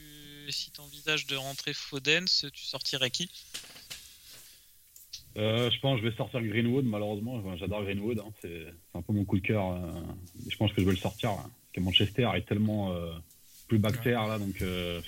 si 0.52 0.72
envisages 0.80 1.26
de 1.28 1.36
rentrer 1.36 1.74
Foden, 1.74 2.28
ce- 2.28 2.48
tu 2.48 2.64
sortirais 2.64 3.10
qui? 3.10 3.30
Euh, 5.38 5.72
je 5.72 5.80
pense 5.80 6.00
que 6.00 6.06
je 6.06 6.10
vais 6.12 6.16
sortir 6.16 6.42
Greenwood, 6.42 6.86
malheureusement. 6.86 7.36
Enfin, 7.36 7.56
J'adore 7.58 7.84
Greenwood, 7.84 8.20
hein. 8.20 8.32
c'est 8.42 8.68
un 8.94 9.02
peu 9.02 9.14
mon 9.14 9.26
coup 9.26 9.40
de 9.40 9.46
cœur. 9.46 9.72
euh, 9.72 9.92
Je 10.50 10.56
pense 10.58 10.72
que 10.74 10.82
je 10.82 10.86
vais 10.86 10.92
le 10.92 10.98
sortir. 10.98 11.32
là. 11.32 11.38
Parce 11.38 11.72
que 11.74 11.80
Manchester 11.82 12.30
est 12.36 12.46
tellement 12.48 12.92
euh, 12.94 13.12
plus 13.68 13.80
bactère 13.80 14.28
là, 14.28 14.38
donc 14.38 14.62
euh, 14.62 15.02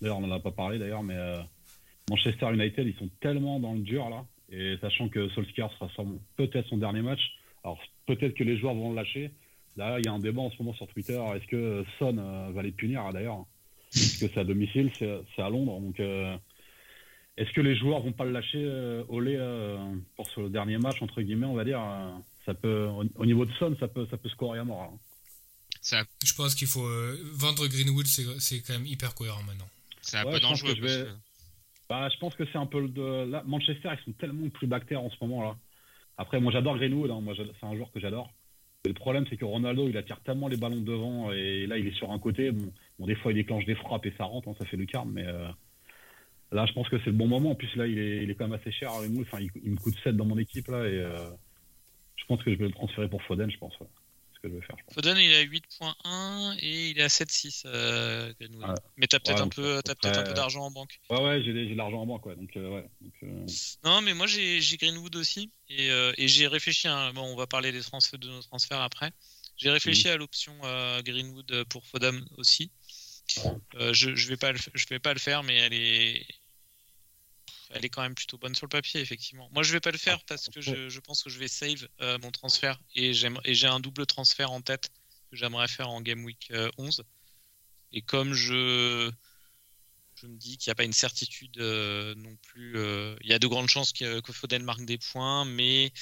d'ailleurs 0.00 0.18
on 0.18 0.20
n'en 0.26 0.36
a 0.36 0.38
pas 0.38 0.52
parlé 0.52 0.78
d'ailleurs, 0.78 1.02
mais 1.02 1.16
euh, 1.16 1.40
Manchester 2.08 2.52
United 2.52 2.86
ils 2.86 2.94
sont 2.96 3.08
tellement 3.20 3.58
dans 3.58 3.72
le 3.72 3.80
dur 3.80 4.08
là, 4.08 4.24
et 4.52 4.76
sachant 4.80 5.08
que 5.08 5.28
Solskjaer 5.30 5.68
sera 5.78 5.88
peut-être 6.36 6.68
son 6.68 6.76
dernier 6.76 7.02
match, 7.02 7.20
alors 7.64 7.80
peut-être 8.06 8.34
que 8.34 8.44
les 8.44 8.56
joueurs 8.56 8.74
vont 8.74 8.90
le 8.90 8.96
lâcher. 8.96 9.32
Là, 9.76 9.98
il 9.98 10.04
y 10.04 10.08
a 10.08 10.12
un 10.12 10.18
débat 10.20 10.42
en 10.42 10.50
ce 10.50 10.58
moment 10.58 10.74
sur 10.74 10.86
Twitter. 10.88 11.20
Est-ce 11.34 11.46
que 11.46 11.84
Son 11.98 12.18
euh, 12.18 12.50
va 12.52 12.62
les 12.62 12.72
punir 12.72 13.00
hein, 13.02 13.12
d'ailleurs 13.12 13.44
Parce 13.92 14.16
que 14.18 14.26
c'est 14.28 14.38
à 14.40 14.44
domicile, 14.44 14.90
c'est 14.98 15.42
à 15.42 15.50
Londres, 15.50 15.80
donc. 15.80 15.98
euh, 16.00 16.36
est-ce 17.36 17.50
que 17.52 17.60
les 17.60 17.74
joueurs 17.76 18.00
vont 18.02 18.12
pas 18.12 18.24
le 18.24 18.32
lâcher 18.32 18.58
euh, 18.62 19.02
au 19.08 19.18
lait 19.20 19.36
euh, 19.38 19.78
pour 20.16 20.28
ce 20.30 20.42
dernier 20.48 20.76
match 20.78 21.00
entre 21.00 21.22
guillemets, 21.22 21.46
on 21.46 21.54
va 21.54 21.64
dire 21.64 21.80
euh, 21.80 22.10
Ça 22.44 22.52
peut, 22.54 22.84
au, 22.86 23.04
au 23.16 23.24
niveau 23.26 23.46
de 23.46 23.52
Son, 23.58 23.74
ça 23.80 23.88
peut, 23.88 24.06
ça 24.10 24.18
peut 24.18 24.28
scorer 24.28 24.58
à 24.58 24.64
mort. 24.64 24.82
hein. 24.82 24.98
Un, 25.92 26.04
Je 26.24 26.34
pense 26.34 26.54
qu'il 26.54 26.66
faut 26.68 26.84
euh, 26.86 27.16
vendre 27.32 27.66
Greenwood, 27.66 28.06
c'est 28.06 28.24
c'est 28.40 28.60
quand 28.60 28.74
même 28.74 28.86
hyper 28.86 29.14
cohérent 29.14 29.42
maintenant. 29.44 29.68
c'est 30.02 30.18
un 30.18 30.24
Ouais, 30.24 30.32
peu 30.32 30.36
je 30.36 30.42
pense 30.42 30.50
dangereux. 30.62 30.70
que 30.74 30.76
je 30.76 30.82
vais- 30.82 31.04
que- 31.04 31.10
Bah, 31.88 32.08
je 32.12 32.18
pense 32.18 32.34
que 32.34 32.44
c'est 32.52 32.58
un 32.58 32.66
peu 32.66 32.80
le 32.82 32.88
de 32.88 33.30
là, 33.30 33.42
Manchester, 33.46 33.88
ils 33.98 34.04
sont 34.04 34.12
tellement 34.12 34.48
plus 34.50 34.66
bactères 34.66 35.00
en 35.02 35.10
ce 35.10 35.16
moment 35.22 35.42
là. 35.42 35.56
Après, 36.18 36.38
moi 36.40 36.52
j'adore 36.52 36.76
Greenwood, 36.76 37.10
hein, 37.10 37.20
moi 37.22 37.34
c'est 37.36 37.66
un 37.66 37.74
joueur 37.74 37.90
que 37.92 38.00
j'adore. 38.00 38.30
Le 38.84 38.92
problème, 38.94 39.26
c'est 39.28 39.36
que 39.36 39.44
Ronaldo, 39.44 39.88
il 39.88 39.96
attire 39.96 40.20
tellement 40.20 40.48
les 40.48 40.56
ballons 40.56 40.80
devant 40.80 41.32
et 41.32 41.66
là, 41.66 41.76
il 41.78 41.86
est 41.86 41.94
sur 41.96 42.10
un 42.12 42.18
côté. 42.18 42.50
Bon, 42.50 42.72
bon, 43.00 43.06
des 43.06 43.16
fois, 43.16 43.32
il 43.32 43.34
déclenche 43.34 43.64
des 43.64 43.74
frappes 43.74 44.06
et 44.06 44.14
ça 44.16 44.24
rentre, 44.24 44.48
hein, 44.48 44.54
ça 44.58 44.64
fait 44.66 44.76
le 44.76 44.86
carme, 44.86 45.10
mais 45.12 45.26
euh, 45.26 45.48
là, 46.52 46.66
je 46.66 46.72
pense 46.72 46.88
que 46.88 46.98
c'est 46.98 47.06
le 47.06 47.12
bon 47.12 47.26
moment. 47.26 47.50
En 47.50 47.54
plus, 47.56 47.74
là, 47.74 47.86
il 47.88 47.98
est, 47.98 48.22
il 48.22 48.30
est 48.30 48.34
quand 48.36 48.46
même 48.46 48.58
assez 48.60 48.70
cher, 48.70 48.92
Greenwood. 48.98 49.26
Enfin, 49.26 49.40
il, 49.40 49.50
il 49.64 49.72
me 49.72 49.76
coûte 49.76 49.96
7 50.04 50.16
dans 50.16 50.24
mon 50.26 50.38
équipe 50.38 50.68
là 50.68 50.84
et 50.86 50.98
euh, 50.98 51.30
je 52.16 52.24
pense 52.26 52.42
que 52.44 52.52
je 52.52 52.58
vais 52.58 52.66
le 52.66 52.72
transférer 52.72 53.08
pour 53.08 53.22
Foden, 53.24 53.50
je 53.50 53.58
pense. 53.58 53.76
ouais. 53.80 53.86
Que 54.42 54.48
je 54.48 54.54
vais 54.54 54.62
faire, 54.62 54.76
je 54.78 54.84
pense. 54.86 54.94
Foden, 54.94 55.18
il 55.18 55.30
est 55.32 55.36
à 55.36 55.44
8.1 55.44 56.56
et 56.60 56.90
il 56.92 56.98
est 56.98 57.02
à 57.02 57.08
7.6. 57.08 57.64
Euh, 57.66 58.32
Greenwood. 58.40 58.68
Ouais. 58.70 58.74
Mais 58.96 59.06
t'as 59.06 59.18
peut-être 59.18 59.36
Ouais, 59.40 59.42
un 59.44 59.48
peu, 59.48 59.82
peut-être 59.84 60.18
un 60.18 60.22
peu 60.22 60.32
d'argent 60.32 60.62
en 60.62 60.70
banque. 60.70 60.98
Ouais, 61.10 61.22
ouais, 61.22 61.42
j'ai, 61.44 61.52
de 61.52 61.74
l'argent 61.74 62.00
en 62.00 62.06
banque, 62.06 62.24
ouais. 62.24 62.36
Donc, 62.36 62.56
euh. 62.56 62.80
Donc, 63.02 63.12
euh, 63.22 63.46
Non, 63.84 64.00
mais 64.00 64.14
moi 64.14 64.26
j'ai 64.26 64.60
Greenwood 64.78 65.14
aussi 65.16 65.50
et, 65.68 65.90
euh, 65.90 66.14
et 66.16 66.26
j'ai 66.26 66.46
réfléchi. 66.46 66.88
à- 66.88 67.12
bon, 67.12 67.20
on 67.20 67.36
va 67.36 67.46
parler 67.46 67.70
des 67.70 67.82
transferts 67.82 68.18
de 68.18 68.28
nos 68.28 68.40
transferts 68.40 68.80
après. 68.80 69.10
J'ai 69.58 69.68
réfléchi 69.68 70.08
à 70.08 70.16
l'option 70.16 70.54
euh, 70.64 71.02
Greenwood 71.02 71.64
pour 71.64 71.84
Foden 71.84 72.24
aussi. 72.38 72.70
Euh, 73.74 73.92
je 73.92 74.14
je 74.14 74.28
vais 74.28 74.36
pas 74.36 74.52
le, 74.52 75.18
faire, 75.18 75.42
mais 75.42 75.56
elle 75.56 75.74
est 77.84 77.88
quand 77.88 78.02
même 78.02 78.14
plutôt 78.14 78.38
bonne 78.38 78.54
sur 78.54 78.66
le 78.66 78.70
papier 78.70 79.00
effectivement. 79.00 79.48
Moi 79.52 79.62
je 79.62 79.72
vais 79.72 79.80
pas 79.80 79.90
le 79.90 79.98
faire 79.98 80.22
parce 80.24 80.48
que 80.48 80.60
je, 80.60 81.00
pense 81.00 81.22
que 81.22 81.30
je 81.30 81.38
vais 81.38 81.48
save 81.48 81.88
euh, 82.00 82.18
mon 82.18 82.30
transfert 82.30 82.80
et 82.94 83.12
j'ai 83.12 83.66
un 83.66 83.80
double 83.80 84.06
transfert 84.06 84.50
en 84.50 84.60
tête 84.60 84.90
que 85.30 85.36
j'aimerais 85.36 85.68
faire 85.68 85.88
en 85.88 86.00
game 86.00 86.24
week 86.24 86.48
euh, 86.50 86.70
11. 86.78 87.04
Et 87.92 88.02
comme 88.02 88.34
je 88.34 89.10
me 90.26 90.36
dis 90.36 90.58
qu'il 90.58 90.70
n'y 90.70 90.72
a 90.72 90.74
pas 90.74 90.84
une 90.84 90.92
certitude 90.92 91.58
euh, 91.58 92.14
non 92.16 92.36
plus. 92.42 92.76
euh, 92.76 93.16
il 93.22 93.30
y 93.30 93.32
a 93.32 93.38
de 93.38 93.46
grandes 93.46 93.68
chances 93.68 93.92
que, 93.92 94.20
que 94.20 94.32
Foden 94.32 94.62
marque 94.62 94.84
des 94.84 94.98
points, 94.98 95.44
mais 95.44 95.92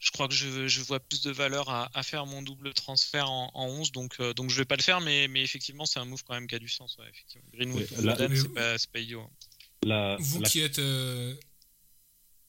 je 0.00 0.10
crois 0.12 0.28
que 0.28 0.34
je, 0.34 0.68
je 0.68 0.80
vois 0.82 1.00
plus 1.00 1.22
de 1.22 1.30
valeur 1.30 1.68
à, 1.70 1.90
à 1.92 2.02
faire 2.02 2.24
mon 2.26 2.42
double 2.42 2.72
transfert 2.74 3.30
en, 3.30 3.50
en 3.54 3.66
11, 3.66 3.92
donc, 3.92 4.14
euh, 4.20 4.32
donc 4.34 4.50
je 4.50 4.56
vais 4.56 4.64
pas 4.64 4.76
le 4.76 4.82
faire, 4.82 5.00
mais, 5.00 5.26
mais 5.28 5.42
effectivement, 5.42 5.86
c'est 5.86 5.98
un 5.98 6.04
move 6.04 6.22
quand 6.24 6.34
même 6.34 6.46
qui 6.46 6.54
a 6.54 6.58
du 6.58 6.68
sens. 6.68 6.96
ouais, 6.98 7.06
effectivement. 7.08 7.48
Greenwood, 7.52 7.86
c'est 8.78 8.90
pas, 8.92 8.98
idiot. 9.00 9.20
hein. 9.22 9.30
la, 9.84 10.16
Vous 10.20 10.40
la- 10.40 10.48
qui 10.48 10.60
êtes. 10.60 10.78
euh, 10.78 11.34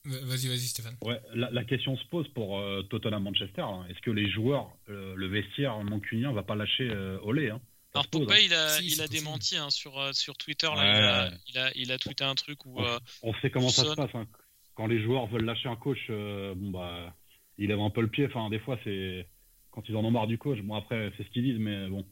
Vas-y, 0.04 0.48
vas-y, 0.48 0.60
Stéphane. 0.60 0.96
Ouais, 1.02 1.20
la, 1.34 1.50
la 1.50 1.62
question 1.64 1.94
se 1.94 2.04
pose 2.06 2.26
pour 2.28 2.58
euh, 2.58 2.82
Tottenham 2.84 3.22
Manchester. 3.22 3.60
là. 3.60 3.84
Est-ce 3.90 4.00
que 4.00 4.10
les 4.10 4.30
joueurs, 4.30 4.74
euh, 4.88 5.14
le 5.14 5.28
vestiaire 5.28 5.76
mancunien 5.84 6.32
va 6.32 6.42
pas 6.42 6.54
lâcher 6.54 6.88
euh, 6.90 7.18
Olé 7.22 7.50
hein? 7.50 7.60
Alors 7.92 8.06
Pogba, 8.06 8.34
hein. 8.34 8.38
il 8.42 8.54
a, 8.54 8.68
Si, 8.78 8.84
il 8.86 8.90
c'est 8.94 9.02
a 9.02 9.06
possible. 9.08 9.24
démenti 9.24 9.56
hein, 9.58 9.68
sur, 9.68 10.14
sur 10.14 10.36
Twitter, 10.38 10.68
là, 10.68 10.74
Ouais, 10.76 10.88
il, 10.88 11.04
a, 11.04 11.24
ouais. 11.28 11.36
il, 11.48 11.58
a, 11.58 11.72
il 11.74 11.92
a 11.92 11.98
tweeté 11.98 12.24
un 12.24 12.34
truc 12.34 12.64
où. 12.64 12.80
Euh, 12.80 12.98
On 13.22 13.34
sait 13.42 13.50
comment 13.50 13.68
ça 13.68 13.84
se 13.84 13.94
passe. 13.94 14.10
hein. 14.14 14.26
Quand 14.74 14.86
les 14.86 15.02
joueurs 15.02 15.26
veulent 15.26 15.44
lâcher 15.44 15.68
un 15.68 15.76
coach, 15.76 15.98
euh, 16.08 16.54
bon 16.56 16.70
bah, 16.70 17.14
ils 17.60 17.68
lèvent 17.68 17.78
un 17.78 17.90
peu 17.90 18.00
le 18.00 18.10
pied. 18.10 18.26
Enfin, 18.26 18.50
des 18.50 18.58
fois, 18.58 18.76
c'est 18.82 19.28
quand 19.70 19.88
ils 19.88 19.94
en 19.94 20.04
ont 20.04 20.10
marre 20.10 20.26
du 20.26 20.38
coach. 20.38 20.58
Bon, 20.62 20.74
après, 20.74 21.12
c'est 21.16 21.22
ce 21.22 21.30
qu'ils 21.30 21.44
disent, 21.44 21.58
mais 21.60 21.88
bon. 21.88 22.04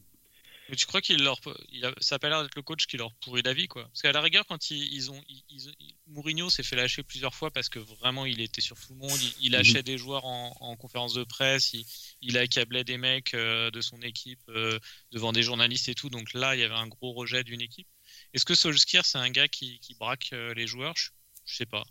Mais 0.69 0.75
tu 0.75 0.85
crois 0.85 1.01
qu'il 1.01 1.23
leur, 1.23 1.39
il 1.71 1.83
a, 1.83 1.91
ça 1.97 2.15
a 2.15 2.19
pas 2.19 2.29
l'air 2.29 2.43
d'être 2.43 2.55
le 2.55 2.61
coach 2.61 2.85
qui 2.85 2.95
leur 2.95 3.11
pourrit 3.15 3.41
la 3.41 3.53
vie, 3.53 3.67
quoi. 3.67 3.85
Parce 3.85 4.03
qu'à 4.03 4.11
la 4.11 4.21
rigueur, 4.21 4.45
quand 4.45 4.69
ils, 4.69 4.93
ils 4.93 5.09
ont, 5.09 5.19
ils, 5.27 5.73
Mourinho 6.05 6.51
s'est 6.51 6.61
fait 6.61 6.75
lâcher 6.75 7.01
plusieurs 7.01 7.33
fois 7.33 7.49
parce 7.49 7.69
que 7.69 7.79
vraiment 7.79 8.27
il 8.27 8.39
était 8.39 8.61
sur 8.61 8.79
tout 8.79 8.93
le 8.93 8.99
monde, 8.99 9.19
il, 9.19 9.47
il 9.47 9.51
lâchait 9.53 9.81
des 9.81 9.97
joueurs 9.97 10.25
en, 10.25 10.55
en 10.59 10.75
conférence 10.75 11.15
de 11.15 11.23
presse, 11.23 11.73
il, 11.73 11.85
il 12.21 12.37
accablait 12.37 12.83
des 12.83 12.99
mecs 12.99 13.33
euh, 13.33 13.71
de 13.71 13.81
son 13.81 13.99
équipe 14.03 14.41
euh, 14.49 14.77
devant 15.11 15.31
des 15.31 15.41
journalistes 15.41 15.89
et 15.89 15.95
tout. 15.95 16.11
Donc 16.11 16.35
là, 16.35 16.55
il 16.55 16.59
y 16.59 16.63
avait 16.63 16.75
un 16.75 16.87
gros 16.87 17.13
rejet 17.13 17.43
d'une 17.43 17.61
équipe. 17.61 17.87
Est-ce 18.35 18.45
que 18.45 18.53
Solskjaer 18.53 19.05
c'est 19.05 19.17
un 19.17 19.31
gars 19.31 19.47
qui, 19.47 19.79
qui 19.79 19.95
braque 19.95 20.29
euh, 20.33 20.53
les 20.53 20.67
joueurs? 20.67 20.93
Je, 20.95 21.09
je 21.45 21.55
sais 21.55 21.65
pas. 21.65 21.83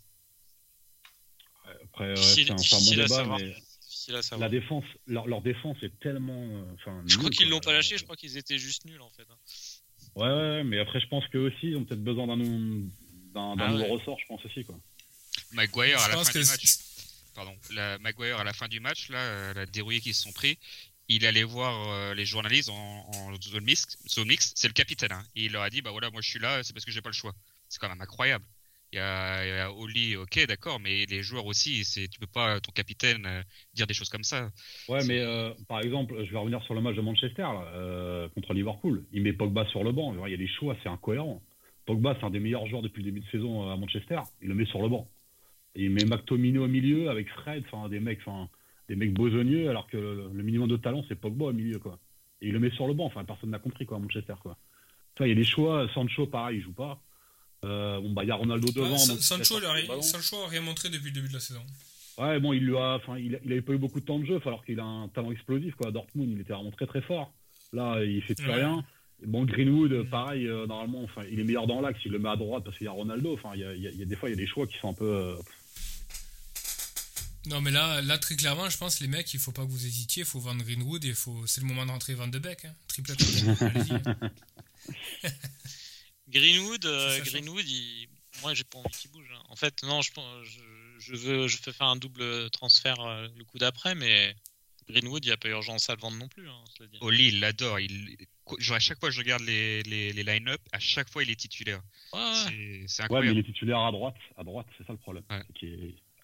Après, 1.99 2.07
ouais, 2.09 2.13
Difficile- 2.15 2.45
c'est 2.59 2.75
un, 2.75 2.79
bon 2.79 2.91
débat, 2.91 3.07
savoir. 3.09 3.39
mais 3.39 3.55
la 4.37 4.49
défense, 4.49 4.85
leur, 5.07 5.27
leur 5.27 5.41
défense 5.41 5.77
est 5.83 5.99
tellement. 5.99 6.41
euh, 6.41 6.63
Enfin, 6.75 7.03
Je 7.05 7.17
crois 7.17 7.29
qu'ils 7.29 7.49
l'ont 7.49 7.59
pas 7.59 7.73
lâché, 7.73 7.97
je 7.97 8.03
crois 8.03 8.15
qu'ils 8.15 8.37
étaient 8.37 8.57
juste 8.57 8.85
nuls 8.85 9.01
en 9.01 9.09
fait. 9.09 9.27
hein. 9.29 9.37
Ouais, 10.15 10.27
ouais, 10.27 10.33
ouais, 10.33 10.63
mais 10.63 10.79
après, 10.79 11.01
je 11.01 11.07
pense 11.07 11.27
qu'eux 11.27 11.47
aussi, 11.47 11.67
ils 11.67 11.75
ont 11.75 11.83
peut-être 11.83 12.03
besoin 12.03 12.25
d'un 12.27 12.37
Ah 13.35 13.71
nouveau 13.71 13.83
ouais. 13.83 13.89
ressort, 13.89 14.17
je 14.19 14.25
pense 14.27 14.43
aussi, 14.45 14.63
quoi. 14.63 14.79
Maguire 15.51 15.99
à 15.99 16.07
la 16.07 16.23
fin 16.23 16.31
du 16.31 16.45
match. 16.45 16.77
Pardon, 17.35 17.55
la, 17.71 17.99
Maguire 17.99 18.37
à 18.39 18.43
la 18.45 18.53
fin 18.53 18.67
du 18.69 18.79
match, 18.79 19.09
là, 19.09 19.17
euh, 19.19 19.53
la 19.53 19.65
dérouillée 19.65 19.99
qu'ils 19.99 20.15
se 20.15 20.23
sont 20.23 20.31
pris, 20.31 20.57
il 21.09 21.25
allait 21.25 21.43
voir 21.43 21.89
euh, 21.89 22.13
les 22.13 22.25
journalistes 22.25 22.69
en, 22.69 23.09
en 23.13 23.41
zone 23.41 23.63
mixte, 23.63 23.97
zone 24.07 24.27
mixte, 24.27 24.53
c'est 24.57 24.67
le 24.67 24.73
capitaine, 24.73 25.11
hein, 25.11 25.23
et 25.35 25.45
il 25.45 25.51
leur 25.51 25.63
a 25.63 25.69
dit 25.69 25.81
bah 25.81 25.91
voilà, 25.91 26.09
moi 26.11 26.21
je 26.21 26.29
suis 26.29 26.39
là, 26.39 26.63
c'est 26.63 26.71
parce 26.73 26.85
que 26.85 26.91
j'ai 26.91 27.01
pas 27.01 27.09
le 27.09 27.13
choix. 27.15 27.33
C'est 27.67 27.79
quand 27.79 27.89
même 27.89 28.01
incroyable. 28.01 28.45
Il 28.91 28.95
y 28.95 28.99
a, 28.99 29.45
il 29.45 29.49
y 29.49 29.59
a 29.59 29.71
Oli, 29.71 30.15
ok, 30.15 30.47
d'accord, 30.47 30.79
mais 30.79 31.05
les 31.05 31.21
joueurs 31.21 31.45
aussi, 31.45 31.83
c'est 31.83 32.07
tu 32.07 32.19
peux 32.19 32.25
pas 32.25 32.59
ton 32.59 32.71
capitaine 32.71 33.23
euh, 33.27 33.43
dire 33.75 33.85
des 33.85 33.93
choses 33.93 34.09
comme 34.09 34.23
ça. 34.23 34.49
Ouais, 34.87 35.05
mais 35.05 35.19
euh, 35.19 35.53
par 35.67 35.81
exemple, 35.81 36.23
je 36.25 36.31
vais 36.31 36.37
revenir 36.37 36.63
sur 36.63 36.73
le 36.73 36.81
match 36.81 36.95
de 36.95 37.01
Manchester 37.01 37.43
là, 37.43 37.71
euh, 37.75 38.29
contre 38.29 38.53
Liverpool. 38.53 39.05
Il 39.11 39.21
met 39.21 39.33
Pogba 39.33 39.65
sur 39.67 39.83
le 39.83 39.91
banc. 39.91 40.15
Il 40.25 40.31
y 40.31 40.33
a 40.33 40.37
des 40.37 40.47
choix, 40.47 40.75
c'est 40.81 40.89
incohérent. 40.89 41.39
Pogba, 41.85 42.15
c'est 42.19 42.25
un 42.25 42.31
des 42.31 42.39
meilleurs 42.39 42.65
joueurs 42.65 42.81
depuis 42.81 43.03
le 43.03 43.11
début 43.11 43.19
de 43.19 43.29
saison 43.29 43.69
à 43.69 43.77
Manchester. 43.77 44.21
Il 44.41 44.47
le 44.47 44.55
met 44.55 44.65
sur 44.65 44.81
le 44.81 44.89
banc. 44.89 45.07
Et 45.75 45.83
il 45.83 45.91
met 45.91 46.05
McTominay 46.05 46.57
au 46.57 46.67
milieu 46.67 47.11
avec 47.11 47.29
Fred, 47.29 47.63
enfin 47.71 47.89
des 47.89 47.99
mecs, 47.99 48.19
enfin 48.25 48.49
des 48.87 48.95
mecs 48.95 49.13
besogneux, 49.13 49.69
alors 49.69 49.85
que 49.85 49.97
le, 49.97 50.31
le 50.33 50.43
minimum 50.43 50.67
de 50.67 50.77
talent 50.77 51.05
c'est 51.07 51.15
Pogba 51.15 51.45
au 51.45 51.53
milieu 51.53 51.77
quoi. 51.77 51.99
Et 52.41 52.47
il 52.47 52.53
le 52.53 52.59
met 52.59 52.71
sur 52.71 52.87
le 52.87 52.95
banc. 52.95 53.05
Enfin, 53.05 53.23
personne 53.23 53.51
n'a 53.51 53.59
compris 53.59 53.85
quoi 53.85 53.97
à 53.97 53.99
Manchester 53.99 54.33
quoi. 54.41 54.57
Il 55.19 55.27
y 55.27 55.31
a 55.31 55.35
des 55.35 55.43
choix. 55.43 55.87
Sancho, 55.93 56.25
pareil, 56.27 56.57
il 56.57 56.63
joue 56.63 56.73
pas. 56.73 56.99
Euh, 57.65 57.99
bon 57.99 58.13
bah 58.13 58.23
il 58.23 58.27
y 58.27 58.31
a 58.31 58.35
Ronaldo 58.35 58.71
devant. 58.71 58.89
Donc 59.07 59.17
il 59.17 59.21
Sancho, 59.23 59.57
a, 59.63 59.73
rien-. 59.73 60.01
Sancho 60.01 60.41
a 60.43 60.47
rien 60.47 60.61
montré 60.61 60.89
depuis 60.89 61.07
le 61.07 61.11
début 61.15 61.27
de 61.27 61.33
la 61.33 61.39
saison. 61.39 61.61
Ouais, 62.17 62.39
bon, 62.39 62.51
il 62.53 62.63
lui 62.65 62.75
a, 62.77 62.95
enfin, 62.95 63.17
il, 63.17 63.39
il 63.45 63.51
avait 63.51 63.61
pas 63.61 63.73
eu 63.73 63.77
beaucoup 63.77 63.99
de 64.01 64.05
temps 64.05 64.19
de 64.19 64.25
jeu, 64.25 64.39
alors 64.45 64.63
qu'il 64.65 64.79
a 64.79 64.83
un 64.83 65.07
talent 65.09 65.31
explosif, 65.31 65.73
quoi. 65.75 65.91
Dortmund, 65.91 66.29
il 66.33 66.41
était 66.41 66.51
vraiment 66.53 66.71
très 66.71 66.85
très 66.87 67.01
fort. 67.01 67.31
Là, 67.71 68.03
il 68.03 68.21
fait 68.21 68.35
plus 68.35 68.47
Ouais. 68.47 68.55
rien. 68.55 68.83
Bon, 69.25 69.43
Greenwood, 69.45 69.91
Mm. 69.91 70.09
pareil, 70.09 70.47
euh, 70.47 70.65
normalement, 70.67 71.03
enfin, 71.03 71.23
il 71.31 71.39
est 71.39 71.43
meilleur 71.43 71.67
dans 71.67 71.79
l'axe, 71.81 71.99
il 72.05 72.11
le 72.11 72.19
met 72.19 72.29
à 72.29 72.35
droite 72.35 72.63
parce 72.65 72.77
qu'il 72.77 72.85
y 72.85 72.87
a 72.87 72.91
Ronaldo. 72.91 73.33
Enfin, 73.33 73.51
il 73.55 73.61
y 73.61 73.63
a, 73.65 73.73
il 73.73 73.81
y 73.99 74.01
a- 74.01 74.05
des 74.05 74.15
fois, 74.15 74.29
il 74.29 74.33
y 74.33 74.35
a 74.35 74.37
des 74.37 74.47
choix 74.47 74.65
qui 74.67 74.77
sont 74.79 74.89
un 74.89 74.93
peu. 74.93 75.05
euh, 75.05 75.35
Non, 77.47 77.61
mais 77.61 77.71
là, 77.71 78.01
là, 78.01 78.17
très 78.17 78.35
clairement, 78.35 78.69
je 78.69 78.77
pense, 78.77 78.99
les 78.99 79.07
mecs, 79.07 79.33
il 79.33 79.39
faut 79.39 79.51
pas 79.53 79.63
que 79.65 79.71
vous 79.71 79.85
hésitiez, 79.85 80.23
il 80.23 80.25
faut 80.25 80.39
vendre 80.39 80.61
Greenwood 80.63 81.03
et 81.05 81.13
faut... 81.13 81.45
c'est 81.47 81.61
le 81.61 81.67
moment 81.67 81.85
de 81.85 81.91
rentrer 81.91 82.13
Van 82.15 82.27
de 82.27 82.37
Beek. 82.39 82.65
Hein. 82.65 82.73
Triple 82.87 83.11
Allez-y. 83.61 83.93
hein. 83.93 84.31
Greenwood, 86.29 86.85
euh, 86.85 87.19
Greenwood, 87.21 87.67
il... 87.67 88.07
moi 88.41 88.53
j'ai 88.53 88.63
pas 88.63 88.77
envie 88.79 88.89
qu'il 88.97 89.11
bouge. 89.11 89.29
hein. 89.33 89.41
En 89.49 89.55
fait, 89.55 89.83
non, 89.83 90.01
je, 90.01 90.11
veux, 91.15 91.47
je 91.47 91.57
veux 91.65 91.71
faire 91.71 91.87
un 91.87 91.95
double 91.95 92.49
transfert 92.51 92.99
euh, 93.01 93.27
le 93.37 93.43
coup 93.45 93.57
d'après, 93.57 93.95
mais 93.95 94.35
Greenwood, 94.89 95.23
il 95.25 95.27
n'y 95.29 95.33
a 95.33 95.37
pas 95.37 95.49
urgence 95.49 95.89
à 95.89 95.95
le 95.95 96.01
vendre 96.01 96.17
non 96.17 96.27
plus. 96.27 96.49
Hein. 96.49 96.63
Oli, 97.01 97.27
il 97.29 97.39
l'adore. 97.39 97.79
Il... 97.79 98.17
Genre, 98.57 98.77
à 98.77 98.79
chaque 98.79 98.99
fois 98.99 99.09
que 99.09 99.15
je 99.15 99.19
regarde 99.19 99.43
les, 99.43 99.83
les, 99.83 100.11
les 100.13 100.23
line-up, 100.23 100.61
à 100.71 100.79
chaque 100.79 101.09
fois 101.11 101.21
il 101.23 101.29
est 101.29 101.35
titulaire. 101.39 101.81
Ouais, 102.13 102.19
ouais. 102.19 102.33
C'est- 102.47 102.85
C'est 102.87 103.11
Ouais, 103.11 103.21
mais 103.21 103.31
il 103.31 103.37
est 103.37 103.43
titulaire 103.43 103.79
à 103.79 103.91
droite. 103.91 104.15
À 104.37 104.43
droite, 104.43 104.65
c'est 104.77 104.85
ça 104.87 104.93
le 104.93 104.97
problème. 104.99 105.23
Ouais. 105.29 105.43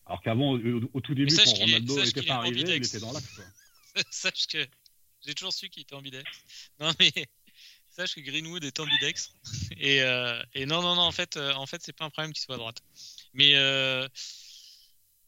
Alors 0.08 0.22
qu'avant, 0.22 0.52
au, 0.54 1.02
tout 1.02 1.16
début, 1.16 1.36
quand 1.36 1.52
Ronaldo 1.54 2.04
n'était 2.04 2.22
pas 2.24 2.36
arrivé, 2.36 2.62
il 2.62 2.70
était 2.86 3.00
dans 3.00 3.12
l'axe. 3.12 3.40
sache 4.12 4.48
que 4.48 4.66
j'ai 5.26 5.34
toujours 5.34 5.54
su 5.54 5.70
qu'il 5.70 5.82
était 5.84 5.96
ambidex. 5.96 6.30
Non 6.80 6.92
mais 7.00 7.12
sache 7.96 8.16
que 8.16 8.22
Greenwood 8.22 8.64
est 8.64 8.80
ambidex. 8.80 9.32
Et, 9.78 10.02
euh, 10.02 10.42
et 10.54 10.66
non 10.66 10.82
non 10.82 10.96
non 10.96 11.02
en 11.02 11.12
fait 11.12 11.38
euh, 11.38 11.54
en 11.54 11.66
fait 11.66 11.82
c'est 11.84 11.94
pas 11.94 12.06
un 12.06 12.10
problème 12.10 12.34
qu'il 12.34 12.44
soit 12.44 12.56
à 12.56 12.58
droite. 12.58 12.82
Mais 13.34 13.56
euh, 13.56 14.08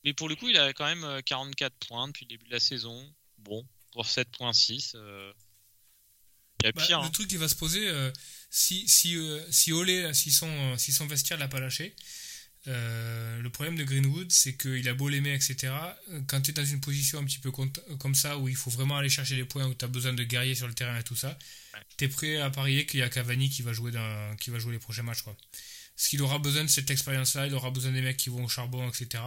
mais 0.04 0.14
pour 0.14 0.30
le 0.30 0.36
coup 0.36 0.48
il 0.50 0.58
a 0.58 0.74
quand 0.74 0.86
même 0.86 1.04
euh, 1.04 1.22
44 1.22 1.74
points 1.88 2.08
depuis 2.08 2.26
le 2.26 2.30
début 2.30 2.46
de 2.46 2.52
la 2.52 2.60
saison. 2.60 3.14
Bon 3.40 3.66
pour 3.92 4.06
7.6 4.06 4.94
euh, 4.96 5.34
il 6.62 6.66
y 6.66 6.70
a 6.70 6.72
Bah, 6.72 6.86
pire. 6.86 7.02
le 7.02 7.08
hein. 7.08 7.12
truc 7.12 7.28
qui 7.30 7.38
va 7.38 7.48
se 7.48 7.56
poser, 7.56 7.88
si, 8.50 8.88
si, 8.88 9.16
si 9.52 9.72
Olé, 9.74 10.12
si 10.14 10.32
son, 10.32 10.76
si 10.78 10.92
son 10.92 11.06
vestiaire 11.06 11.38
l'a 11.38 11.48
pas 11.48 11.60
lâché, 11.60 11.96
euh, 12.68 13.42
le 13.42 13.50
problème 13.50 13.76
de 13.78 13.84
Greenwood, 13.84 14.32
c'est 14.32 14.58
qu'il 14.58 14.88
a 14.90 14.94
beau 14.94 15.08
l'aimer, 15.10 15.34
etc. 15.34 15.74
euh, 16.12 16.22
Quand 16.28 16.42
tu 16.42 16.52
es 16.52 16.54
dans 16.54 16.66
une 16.66 16.82
position 16.82 17.20
un 17.20 17.24
petit 17.26 17.40
peu 17.40 17.50
cont- 17.52 17.72
comme 18.00 18.16
ça, 18.16 18.38
où 18.38 18.48
il 18.50 18.56
faut 18.56 18.70
vraiment 18.70 18.98
aller 18.98 19.10
chercher 19.10 19.36
des 19.36 19.46
points, 19.46 19.66
où 19.68 19.74
tu 19.74 19.86
as 19.86 19.88
besoin 19.88 20.14
de 20.14 20.24
guerriers 20.24 20.56
sur 20.56 20.68
le 20.68 20.74
terrain 20.74 20.98
et 21.00 21.04
tout 21.04 21.16
ça, 21.16 21.38
tu 21.98 22.06
es 22.06 22.08
prêt 22.08 22.38
à 22.38 22.50
parier 22.50 22.86
qu'il 22.86 23.00
y 23.00 23.04
a 23.04 23.10
Cavani 23.10 23.50
qui 23.50 23.62
va 23.62 23.74
jouer, 23.74 23.92
dans, 23.92 24.36
qui 24.38 24.50
va 24.50 24.60
jouer 24.60 24.74
les 24.74 24.80
prochains 24.80 25.04
matchs. 25.04 25.22
Quoi. 25.22 25.36
Parce 25.96 26.08
qu'il 26.10 26.22
aura 26.22 26.40
besoin 26.40 26.64
de 26.64 26.70
cette 26.70 26.92
expérience-là, 26.92 27.48
il 27.48 27.54
aura 27.56 27.72
besoin 27.72 27.92
des 27.92 28.02
mecs 28.02 28.18
qui 28.18 28.30
vont 28.30 28.44
au 28.44 28.50
charbon, 28.50 28.88
etc. 28.90 29.24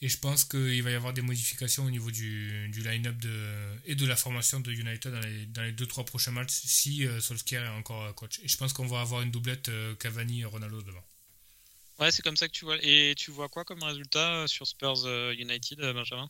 Et 0.00 0.08
je 0.08 0.18
pense 0.18 0.44
qu'il 0.44 0.82
va 0.82 0.90
y 0.90 0.94
avoir 0.94 1.12
des 1.12 1.22
modifications 1.22 1.84
au 1.84 1.90
niveau 1.90 2.10
du, 2.10 2.68
du 2.70 2.82
line-up 2.82 3.16
de, 3.18 3.76
et 3.86 3.94
de 3.94 4.04
la 4.04 4.16
formation 4.16 4.58
de 4.58 4.72
United 4.72 5.12
dans 5.12 5.20
les, 5.20 5.46
dans 5.46 5.62
les 5.62 5.72
2-3 5.72 6.04
prochains 6.04 6.32
matchs 6.32 6.50
si 6.64 7.06
euh, 7.06 7.20
Solskjaer 7.20 7.62
est 7.64 7.68
encore 7.68 8.02
euh, 8.06 8.12
coach. 8.12 8.40
Et 8.42 8.48
je 8.48 8.56
pense 8.56 8.72
qu'on 8.72 8.86
va 8.86 9.00
avoir 9.00 9.22
une 9.22 9.30
doublette 9.30 9.68
euh, 9.68 9.94
Cavani 9.96 10.40
et 10.40 10.44
Ronaldo 10.44 10.82
devant. 10.82 11.04
Ouais, 11.98 12.10
c'est 12.10 12.22
comme 12.22 12.36
ça 12.36 12.48
que 12.48 12.52
tu 12.52 12.64
vois. 12.64 12.78
Et 12.82 13.14
tu 13.16 13.30
vois 13.30 13.48
quoi 13.48 13.64
comme 13.64 13.82
résultat 13.82 14.46
sur 14.48 14.66
Spurs 14.66 15.06
United, 15.38 15.78
Benjamin? 15.78 16.28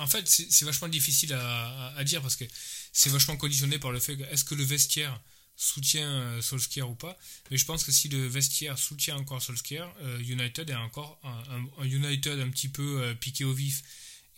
En 0.00 0.06
fait, 0.06 0.26
c'est 0.26 0.64
vachement 0.64 0.88
difficile 0.88 1.34
à, 1.34 2.02
dire 2.04 2.22
parce 2.22 2.36
que 2.36 2.44
c'est 2.92 3.10
vachement 3.10 3.36
conditionné 3.36 3.78
par 3.78 3.92
le 3.92 4.00
fait 4.00 4.16
que 4.16 4.22
est-ce 4.24 4.44
que 4.44 4.54
le 4.54 4.64
vestiaire 4.64 5.20
soutient 5.56 6.10
euh, 6.10 6.40
Solskjaer 6.40 6.88
ou 6.88 6.94
pas? 6.94 7.18
Mais 7.50 7.58
je 7.58 7.66
pense 7.66 7.84
que 7.84 7.92
si 7.92 8.08
le 8.08 8.26
vestiaire 8.26 8.78
soutient 8.78 9.16
encore 9.16 9.42
Solskjaer, 9.42 9.92
euh, 10.00 10.18
United 10.20 10.70
est 10.70 10.74
encore 10.74 11.20
un, 11.22 11.84
United 11.84 12.40
un 12.40 12.48
petit 12.48 12.70
peu 12.70 13.02
euh, 13.02 13.14
piqué 13.14 13.44
au 13.44 13.52
vif 13.52 13.82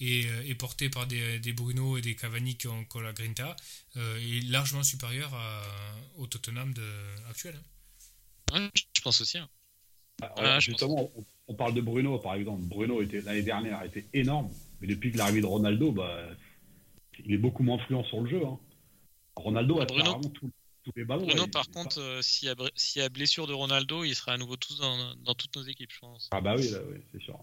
et, 0.02 0.54
porté 0.54 0.88
par 0.88 1.06
des, 1.06 1.52
Bruno 1.52 1.96
et 1.96 2.02
des 2.02 2.14
Cavani 2.14 2.56
qui 2.56 2.68
ont, 2.68 2.86
la 3.02 3.12
Grinta, 3.12 3.56
est 3.96 4.50
largement 4.50 4.82
supérieur 4.82 5.32
au 6.16 6.26
Tottenham 6.26 6.72
de, 6.74 6.82
actuel. 7.30 7.54
Hein. 8.52 8.68
je 8.74 9.00
pense 9.02 9.20
aussi. 9.20 9.38
Hein. 9.38 9.48
Bah, 10.20 10.60
justement, 10.60 11.10
on, 11.48 11.54
parle 11.54 11.74
de 11.74 11.80
Bruno 11.80 12.18
par 12.18 12.34
exemple. 12.34 12.62
Bruno 12.62 13.00
l'année 13.00 13.42
dernière 13.42 13.78
a 13.78 13.86
été 13.86 14.06
énorme, 14.12 14.50
mais 14.80 14.86
depuis 14.86 15.10
que 15.12 15.18
l'arrivée 15.18 15.40
de 15.40 15.46
Ronaldo, 15.46 15.92
bah, 15.92 16.28
il 17.24 17.32
est 17.32 17.38
beaucoup 17.38 17.62
moins 17.62 17.76
influent 17.76 18.04
sur 18.04 18.20
le 18.20 18.30
jeu. 18.30 18.46
Hein. 18.46 18.58
Ronaldo 19.36 19.80
a 19.80 19.86
Bruno, 19.86 20.20
tout, 20.34 20.50
Bruno, 20.84 21.46
par 21.46 21.70
contre, 21.70 22.00
euh, 22.00 22.22
s'il 22.22 22.48
y, 22.48 23.00
a 23.00 23.08
blessure 23.08 23.46
de 23.46 23.52
Ronaldo, 23.52 24.04
il 24.04 24.14
sera 24.14 24.32
à 24.32 24.36
nouveau 24.36 24.56
tous 24.56 24.78
dans, 24.78 25.34
toutes 25.34 25.54
nos 25.56 25.62
équipes, 25.62 25.92
je 25.92 26.00
pense. 26.00 26.28
Ah 26.32 26.40
bah 26.40 26.54
oui, 26.56 26.68
c'est 27.12 27.22
sûr. 27.22 27.38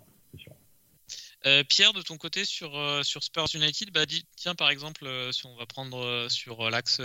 Euh, 1.45 1.63
Pierre, 1.63 1.93
de 1.93 2.01
ton 2.01 2.17
côté 2.17 2.43
sur, 2.43 2.77
euh, 2.77 3.01
sur 3.03 3.23
Spurs 3.23 3.47
United, 3.53 3.91
bah, 3.91 4.05
tiens 4.35 4.55
par 4.55 4.69
exemple, 4.69 5.07
si 5.31 5.45
on 5.45 5.55
va 5.55 5.65
prendre 5.65 6.27
sur 6.29 6.69
l'axe 6.69 7.01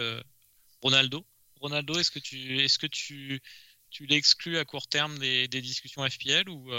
Ronaldo. 0.83 1.25
Ronaldo, 1.61 1.99
est-ce 1.99 2.11
que 2.11 2.19
tu 2.19 2.63
est-ce 2.63 2.79
que 2.79 2.87
tu, 2.87 3.41
tu 3.91 4.07
l'exclus 4.07 4.59
à 4.59 4.65
court 4.65 4.89
terme 4.89 5.19
des, 5.19 5.49
discussions 5.49 6.09
FPL 6.09 6.49
ou, 6.49 6.71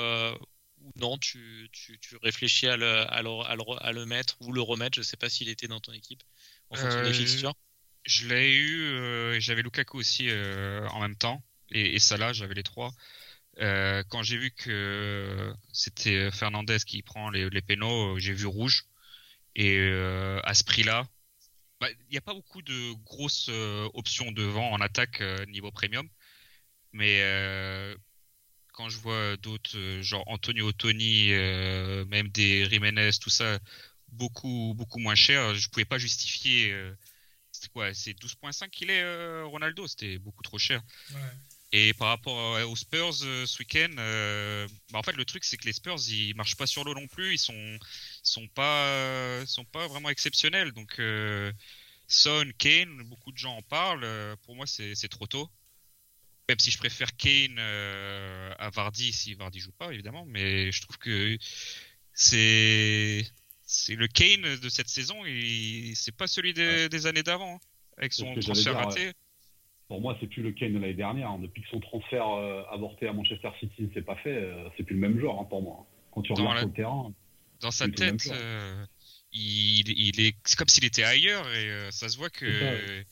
non, 0.97 1.17
tu, 1.17 1.69
réfléchis 2.21 2.67
à 2.67 2.77
le, 2.77 2.87
à, 2.87 3.17
à, 3.17 3.91
le, 3.91 4.05
mettre 4.05 4.37
ou 4.41 4.51
le 4.51 4.61
remettre? 4.61 4.95
Je 4.95 5.01
ne 5.01 5.05
sais 5.05 5.17
pas 5.17 5.29
s'il 5.29 5.49
était 5.49 5.67
dans 5.67 5.79
ton 5.79 5.93
équipe 5.93 6.23
en 6.69 6.75
fonction 6.75 7.01
des 7.03 7.13
fixtures. 7.13 7.55
Je 8.05 8.27
l'ai 8.27 8.53
eu, 8.53 8.83
euh, 8.83 9.39
j'avais 9.39 9.63
Lukaku 9.63 9.97
aussi 9.97 10.29
euh, 10.29 10.87
en 10.89 11.01
même 11.01 11.15
temps, 11.15 11.43
et, 11.71 11.95
et 11.95 11.99
Salah, 11.99 12.33
j'avais 12.33 12.53
les 12.53 12.63
trois. 12.63 12.93
Euh, 13.59 14.03
quand 14.09 14.23
j'ai 14.23 14.37
vu 14.37 14.51
que 14.51 15.53
c'était 15.71 16.31
Fernandez 16.31 16.77
qui 16.85 17.01
prend 17.01 17.29
les, 17.29 17.61
pénaux, 17.61 18.19
j'ai 18.19 18.33
vu 18.33 18.45
rouge. 18.45 18.85
Et 19.55 19.77
à 20.43 20.53
ce 20.53 20.63
prix-là, 20.63 21.07
bah, 21.79 21.87
il 21.91 22.11
n'y 22.11 22.17
a 22.17 22.21
pas 22.21 22.33
beaucoup 22.33 22.61
de 22.61 22.93
grosses 23.05 23.49
options 23.93 24.31
devant 24.31 24.71
en 24.71 24.81
attaque 24.81 25.21
niveau 25.47 25.71
premium. 25.71 26.07
Mais 26.91 27.21
quand 28.73 28.89
je 28.89 28.97
vois 28.97 29.37
d'autres, 29.37 29.77
genre 30.01 30.23
Antonio 30.27 30.71
Tony, 30.73 31.29
même 31.29 32.27
des 32.29 32.69
Jiménez, 32.69 33.11
tout 33.21 33.29
ça, 33.29 33.59
beaucoup, 34.09 34.73
beaucoup 34.75 34.99
moins 34.99 35.15
cher, 35.15 35.55
je 35.55 35.69
pouvais 35.69 35.85
pas 35.85 35.97
justifier 35.97 36.75
c'est 37.59 37.71
quoi 37.71 37.93
C'est 37.93 38.13
12.5 38.13 38.69
qu'il 38.69 38.89
est 38.89 39.01
euh, 39.01 39.45
Ronaldo, 39.45 39.87
c'était 39.87 40.17
beaucoup 40.17 40.43
trop 40.43 40.57
cher. 40.57 40.81
Et 41.77 41.93
par 41.93 42.07
rapport 42.07 42.57
aux 42.69 42.75
Spurs 42.77 43.17
euh, 43.23 43.45
ce 43.45 43.59
week-end, 43.59 43.93
euh, 43.97 44.65
bah, 44.93 44.99
en 44.99 45.03
fait 45.03 45.11
le 45.17 45.25
truc 45.25 45.43
c'est 45.43 45.57
que 45.57 45.65
les 45.65 45.73
Spurs 45.73 45.97
ils 46.07 46.33
marchent 46.33 46.55
pas 46.55 46.67
sur 46.67 46.85
l'eau 46.85 46.93
non 46.93 47.05
plus, 47.05 47.33
ils 47.33 47.37
sont 47.37 47.77
sont 48.23 48.47
pas 48.47 49.45
sont 49.45 49.65
pas 49.65 49.85
vraiment 49.87 50.07
exceptionnels. 50.09 50.71
Donc 50.71 51.01
Son, 52.07 52.49
Kane, 52.57 53.03
beaucoup 53.03 53.33
de 53.33 53.37
gens 53.37 53.57
en 53.57 53.61
parlent. 53.61 54.07
pour 54.43 54.55
moi 54.55 54.65
c'est 54.67 55.09
trop 55.09 55.27
tôt. 55.27 55.49
Même 56.47 56.59
si 56.59 56.71
je 56.71 56.77
préfère 56.77 57.13
Kane 57.17 57.59
à 57.59 58.69
Vardy 58.69 59.11
si 59.11 59.33
Vardy 59.33 59.59
joue 59.59 59.73
pas 59.73 59.91
évidemment, 59.91 60.23
mais 60.25 60.71
je 60.71 60.81
trouve 60.81 60.97
que 60.97 61.37
c'est 62.13 63.29
c'est 63.65 63.95
le 63.95 64.07
Kane 64.07 64.55
de 64.55 64.69
cette 64.69 64.87
saison 64.87 65.25
et 65.25 65.91
c'est 65.93 66.15
pas 66.15 66.27
celui 66.27 66.53
des, 66.53 67.05
années 67.05 67.23
d'avant 67.23 67.55
hein, 67.55 67.67
avec 67.97 68.13
son 68.13 68.33
transfert 68.35 68.75
raté. 68.75 69.11
Pour 69.87 70.01
moi, 70.01 70.17
c'est 70.19 70.27
plus 70.27 70.41
le 70.41 70.51
Kane 70.51 70.73
de 70.73 70.79
l'année 70.79 70.93
dernière. 70.95 71.29
Hein. 71.29 71.39
Depuis 71.39 71.61
que 71.61 71.69
son 71.69 71.79
transfert 71.79 72.27
euh, 72.27 72.63
avorté 72.71 73.07
à 73.07 73.13
Manchester 73.13 73.49
City 73.59 73.83
ne 73.83 73.93
s'est 73.93 74.01
pas 74.01 74.15
fait, 74.17 74.35
euh, 74.35 74.67
c'est 74.75 74.83
plus 74.83 74.95
le 74.95 75.01
même 75.01 75.19
joueur 75.19 75.39
hein, 75.39 75.45
pour 75.45 75.61
moi. 75.61 75.85
Quand 76.11 76.21
tu 76.21 76.33
regardes 76.33 76.57
sur 76.57 76.67
le 76.67 76.73
terrain. 76.73 77.13
Dans 77.61 77.71
sa 77.71 77.87
tête, 77.87 78.27
euh, 78.31 78.85
il, 79.31 80.19
est, 80.19 80.35
c'est 80.43 80.57
comme 80.57 80.67
s'il 80.67 80.85
était 80.85 81.03
ailleurs 81.03 81.47
et 81.49 81.91
ça 81.91 82.09
se 82.09 82.17
voit 82.17 82.29
que. 82.29 83.03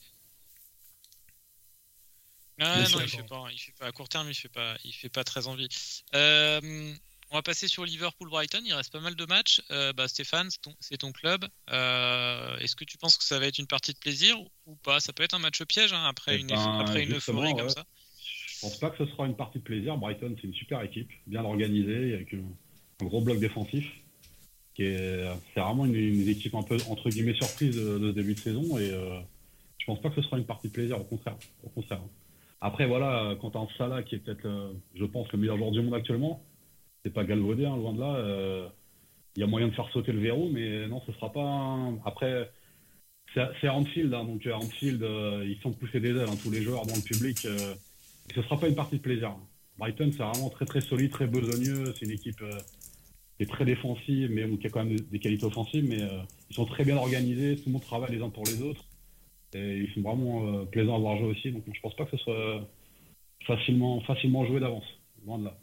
Ah, 2.60 2.84
non, 2.92 3.00
il 3.00 3.08
fait, 3.08 3.22
pas, 3.24 3.46
il 3.50 3.58
fait 3.58 3.72
pas 3.72 3.86
à 3.86 3.92
court 3.92 4.08
terme, 4.08 4.28
il 4.28 4.34
fait 4.34 4.48
pas, 4.48 4.76
il 4.84 4.92
fait 4.92 5.08
pas 5.08 5.24
très 5.24 5.48
envie. 5.48 5.68
Euh, 7.34 7.36
on 7.36 7.38
va 7.38 7.42
passer 7.42 7.68
sur 7.68 7.84
Liverpool-Brighton. 7.84 8.62
Il 8.64 8.72
reste 8.74 8.92
pas 8.92 9.00
mal 9.00 9.14
de 9.14 9.26
matchs. 9.26 9.60
Euh, 9.70 9.92
bah, 9.92 10.08
Stéphane, 10.08 10.48
c'est 10.80 10.96
ton, 10.96 11.12
club. 11.12 11.44
Euh, 11.70 12.56
est-ce 12.58 12.76
que 12.76 12.84
tu 12.84 12.96
penses 12.98 13.16
que 13.16 13.24
ça 13.24 13.38
va 13.38 13.46
être 13.46 13.58
une 13.58 13.66
partie 13.66 13.92
de 13.92 13.98
plaisir 13.98 14.36
ou 14.66 14.76
pas? 14.76 15.00
Ça 15.00 15.12
peut 15.12 15.22
être 15.22 15.34
un 15.34 15.38
match 15.38 15.62
piège 15.64 15.92
hein, 15.92 16.04
après, 16.06 16.36
eh 16.36 16.40
une, 16.40 16.48
ben, 16.48 16.78
après 16.80 17.04
une 17.04 17.14
euphorie 17.14 17.54
comme 17.54 17.68
ça. 17.68 17.84
Je 18.22 18.60
pense 18.60 18.78
pas 18.78 18.90
que 18.90 19.04
ce 19.04 19.10
sera 19.10 19.26
une 19.26 19.36
partie 19.36 19.58
de 19.58 19.64
plaisir. 19.64 19.96
Brighton, 19.96 20.34
c'est 20.40 20.46
une 20.46 20.54
super 20.54 20.80
équipe, 20.82 21.10
bien 21.26 21.44
organisée, 21.44 22.14
avec 22.14 22.34
un, 22.34 23.04
gros 23.04 23.20
bloc 23.20 23.38
défensif. 23.38 23.84
C'est 24.76 25.28
vraiment 25.56 25.84
une, 25.84 26.28
équipe 26.28 26.54
un 26.54 26.62
peu 26.62 26.76
entre 26.88 27.08
guillemets 27.08 27.34
surprise 27.34 27.76
de, 27.76 27.98
ce 27.98 28.12
début 28.12 28.34
de 28.34 28.40
saison 28.40 28.76
et 28.76 28.90
euh, 28.90 29.20
je 29.78 29.86
pense 29.86 30.00
pas 30.00 30.08
que 30.08 30.16
ce 30.16 30.22
sera 30.22 30.36
une 30.38 30.46
partie 30.46 30.68
de 30.68 30.72
plaisir. 30.72 31.00
Au 31.00 31.04
contraire, 31.04 31.36
au 31.62 31.68
contraire. 31.68 32.00
Après 32.60 32.86
voilà, 32.86 33.36
quand 33.40 33.54
un 33.56 33.68
Salah 33.76 34.02
qui 34.02 34.14
est 34.16 34.18
peut-être, 34.18 34.74
je 34.94 35.04
pense, 35.04 35.30
le 35.32 35.38
meilleur 35.38 35.58
joueur 35.58 35.70
du 35.70 35.82
monde 35.82 35.94
actuellement 35.94 36.42
c'est 37.04 37.12
pas 37.12 37.24
galvaudé, 37.24 37.66
hein, 37.66 37.76
loin 37.76 37.92
de 37.92 38.00
là. 38.00 38.16
Euh, 38.16 38.68
il 39.36 39.40
y 39.40 39.42
a 39.42 39.46
moyen 39.46 39.68
de 39.68 39.74
faire 39.74 39.88
sauter 39.90 40.12
le 40.12 40.20
verrou, 40.20 40.48
mais 40.50 40.88
non, 40.88 41.02
ce 41.06 41.12
sera 41.12 41.32
pas. 41.32 41.78
Après, 42.04 42.50
c'est 43.34 43.68
Anfield, 43.68 44.14
hein, 44.14 44.24
donc 44.24 44.46
Anfield, 44.46 45.02
euh, 45.02 45.44
ils 45.46 45.60
sont 45.60 45.72
poussés 45.72 46.00
des 46.00 46.10
ailes, 46.10 46.28
hein, 46.28 46.36
tous 46.42 46.50
les 46.50 46.62
joueurs 46.62 46.86
dans 46.86 46.94
le 46.94 47.02
public. 47.02 47.44
Euh, 47.44 47.74
ce 48.34 48.42
sera 48.42 48.58
pas 48.58 48.68
une 48.68 48.74
partie 48.74 48.96
de 48.96 49.02
plaisir. 49.02 49.36
Brighton, 49.76 50.10
c'est 50.12 50.22
vraiment 50.22 50.50
très 50.50 50.64
très 50.64 50.80
solide, 50.80 51.10
très 51.10 51.26
besogneux. 51.26 51.92
C'est 51.94 52.06
une 52.06 52.12
équipe 52.12 52.42
qui 53.36 53.42
est 53.42 53.50
très 53.50 53.64
défensive, 53.64 54.30
mais 54.30 54.48
qui 54.58 54.66
a 54.68 54.70
quand 54.70 54.84
même 54.84 54.96
des 54.98 55.18
qualités 55.18 55.44
offensives, 55.44 55.84
mais 55.86 55.98
ils 56.48 56.54
sont 56.54 56.64
très 56.64 56.84
bien 56.84 56.96
organisés. 56.96 57.56
Tout 57.56 57.64
le 57.66 57.72
monde 57.72 57.82
travaille 57.82 58.12
les 58.12 58.22
uns 58.22 58.30
pour 58.30 58.44
les 58.44 58.62
autres. 58.62 58.84
Et 59.52 59.78
ils 59.78 59.92
sont 59.92 60.00
vraiment 60.00 60.64
plaisants 60.66 60.94
à 60.94 60.98
voir 61.00 61.18
jouer 61.18 61.26
aussi. 61.26 61.50
Donc 61.50 61.64
je 61.70 61.80
pense 61.80 61.96
pas 61.96 62.04
que 62.04 62.16
ce 62.16 62.22
soit 62.22 62.68
facilement, 63.46 64.00
facilement 64.02 64.46
joué 64.46 64.60
d'avance. 64.60 64.86
Loin 65.26 65.38
de 65.38 65.46
là. 65.46 65.58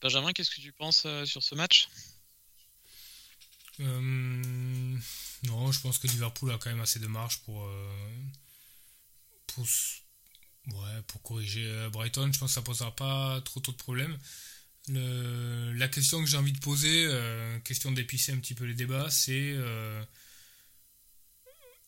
Benjamin, 0.00 0.32
qu'est-ce 0.32 0.50
que 0.50 0.60
tu 0.60 0.72
penses 0.72 1.02
euh, 1.06 1.24
sur 1.24 1.42
ce 1.42 1.54
match? 1.54 1.88
Euh, 3.80 4.96
Non, 5.44 5.72
je 5.72 5.80
pense 5.80 5.98
que 5.98 6.06
Liverpool 6.06 6.52
a 6.52 6.58
quand 6.58 6.70
même 6.70 6.80
assez 6.80 7.00
de 7.00 7.06
marge 7.06 7.40
pour, 7.40 7.64
euh, 7.64 8.12
corriger 11.22 11.88
Brighton. 11.92 12.30
Je 12.32 12.38
pense 12.38 12.50
que 12.50 12.54
ça 12.54 12.60
ne 12.60 12.66
posera 12.66 12.94
pas 12.94 13.40
trop, 13.44 13.60
trop 13.60 13.72
de 13.72 13.76
problèmes. 13.76 14.16
la 14.88 15.88
question 15.88 16.20
que 16.20 16.26
j'ai 16.26 16.36
envie 16.36 16.52
de 16.52 16.60
poser, 16.60 17.08
question 17.64 17.92
d'épicer 17.92 18.32
un 18.32 18.38
petit 18.38 18.54
peu 18.54 18.64
les 18.64 18.74
débats, 18.74 19.10
c'est 19.10 19.56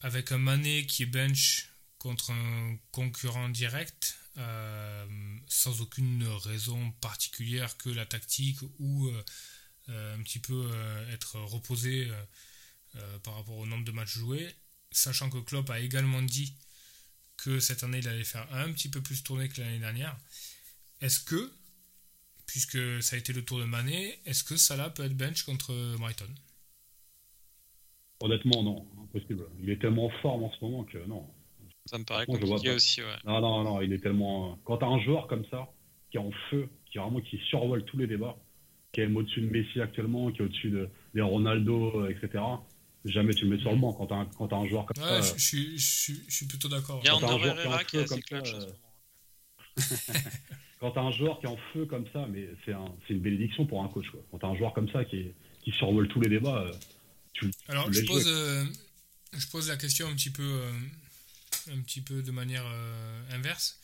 avec 0.00 0.32
un 0.32 0.38
Mané 0.38 0.86
qui 0.86 1.04
est 1.04 1.06
bench 1.06 1.68
contre 1.98 2.30
un 2.32 2.76
concurrent 2.92 3.48
direct, 3.48 4.19
sans 4.36 5.80
aucune 5.80 6.24
raison 6.44 6.92
particulière 7.00 7.76
que 7.76 7.90
la 7.90 8.06
tactique 8.06 8.60
ou 8.78 9.08
euh, 9.08 9.24
euh, 9.88 10.16
un 10.16 10.22
petit 10.22 10.38
peu 10.38 10.70
être 11.12 11.36
reposé 11.40 12.08
par 13.22 13.34
rapport 13.34 13.56
au 13.56 13.66
nombre 13.66 13.84
de 13.84 13.92
matchs 13.92 14.18
joués, 14.18 14.48
sachant 14.90 15.30
que 15.30 15.38
Klopp 15.38 15.70
a 15.70 15.80
également 15.80 16.22
dit 16.22 16.54
que 17.36 17.60
cette 17.60 17.84
année 17.84 17.98
il 17.98 18.08
allait 18.08 18.24
faire 18.24 18.46
un 18.52 18.72
petit 18.72 18.88
peu 18.88 19.00
plus 19.00 19.22
tourner 19.22 19.48
que 19.48 19.60
l'année 19.60 19.78
dernière. 19.78 20.16
Est-ce 21.00 21.20
que, 21.20 21.52
puisque 22.46 23.02
ça 23.02 23.16
a 23.16 23.18
été 23.18 23.32
le 23.32 23.44
tour 23.44 23.58
de 23.58 23.64
Mané, 23.64 24.18
est-ce 24.26 24.44
que 24.44 24.56
Salah 24.56 24.90
peut 24.90 25.04
être 25.04 25.16
bench 25.16 25.44
contre 25.44 25.72
Brighton? 25.98 26.34
Honnêtement, 28.20 28.62
non, 28.62 28.86
impossible. 29.02 29.46
Il 29.62 29.70
est 29.70 29.80
tellement 29.80 30.10
fort 30.20 30.42
en 30.42 30.52
ce 30.52 30.64
moment 30.64 30.84
que 30.84 30.98
non. 31.06 31.26
Ça 31.86 31.98
me 31.98 32.04
paraît 32.04 32.26
compliqué 32.26 32.70
aussi, 32.70 33.00
ouais. 33.00 33.16
Non, 33.24 33.40
non, 33.40 33.64
non, 33.64 33.80
il 33.80 33.92
est 33.92 33.98
tellement. 33.98 34.58
Quand 34.64 34.78
t'as 34.78 34.86
un 34.86 35.00
joueur 35.00 35.26
comme 35.26 35.44
ça, 35.50 35.68
qui 36.10 36.18
est 36.18 36.20
en 36.20 36.30
feu, 36.50 36.68
qui 36.90 36.98
vraiment 36.98 37.20
qui 37.20 37.38
survole 37.48 37.84
tous 37.84 37.96
les 37.96 38.06
débats, 38.06 38.36
qui 38.92 39.00
est 39.00 39.06
au-dessus 39.06 39.40
de 39.40 39.50
Messi 39.50 39.80
actuellement, 39.80 40.30
qui 40.30 40.42
est 40.42 40.44
au-dessus 40.44 40.70
de, 40.70 40.88
des 41.14 41.22
Ronaldo, 41.22 42.02
euh, 42.02 42.10
etc. 42.10 42.42
Jamais 43.04 43.32
tu 43.32 43.44
le 43.44 43.56
mets 43.56 43.62
sur 43.62 43.70
le 43.70 43.78
banc 43.78 43.92
quand 43.92 44.06
t'as 44.06 44.16
un, 44.56 44.62
un 44.62 44.68
joueur 44.68 44.84
comme 44.86 45.02
ouais, 45.02 45.22
ça. 45.22 45.34
Je, 45.36 45.56
je, 45.56 45.76
je, 45.76 46.12
je, 46.28 46.34
suis 46.34 46.46
plutôt 46.46 46.68
d'accord. 46.68 47.00
Il 47.02 47.06
y 47.06 47.08
a 47.08 47.16
André 47.16 47.48
Herrera 47.48 47.84
qui 47.84 47.96
est 47.96 48.02
assez 48.02 48.20
clutch 48.20 48.52
euh, 48.52 48.66
quand 50.80 50.90
t'as 50.90 51.00
un 51.00 51.12
joueur 51.12 51.40
qui 51.40 51.46
est 51.46 51.48
en 51.48 51.58
feu 51.72 51.86
comme 51.86 52.06
ça, 52.12 52.26
mais 52.28 52.48
c'est 52.64 52.72
un, 52.72 52.92
une 53.08 53.20
bénédiction 53.20 53.64
pour 53.64 53.82
un 53.82 53.88
coach. 53.88 54.08
Quoi. 54.10 54.20
Quand 54.30 54.38
t'as 54.38 54.48
un 54.48 54.56
joueur 54.56 54.74
comme 54.74 54.90
ça 54.90 55.04
qui, 55.04 55.32
qui 55.62 55.70
survole 55.72 56.08
tous 56.08 56.20
les 56.20 56.28
débats, 56.28 56.62
euh, 56.62 56.72
tu 57.32 57.50
Alors, 57.68 57.90
je, 57.90 58.04
pose, 58.04 58.26
je 59.32 59.46
pose 59.48 59.68
la 59.68 59.76
question 59.76 60.08
un 60.08 60.14
petit 60.14 60.30
peu 60.30 60.60
un 61.68 61.80
petit 61.82 62.00
peu 62.00 62.22
de 62.22 62.30
manière 62.30 62.64
inverse. 63.30 63.78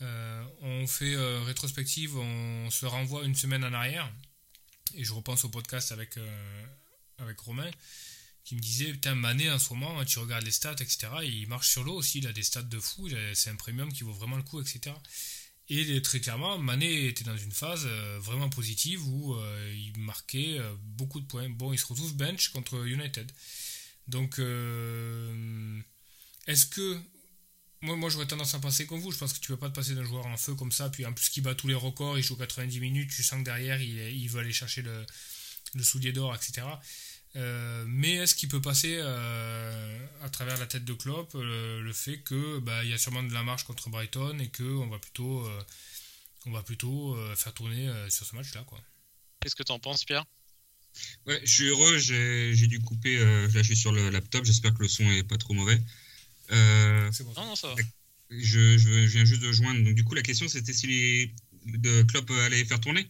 on 0.00 0.86
fait 0.86 1.16
rétrospective, 1.44 2.16
on 2.16 2.70
se 2.70 2.86
renvoie 2.86 3.24
une 3.24 3.34
semaine 3.34 3.64
en 3.64 3.72
arrière. 3.72 4.10
Et 4.94 5.04
je 5.04 5.12
repense 5.12 5.44
au 5.44 5.48
podcast 5.48 5.92
avec, 5.92 6.18
avec 7.18 7.38
Romain 7.40 7.70
qui 8.44 8.54
me 8.54 8.60
disait 8.60 8.92
Putain, 8.92 9.14
Mané 9.14 9.50
en 9.50 9.58
ce 9.58 9.72
moment, 9.72 10.04
tu 10.04 10.18
regardes 10.18 10.44
les 10.44 10.50
stats, 10.50 10.76
etc. 10.80 11.08
il 11.22 11.48
marche 11.48 11.70
sur 11.70 11.82
l'eau 11.82 11.94
aussi, 11.94 12.18
il 12.18 12.26
a 12.26 12.32
des 12.32 12.42
stats 12.42 12.62
de 12.62 12.78
fou, 12.78 13.08
c'est 13.32 13.50
un 13.50 13.56
premium 13.56 13.90
qui 13.92 14.04
vaut 14.04 14.12
vraiment 14.12 14.36
le 14.36 14.42
coup, 14.42 14.60
etc. 14.60 14.94
Et 15.70 16.02
très 16.02 16.20
clairement, 16.20 16.58
Mané 16.58 17.06
était 17.06 17.24
dans 17.24 17.36
une 17.36 17.52
phase 17.52 17.86
euh, 17.86 18.18
vraiment 18.20 18.50
positive 18.50 19.06
où 19.08 19.34
euh, 19.34 19.74
il 19.74 19.98
marquait 19.98 20.58
euh, 20.58 20.74
beaucoup 20.82 21.20
de 21.20 21.26
points. 21.26 21.48
Bon, 21.48 21.72
il 21.72 21.78
se 21.78 21.86
retrouve 21.86 22.14
bench 22.14 22.50
contre 22.50 22.86
United. 22.86 23.32
Donc, 24.06 24.38
est-ce 26.46 26.66
que. 26.66 27.00
Moi, 27.80 27.96
moi 27.96 28.08
j'aurais 28.08 28.26
tendance 28.26 28.54
à 28.54 28.60
penser 28.60 28.86
comme 28.86 29.00
vous. 29.00 29.12
Je 29.12 29.18
pense 29.18 29.34
que 29.34 29.40
tu 29.40 29.52
ne 29.52 29.56
peux 29.56 29.60
pas 29.60 29.68
te 29.68 29.74
passer 29.74 29.94
d'un 29.94 30.04
joueur 30.04 30.26
en 30.26 30.36
feu 30.36 30.54
comme 30.54 30.72
ça. 30.72 30.88
Puis 30.88 31.04
en 31.04 31.12
plus, 31.12 31.28
qui 31.28 31.42
bat 31.42 31.54
tous 31.54 31.68
les 31.68 31.74
records, 31.74 32.16
il 32.18 32.24
joue 32.24 32.36
90 32.36 32.80
minutes. 32.80 33.10
Tu 33.10 33.22
sens 33.22 33.40
que 33.40 33.44
derrière, 33.44 33.80
il, 33.82 33.98
il 33.98 34.28
veut 34.28 34.40
aller 34.40 34.52
chercher 34.52 34.80
le, 34.82 35.04
le 35.74 35.82
soulier 35.82 36.12
d'or, 36.12 36.34
etc. 36.34 36.62
Euh, 37.36 37.84
mais 37.88 38.12
est-ce 38.12 38.34
qu'il 38.34 38.48
peut 38.48 38.60
passer 38.60 38.96
euh, 39.00 40.06
à 40.22 40.28
travers 40.30 40.56
la 40.58 40.66
tête 40.66 40.84
de 40.84 40.92
Klopp 40.92 41.34
euh, 41.34 41.80
le 41.80 41.92
fait 41.92 42.18
que 42.18 42.60
bah, 42.60 42.84
il 42.84 42.90
y 42.90 42.92
a 42.92 42.98
sûrement 42.98 43.24
de 43.24 43.32
la 43.32 43.42
marche 43.42 43.64
contre 43.64 43.90
Brighton 43.90 44.38
et 44.38 44.48
que 44.48 44.62
on 44.62 44.86
va 44.86 44.98
plutôt 44.98 45.48
on 46.46 46.52
va 46.52 46.62
plutôt 46.62 47.16
faire 47.34 47.54
tourner 47.54 47.90
sur 48.10 48.26
ce 48.26 48.36
match-là 48.36 48.62
quoi. 48.66 48.80
Qu'est-ce 49.40 49.56
que 49.56 49.62
tu 49.62 49.72
en 49.72 49.78
penses 49.78 50.04
Pierre? 50.04 50.24
Ouais, 51.26 51.40
je 51.44 51.52
suis 51.52 51.66
heureux. 51.66 51.98
J'ai 51.98 52.66
dû 52.66 52.80
couper. 52.80 53.18
là, 53.18 53.48
je 53.48 53.62
suis 53.62 53.76
sur 53.76 53.92
le 53.92 54.10
laptop. 54.10 54.44
J'espère 54.44 54.74
que 54.74 54.82
le 54.82 54.88
son 54.88 55.04
est 55.10 55.24
pas 55.24 55.38
trop 55.38 55.54
mauvais. 55.54 55.80
C'est 56.48 57.24
bon. 57.24 57.32
Non, 57.36 57.46
non, 57.46 57.56
ça 57.56 57.68
va. 57.68 57.74
Je, 58.30 58.78
je, 58.78 58.88
viens 59.06 59.24
juste 59.24 59.42
de 59.42 59.52
joindre. 59.52 59.84
Donc 59.84 59.94
du 59.94 60.04
coup, 60.04 60.14
la 60.14 60.22
question 60.22 60.48
c'était 60.48 60.72
si 60.72 60.86
les, 60.86 61.34
de 61.66 62.02
Klopp 62.02 62.30
allait 62.30 62.64
faire 62.64 62.80
tourner. 62.80 63.08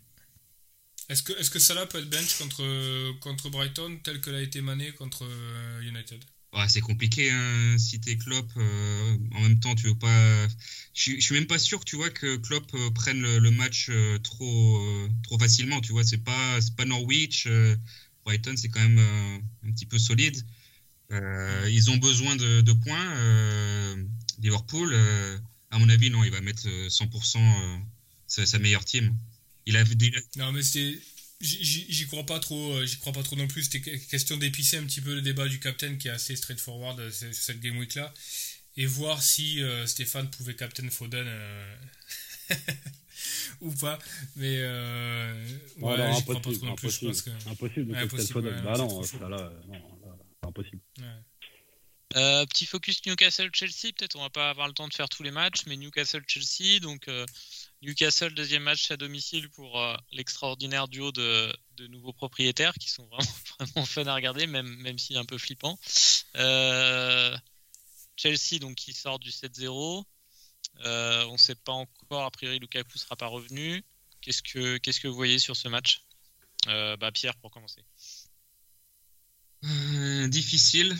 Est-ce 1.08 1.22
que, 1.22 1.32
est 1.32 1.50
que 1.50 1.58
Salah 1.58 1.86
peut 1.86 1.98
être 1.98 2.08
bench 2.08 2.38
contre, 2.38 3.18
contre 3.20 3.50
Brighton 3.50 3.98
tel 4.02 4.20
que 4.20 4.30
l'a 4.30 4.40
été 4.40 4.60
Mané 4.62 4.92
contre 4.92 5.24
euh, 5.24 5.82
United? 5.82 6.22
Ouais, 6.54 6.68
C'est 6.68 6.80
compliqué 6.80 7.30
hein, 7.30 7.76
si 7.78 8.00
t'es 8.00 8.16
Klopp. 8.16 8.48
Euh, 8.56 9.18
en 9.34 9.40
même 9.42 9.60
temps, 9.60 9.74
tu 9.74 9.88
veux 9.88 9.98
pas. 9.98 10.48
Je, 10.94 11.20
suis 11.20 11.34
même 11.34 11.46
pas 11.46 11.58
sûr 11.58 11.80
que 11.80 11.84
tu 11.84 11.96
vois 11.96 12.10
que 12.10 12.36
Klopp 12.36 12.72
euh, 12.74 12.90
prenne 12.90 13.20
le, 13.20 13.50
match 13.50 13.90
trop, 14.22 15.08
trop 15.24 15.38
facilement. 15.38 15.80
Tu 15.80 15.92
vois, 15.92 16.04
c'est 16.04 16.24
pas, 16.24 16.58
pas 16.76 16.84
Norwich. 16.84 17.48
Brighton, 18.24 18.54
c'est 18.56 18.68
quand 18.68 18.80
même 18.80 18.98
un 19.66 19.72
petit 19.72 19.86
peu 19.86 19.98
solide. 19.98 20.42
Ils 21.10 21.90
ont 21.90 21.96
besoin 21.96 22.36
de, 22.36 22.60
de 22.60 22.72
points. 22.72 23.96
Liverpool, 24.40 24.94
à 25.70 25.78
mon 25.78 25.88
avis, 25.88 26.10
non, 26.10 26.24
il 26.24 26.30
va 26.30 26.40
mettre 26.40 26.66
100% 26.66 27.38
sa, 28.26 28.46
sa 28.46 28.58
meilleure 28.58 28.84
team. 28.84 29.14
Il 29.66 29.76
a 29.76 29.84
Non, 30.36 30.52
mais 30.52 30.62
c'était. 30.62 30.98
J'y 31.40 32.06
crois 32.06 32.24
pas 32.24 32.38
trop, 32.38 32.74
euh, 32.74 32.86
j'y 32.86 32.96
crois 32.98 33.12
pas 33.12 33.22
trop 33.22 33.36
non 33.36 33.46
plus. 33.46 33.64
C'était 33.64 33.98
question 33.98 34.36
d'épicer 34.36 34.78
un 34.78 34.84
petit 34.84 35.00
peu 35.00 35.14
le 35.14 35.20
débat 35.20 35.48
du 35.48 35.60
captain 35.60 35.96
qui 35.96 36.08
est 36.08 36.12
assez 36.12 36.36
straightforward 36.36 36.98
euh, 37.00 37.10
sur 37.10 37.34
cette 37.34 37.60
game 37.60 37.76
week 37.76 37.96
là 37.96 38.14
et 38.76 38.86
voir 38.86 39.22
si 39.22 39.62
euh, 39.62 39.86
Stéphane 39.86 40.30
pouvait 40.30 40.54
captain 40.54 40.88
Foden 40.88 41.26
ou 43.60 43.70
pas. 43.72 43.98
Mais 44.36 44.62
ouais, 44.62 45.42
ouais 45.80 46.22
crois 46.22 46.40
pas 46.40 46.40
trop 46.40 46.52
non 46.64 46.76
plus. 46.76 46.88
Impossible, 46.88 47.12
que... 47.14 47.50
impossible 47.50 47.86
de 47.88 47.94
captain 47.94 48.26
Foden. 48.26 48.62
bah 48.64 48.78
non, 48.78 49.02
ça 49.02 49.28
là, 49.28 49.52
non, 49.68 49.93
c'est 50.44 50.48
impossible. 50.48 50.82
petit 52.46 52.66
focus 52.66 53.04
Newcastle-Chelsea, 53.06 53.92
peut-être 53.96 54.16
on 54.16 54.22
va 54.22 54.30
pas 54.30 54.50
avoir 54.50 54.68
le 54.68 54.74
temps 54.74 54.88
de 54.88 54.94
faire 54.94 55.08
tous 55.08 55.22
les 55.22 55.30
matchs, 55.30 55.66
mais 55.66 55.76
Newcastle-Chelsea, 55.76 56.80
donc 56.80 57.08
Newcastle, 57.84 58.32
deuxième 58.32 58.62
match 58.62 58.90
à 58.90 58.96
domicile 58.96 59.50
pour 59.50 59.78
euh, 59.78 59.94
l'extraordinaire 60.10 60.88
duo 60.88 61.12
de, 61.12 61.54
nouveaux 61.88 62.14
propriétaires 62.14 62.72
qui 62.74 62.88
sont 62.88 63.04
vraiment, 63.06 63.32
vraiment 63.60 63.86
fun 63.86 64.06
à 64.06 64.14
regarder, 64.14 64.46
même, 64.46 64.74
même 64.76 64.96
est 64.96 65.16
un 65.16 65.26
peu 65.26 65.36
flippant. 65.36 65.78
Euh, 66.36 67.36
Chelsea, 68.16 68.58
donc, 68.58 68.76
qui 68.76 68.94
sort 68.94 69.18
du 69.18 69.30
7-0. 69.30 70.04
Euh, 70.80 71.24
on 71.26 71.32
ne 71.32 71.38
sait 71.38 71.54
pas 71.56 71.72
encore, 71.72 72.24
a 72.24 72.30
priori, 72.30 72.58
Lukaku 72.58 72.96
sera 72.96 73.16
pas 73.16 73.26
revenu. 73.26 73.84
Qu'est-ce 74.22 74.42
que, 74.42 74.78
qu'est-ce 74.78 75.00
que 75.00 75.08
vous 75.08 75.14
voyez 75.14 75.38
sur 75.38 75.56
ce 75.56 75.68
match? 75.68 76.02
Bah, 76.66 77.12
Pierre, 77.12 77.36
pour 77.36 77.50
commencer. 77.50 77.84
Difficile. 80.28 80.96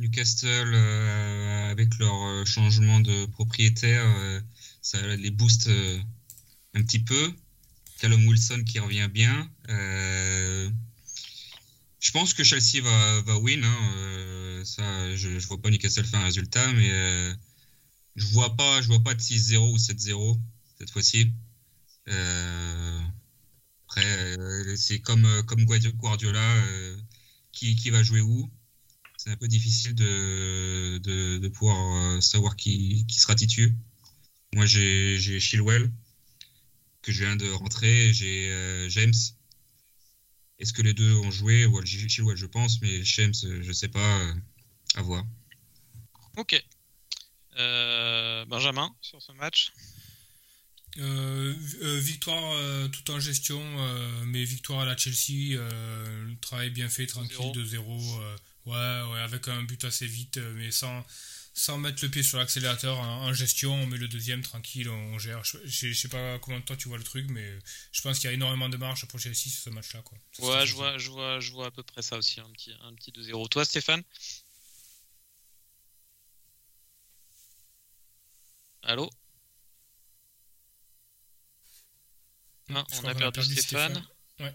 Newcastle, 0.00 0.72
euh, 0.74 1.70
avec 1.70 1.98
leur 1.98 2.14
euh, 2.14 2.44
changement 2.44 3.00
de 3.00 3.26
propriétaire, 3.26 4.02
euh, 4.04 4.40
ça 4.80 4.98
les 5.16 5.30
booste 5.30 5.70
un 6.74 6.82
petit 6.82 7.00
peu. 7.00 7.32
Callum 8.00 8.26
Wilson 8.26 8.64
qui 8.64 8.78
revient 8.78 9.08
bien. 9.12 9.50
je 9.68 10.70
pense 12.12 12.32
que 12.32 12.42
Chelsea 12.42 12.82
va, 12.82 13.20
va 13.22 13.38
win. 13.38 13.62
Hein. 13.62 14.62
ça, 14.64 15.14
je, 15.16 15.28
ne 15.28 15.38
vois 15.40 15.60
pas 15.60 15.68
Newcastle 15.68 16.06
faire 16.06 16.20
un 16.20 16.24
résultat, 16.24 16.72
mais 16.72 16.90
je 18.16 18.26
vois 18.28 18.56
pas, 18.56 18.80
je 18.80 18.86
vois 18.86 19.02
pas 19.02 19.12
de 19.12 19.20
6-0 19.20 19.58
ou 19.70 19.76
7-0 19.76 20.38
cette 20.78 20.90
fois-ci. 20.90 21.30
Après, 23.90 24.76
c'est 24.76 25.00
comme 25.00 25.26
comme 25.46 25.64
Guardiola, 25.64 26.62
qui, 27.52 27.74
qui 27.76 27.90
va 27.90 28.02
jouer 28.02 28.20
où 28.20 28.50
c'est 29.22 29.28
un 29.28 29.36
peu 29.36 29.48
difficile 29.48 29.94
de, 29.94 30.96
de, 30.96 31.48
pouvoir 31.48 31.76
euh, 32.16 32.20
savoir 32.22 32.56
qui, 32.56 33.04
qui 33.06 33.18
sera 33.18 33.34
titu. 33.34 33.76
Moi, 34.54 34.64
j'ai 34.64 35.38
Chilwell, 35.38 35.92
que 37.02 37.12
je 37.12 37.24
viens 37.24 37.36
de 37.36 37.50
rentrer, 37.50 38.14
j'ai 38.14 38.50
euh, 38.50 38.88
James. 38.88 39.12
Est-ce 40.58 40.72
que 40.72 40.80
les 40.80 40.94
deux 40.94 41.16
ont 41.16 41.30
joué? 41.30 41.66
Chilwell, 41.84 42.34
je 42.34 42.46
pense, 42.46 42.80
mais 42.80 43.04
James, 43.04 43.34
je 43.34 43.68
ne 43.68 43.72
sais 43.74 43.88
pas. 43.88 44.20
Euh, 44.20 44.34
à 44.94 45.02
voir. 45.02 45.22
Ok. 46.38 46.64
Benjamin, 48.48 48.90
sur 49.02 49.20
ce 49.20 49.32
match? 49.32 49.70
Victoire 50.96 52.90
tout 52.90 53.10
en 53.10 53.20
gestion, 53.20 53.62
mais 54.26 54.44
victoire 54.44 54.80
à 54.80 54.84
la 54.84 54.96
Chelsea, 54.96 55.58
travail 56.40 56.70
bien 56.70 56.88
fait, 56.88 57.06
tranquille, 57.06 57.52
2-0. 57.54 58.36
Ouais, 58.66 59.02
ouais, 59.12 59.20
avec 59.20 59.48
un 59.48 59.62
but 59.62 59.84
assez 59.84 60.06
vite, 60.06 60.36
euh, 60.36 60.52
mais 60.54 60.70
sans, 60.70 61.04
sans 61.54 61.78
mettre 61.78 62.04
le 62.04 62.10
pied 62.10 62.22
sur 62.22 62.38
l'accélérateur 62.38 62.98
en, 62.98 63.32
gestion, 63.32 63.72
on 63.72 63.86
met 63.86 63.96
le 63.96 64.06
deuxième 64.06 64.42
tranquille, 64.42 64.88
on 64.88 65.18
gère. 65.18 65.42
Je, 65.44 65.92
sais 65.92 66.08
pas 66.08 66.38
combien 66.40 66.60
de 66.60 66.64
temps 66.64 66.76
tu 66.76 66.88
vois 66.88 66.98
le 66.98 67.04
truc, 67.04 67.26
mais 67.30 67.58
je 67.92 68.02
pense 68.02 68.18
qu'il 68.18 68.28
y 68.28 68.30
a 68.30 68.34
énormément 68.34 68.68
de 68.68 68.76
marge 68.76 69.06
pour 69.06 69.18
Chelsea 69.18 69.48
sur 69.48 69.62
ce 69.62 69.70
match-là. 69.70 70.02
Quoi. 70.02 70.18
ouais, 70.40 70.66
je 70.66 70.74
vois, 70.74 70.98
je, 70.98 71.10
vois, 71.10 71.40
je 71.40 71.52
vois 71.52 71.66
à 71.66 71.70
peu 71.70 71.82
près 71.82 72.02
ça 72.02 72.18
aussi, 72.18 72.40
un 72.40 72.50
petit, 72.50 72.72
un 72.82 72.94
petit 72.94 73.12
2-0. 73.12 73.48
Toi, 73.48 73.64
Stéphane? 73.64 74.02
Allô? 78.82 79.10
On 82.74 83.04
a, 83.04 83.14
perdu, 83.14 83.42
Stéphane. 83.42 84.02
Ouais. 84.38 84.54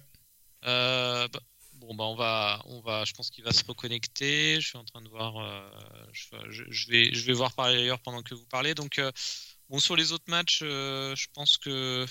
Euh, 0.65 1.27
bah, 1.27 1.39
Bon 1.73 1.93
bah 1.93 2.05
on 2.05 2.15
va, 2.15 2.61
on 2.65 2.79
va, 2.79 3.05
je 3.05 3.13
pense 3.13 3.29
qu'il 3.29 3.43
va 3.43 3.51
se 3.51 3.63
reconnecter. 3.63 4.59
Je 4.59 4.67
suis 4.69 4.77
en 4.77 4.85
train 4.85 5.01
de 5.01 5.09
voir, 5.09 5.37
euh, 5.37 5.69
je, 6.13 6.89
vais, 6.89 7.13
je 7.13 7.25
vais 7.25 7.33
voir 7.33 7.53
par 7.53 7.65
ailleurs 7.65 7.99
pendant 7.99 8.23
que 8.23 8.33
vous 8.33 8.45
parlez. 8.45 8.73
Donc 8.73 8.97
euh, 8.97 9.11
bon 9.69 9.79
sur 9.79 9.95
les 9.95 10.11
autres 10.11 10.23
matchs, 10.27 10.59
je 10.61 11.25
pense 11.33 11.57
que 11.57 12.07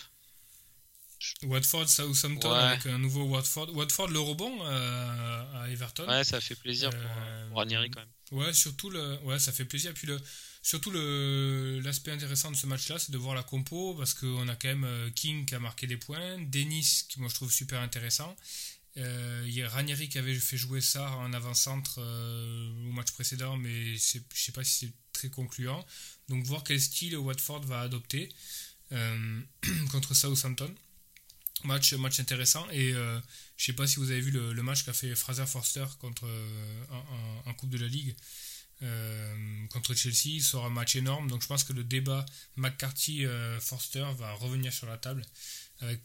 Watford, 1.45 1.89
Southampton 1.89 2.53
avec 2.53 2.87
un 2.87 2.99
nouveau 2.99 3.25
Watford. 3.25 3.75
Watford 3.75 4.09
le 4.09 4.21
rebond 4.21 4.63
à 4.63 5.67
Everton. 5.71 6.07
Ouais, 6.07 6.23
ça 6.23 6.41
fait 6.41 6.55
plaisir 6.55 6.91
pour, 6.91 7.01
pour 7.49 7.59
Ranieri 7.59 7.91
quand 7.91 8.01
même. 8.01 8.09
Ouais, 8.31 8.53
surtout 8.53 8.91
le, 8.91 9.19
ouais, 9.23 9.39
ça 9.39 9.51
fait 9.51 9.65
plaisir. 9.65 9.93
Puis 9.95 10.07
le, 10.07 10.21
surtout 10.65 10.91
l'aspect 10.91 12.11
intéressant 12.11 12.51
de 12.51 12.57
ce 12.57 12.67
match-là, 12.67 12.99
c'est 12.99 13.13
de 13.13 13.19
voir 13.19 13.37
la 13.37 13.45
compo 13.45 13.95
parce 13.95 14.15
qu'on 14.15 14.49
a 14.49 14.57
quand 14.57 14.75
même 14.75 15.13
King 15.15 15.47
qui 15.47 15.55
a 15.55 15.61
marqué 15.61 15.87
des 15.87 15.97
points, 15.97 16.39
Denis 16.41 17.05
qui 17.09 17.21
moi 17.21 17.29
je 17.29 17.37
trouve 17.37 17.53
super 17.53 17.81
intéressant 17.81 18.35
euh, 18.97 19.45
il 19.47 19.55
y 19.55 19.63
a 19.63 19.69
Ranieri 19.69 20.09
qui 20.09 20.19
avait 20.19 20.35
fait 20.35 20.57
jouer 20.57 20.81
ça 20.81 21.11
en 21.17 21.33
avant-centre 21.33 21.97
euh, 21.99 22.89
au 22.89 22.93
match 22.93 23.11
précédent, 23.13 23.57
mais 23.57 23.97
je 23.97 24.19
ne 24.19 24.23
sais 24.35 24.53
pas 24.53 24.63
si 24.63 24.87
c'est 24.87 24.93
très 25.13 25.31
concluant. 25.31 25.85
Donc 26.29 26.45
voir 26.45 26.63
quel 26.63 26.81
style 26.81 27.17
Watford 27.17 27.65
va 27.67 27.81
adopter 27.81 28.29
euh, 28.93 29.41
contre 29.91 30.15
Southampton. 30.15 30.73
Match, 31.65 31.95
match 31.95 32.21
intéressant. 32.21 32.69
Et 32.71 32.93
je 32.93 32.99
ne 32.99 33.21
sais 33.57 33.73
pas 33.73 33.87
si 33.87 33.97
vous 33.97 34.11
avez 34.11 34.21
vu 34.21 34.31
le, 34.31 34.63
match 34.63 34.85
qu'a 34.85 34.93
fait 34.93 35.15
Fraser 35.15 35.47
Forster 35.47 35.87
contre, 35.99 36.29
en, 37.47 37.55
Coupe 37.55 37.71
de 37.71 37.79
la 37.79 37.87
Ligue. 37.87 38.15
Contre 39.71 39.95
Chelsea, 39.95 40.41
ce 40.41 40.51
sera 40.53 40.67
un 40.67 40.71
match 40.71 40.97
énorme. 40.97 41.29
Donc 41.29 41.43
je 41.43 41.47
pense 41.47 41.65
que 41.65 41.73
le 41.73 41.85
débat 41.85 42.25
McCarthy-Forster 42.57 44.07
va 44.17 44.33
revenir 44.35 44.73
sur 44.73 44.87
la 44.87 44.97
table 44.99 45.25
avec 45.81 46.01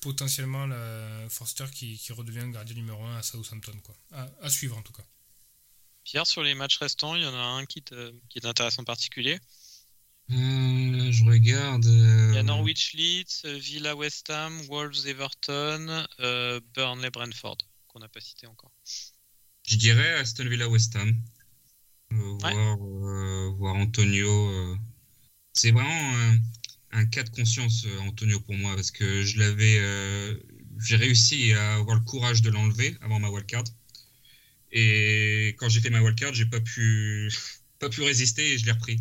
potentiellement 0.00 0.66
la 0.66 1.26
Forster 1.28 1.66
qui, 1.72 2.00
redevient 2.12 2.48
gardien 2.50 2.74
numéro 2.74 3.02
1 3.04 3.16
à 3.18 3.22
Southampton. 3.22 3.78
Quoi. 3.82 3.96
À, 4.42 4.50
suivre 4.50 4.76
en 4.76 4.82
tout 4.82 4.92
cas. 4.92 5.04
Pierre, 6.04 6.26
sur 6.26 6.42
les 6.42 6.54
matchs 6.54 6.78
restants, 6.78 7.14
il 7.14 7.22
y 7.22 7.26
en 7.26 7.34
a 7.34 7.38
un 7.38 7.66
qui, 7.66 7.82
te- 7.82 8.14
qui 8.28 8.38
est 8.38 8.46
intéressant 8.46 8.82
en 8.82 8.84
particulier. 8.84 9.38
Euh, 10.30 11.12
je 11.12 11.24
regarde. 11.24 11.84
euh, 11.86 12.28
Il 12.30 12.36
y 12.36 12.38
a 12.38 12.42
Norwich 12.42 12.94
Leeds, 12.94 13.42
euh, 13.44 13.58
Villa 13.58 13.94
West 13.96 14.30
Ham, 14.30 14.60
Wolves 14.68 15.06
Everton, 15.06 16.06
euh, 16.20 16.60
Burnley 16.74 17.10
Brentford, 17.10 17.58
qu'on 17.88 17.98
n'a 17.98 18.08
pas 18.08 18.20
cité 18.20 18.46
encore. 18.46 18.72
Je 19.66 19.76
dirais 19.76 20.14
Aston 20.14 20.48
Villa 20.48 20.68
West 20.68 20.94
Ham. 20.96 21.20
Euh, 22.12 22.16
voir, 22.40 22.78
euh, 22.82 23.50
voir 23.58 23.74
Antonio. 23.76 24.28
euh, 24.50 24.76
C'est 25.54 25.72
vraiment 25.72 25.90
un, 26.16 26.38
un 26.92 27.06
cas 27.06 27.22
de 27.24 27.30
conscience, 27.30 27.86
Antonio, 28.02 28.40
pour 28.40 28.54
moi, 28.56 28.74
parce 28.76 28.90
que 28.92 29.24
je 29.24 29.38
l'avais. 29.38 29.78
J'ai 30.78 30.96
réussi 30.96 31.52
à 31.54 31.76
avoir 31.76 31.96
le 31.98 32.04
courage 32.04 32.42
de 32.42 32.50
l'enlever 32.50 32.96
avant 33.02 33.20
ma 33.20 33.30
wildcard. 33.30 33.64
Et 34.72 35.54
quand 35.58 35.68
j'ai 35.68 35.80
fait 35.80 35.90
ma 35.90 36.00
wildcard, 36.02 36.34
j'ai 36.34 36.46
pas 36.46 36.60
pu, 36.60 37.30
pas 37.78 37.88
pu 37.88 38.02
résister 38.02 38.52
et 38.54 38.58
je 38.58 38.66
l'ai 38.66 38.72
repris. 38.72 39.00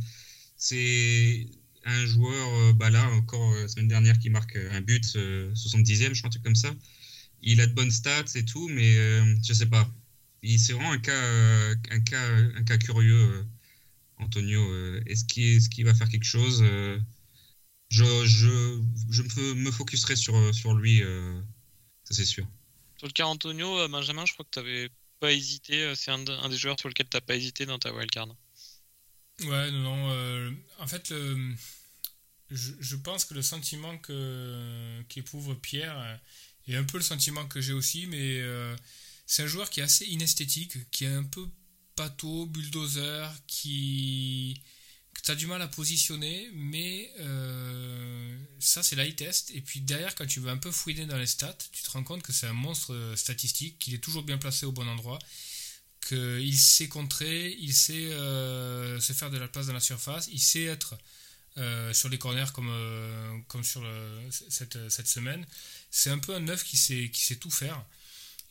C'est 0.58 1.48
un 1.86 2.06
joueur, 2.06 2.74
bah 2.76 2.90
là, 2.90 3.10
encore 3.12 3.54
la 3.56 3.68
semaine 3.68 3.88
dernière, 3.88 4.20
qui 4.20 4.30
marque 4.30 4.56
un 4.58 4.82
but, 4.82 5.06
euh, 5.16 5.54
70e, 5.56 6.14
je 6.14 6.22
crois, 6.22 6.28
un 6.30 6.32
truc 6.32 6.44
comme 6.44 6.56
ça. 6.56 6.74
Il 7.44 7.62
a 7.62 7.68
de 7.68 7.74
bonnes 7.74 7.92
stats 7.92 8.26
et 8.36 8.46
tout, 8.46 8.68
mais 8.70 8.98
euh, 8.98 9.36
je 9.46 9.54
sais 9.54 9.68
pas. 9.68 9.90
Il- 10.44 10.60
C'est 10.60 10.74
vraiment 10.74 10.92
un 10.92 11.00
cas, 11.00 11.72
un 11.92 12.00
cas, 12.02 12.28
un 12.56 12.64
cas 12.64 12.78
curieux, 12.78 13.16
euh, 13.16 13.44
Antonio. 14.18 14.62
Euh, 14.72 15.02
Est-ce 15.06 15.26
qu'il 15.26 15.56
est 15.58 15.84
va 15.84 15.94
faire 15.94 16.10
quelque 16.10 16.26
chose 16.26 16.62
Euh, 16.64 17.00
Je, 17.90 18.06
je, 18.26 18.82
je 19.10 19.24
me, 19.56 19.72
focuserai 19.72 20.16
sur, 20.16 20.54
sur 20.54 20.74
lui, 20.76 21.02
ça 22.04 22.14
c'est 22.14 22.26
sûr. 22.26 22.46
Sur 22.98 23.08
le 23.08 23.14
cas 23.14 23.26
Antonio, 23.26 23.88
Benjamin, 23.88 24.26
je 24.26 24.34
crois 24.34 24.46
que 24.46 24.52
tu 24.52 24.60
n'avais 24.60 24.90
pas 25.20 25.32
hésité. 25.32 25.94
C'est 25.96 26.12
un, 26.12 26.20
de- 26.20 26.32
un 26.34 26.50
des 26.50 26.58
joueurs 26.58 26.80
sur 26.80 26.90
lequel 26.90 27.08
tu 27.10 27.18
n'as 27.18 27.22
pas 27.22 27.36
hésité 27.36 27.66
dans 27.66 27.80
ta 27.80 27.94
wildcard. 27.94 28.28
Ouais, 29.42 29.72
non, 29.72 29.80
non. 29.82 30.10
euh, 30.12 30.52
en 30.80 30.88
fait, 30.88 31.10
le, 31.12 31.56
je, 32.52 32.72
je 32.80 32.96
pense 32.96 33.26
que 33.26 33.34
le 33.34 33.42
sentiment 33.42 33.98
qu'éprouve 35.08 35.56
Pierre 35.60 35.98
euh, 35.98 36.16
est 36.68 36.76
un 36.76 36.84
peu 36.84 36.98
le 36.98 37.04
sentiment 37.04 37.46
que 37.48 37.62
j'ai 37.62 37.74
aussi, 37.74 38.08
mais 38.08 38.40
euh, 38.42 38.76
c'est 39.30 39.44
un 39.44 39.48
joueur 39.48 39.70
qui 39.70 39.80
est 39.80 39.84
assez 39.84 40.06
inesthétique, 40.06 40.90
qui 40.90 41.06
est 41.06 41.14
un 41.14 41.24
peu 41.24 41.48
pâteau, 41.96 42.48
bulldozer, 42.48 43.32
qui 43.46 44.60
que 45.14 45.22
tu 45.22 45.30
as 45.30 45.36
du 45.36 45.46
mal 45.46 45.62
à 45.62 45.68
positionner, 45.68 46.50
mais 46.56 47.12
euh, 47.20 48.36
ça 48.60 48.82
c'est 48.82 48.96
l'eye 48.96 49.16
test. 49.16 49.52
Et 49.52 49.62
puis 49.62 49.82
derrière, 49.82 50.16
quand 50.16 50.26
tu 50.26 50.40
vas 50.40 50.50
un 50.50 50.58
peu 50.58 50.72
fouiner 50.72 51.06
dans 51.06 51.18
les 51.18 51.28
stats, 51.28 51.58
tu 51.72 51.84
te 51.84 51.92
rends 51.92 52.04
compte 52.04 52.24
que 52.24 52.34
c'est 52.34 52.48
un 52.48 52.54
monstre 52.54 52.92
euh, 52.96 53.16
statistique, 53.16 53.78
qu'il 53.78 53.94
est 53.94 54.00
toujours 54.00 54.24
bien 54.24 54.40
placé 54.40 54.66
au 54.66 54.72
bon 54.72 54.88
endroit 54.88 55.20
qu'il 56.08 56.58
sait 56.58 56.88
contrer, 56.88 57.56
il 57.60 57.74
sait 57.74 58.12
euh, 58.12 59.00
se 59.00 59.14
faire 59.14 59.30
de 59.30 59.38
la 59.38 59.48
place 59.48 59.68
dans 59.68 59.74
la 59.74 59.80
surface, 59.80 60.28
il 60.32 60.40
sait 60.40 60.64
être 60.64 60.98
sur 61.92 62.08
les 62.08 62.18
corners 62.18 62.52
comme, 62.54 62.72
comme 63.50 63.66
sur 63.66 63.84
cette, 64.30 64.90
cette 64.90 65.08
semaine. 65.10 65.46
C'est 65.92 66.10
un 66.10 66.18
peu 66.18 66.34
un 66.34 66.40
neuf 66.40 66.64
qui 66.64 66.78
sait, 66.78 67.12
qui 67.12 67.22
sait 67.22 67.36
tout 67.36 67.52
faire. 67.52 67.86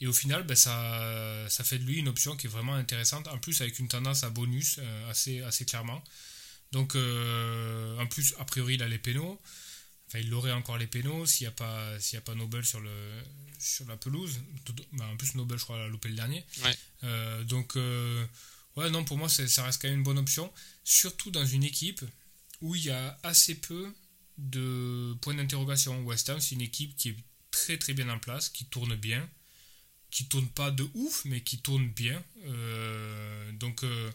Et 0.01 0.07
au 0.07 0.13
final, 0.13 0.45
ben, 0.45 0.55
ça, 0.55 1.47
ça 1.49 1.65
fait 1.65 1.79
de 1.79 1.85
lui 1.85 1.97
une 1.99 2.09
option 2.09 2.37
qui 2.37 2.47
est 2.47 2.51
vraiment 2.51 2.75
intéressante. 2.75 3.27
En 3.29 3.39
plus, 3.39 3.61
avec 3.61 3.79
une 3.81 3.89
tendance 3.89 4.23
à 4.25 4.31
bonus 4.31 4.77
euh, 4.79 5.11
assez, 5.11 5.41
assez 5.43 5.65
clairement. 5.65 6.03
Donc, 6.71 6.95
euh, 6.95 7.99
en 7.99 8.07
plus, 8.07 8.35
a 8.39 8.45
priori, 8.45 8.75
il 8.75 8.83
a 8.83 8.89
les 8.89 8.99
pénaux. 8.99 9.41
Enfin, 10.07 10.21
il 10.21 10.33
aurait 10.35 10.53
encore 10.53 10.79
les 10.79 10.87
pénaux 10.87 11.27
s'il 11.27 11.45
n'y 11.45 11.49
a 11.49 11.53
pas 11.53 11.99
s'il 12.01 12.15
y 12.15 12.19
a 12.19 12.23
pas 12.23 12.35
Noble 12.35 12.65
sur 12.65 12.81
le 12.81 13.23
sur 13.59 13.87
la 13.87 13.97
pelouse. 13.97 14.39
Ben, 14.93 15.05
en 15.07 15.17
plus, 15.17 15.35
Noble, 15.35 15.59
je 15.59 15.65
crois, 15.65 15.79
l'a 15.79 15.89
loupé 15.89 16.09
le 16.09 16.15
dernier. 16.15 16.45
Ouais. 16.65 16.77
Euh, 17.05 17.43
donc, 17.45 17.75
ouais, 18.77 18.91
non, 18.91 19.05
pour 19.05 19.19
moi, 19.19 19.29
c'est- 19.29 19.49
ça 19.49 19.65
reste 19.65 19.83
quand 19.83 19.89
même 19.89 19.99
une 19.99 20.05
bonne 20.05 20.19
option. 20.19 20.51
Surtout 20.85 21.31
dans 21.31 21.45
une 21.45 21.65
équipe 21.65 22.03
où 22.61 22.75
il 22.75 22.85
y 22.85 22.91
a 22.91 23.19
assez 23.23 23.57
peu 23.57 23.93
de 24.39 25.15
points 25.21 25.35
d'interrogation. 25.35 26.01
West 26.05 26.29
Ham, 26.31 26.41
c'est 26.41 26.55
une 26.55 26.61
équipe 26.63 26.97
qui 26.97 27.11
est 27.11 27.17
très 27.51 27.77
très 27.77 27.93
bien 27.95 28.09
en 28.09 28.19
place, 28.19 28.49
qui 28.49 28.65
tourne 28.67 28.95
bien, 28.95 29.29
qui 30.11 30.27
tourne 30.29 30.49
pas 30.49 30.71
de 30.71 30.87
ouf, 30.95 31.25
mais 31.27 31.41
qui 31.43 31.59
tourne 31.61 31.89
bien. 31.89 32.23
Euh, 32.47 33.53
donc, 33.53 33.85
euh, 33.85 34.11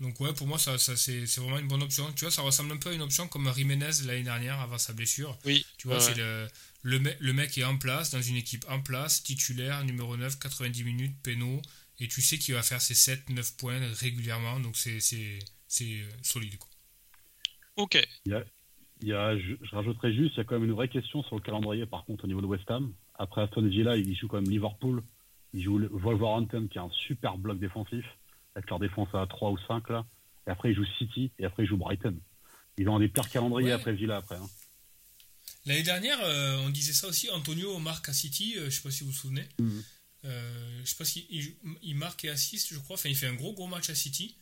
donc 0.00 0.18
ouais, 0.20 0.32
pour 0.34 0.46
moi, 0.46 0.58
ça, 0.58 0.78
ça, 0.78 0.96
c'est 0.96 1.26
c'est 1.26 1.40
vraiment 1.40 1.58
une 1.58 1.68
bonne 1.68 1.82
option. 1.82 2.10
Tu 2.14 2.24
vois, 2.24 2.30
ça 2.32 2.42
ressemble 2.42 2.72
un 2.72 2.78
peu 2.78 2.90
à 2.90 2.94
une 2.94 3.02
option 3.02 3.28
comme 3.28 3.52
Jiménez 3.54 3.90
l'année 4.06 4.22
dernière 4.22 4.58
avant 4.60 4.78
sa 4.78 4.92
blessure. 4.94 5.38
Oui, 5.44 5.64
Tu 5.78 5.88
vois, 5.88 5.98
Ouais, 5.98 6.02
c'est 6.02 6.16
le, 6.16 6.48
le, 6.82 6.98
me- 7.00 7.16
le 7.20 7.32
mec 7.34 7.56
est 7.58 7.64
en 7.64 7.76
place, 7.76 8.10
dans 8.10 8.22
une 8.22 8.36
équipe 8.36 8.64
en 8.68 8.80
place, 8.80 9.22
titulaire, 9.22 9.84
numéro 9.84 10.16
9, 10.16 10.38
90 10.38 10.84
minutes, 10.84 11.16
pénaux, 11.22 11.60
et 11.98 12.08
tu 12.08 12.22
sais 12.22 12.38
qu'il 12.38 12.54
va 12.54 12.62
faire 12.62 12.80
ses 12.80 12.94
7-9 12.94 13.56
points 13.58 13.78
régulièrement, 14.00 14.58
donc 14.60 14.76
c'est 14.76 15.00
c'est- 15.00 15.38
c'est, 15.68 16.00
euh, 16.00 16.08
solide. 16.22 16.56
Quoi. 16.58 16.68
ok. 17.76 17.96
Il 18.26 19.08
y 19.08 19.12
a, 19.14 19.38
je, 19.38 19.54
je 19.62 19.74
rajouterais 19.74 20.12
juste, 20.14 20.34
il 20.34 20.38
y 20.38 20.40
a 20.40 20.44
quand 20.44 20.58
même 20.58 20.68
une 20.68 20.74
vraie 20.74 20.88
question 20.88 21.22
sur 21.24 21.36
le 21.36 21.42
calendrier, 21.42 21.86
par 21.86 22.04
contre, 22.04 22.24
au 22.24 22.26
niveau 22.26 22.40
de 22.40 22.46
West 22.46 22.70
Ham. 22.70 22.92
Après 23.22 23.42
Aston 23.42 23.62
Villa, 23.68 23.96
il 23.96 24.16
joue 24.16 24.28
quand 24.28 24.40
même 24.40 24.50
Liverpool. 24.50 25.02
Il 25.52 25.62
joue 25.62 25.76
le- 25.78 25.88
Wolverhampton, 25.92 26.68
qui 26.70 26.78
a 26.78 26.82
un 26.82 26.90
super 27.06 27.36
bloc 27.36 27.58
défensif, 27.60 28.04
avec 28.54 28.70
leur 28.70 28.78
défense 28.78 29.08
à 29.14 29.26
3 29.26 29.50
ou 29.50 29.58
5, 29.68 29.88
là. 29.90 30.06
Et 30.46 30.50
après, 30.50 30.70
il 30.70 30.74
joue 30.74 30.86
City, 30.98 31.30
et 31.38 31.44
après, 31.44 31.64
il 31.64 31.66
joue 31.66 31.76
Brighton. 31.76 32.16
Ils 32.78 32.88
ont 32.88 32.96
un 32.96 33.00
des 33.00 33.08
pires 33.08 33.28
calendriers 33.28 33.68
Ouais. 33.68 33.72
après 33.74 33.92
Villa, 33.92 34.16
après. 34.16 34.36
hein. 34.36 34.48
L'année 35.66 35.82
dernière, 35.82 36.18
euh, 36.22 36.56
on 36.64 36.70
disait 36.70 36.94
ça 36.94 37.06
aussi, 37.08 37.28
Antonio 37.30 37.78
marque 37.78 38.08
à 38.08 38.12
City, 38.14 38.54
euh, 38.56 38.70
je 38.70 38.76
sais 38.76 38.82
pas 38.82 38.90
si 38.90 39.04
vous 39.04 39.10
vous 39.10 39.16
souvenez. 39.16 39.46
Mhm. 39.58 39.82
Euh, 40.24 40.80
je 40.84 40.88
sais 40.88 40.96
pas 40.96 41.04
s'il 41.04 41.24
il, 41.30 41.54
il 41.82 41.96
marque 41.96 42.24
et 42.24 42.30
assiste, 42.30 42.72
je 42.72 42.78
crois. 42.78 42.94
Enfin, 42.94 43.08
il 43.10 43.16
fait 43.16 43.26
un 43.26 43.34
gros 43.34 43.52
gros 43.52 43.66
match 43.66 43.90
à 43.90 43.94
City. 43.94 44.36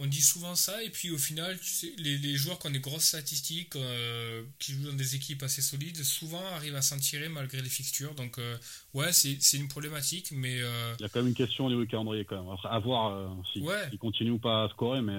On 0.00 0.06
dit 0.06 0.22
souvent 0.22 0.54
ça, 0.54 0.80
et 0.84 0.90
puis 0.90 1.10
au 1.10 1.18
final, 1.18 1.58
tu 1.58 1.66
sais, 1.70 1.92
les, 1.98 2.18
les 2.18 2.36
joueurs 2.36 2.58
qui 2.60 2.68
ont 2.68 2.70
des 2.70 2.78
grosses 2.78 3.06
statistiques, 3.06 3.74
euh, 3.74 4.44
qui 4.60 4.72
jouent 4.72 4.86
dans 4.86 4.92
des 4.96 5.16
équipes 5.16 5.42
assez 5.42 5.60
solides, 5.60 6.04
souvent 6.04 6.44
arrivent 6.54 6.76
à 6.76 6.82
s'en 6.82 6.98
tirer 6.98 7.28
malgré 7.28 7.60
les 7.62 7.68
fixtures. 7.68 8.14
Donc, 8.14 8.38
euh, 8.38 8.56
ouais, 8.94 9.12
c'est 9.12 9.38
une 9.56 9.66
problématique, 9.66 10.30
mais 10.30 10.60
euh, 10.60 10.94
Il 11.00 11.02
y 11.02 11.06
a 11.06 11.08
quand 11.08 11.18
même 11.18 11.28
une 11.28 11.34
question 11.34 11.66
au 11.66 11.68
niveau 11.68 11.80
du 11.82 11.88
calendrier, 11.88 12.24
quand 12.24 12.40
même. 12.40 12.52
Après, 12.52 12.68
à 12.68 12.78
voir 12.78 13.12
euh, 13.12 13.28
si- 13.52 13.60
Ouais. 13.60 13.88
s'ils 13.90 13.98
continuent 13.98 14.30
ou 14.32 14.38
pas 14.38 14.64
à 14.64 14.68
scorer, 14.68 15.02
mais 15.02 15.18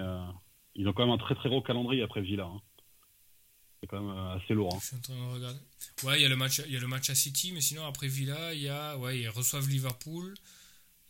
ils 0.76 0.88
ont 0.88 0.94
quand 0.94 1.06
même 1.06 1.14
un 1.14 1.18
très 1.18 1.36
très 1.36 1.50
gros 1.50 1.62
calendrier 1.62 2.02
après 2.04 2.22
Villa. 2.22 2.46
hein. 2.46 2.62
C'est 3.82 3.88
quand 3.88 4.02
même 4.02 4.18
assez 4.42 4.54
lourd. 4.54 4.74
hein. 4.76 4.80
je 4.82 4.88
suis 4.88 4.96
en 4.96 5.00
train 5.00 5.16
de 5.16 5.34
regarder. 5.34 5.60
Ouais, 6.04 6.20
il 6.20 6.22
y 6.24 6.26
a 6.26 6.30
le 6.30 6.36
match, 6.38 6.62
il 6.66 6.72
y 6.74 6.78
a 6.78 6.80
le 6.80 6.88
match 6.88 7.10
à 7.10 7.16
City, 7.16 7.52
mais 7.54 7.62
sinon 7.62 7.86
après 7.86 8.08
Villa, 8.08 8.54
il 8.54 8.62
y 8.62 8.70
a, 8.70 8.98
ouais, 8.98 9.20
ils 9.20 9.30
reçoivent 9.30 9.68
Liverpool. 9.70 10.34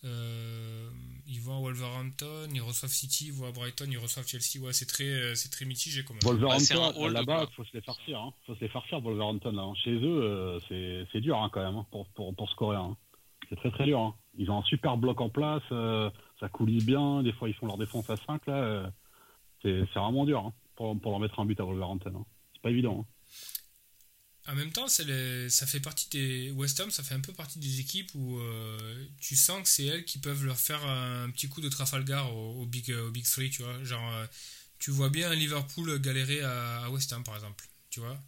Euh, 0.05 0.89
ils 1.27 1.39
vont 1.41 1.57
à 1.57 1.59
Wolverhampton, 1.59 2.47
ils 2.53 2.61
reçoivent 2.61 2.91
City, 2.91 3.27
ils 3.27 3.34
vont 3.34 3.47
à 3.47 3.51
Brighton, 3.51 3.85
ils 3.89 3.97
reçoivent 3.97 4.27
Chelsea. 4.27 4.63
Ouais, 4.63 4.73
c'est 4.73 4.85
très, 4.85 5.03
euh, 5.09 5.35
c'est 5.35 5.49
très 5.49 5.65
mitigé 5.65 6.03
quand 6.03 6.13
même. 6.13 6.21
Wolverhampton, 6.23 7.07
là-bas, 7.09 7.47
faut 7.55 7.63
se 7.65 7.73
les 7.73 7.81
farcir. 7.81 8.19
Hein. 8.19 8.34
faut 8.45 8.55
se 8.55 8.61
les 8.61 8.69
farcir, 8.69 8.99
Wolverhampton. 9.01 9.51
Là, 9.51 9.63
hein. 9.63 9.73
Chez 9.84 9.91
eux, 9.91 10.23
euh, 10.23 10.59
c'est, 10.67 11.05
c'est 11.11 11.21
dur 11.21 11.38
hein, 11.38 11.49
quand 11.51 11.61
même 11.71 11.84
pour, 11.91 12.07
pour, 12.09 12.34
pour 12.35 12.49
scorer. 12.49 12.77
hein. 12.77 12.95
C'est 13.49 13.55
très 13.55 13.71
très 13.71 13.85
dur. 13.85 13.99
hein. 13.99 14.15
Ils 14.38 14.49
ont 14.51 14.59
un 14.59 14.63
super 14.63 14.95
bloc 14.97 15.19
en 15.21 15.30
place, 15.30 15.63
euh, 15.71 16.09
ça 16.39 16.47
coulisse 16.49 16.85
bien. 16.85 17.23
Des 17.23 17.34
fois, 17.34 17.49
ils 17.49 17.55
font 17.55 17.65
leur 17.67 17.77
défense 17.77 18.09
à 18.09 18.15
5. 18.15 18.45
Là, 18.47 18.53
euh, 18.55 18.89
c'est, 19.61 19.81
c'est 19.93 19.99
vraiment 19.99 20.26
dur 20.26 20.39
hein, 20.45 20.53
pour, 20.76 20.97
pour 20.99 21.11
leur 21.11 21.19
mettre 21.19 21.39
un 21.39 21.45
but 21.45 21.59
à 21.59 21.63
Wolverhampton. 21.65 22.13
hein. 22.15 22.26
C'est 22.53 22.61
pas 22.61 22.69
évident. 22.71 23.05
En 24.49 24.55
même 24.55 24.71
temps, 24.71 24.88
les- 25.05 25.49
ça 25.49 25.67
fait 25.67 25.80
partie 25.80 26.09
des 26.09 26.51
West 26.51 26.80
Ham, 26.80 26.89
ça 26.91 27.03
fait 27.03 27.13
un 27.15 27.19
peu 27.19 27.34
partie 27.34 27.59
des 27.59 27.80
équipes 27.81 28.09
où 28.15 28.39
euh, 28.39 29.05
tu 29.21 29.35
sens 29.35 29.61
que 29.63 29.69
c'est 29.69 29.85
elles 29.85 30.05
qui 30.05 30.17
peuvent 30.19 30.43
leur 30.45 30.57
faire 30.57 30.84
un 30.85 31.30
petit 31.30 31.47
coup 31.49 31.61
de 31.61 31.69
Trafalgar 31.69 32.35
au, 32.35 32.61
au 32.61 32.65
big 32.65 32.89
au 32.91 33.11
big 33.11 33.26
three, 33.26 33.49
tu 33.51 33.61
vois. 33.63 33.84
Genre, 33.84 34.13
euh, 34.13 34.26
tu 34.80 34.91
vois 34.91 35.09
bien 35.09 35.34
Liverpool 35.35 35.99
galérer 36.01 36.41
à, 36.41 36.84
à 36.85 36.89
West 36.89 37.13
Ham 37.13 37.23
par 37.23 37.35
exemple, 37.35 37.65
tu 37.91 37.99
vois, 37.99 38.19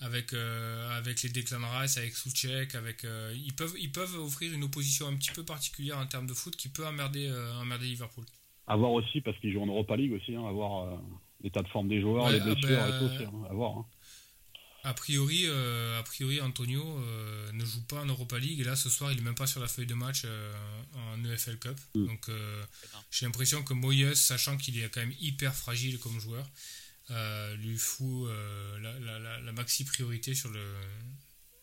avec 0.00 0.32
euh, 0.34 0.90
avec 0.98 1.22
les 1.22 1.30
Declan 1.30 1.60
Rice, 1.80 1.98
avec 1.98 2.14
Soucek, 2.16 2.74
avec 2.76 3.04
euh, 3.04 3.34
ils 3.36 3.54
peuvent 3.54 3.74
ils 3.78 3.92
peuvent 3.92 4.16
offrir 4.16 4.52
une 4.54 4.64
opposition 4.64 5.08
un 5.08 5.16
petit 5.16 5.32
peu 5.32 5.44
particulière 5.44 5.98
en 5.98 6.06
termes 6.06 6.26
de 6.28 6.34
foot 6.34 6.56
qui 6.56 6.68
peut 6.70 6.86
emmerder 6.86 7.28
euh, 7.28 7.54
emmerder 7.60 7.86
Liverpool. 7.86 8.26
À 8.68 8.76
voir 8.76 8.92
aussi, 8.92 9.20
parce 9.20 9.36
qu'ils 9.38 9.52
jouent 9.52 9.62
en 9.62 9.66
Europa 9.66 9.96
League 9.96 10.12
aussi. 10.12 10.34
Hein, 10.34 10.46
à 10.46 10.52
voir 10.52 10.84
euh, 10.92 10.96
l'état 11.42 11.62
de 11.62 11.68
forme 11.68 11.88
des 11.88 12.00
joueurs, 12.00 12.28
Ouais, 12.28 12.30
les 12.30 12.40
ah 12.40 12.40
blessures 12.40 12.86
ben, 12.86 12.86
et 12.86 12.92
tout 12.94 13.04
aussi. 13.04 13.24
hein, 13.24 13.32
à 13.50 13.54
voir. 13.54 13.78
hein. 13.78 13.86
A 14.90 14.94
priori, 14.94 15.42
euh, 15.46 15.98
a 15.98 16.02
priori 16.02 16.40
Antonio 16.40 16.82
euh, 16.98 17.52
ne 17.52 17.64
joue 17.64 17.82
pas 17.82 18.00
en 18.00 18.06
Europa 18.06 18.38
League 18.38 18.60
et 18.60 18.64
là 18.64 18.74
ce 18.74 18.88
soir 18.88 19.12
il 19.12 19.18
est 19.18 19.26
même 19.28 19.34
pas 19.42 19.46
sur 19.46 19.60
la 19.60 19.68
feuille 19.68 19.86
de 19.86 19.94
match 19.94 20.22
euh, 20.24 20.52
en 20.94 21.22
EFL 21.24 21.58
Cup. 21.58 21.78
Mm. 21.94 22.06
Donc 22.06 22.28
euh, 22.28 22.64
j'ai 23.10 23.26
l'impression 23.26 23.62
que 23.62 23.74
Moyes, 23.74 24.16
sachant 24.16 24.56
qu'il 24.56 24.78
est 24.78 24.88
quand 24.88 25.00
même 25.00 25.14
hyper 25.20 25.54
fragile 25.54 25.98
comme 25.98 26.18
joueur, 26.20 26.46
euh, 27.10 27.54
lui 27.56 27.76
fout 27.76 28.28
euh, 28.28 28.78
la, 28.80 28.92
la- 29.06 29.18
la- 29.18 29.40
la 29.40 29.52
maxi 29.52 29.84
priorité 29.84 30.34
sur 30.34 30.50
le 30.50 30.64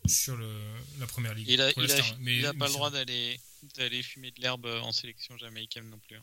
sur 0.08 0.36
le, 0.38 0.52
la 1.00 1.08
première 1.08 1.34
ligue. 1.34 1.50
Il 1.50 1.62
a, 1.62 1.74
pour 1.74 1.84
il 1.84 1.92
a, 1.92 1.96
l'instant. 1.98 2.16
Mais- 2.20 2.38
il 2.38 2.46
a 2.46 2.54
mais 2.54 2.60
pas 2.60 2.68
le 2.68 2.74
droit 2.74 2.92
d'aller 2.92 3.40
d'aller 3.76 4.04
fumer 4.04 4.30
de 4.30 4.40
l'herbe 4.42 4.68
en 4.68 4.92
sélection 4.92 5.36
jamaïcaine 5.40 5.90
non 5.90 5.98
plus. 6.08 6.18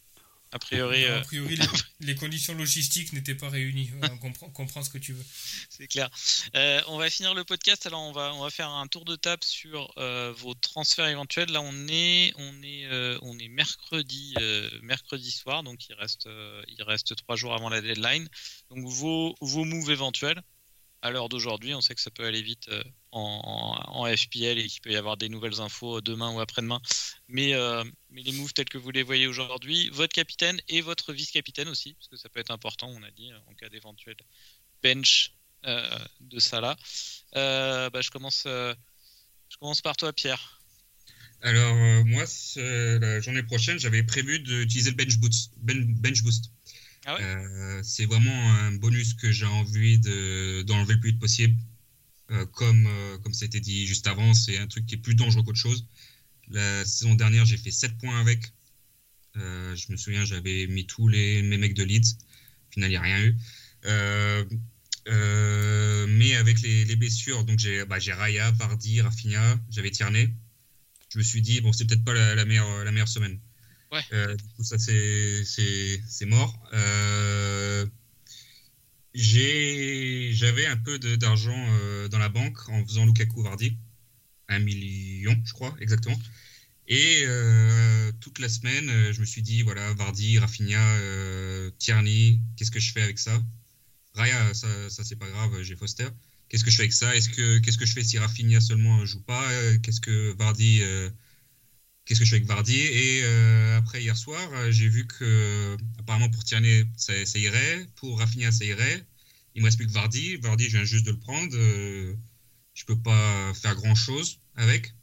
A 0.55 0.59
priori, 0.59 1.07
a 1.07 1.09
euh, 1.09 1.23
les, 1.33 1.59
les 2.01 2.15
conditions 2.15 2.55
logistiques 2.55 3.15
n'étaient 3.15 3.35
pas 3.35 3.49
réunies. 3.49 3.91
On 4.03 4.51
comprend, 4.51 4.83
ce 4.83 4.91
que 4.91 4.99
tu 4.99 5.15
veux. 5.15 5.25
c'est 5.71 5.87
clair. 5.87 6.11
Euh, 6.55 6.83
on 6.89 6.99
va 6.99 7.09
finir 7.09 7.33
le 7.33 7.43
podcast. 7.43 7.87
Alors, 7.87 8.03
on 8.03 8.13
va, 8.13 8.35
on 8.35 8.43
va 8.43 8.51
faire 8.51 8.69
un 8.69 8.87
tour 8.87 9.07
de 9.07 9.17
table 9.17 9.43
sur 9.43 9.91
euh, 9.97 10.33
vos 10.37 10.53
transferts 10.53 11.07
éventuels. 11.07 11.51
Là, 11.51 11.63
on 11.63 11.89
est, 11.89 12.35
on 12.37 12.63
est, 12.63 13.19
on 13.23 13.39
est 13.39 13.49
mercredi, 13.49 14.35
mercredi 14.83 15.31
soir, 15.31 15.63
donc 15.63 15.89
il 15.89 15.95
reste, 15.95 16.29
il 16.69 16.83
reste 16.83 17.17
trois 17.17 17.37
jours 17.37 17.55
avant 17.55 17.71
la 17.71 17.81
deadline. 17.81 18.29
Donc, 18.71 18.87
vos, 18.87 19.35
vos 19.41 19.65
moves 19.65 19.91
éventuels. 19.91 20.43
À 21.01 21.11
l'heure 21.11 21.29
d'aujourd'hui, 21.29 21.75
on 21.75 21.81
sait 21.81 21.95
que 21.95 22.01
ça 22.01 22.11
peut 22.11 22.25
aller 22.25 22.43
vite 22.43 22.69
en, 23.13 24.07
FPL 24.17 24.59
et 24.59 24.67
qu'il 24.67 24.81
peut 24.81 24.91
y 24.91 24.97
avoir 24.97 25.17
des 25.17 25.29
nouvelles 25.29 25.61
infos 25.61 26.01
demain 26.01 26.33
ou 26.33 26.41
après-demain. 26.41 26.81
Mais, 27.29 27.55
euh, 27.55 27.85
mais 28.11 28.23
les 28.23 28.33
moves 28.33 28.53
tels 28.53 28.69
que 28.69 28.79
vous 28.79 28.91
les 28.91 29.03
voyez 29.03 29.27
aujourd'hui, 29.27 29.91
votre 29.91 30.13
capitaine 30.13 30.61
et 30.69 30.81
votre 30.81 31.13
vice-capitaine 31.13 31.69
aussi, 31.69 31.95
parce 31.95 32.09
que 32.09 32.17
ça 32.17 32.29
peut 32.29 32.41
être 32.41 32.51
important, 32.51 32.89
on 32.89 33.03
a 33.03 33.11
dit, 33.11 33.31
en 33.47 33.55
cas 33.55 33.69
d'éventuel 33.69 34.17
bench 34.83 35.33
euh, 35.65 35.99
de 36.21 36.41
Salah. 36.41 36.77
Euh, 37.37 37.89
bah, 37.91 38.01
je, 38.01 38.11
commence, 38.11 38.45
euh, 38.47 38.75
je 39.49 39.57
commence 39.59 39.81
par 39.81 39.97
toi, 39.97 40.13
Pierre. 40.13 40.61
Alors, 41.43 42.05
moi, 42.05 42.25
la 42.57 43.21
journée 43.21 43.43
prochaine, 43.43 43.79
j'avais 43.79 44.05
prévu 44.05 44.39
d'utiliser 44.41 44.91
le 44.91 44.97
bench 44.97 45.19
boost. 45.19 45.53
ben- 45.57 45.95
bench 46.01 46.23
boost. 46.23 46.53
Ah 47.05 47.17
ouais? 47.17 47.81
C'est 47.83 48.07
vraiment 48.07 48.55
un 48.55 48.73
bonus 48.73 49.15
que 49.15 49.33
j'ai 49.33 49.47
envie 49.47 49.99
de- 49.99 50.63
d'enlever 50.63 50.95
le 50.95 51.01
plus 51.01 51.11
vite 51.11 51.21
possible. 51.21 51.57
Euh, 52.33 52.47
comme, 52.47 52.87
euh, 52.87 53.19
comme 53.19 53.35
ça 53.35 53.45
a 53.45 53.47
été 53.47 53.61
dit 53.61 53.87
juste 53.87 54.07
avant, 54.07 54.33
c'est 54.33 54.57
un 54.59 54.67
truc 54.67 54.87
qui 54.87 54.95
est 54.95 54.99
plus 54.99 55.15
dangereux 55.15 55.43
qu'autre 55.43 55.59
chose. 55.59 55.87
La 56.49 56.85
saison 56.85 57.15
dernière, 57.15 57.45
j'ai 57.45 57.59
fait 57.59 57.71
7 57.71 57.99
points 57.99 58.19
avec. 58.21 58.53
Euh, 59.37 59.77
je 59.77 59.93
me 59.93 59.97
souviens, 59.97 60.25
j'avais 60.25 60.67
mis 60.67 60.87
tous 60.87 61.09
les, 61.09 61.43
mes 61.43 61.59
mecs 61.59 61.75
de 61.75 61.85
Leeds. 61.85 62.17
Au 62.69 62.73
final, 62.73 62.91
il 62.91 62.93
n'y 62.93 62.97
a 62.97 63.03
rien 63.03 63.21
eu. 63.23 63.37
Mais 66.09 66.35
avec 66.37 66.63
les, 66.63 66.85
les 66.85 66.97
blessures, 66.97 67.45
donc 67.45 67.59
j'ai 67.59 67.85
bah, 67.85 67.99
Raya, 68.01 68.51
Vardy, 68.53 69.01
Rafinha, 69.03 69.59
j'avais 69.71 69.91
Tierney. 69.91 70.31
Je 71.11 71.19
me 71.19 71.23
suis 71.23 71.43
dit, 71.43 71.61
bon, 71.61 71.73
c'est 71.73 71.85
peut-être 71.87 72.05
pas 72.05 72.15
la, 72.15 72.35
la 72.35 72.45
meilleure, 72.47 72.85
la 72.85 72.93
meilleure 72.93 73.09
semaine. 73.09 73.39
Ouais. 73.91 74.03
Du 74.37 74.45
coup, 74.57 74.65
ça, 74.65 74.79
c'est 74.79 76.27
mort. 76.27 76.59
J'avais 79.15 80.67
un 80.67 80.77
peu 80.77 80.99
d'argent 80.99 81.55
euh, 81.57 82.09
dans 82.09 82.19
la 82.19 82.29
banque 82.29 82.69
en 82.69 82.85
faisant 82.87 83.07
Lukaku 83.07 83.43
Vardy. 83.43 83.77
Un 84.49 84.59
million, 84.59 85.37
je 85.45 85.53
crois, 85.53 85.75
exactement. 85.81 86.19
Et 86.89 87.23
euh, 87.25 88.11
toute 88.21 88.39
la 88.39 88.49
semaine, 88.49 88.89
euh, 88.89 89.13
je 89.13 89.21
me 89.21 89.25
suis 89.25 89.43
dit, 89.43 89.63
voilà, 89.63 89.93
Vardy, 89.95 90.39
Rafinha, 90.39 90.97
euh, 90.97 91.71
Tierney, 91.79 92.41
qu'est-ce 92.57 92.71
que 92.71 92.81
je 92.81 92.93
fais 92.93 93.03
avec 93.03 93.19
ça? 93.19 93.43
Raya, 94.15 94.53
ça, 94.55 94.91
ça 94.91 95.05
c'est 95.05 95.17
pas 95.17 95.29
grave, 95.29 95.63
j'ai 95.63 95.77
Foster. 95.77 96.09
Qu'est-ce 96.49 96.65
que 96.65 96.71
je 96.71 96.77
fais 96.77 96.83
avec 96.83 96.93
ça? 96.93 97.17
Est-ce 97.17 97.31
que 97.31 97.59
qu'est-ce 97.61 97.79
que 97.79 97.87
je 97.87 97.93
fais 97.95 98.05
si 98.05 98.19
Rafinha 98.19 98.61
seulement 98.61 99.07
joue 99.07 99.23
pas? 99.23 99.51
Euh, 99.53 99.79
Qu'est-ce 99.79 100.01
que 100.03 100.35
Vardy 100.37 100.81
euh, 100.83 101.09
Qu'est-ce 102.05 102.19
que 102.19 102.25
je 102.25 102.31
fais 102.31 102.37
avec 102.37 102.49
Vardy 102.49 102.79
Et 102.79 103.21
euh, 103.23 103.79
après 103.79 104.03
hier 104.03 104.17
soir, 104.17 104.41
euh, 104.55 104.73
j'ai 104.73 104.89
vu 104.89 105.07
que 105.07 105.25
euh, 105.25 105.77
apparemment 106.01 106.29
pour 106.31 106.43
Tierney 106.43 106.85
ça, 106.97 107.15
irait, 107.39 107.87
pour 107.97 108.19
Rafinha 108.19 108.51
ça 108.51 108.65
irait. 108.65 109.05
Il 109.55 109.63
me 109.63 109.67
reste 109.67 109.77
plus 109.77 109.87
que 109.87 109.93
Vardy. 109.93 110.37
Vardy, 110.37 110.65
je 110.65 110.77
viens 110.79 110.85
juste 110.85 111.07
de 111.07 111.13
le 111.13 111.19
prendre. 111.19 111.55
euh, 111.55 112.15
je 112.75 112.85
peux 112.87 112.99
pas 112.99 113.53
faire 113.55 113.75
grand 113.77 113.95
chose 113.95 114.41
avec. 114.57 114.95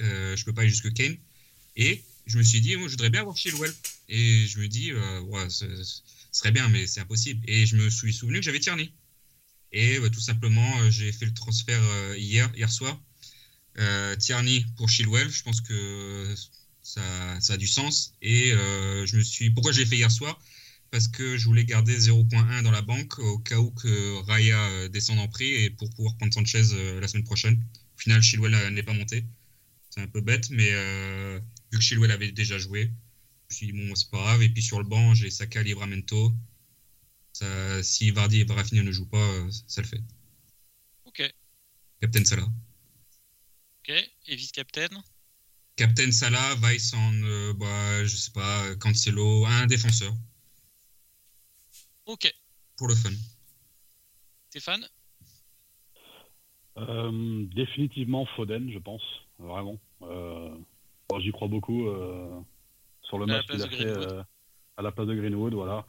Euh, 0.00 0.36
je 0.36 0.44
peux 0.44 0.52
pas 0.52 0.60
aller 0.60 0.70
jusque 0.70 0.92
Kane. 0.92 1.16
Et 1.74 2.04
je 2.26 2.38
me 2.38 2.42
suis 2.42 2.60
dit, 2.60 2.76
moi, 2.76 2.86
je 2.86 2.92
voudrais 2.92 3.10
bien 3.10 3.22
avoir 3.22 3.36
Chilwell. 3.36 3.72
Et 4.08 4.46
je 4.46 4.58
me 4.60 4.68
dis, 4.68 4.92
ouais, 4.92 5.50
ce 5.50 5.64
serait 6.30 6.52
bien, 6.52 6.68
mais 6.68 6.86
c'est 6.86 7.00
impossible. 7.00 7.42
Et 7.48 7.66
je 7.66 7.76
me 7.76 7.88
suis 7.88 8.12
souvenu 8.12 8.38
que 8.38 8.44
j'avais 8.44 8.60
Tierney. 8.60 8.92
Et 9.72 9.98
bah, 9.98 10.10
tout 10.10 10.20
simplement, 10.20 10.90
j'ai 10.90 11.10
fait 11.12 11.24
le 11.24 11.34
transfert 11.34 11.82
hier, 12.16 12.50
hier 12.54 12.70
soir. 12.70 13.00
Euh, 13.78 14.16
Tierney 14.16 14.64
pour 14.76 14.88
Chilwell, 14.88 15.30
je 15.30 15.42
pense 15.42 15.60
que 15.60 16.34
ça, 16.82 17.40
ça 17.40 17.52
a 17.52 17.56
du 17.56 17.66
sens. 17.66 18.14
Et 18.22 18.52
euh, 18.52 19.06
je 19.06 19.16
me 19.16 19.22
suis, 19.22 19.50
pourquoi 19.50 19.72
je 19.72 19.80
l'ai 19.80 19.86
fait 19.86 19.96
hier 19.96 20.10
soir? 20.10 20.40
Parce 20.90 21.06
que 21.06 21.36
je 21.36 21.44
voulais 21.44 21.64
garder 21.64 21.98
0.1 21.98 22.62
dans 22.62 22.70
la 22.70 22.80
banque 22.82 23.18
au 23.18 23.38
cas 23.38 23.58
où 23.58 23.70
que 23.72 24.22
Raya 24.22 24.58
euh, 24.70 24.88
descende 24.88 25.18
en 25.18 25.28
prix 25.28 25.52
et 25.64 25.70
pour 25.70 25.90
pouvoir 25.90 26.16
prendre 26.16 26.32
Sanchez 26.32 26.62
la 27.00 27.06
semaine 27.06 27.24
prochaine. 27.24 27.62
Au 27.96 28.00
final, 28.00 28.22
Chilwell 28.22 28.72
n'est 28.72 28.82
pas 28.82 28.94
monté. 28.94 29.24
C'est 29.90 30.00
un 30.00 30.06
peu 30.06 30.20
bête, 30.20 30.48
mais 30.50 30.70
euh, 30.72 31.38
vu 31.72 31.78
que 31.78 31.84
Chilwell 31.84 32.10
avait 32.10 32.32
déjà 32.32 32.58
joué, 32.58 32.90
je 33.50 33.54
me 33.54 33.56
suis 33.56 33.66
dit, 33.66 33.72
bon, 33.72 33.94
c'est 33.94 34.10
pas 34.10 34.18
grave. 34.18 34.42
Et 34.42 34.48
puis 34.48 34.62
sur 34.62 34.78
le 34.78 34.84
banc, 34.84 35.14
j'ai 35.14 35.30
Saka, 35.30 35.62
Livramento. 35.62 36.32
Ça, 37.34 37.82
si 37.82 38.10
Vardy 38.10 38.40
et 38.40 38.46
Rafinha 38.48 38.82
ne 38.82 38.92
jouent 38.92 39.08
pas, 39.08 39.46
ça 39.66 39.82
le 39.82 39.86
fait. 39.86 40.00
Ok. 41.04 41.22
Captain 42.00 42.24
Salah. 42.24 42.48
Ok. 43.88 43.94
Et 44.26 44.36
vice-captain 44.36 44.88
Captain 45.76 46.10
Salah, 46.10 46.56
Vice 46.56 46.92
en, 46.92 47.12
euh, 47.22 47.54
bah, 47.54 48.04
je 48.04 48.14
sais 48.16 48.32
pas, 48.32 48.74
Cancelo, 48.76 49.46
un 49.46 49.66
défenseur, 49.66 50.12
Ok. 52.04 52.30
pour 52.76 52.88
le 52.88 52.94
fun. 52.94 53.10
Stéphane? 54.50 54.84
Euh, 56.76 57.46
définitivement 57.54 58.26
Foden, 58.36 58.70
je 58.70 58.78
pense, 58.78 59.02
vraiment. 59.38 59.78
Euh, 60.02 60.54
bon, 61.08 61.20
J'y 61.20 61.32
crois 61.32 61.48
beaucoup 61.48 61.88
euh, 61.88 62.40
sur 63.04 63.18
le 63.18 63.24
À 63.24 63.38
match 63.38 63.46
qu'il 63.46 63.62
a 63.62 63.68
fait 63.68 63.86
euh, 63.86 64.22
à 64.76 64.82
la 64.82 64.92
place 64.92 65.06
de 65.06 65.14
Greenwood, 65.14 65.54
voilà. 65.54 65.86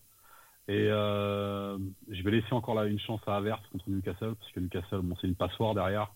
Et 0.67 0.87
euh, 0.87 1.77
je 2.07 2.21
vais 2.21 2.31
laisser 2.31 2.53
encore 2.53 2.75
là 2.75 2.85
une 2.85 2.99
chance 2.99 3.21
à 3.27 3.35
Havertz 3.35 3.65
contre 3.71 3.89
Newcastle, 3.89 4.35
parce 4.39 4.51
que 4.51 4.59
Newcastle, 4.61 5.01
bon, 5.01 5.17
c'est 5.19 5.27
une 5.27 5.35
passoire 5.35 5.73
derrière. 5.73 6.13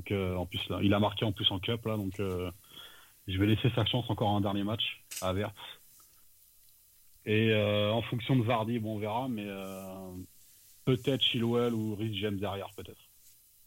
Donc 0.00 0.12
euh, 0.12 0.34
en 0.34 0.46
plus, 0.46 0.66
là, 0.70 0.78
il 0.82 0.94
a 0.94 0.98
marqué 0.98 1.26
en 1.26 1.32
plus 1.32 1.50
en 1.50 1.58
cup 1.58 1.84
là, 1.84 1.98
donc 1.98 2.18
euh, 2.20 2.50
je 3.28 3.36
vais 3.38 3.46
laisser 3.46 3.70
sa 3.74 3.84
chance 3.84 4.08
encore 4.08 4.30
un 4.30 4.40
dernier 4.40 4.64
match 4.64 5.02
à 5.20 5.28
Havertz. 5.28 5.54
Et 7.26 7.50
euh, 7.50 7.92
en 7.92 8.00
fonction 8.00 8.34
de 8.34 8.42
Vardy, 8.42 8.78
bon, 8.78 8.96
on 8.96 8.98
verra, 8.98 9.28
mais 9.28 9.46
peut-être 10.86 11.22
Chilwell 11.22 11.74
ou 11.74 11.96
Rhys 11.96 12.18
James 12.18 12.38
derrière, 12.38 12.70
peut-être. 12.74 13.02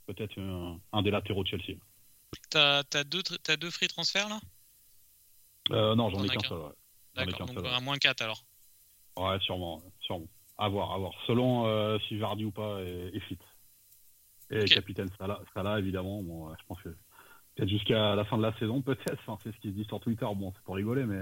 Peut-être 0.07 0.39
un, 0.39 0.79
un 0.91 1.01
des 1.03 1.11
latéraux 1.11 1.43
de 1.43 1.49
Chelsea. 1.49 1.77
T'as 2.49 2.79
as 2.79 3.03
deux, 3.03 3.21
deux 3.59 3.69
free 3.69 3.87
transferts 3.87 4.27
là? 4.27 4.39
Euh, 5.69 5.93
non, 5.93 6.09
j'en 6.09 6.23
ai 6.23 6.29
qu'un 6.29 6.39
seul. 6.39 6.57
Ouais. 6.57 6.71
D'accord, 7.13 7.45
donc 7.45 7.63
un 7.63 7.79
moins 7.79 7.97
4 7.97 8.23
alors. 8.23 8.43
Ouais, 9.17 9.39
sûrement, 9.41 9.83
sûrement. 10.01 10.25
À 10.57 10.67
voir, 10.67 10.93
à 10.93 10.97
voir. 10.97 11.13
Selon 11.27 11.67
euh, 11.67 11.99
si 12.07 12.17
Vardy 12.17 12.45
ou 12.45 12.51
pas 12.51 12.81
est, 12.81 13.11
est 13.15 13.19
fit. 13.19 13.37
Et 14.49 14.63
Ok. 14.63 14.69
capitaine 14.69 15.09
Salah, 15.17 15.41
Salah, 15.53 15.79
évidemment. 15.79 16.21
Bon, 16.23 16.53
je 16.55 16.65
pense 16.67 16.81
que 16.81 16.89
peut-être 16.89 17.69
jusqu'à 17.69 18.15
la 18.15 18.25
fin 18.25 18.37
de 18.37 18.43
la 18.43 18.57
saison, 18.59 18.81
peut-être. 18.81 19.19
Enfin, 19.25 19.37
c'est 19.43 19.51
ce 19.51 19.59
qui 19.61 19.69
se 19.69 19.73
dit 19.75 19.85
sur 19.85 19.99
Twitter. 19.99 20.25
Bon, 20.35 20.51
c'est 20.55 20.63
pour 20.63 20.75
rigoler, 20.75 21.05
mais 21.05 21.21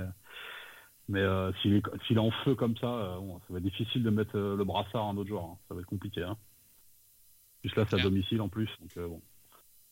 mais 1.08 1.20
euh, 1.20 1.52
s'il 1.62 1.74
est, 1.76 1.84
est 2.10 2.18
en 2.18 2.32
feu 2.32 2.56
comme 2.56 2.78
ça, 2.78 2.88
euh, 2.88 3.16
bon, 3.18 3.40
ça 3.40 3.46
va 3.50 3.58
être 3.58 3.64
difficile 3.66 4.04
de 4.04 4.10
mettre 4.10 4.38
euh, 4.38 4.56
le 4.56 4.64
brassard 4.64 5.04
à 5.06 5.10
un 5.10 5.18
autre 5.18 5.30
joueur. 5.30 5.44
hein. 5.44 5.58
Ça 5.68 5.74
va 5.74 5.82
être 5.82 5.88
compliqué. 5.88 6.24
Hein. 6.24 6.38
Plus 7.62 7.76
là, 7.76 7.86
c'est 7.90 8.00
à 8.00 8.04
domicile 8.04 8.42
en 8.42 8.50
plus. 8.50 8.70
Donc 8.80 8.98
bon. 8.98 9.22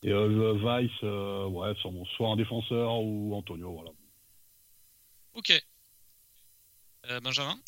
Et 0.02 0.14
Vice, 0.14 1.02
ouais, 1.02 1.76
sûrement, 1.76 2.06
soit 2.06 2.30
un 2.30 2.38
défenseur 2.38 3.02
ou 3.02 3.36
Antonio, 3.36 3.74
voilà. 3.74 3.92
Ok. 5.34 5.52
Benjamin? 7.22 7.60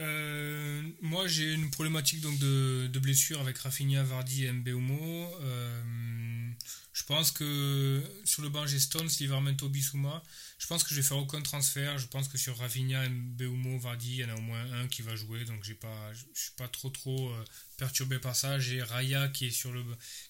Euh, 0.00 0.82
moi, 1.00 1.26
j'ai 1.26 1.52
une 1.52 1.70
problématique 1.70 2.20
donc 2.20 2.38
de, 2.38 2.88
de 2.92 2.98
blessure 2.98 3.40
avec 3.40 3.58
Rafinha, 3.58 4.02
Vardy 4.02 4.44
et 4.44 4.52
Mbeumo. 4.52 5.34
Euh, 5.42 5.82
je 6.92 7.04
pense 7.04 7.30
que 7.30 8.02
sur 8.24 8.42
le 8.42 8.48
banc, 8.48 8.66
j'ai 8.66 8.78
Stones, 8.78 9.08
Livermento, 9.20 9.68
Bissouma. 9.68 10.22
Je 10.58 10.66
pense 10.66 10.82
que 10.82 10.90
je 10.90 10.96
vais 10.96 11.02
faire 11.02 11.16
aucun 11.16 11.40
transfert. 11.42 11.98
Je 11.98 12.06
pense 12.06 12.28
que 12.28 12.38
sur 12.38 12.56
Rafinha, 12.58 13.08
Mbeumo, 13.08 13.78
Vardy, 13.78 14.14
il 14.14 14.20
y 14.20 14.24
en 14.24 14.30
a 14.30 14.34
au 14.34 14.40
moins 14.40 14.72
un 14.72 14.86
qui 14.88 15.02
va 15.02 15.16
jouer. 15.16 15.44
Donc, 15.44 15.64
j'ai 15.64 15.74
pas, 15.74 16.12
je 16.12 16.24
suis 16.34 16.52
pas 16.56 16.68
trop 16.68 16.90
trop 16.90 17.30
euh, 17.30 17.44
perturbé 17.76 18.18
par 18.18 18.36
ça. 18.36 18.58
J'ai 18.60 18.82
Raya 18.82 19.28
qui 19.28 19.46
est 19.46 19.50
sur 19.50 19.72
le, 19.72 19.84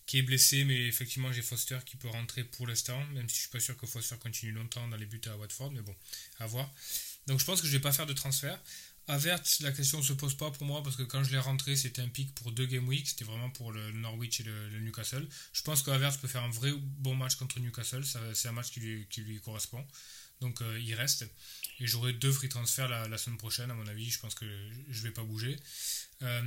qui 0.07 0.19
est 0.19 0.23
blessé, 0.23 0.65
mais 0.65 0.87
effectivement, 0.87 1.33
j'ai 1.33 1.43
Foster 1.43 1.79
qui 1.85 1.97
peut 1.97 2.09
rentrer 2.09 2.45
pour 2.45 2.67
l'instant, 2.67 3.03
même 3.15 3.29
si 3.29 3.37
je 3.37 3.41
suis 3.41 3.51
pas 3.51 3.61
sûr 3.61 3.77
que 3.77 3.87
Foster 3.87 4.17
continue 4.19 4.53
longtemps 4.53 4.87
dans 4.89 4.97
les 4.97 5.07
buts 5.07 5.21
à 5.27 5.37
Watford, 5.37 5.73
mais 5.73 5.83
bon, 5.83 5.95
à 6.39 6.47
voir. 6.47 6.71
Donc, 7.27 7.41
je 7.41 7.45
pense 7.45 7.61
que 7.61 7.67
je 7.67 7.73
vais 7.73 7.81
pas 7.81 7.93
faire 7.93 8.07
de 8.07 8.15
transfert. 8.15 8.59
Havertz, 9.09 9.61
la 9.61 9.73
question 9.73 10.03
se 10.03 10.13
pose 10.13 10.35
pas 10.35 10.51
pour 10.51 10.67
moi 10.67 10.83
parce 10.83 10.95
que 10.95 11.03
quand 11.03 11.25
je 11.25 11.31
l'ai 11.31 11.39
rentré, 11.39 11.77
c'était 11.77 12.03
un 12.03 12.09
pic 12.09 12.35
pour 12.35 12.53
deux 12.53 12.67
game 12.67 12.87
week, 12.87 13.09
c'était 13.09 13.25
vraiment 13.25 13.49
pour 13.49 13.73
le 13.73 13.91
Norwich 13.93 14.41
et 14.41 14.43
le, 14.43 14.69
le 14.69 14.81
Newcastle. 14.81 15.27
Je 15.55 15.63
pense 15.63 15.83
que 15.83 15.91
Havertz 15.91 16.19
peut 16.19 16.29
faire 16.29 16.43
un 16.43 16.51
vrai 16.51 16.73
bon 16.77 17.15
match 17.15 17.37
contre 17.37 17.59
Newcastle, 17.59 18.05
c'est 18.35 18.49
un 18.49 18.53
match 18.53 18.71
qui 18.71 18.81
lui, 18.81 19.41
correspond. 19.41 19.85
Donc 20.41 20.61
euh, 20.61 20.79
il 20.79 20.95
reste. 20.95 21.25
Et 21.81 21.87
j'aurai 21.87 22.13
deux 22.13 22.31
free 22.31 22.49
transferts 22.51 22.89
la, 22.89 23.19
semaine 23.19 23.39
prochaine, 23.39 23.71
à 23.71 23.75
mon 23.75 23.87
avis. 23.87 24.11
Je 24.11 24.21
pense 24.21 24.35
que 24.35 24.45
je 24.89 25.03
vais 25.03 25.11
pas 25.11 25.25
bouger. 25.25 25.57
Euh, 26.23 26.43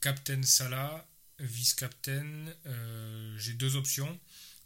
Captain 0.00 0.42
Salah, 0.42 1.06
vice-captain, 1.38 2.46
euh, 2.66 3.38
j'ai 3.38 3.52
deux 3.52 3.76
options. 3.76 4.18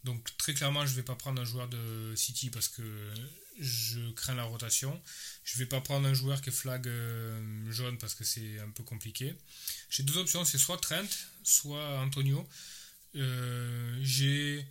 Donc 0.05 0.25
très 0.37 0.53
clairement, 0.53 0.85
je 0.85 0.93
vais 0.93 1.03
pas 1.03 1.15
prendre 1.15 1.41
un 1.41 1.45
joueur 1.45 1.67
de 1.67 2.13
City 2.15 2.49
parce 2.49 2.69
que 2.69 2.81
je 3.59 4.11
crains 4.11 4.35
la 4.35 4.43
rotation. 4.43 5.01
Je 5.43 5.57
vais 5.57 5.65
pas 5.65 5.81
prendre 5.81 6.07
un 6.07 6.13
joueur 6.13 6.41
qui 6.41 6.49
est 6.49 6.53
flag 6.53 6.87
euh, 6.87 7.71
jaune 7.71 7.97
parce 7.97 8.13
que 8.15 8.23
c'est 8.23 8.59
un 8.59 8.69
peu 8.69 8.83
compliqué. 8.83 9.35
J'ai 9.89 10.03
deux 10.03 10.17
options, 10.17 10.45
c'est 10.45 10.57
soit 10.57 10.77
Trent, 10.77 11.07
soit 11.43 11.99
Antonio. 11.99 12.47
Euh, 13.15 13.97
j'ai 14.01 14.65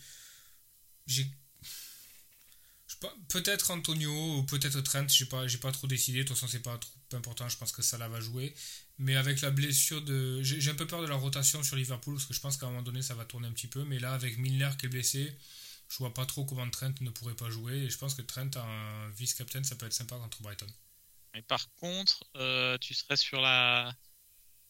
peut-être 3.29 3.71
Antonio 3.71 4.39
ou 4.39 4.43
peut-être 4.45 4.81
Trent, 4.81 5.07
j'ai 5.09 5.27
pas 5.27 5.47
pas 5.61 5.73
trop 5.73 5.87
décidé. 5.87 6.19
De 6.21 6.29
toute 6.29 6.37
façon, 6.37 6.49
c'est 6.49 6.63
pas 6.63 6.79
trop 6.79 7.17
important. 7.17 7.49
Je 7.49 7.57
pense 7.57 7.73
que 7.73 7.83
ça 7.83 7.99
la 7.99 8.09
va 8.09 8.21
jouer. 8.21 8.55
Mais 8.99 9.17
avec 9.17 9.41
la 9.43 9.51
blessure 9.51 10.03
de, 10.03 10.43
j'ai 10.43 10.71
un 10.71 10.75
peu 10.75 10.87
peur 10.87 11.03
de 11.03 11.07
la 11.07 11.17
rotation 11.17 11.63
sur 11.63 11.77
Liverpool 11.77 12.15
parce 12.15 12.27
que 12.27 12.35
je 12.35 12.41
pense 12.41 12.57
qu'à 12.57 12.67
un 12.67 12.71
moment 12.71 12.83
donné, 12.83 13.03
ça 13.03 13.15
va 13.15 13.25
tourner 13.25 13.49
un 13.49 13.53
petit 13.53 13.67
peu. 13.67 13.85
Mais 13.85 13.99
là, 13.99 14.15
avec 14.15 14.39
Milner 14.39 14.71
qui 14.79 14.87
est 14.87 14.89
blessé, 14.89 15.37
je 15.89 15.99
vois 15.99 16.13
pas 16.13 16.27
trop 16.27 16.45
comment 16.45 16.69
Trent 16.71 16.93
ne 17.01 17.11
pourrait 17.11 17.35
pas 17.35 17.51
jouer. 17.51 17.75
Et 17.75 17.91
je 17.91 17.99
pense 17.99 18.15
que 18.15 18.23
Trent, 18.23 18.51
un 18.57 19.11
vice-captain, 19.11 19.63
ça 19.63 19.77
peut 19.77 19.87
être 19.87 19.93
sympa 19.93 20.17
contre 20.17 20.43
Brighton. 20.43 20.67
Mais 21.35 21.43
par 21.43 21.73
contre, 21.75 22.25
euh, 22.37 22.79
tu 22.79 22.95
serais 22.95 23.17
sur 23.17 23.41
la. 23.41 23.95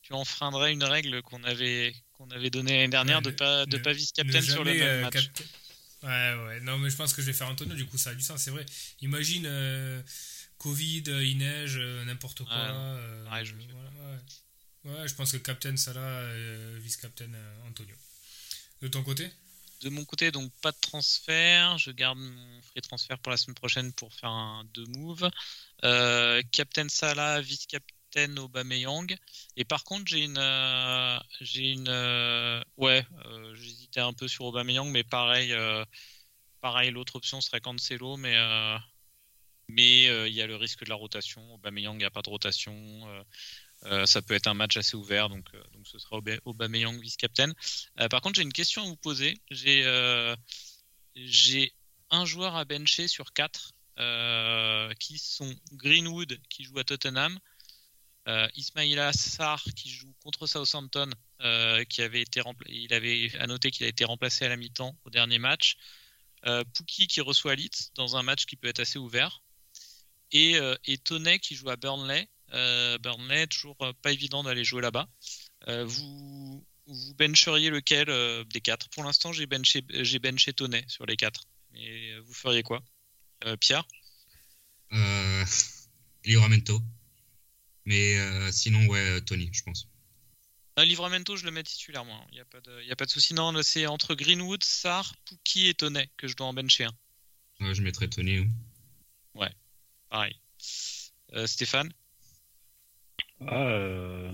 Tu 0.02 0.12
enfreindrais 0.12 0.72
une 0.72 0.84
règle 0.84 1.20
qu'on 1.22 1.42
avait, 1.42 1.94
qu'on 2.12 2.30
avait 2.30 2.50
donnée 2.50 2.72
l'année 2.72 2.88
dernière 2.88 3.22
de 3.22 3.30
pas, 3.30 3.66
de 3.66 3.76
pas 3.78 3.92
vice-captain 3.92 4.40
sur 4.40 4.62
le 4.62 4.74
même 4.74 4.82
euh, 4.82 5.00
match. 5.02 5.30
Ouais, 6.02 6.34
ouais. 6.46 6.60
Non, 6.60 6.78
mais 6.78 6.90
je 6.90 6.96
pense 6.96 7.12
que 7.12 7.22
je 7.22 7.26
vais 7.26 7.32
faire 7.32 7.48
Antonio, 7.48 7.74
du 7.74 7.86
coup, 7.86 7.98
ça 7.98 8.10
a 8.10 8.14
du 8.14 8.22
sens, 8.22 8.40
c'est 8.40 8.52
vrai. 8.52 8.64
Imagine 9.00 9.44
euh, 9.46 10.00
Covid, 10.58 11.02
il 11.06 11.38
neige, 11.38 11.78
n'importe 12.06 12.44
quoi. 12.44 12.54
ouais, 13.32 13.44
je 13.44 13.54
ouais, 13.54 15.08
je 15.08 15.14
pense 15.14 15.32
que 15.32 15.38
Captain 15.38 15.76
Salah, 15.76 16.22
vice-captain 16.78 17.30
Antonio. 17.66 17.96
De 18.82 18.88
ton 18.88 19.02
côté? 19.02 19.28
De 19.80 19.88
mon 19.90 20.04
côté, 20.04 20.30
donc 20.30 20.52
pas 20.62 20.72
de 20.72 20.78
transfert. 20.80 21.78
Je 21.78 21.90
garde 21.90 22.18
mon 22.18 22.62
free 22.62 22.80
transfert 22.80 23.18
pour 23.18 23.30
la 23.30 23.36
semaine 23.36 23.54
prochaine 23.54 23.92
pour 23.92 24.12
faire 24.14 24.30
un 24.30 24.64
deux 24.74 24.86
move. 24.96 25.28
Euh, 25.84 26.42
Captain 26.52 26.88
Salah, 26.88 27.40
vice-captain 27.40 28.36
Aubameyang. 28.36 29.14
Et 29.56 29.64
par 29.64 29.84
contre, 29.84 30.06
j'ai 30.06 30.24
une, 30.24 30.38
euh, 30.38 31.18
euh, 31.58 32.62
ouais, 32.76 33.06
j'hésitais 33.54 34.00
un 34.00 34.12
peu 34.12 34.28
sur 34.28 34.46
Aubameyang, 34.46 34.88
mais 34.90 35.04
pareil, 35.04 35.54
pareil, 36.60 36.90
l'autre 36.90 37.16
option 37.16 37.40
serait 37.40 37.60
Cancelo, 37.60 38.16
mais 38.16 38.34
il 39.68 40.32
y 40.32 40.42
a 40.42 40.46
le 40.46 40.56
risque 40.56 40.84
de 40.84 40.88
la 40.88 40.96
rotation. 40.96 41.54
Aubameyang, 41.54 42.02
a 42.04 42.10
pas 42.10 42.22
de 42.22 42.30
rotation. 42.30 43.24
Euh, 43.84 44.06
ça 44.06 44.22
peut 44.22 44.34
être 44.34 44.46
un 44.46 44.54
match 44.54 44.76
assez 44.76 44.96
ouvert, 44.96 45.28
donc, 45.28 45.46
euh, 45.54 45.62
ce 45.84 45.98
sera 45.98 46.20
Aubameyang 46.44 46.98
vice-captain. 47.00 47.52
Euh, 48.00 48.08
par 48.08 48.20
contre, 48.20 48.36
j'ai 48.36 48.42
une 48.42 48.52
question 48.52 48.82
à 48.82 48.86
vous 48.86 48.96
poser. 48.96 49.40
J'ai 49.50 49.84
un 52.10 52.24
joueur 52.24 52.56
à 52.56 52.64
bencher 52.64 53.08
sur 53.08 53.32
quatre 53.32 53.72
qui 54.98 55.18
sont 55.18 55.54
Greenwood 55.72 56.38
qui 56.50 56.64
joue 56.64 56.78
à 56.78 56.84
Tottenham, 56.84 57.38
Ismaïla 58.26 59.12
Sarr 59.12 59.62
qui 59.74 59.88
joue 59.88 60.12
contre 60.22 60.46
Southampton, 60.46 61.10
qui 61.88 62.02
avait 62.02 62.20
été 62.20 62.42
il 62.68 62.92
avait 62.92 63.34
annoté 63.38 63.70
qu'il 63.70 63.86
a 63.86 63.88
été 63.88 64.04
remplacé 64.04 64.44
à 64.44 64.48
la 64.48 64.56
mi-temps 64.56 64.94
au 65.04 65.10
dernier 65.10 65.38
match, 65.38 65.76
Pouki 66.74 67.06
qui 67.06 67.20
reçoit 67.22 67.54
Leeds 67.54 67.92
dans 67.94 68.16
un 68.16 68.22
match 68.22 68.44
qui 68.44 68.56
peut 68.56 68.68
être 68.68 68.80
assez 68.80 68.98
ouvert, 68.98 69.42
et, 70.30 70.56
et 70.84 71.38
qui 71.38 71.54
joue 71.54 71.70
à 71.70 71.76
Burnley 71.76 72.28
Burnley, 72.48 73.46
toujours 73.48 73.76
euh, 73.82 73.92
pas 74.02 74.12
évident 74.12 74.42
d'aller 74.42 74.64
jouer 74.64 74.82
là-bas. 74.82 75.08
Euh, 75.68 75.84
vous, 75.84 76.64
vous 76.86 77.14
bencheriez 77.14 77.70
lequel 77.70 78.06
des 78.46 78.60
quatre? 78.60 78.88
Pour 78.90 79.04
l'instant, 79.04 79.32
j'ai 79.32 79.46
benché, 79.46 79.82
j'ai 79.90 80.18
benché 80.18 80.52
Tonnet 80.52 80.84
sur 80.88 81.06
les 81.06 81.16
quatre. 81.16 81.44
Mais 81.72 82.18
vous 82.20 82.34
feriez 82.34 82.62
quoi? 82.62 82.82
Pierre? 83.60 83.84
Euh, 84.92 85.44
Livramento. 86.24 86.80
Mais 87.84 88.52
sinon, 88.52 88.86
ouais, 88.86 89.20
Tony, 89.22 89.50
je 89.52 89.62
pense. 89.62 89.88
Livramento, 90.78 91.36
je 91.36 91.44
le 91.44 91.50
mets 91.50 91.64
titulaire, 91.64 92.04
moi. 92.04 92.24
Il 92.30 92.34
n'y 92.34 92.40
a 92.40 92.44
pas 92.44 92.60
de, 92.60 92.90
a 92.90 92.96
pas 92.96 93.06
de 93.06 93.10
souci. 93.10 93.34
Non, 93.34 93.52
c'est 93.62 93.86
entre 93.86 94.14
Greenwood, 94.14 94.62
Sar, 94.62 95.14
Pouki 95.24 95.68
et 95.68 95.74
Tonnet 95.74 96.10
que 96.16 96.28
je 96.28 96.36
dois 96.36 96.46
en 96.46 96.52
bencher 96.52 96.84
un. 96.84 96.96
Ouais, 97.60 97.74
je 97.74 97.82
mettrais 97.82 98.08
Tony. 98.08 98.46
Ouais, 99.34 99.52
pareil. 100.08 100.38
Stéphane? 101.46 101.92
Ah, 103.44 103.68
euh, 103.68 104.32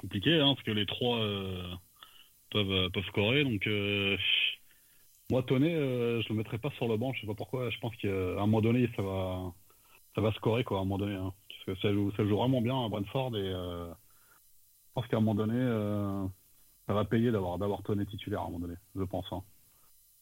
compliqué, 0.00 0.40
hein, 0.40 0.54
parce 0.54 0.62
que 0.64 0.72
les 0.72 0.86
trois 0.86 1.18
euh, 1.18 1.74
peuvent, 2.50 2.70
euh, 2.70 2.88
peuvent 2.90 3.06
scorer. 3.06 3.44
Donc, 3.44 3.68
moi, 5.30 5.42
Tonné, 5.42 5.70
je 5.70 6.28
le 6.28 6.34
mettrai 6.34 6.58
pas 6.58 6.70
sur 6.72 6.88
le 6.88 6.96
banc. 6.96 7.12
Je 7.12 7.20
sais 7.20 7.26
pas 7.26 7.34
pourquoi. 7.34 7.70
Je 7.70 7.78
pense 7.78 7.94
qu'à 7.96 8.08
un 8.08 8.46
moment 8.46 8.60
donné, 8.60 8.88
ça 8.96 9.02
va, 9.02 9.52
ça 10.14 10.20
va 10.20 10.32
scorer, 10.32 10.64
quoi, 10.64 10.78
à 10.78 10.80
un 10.80 10.84
moment 10.84 10.98
donné. 10.98 11.14
Hein. 11.14 11.32
parce 11.48 11.64
que 11.78 11.82
ça 11.82 11.92
joue, 11.92 12.12
ça 12.16 12.24
joue 12.24 12.36
vraiment 12.36 12.60
bien 12.60 12.84
à 12.84 12.88
Brentford. 12.88 13.36
Et 13.36 13.50
je 13.50 13.94
pense 14.94 15.06
qu'à 15.06 15.16
un 15.16 15.20
moment 15.20 15.34
donné, 15.34 16.30
ça 16.86 16.92
va 16.92 17.04
payer 17.04 17.30
d'avoir, 17.30 17.58
d'avoir 17.58 17.82
titulaire 18.10 18.40
à 18.40 18.42
un 18.42 18.46
moment 18.46 18.66
donné. 18.66 18.74
Je 18.94 19.04
pense. 19.04 19.26
Hein. 19.30 19.42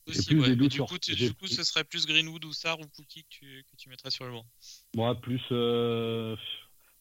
Aussi, 0.09 0.35
ouais. 0.35 0.57
du, 0.57 0.69
coup, 0.83 0.99
du, 0.99 1.35
coup, 1.35 1.47
ce 1.47 1.63
serait 1.63 1.85
plus 1.85 2.07
Greenwood 2.07 2.45
ou 2.45 2.53
Sarr 2.53 2.81
ou 2.81 2.87
Pookie 2.97 3.23
que 3.23 3.29
tu, 3.29 3.65
que 3.71 3.77
tu 3.77 3.89
mettrais 3.89 4.11
sur 4.11 4.25
le 4.25 4.33
banc? 4.33 4.45
Moi, 4.95 5.15
plus. 5.21 5.43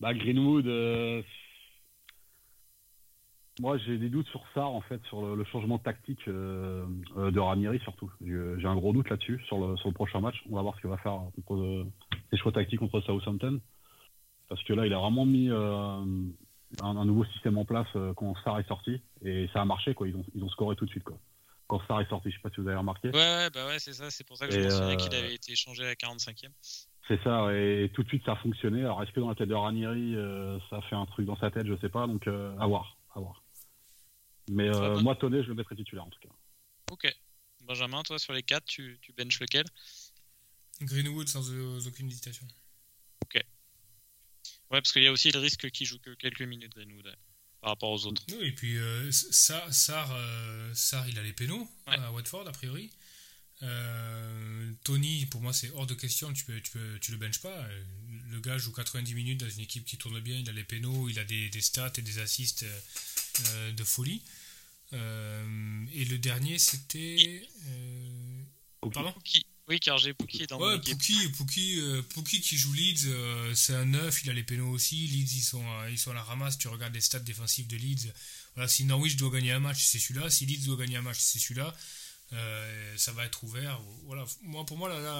Bah, 0.01 0.15
Greenwood, 0.15 0.65
euh, 0.65 1.21
moi 3.59 3.77
j'ai 3.77 3.99
des 3.99 4.09
doutes 4.09 4.27
sur 4.29 4.43
ça 4.55 4.65
en 4.65 4.81
fait, 4.81 4.99
sur 5.05 5.35
le, 5.35 5.43
changement 5.45 5.77
tactique 5.77 6.27
euh, 6.27 6.83
euh, 7.17 7.29
de 7.29 7.39
Ranieri 7.39 7.79
surtout. 7.83 8.11
J'ai 8.19 8.65
un 8.65 8.75
gros 8.75 8.93
doute 8.93 9.11
là-dessus 9.11 9.39
sur 9.45 9.59
le, 9.59 9.77
sur 9.77 9.89
le 9.89 9.93
prochain 9.93 10.19
match. 10.19 10.41
On 10.49 10.55
va 10.55 10.63
voir 10.63 10.75
ce 10.75 10.81
qu'il 10.81 10.89
va 10.89 10.97
faire 10.97 11.19
contre 11.35 11.85
ses 12.31 12.37
choix 12.37 12.51
tactiques 12.51 12.79
contre 12.79 12.99
Southampton. 13.01 13.61
Parce 14.49 14.63
que 14.63 14.73
là, 14.73 14.87
il 14.87 14.93
a 14.93 14.97
vraiment 14.97 15.25
mis 15.25 15.49
un, 15.49 16.03
nouveau 17.05 17.23
système 17.25 17.59
en 17.59 17.65
place 17.65 17.87
quand 18.15 18.35
Star 18.41 18.59
est 18.59 18.67
sorti 18.67 18.99
et 19.23 19.47
ça 19.53 19.61
a 19.61 19.65
marché 19.65 19.93
quoi. 19.93 20.07
Ils 20.07 20.15
ont, 20.15 20.25
ils 20.33 20.43
ont 20.43 20.49
scoré 20.49 20.75
tout 20.75 20.85
de 20.85 20.89
suite 20.89 21.03
quoi. 21.03 21.19
Quand 21.67 21.79
Star 21.83 22.01
est 22.01 22.09
sorti, 22.09 22.31
je 22.31 22.37
sais 22.37 22.41
pas 22.41 22.49
si 22.49 22.59
vous 22.59 22.67
avez 22.67 22.77
remarqué. 22.77 23.09
Ouais, 23.09 23.49
bah 23.53 23.67
ouais, 23.67 23.77
c'est 23.77 23.93
ça. 23.93 24.09
C'est 24.09 24.25
pour 24.25 24.35
ça 24.35 24.47
que 24.47 24.53
je 24.53 24.59
me 24.59 24.95
qu'il 24.95 25.13
avait 25.13 25.35
été 25.35 25.51
échangé 25.51 25.83
à 25.83 25.89
la 25.89 25.93
45e. 25.93 26.49
C'est 27.11 27.21
ça, 27.25 27.53
et 27.53 27.91
tout 27.93 28.03
de 28.03 28.07
suite 28.07 28.23
ça 28.23 28.31
a 28.31 28.35
fonctionné. 28.37 28.79
Alors 28.79 29.03
est-ce 29.03 29.11
que 29.11 29.19
dans 29.19 29.27
la 29.27 29.35
tête 29.35 29.49
de 29.49 29.53
Ranieri, 29.53 30.15
euh, 30.15 30.57
ça 30.69 30.81
fait 30.83 30.95
un 30.95 31.05
truc 31.05 31.25
dans 31.25 31.35
sa 31.35 31.51
tête, 31.51 31.67
je 31.67 31.77
sais 31.81 31.89
pas, 31.89 32.07
donc 32.07 32.25
euh, 32.25 32.57
à 32.57 32.65
voir, 32.67 32.97
à 33.13 33.19
voir. 33.19 33.43
Mais 34.49 34.73
euh, 34.73 34.97
moi, 35.01 35.17
Tonné, 35.17 35.43
je 35.43 35.49
le 35.49 35.55
mettrai 35.55 35.75
titulaire 35.75 36.05
en 36.05 36.09
tout 36.09 36.21
cas. 36.21 36.33
Ok. 36.89 37.13
Benjamin, 37.65 38.01
toi 38.03 38.17
sur 38.17 38.31
les 38.31 38.43
4, 38.43 38.63
tu, 38.63 38.97
tu 39.01 39.11
benches 39.11 39.41
lequel? 39.41 39.65
Greenwood 40.79 41.27
sans 41.27 41.51
aucune 41.85 42.07
hésitation. 42.07 42.47
Ok. 43.25 43.33
Ouais, 43.33 43.43
parce 44.69 44.93
qu'il 44.93 45.03
y 45.03 45.07
a 45.07 45.11
aussi 45.11 45.31
le 45.31 45.39
risque 45.39 45.69
qu'il 45.69 45.85
joue 45.85 45.99
que 45.99 46.11
quelques 46.11 46.43
minutes, 46.43 46.73
Greenwood, 46.73 47.13
par 47.59 47.71
rapport 47.71 47.91
aux 47.91 48.05
autres. 48.05 48.23
Oui, 48.29 48.47
et 48.47 48.51
puis 48.53 48.77
Sar, 49.11 49.73
Sar, 49.73 51.09
il 51.09 51.19
a 51.19 51.23
les 51.23 51.33
pénaux 51.33 51.67
à 51.87 52.09
Watford, 52.13 52.47
a 52.47 52.53
priori. 52.53 52.89
Euh, 53.63 54.71
Tony, 54.83 55.25
pour 55.27 55.41
moi, 55.41 55.53
c'est 55.53 55.69
hors 55.71 55.87
de 55.87 55.93
question. 55.93 56.31
Tu, 56.33 56.45
peux, 56.45 56.59
tu, 56.61 56.71
peux, 56.71 56.99
tu 56.99 57.11
le 57.11 57.17
benches 57.17 57.39
pas. 57.39 57.67
Le 58.29 58.39
gars 58.39 58.57
joue 58.57 58.71
90 58.71 59.13
minutes 59.13 59.39
dans 59.39 59.49
une 59.49 59.61
équipe 59.61 59.85
qui 59.85 59.97
tourne 59.97 60.19
bien. 60.19 60.37
Il 60.37 60.49
a 60.49 60.53
les 60.53 60.63
pénaux, 60.63 61.09
il 61.09 61.19
a 61.19 61.23
des, 61.23 61.49
des 61.49 61.61
stats 61.61 61.93
et 61.97 62.01
des 62.01 62.19
assists 62.19 62.65
euh, 63.47 63.71
de 63.71 63.83
folie. 63.83 64.21
Euh, 64.93 65.85
et 65.93 66.05
le 66.05 66.17
dernier, 66.17 66.57
c'était. 66.57 67.47
pardon? 68.93 69.13
Oui, 69.67 69.79
car 69.79 69.97
j'ai 69.99 70.13
Pouki 70.13 70.47
dans 70.47 70.59
ouais, 70.59 70.79
Pouki, 72.09 72.41
qui 72.41 72.57
joue 72.57 72.73
Leeds, 72.73 73.07
c'est 73.55 73.73
un 73.73 73.85
neuf, 73.85 74.21
il 74.23 74.29
a 74.29 74.33
les 74.33 74.43
pénaux 74.43 74.69
aussi. 74.69 75.07
Leeds, 75.07 75.33
ils 75.37 75.41
sont, 75.41 75.63
ils 75.89 75.97
sont 75.97 76.11
à 76.11 76.15
la 76.15 76.23
ramasse. 76.23 76.57
Tu 76.57 76.67
regardes 76.67 76.93
les 76.93 76.99
stats 76.99 77.19
défensifs 77.19 77.67
de 77.69 77.77
Leeds. 77.77 78.11
Voilà, 78.55 78.67
si 78.67 78.83
Norwich 78.83 79.15
doit 79.15 79.29
gagner 79.29 79.51
un 79.51 79.61
match, 79.61 79.83
c'est 79.83 79.99
celui-là. 79.99 80.29
Si 80.29 80.45
Leeds 80.45 80.65
doit 80.65 80.75
gagner 80.75 80.97
un 80.97 81.01
match, 81.01 81.19
c'est 81.19 81.39
celui-là. 81.39 81.73
Euh, 82.33 82.97
ça 82.97 83.11
va 83.11 83.25
être 83.25 83.43
ouvert. 83.43 83.79
Voilà. 84.05 84.25
Moi, 84.41 84.65
pour 84.65 84.77
moi, 84.77 84.89
la, 84.89 84.99
la, 84.99 85.19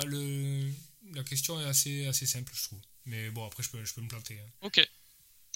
la, 1.14 1.24
question 1.24 1.60
est 1.60 1.66
assez, 1.66 2.08
assez 2.08 2.26
simple, 2.26 2.52
je 2.56 2.64
trouve. 2.64 2.80
Mais 3.06 3.30
bon, 3.30 3.46
après, 3.46 3.64
je 3.64 3.70
peux, 3.70 3.84
je 3.84 3.94
peux 3.94 4.02
me 4.02 4.08
planter. 4.08 4.40
Hein. 4.40 4.50
Ok. 4.62 4.80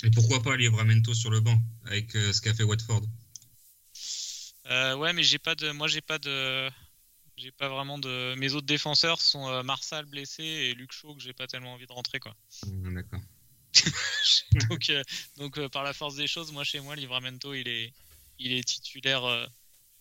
Et 0.04 0.12
pourquoi 0.12 0.44
pas 0.44 0.58
Livramento 0.58 1.14
sur 1.14 1.30
le 1.30 1.40
banc 1.40 1.58
avec 1.86 2.16
euh, 2.16 2.34
ce 2.34 2.42
qu'a 2.42 2.54
fait 2.54 2.64
Watford? 2.64 3.04
Euh, 4.68 4.96
Ouais, 4.96 5.14
mais 5.14 5.24
j'ai 5.24 5.38
pas 5.38 5.56
de, 5.56 5.72
moi, 5.72 5.88
j'ai 5.88 6.02
pas 6.02 6.18
de, 6.18 6.70
j'ai 7.38 7.52
pas 7.52 7.70
vraiment 7.70 7.98
de. 7.98 8.36
Mes 8.36 8.54
autres 8.54 8.66
défenseurs 8.66 9.22
sont 9.22 9.64
Marsal 9.64 10.06
blessé 10.06 10.44
et 10.44 10.74
Luc 10.74 10.92
Shaw 10.92 11.16
que 11.16 11.22
j'ai 11.22 11.34
pas 11.34 11.48
tellement 11.48 11.74
envie 11.74 11.88
de 11.88 11.94
rentrer, 11.94 12.20
quoi. 12.20 12.36
Ah, 12.64 12.92
d'accord. 12.92 13.22
donc, 14.70 14.92
donc 15.38 15.68
par 15.68 15.84
la 15.84 15.94
force 15.94 16.16
des 16.16 16.28
choses, 16.28 16.52
moi, 16.52 16.64
chez 16.64 16.80
moi, 16.82 16.96
Livramento, 16.96 17.54
il 17.54 17.68
est, 17.68 17.94
il 18.40 18.52
est 18.52 18.64
titulaire 18.64 19.50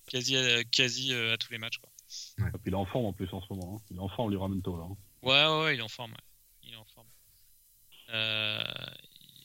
quasi, 0.07 0.37
à, 0.37 0.65
quasi 0.65 1.13
euh, 1.13 1.35
à 1.35 1.37
tous 1.39 1.51
les 1.53 1.59
matchs. 1.59 1.79
Quoi. 1.79 1.91
Ouais. 2.39 2.49
Et 2.49 2.59
puis 2.59 2.71
il 2.71 2.73
est 2.73 2.77
en 2.77 2.87
forme 2.87 3.07
en 3.07 3.13
plus 3.13 3.29
en 3.33 3.41
ce 3.41 3.53
moment. 3.53 3.77
Hein. 3.77 3.83
Il 3.91 3.97
est 3.97 4.01
en 4.01 4.09
forme, 4.09 4.31
Livramento 4.31 4.77
là. 4.77 4.85
Hein. 4.85 4.97
Ouais, 5.23 5.65
ouais, 5.65 5.75
il 5.77 5.79
est 5.79 5.83
en 5.83 5.89
forme. 5.89 6.13
Ouais. 6.13 6.19
Il 6.65 6.73
est 6.73 6.77
en 6.77 6.85
forme. 6.95 7.07
Euh... 8.11 8.63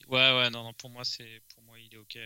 Ouais, 0.08 0.36
ouais, 0.36 0.50
non, 0.50 0.64
non, 0.64 0.72
pour 0.74 0.90
moi, 0.90 1.04
c'est, 1.04 1.40
pour 1.54 1.62
moi, 1.62 1.78
il 1.78 1.94
est 1.94 1.96
ok. 1.98 2.18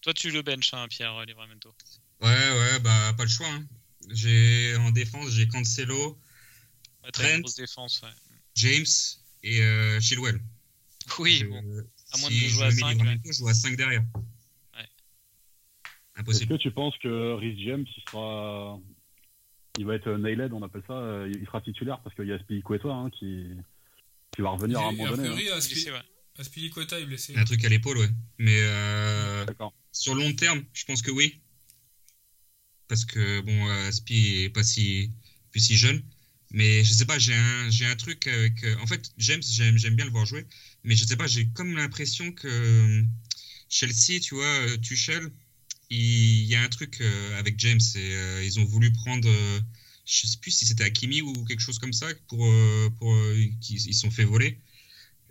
Toi, 0.00 0.12
tu 0.14 0.30
le 0.30 0.42
bench, 0.42 0.72
hein, 0.74 0.88
Pierre 0.88 1.14
euh, 1.16 1.24
Livramento. 1.24 1.72
Ouais, 2.20 2.28
ouais, 2.28 2.80
bah 2.80 3.12
pas 3.16 3.22
le 3.24 3.28
choix. 3.30 3.48
Hein. 3.48 3.64
J'ai 4.10 4.74
en 4.76 4.90
défense, 4.90 5.30
j'ai 5.30 5.46
Cancelo. 5.46 6.18
Ouais, 7.04 7.10
très 7.12 7.40
grosse 7.40 7.54
défense, 7.54 8.02
ouais. 8.02 8.08
James 8.56 8.84
et 9.42 9.62
euh, 9.62 10.00
Chilwell. 10.00 10.40
Oui, 11.18 11.38
Je- 11.38 11.46
bon. 11.46 11.58
à 12.12 12.18
moins 12.18 12.28
si 12.30 12.34
de 12.34 12.48
je 12.48 12.48
jouer 12.48 12.64
à 12.64 12.70
mets 12.70 12.74
cinq, 12.74 12.90
Livramento, 12.92 13.32
je 13.32 13.38
joue 13.38 13.48
à 13.48 13.54
5 13.54 13.76
derrière. 13.76 14.02
Est-ce 16.28 16.44
que 16.46 16.54
tu 16.54 16.70
penses 16.70 16.96
que 16.98 17.34
Rhys 17.34 17.62
James, 17.64 17.86
il 17.96 18.02
sera. 18.10 18.78
Il 19.78 19.86
va 19.86 19.94
être 19.94 20.10
nailed, 20.12 20.52
on 20.52 20.62
appelle 20.62 20.82
ça. 20.86 20.94
euh, 20.94 21.32
Il 21.34 21.46
sera 21.46 21.60
titulaire 21.60 22.00
parce 22.02 22.14
qu'il 22.16 22.26
y 22.26 22.32
a 22.32 22.38
Spilicueta 22.40 22.88
hein, 22.88 23.08
qui... 23.10 23.46
qui 24.32 24.42
va 24.42 24.50
revenir 24.50 24.78
à 24.80 24.88
un 24.88 24.92
moment 24.92 25.04
a 25.06 25.10
donné. 25.16 25.28
hein. 25.28 25.32
priori, 25.34 25.44
Blessé, 25.44 25.74
Aspi- 25.74 25.92
ouais. 25.92 26.02
Aspilicueta 26.38 27.00
est 27.00 27.06
blessé. 27.06 27.34
Un 27.36 27.44
truc 27.44 27.64
à 27.64 27.68
l'épaule, 27.68 27.98
ouais. 27.98 28.08
Mais 28.38 28.58
euh, 28.60 29.42
hein. 29.42 29.44
D'accord. 29.46 29.72
sur 29.92 30.14
le 30.14 30.22
long 30.22 30.32
terme, 30.34 30.64
je 30.74 30.84
pense 30.84 31.00
que 31.02 31.10
oui. 31.10 31.40
Parce 32.88 33.04
que, 33.04 33.40
bon, 33.42 33.68
euh, 33.68 33.88
Aspi 33.88 34.42
est 34.44 34.50
pas 34.50 34.64
si, 34.64 35.12
plus 35.52 35.60
si 35.60 35.76
jeune. 35.76 36.02
Mais 36.52 36.82
je 36.82 36.92
sais 36.92 37.06
pas, 37.06 37.18
j'ai 37.18 37.34
un, 37.34 37.70
j'ai 37.70 37.86
un 37.86 37.94
truc 37.94 38.26
avec. 38.26 38.64
euh, 38.64 38.74
en 38.82 38.86
fait, 38.86 39.12
James, 39.18 39.42
j'aime, 39.42 39.78
j'aime 39.78 39.94
bien 39.94 40.04
le 40.04 40.10
voir 40.10 40.26
jouer. 40.26 40.44
Mais 40.82 40.96
je 40.96 41.04
sais 41.04 41.16
pas, 41.16 41.28
j'ai 41.28 41.46
comme 41.50 41.76
l'impression 41.76 42.32
que 42.32 42.48
euh, 42.48 43.02
Chelsea, 43.68 44.18
tu 44.20 44.34
vois, 44.34 44.44
euh, 44.44 44.76
Tuchel, 44.78 45.30
il 45.90 46.44
y 46.44 46.54
a 46.54 46.62
un 46.62 46.68
truc 46.68 47.00
euh, 47.00 47.38
avec 47.38 47.58
James. 47.58 47.80
Et, 47.96 48.14
euh, 48.14 48.44
ils 48.44 48.58
ont 48.60 48.64
voulu 48.64 48.92
prendre. 48.92 49.28
euh, 49.28 49.60
je 50.06 50.26
sais 50.26 50.38
plus 50.38 50.50
si 50.50 50.66
c'était 50.66 50.84
Hakimi 50.84 51.22
ou 51.22 51.44
quelque 51.44 51.60
chose 51.60 51.78
comme 51.78 51.92
ça 51.92 52.06
pour, 52.28 52.44
pour 52.98 53.14
qu'ils 53.60 53.94
sont 53.94 54.10
fait 54.10 54.24
voler. 54.24 54.58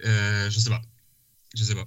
Euh, 0.05 0.49
je 0.49 0.59
sais 0.59 0.69
pas. 0.69 0.81
Je 1.55 1.63
sais 1.63 1.75
pas. 1.75 1.85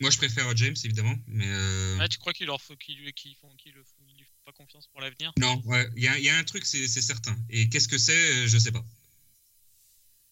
Moi, 0.00 0.10
je 0.10 0.16
préfère 0.16 0.56
James, 0.56 0.74
évidemment, 0.84 1.14
mais 1.26 1.46
euh, 1.46 1.98
Ah, 2.00 2.08
tu 2.08 2.18
crois 2.18 2.32
qu'il 2.32 2.46
leur 2.46 2.60
faut 2.60 2.76
qu'ils 2.76 2.96
lui, 2.98 3.12
qu'ils 3.12 3.36
font, 3.36 3.50
ils 3.64 3.72
lui 3.72 4.24
font 4.24 4.40
pas 4.44 4.52
confiance 4.52 4.86
pour 4.88 5.00
l'avenir? 5.00 5.32
Non, 5.38 5.60
ouais, 5.66 5.88
il 5.96 6.02
y 6.02 6.22
y 6.22 6.28
a 6.28 6.36
un 6.36 6.44
truc, 6.44 6.64
c'est 6.64 6.86
certain. 6.88 7.36
Et 7.48 7.68
qu'est-ce 7.68 7.88
que 7.88 7.98
c'est, 7.98 8.48
je 8.48 8.58
sais 8.58 8.72
pas. 8.72 8.84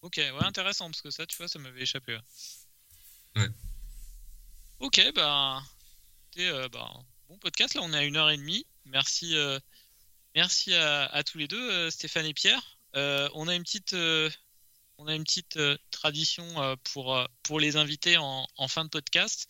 Ok, 0.01 0.17
ouais, 0.17 0.43
intéressant, 0.43 0.89
parce 0.89 1.01
que 1.01 1.11
ça, 1.11 1.25
tu 1.25 1.37
vois, 1.37 1.47
ça 1.47 1.59
m'avait 1.59 1.81
échappé. 1.81 2.13
ouais. 2.15 3.41
Ouais. 3.41 3.49
Ok, 4.79 5.01
bah, 5.15 5.63
euh, 6.39 6.67
bah, 6.69 6.91
bon 7.29 7.37
podcast, 7.37 7.75
là, 7.75 7.81
on 7.83 7.93
est 7.93 7.97
à 7.97 8.03
une 8.03 8.17
heure 8.17 8.29
et 8.29 8.37
demie. 8.37 8.65
Merci, 8.85 9.35
euh, 9.37 9.59
merci 10.35 10.73
à, 10.73 11.23
tous 11.23 11.37
les 11.37 11.47
deux, 11.47 11.71
euh, 11.71 11.89
Stéphane 11.89 12.25
et 12.25 12.33
Pierre. 12.33 12.77
Euh, 12.95 13.29
on 13.33 13.47
a 13.47 13.55
une 13.55 13.63
petite, 13.63 13.95
on 14.97 15.07
a 15.07 15.15
une 15.15 15.23
petite 15.23 15.59
tradition 15.91 16.77
pour, 16.83 17.17
pour 17.43 17.59
les 17.59 17.75
invités 17.75 18.17
en, 18.17 18.47
en 18.57 18.67
fin 18.67 18.83
de 18.83 18.89
podcast. 18.89 19.47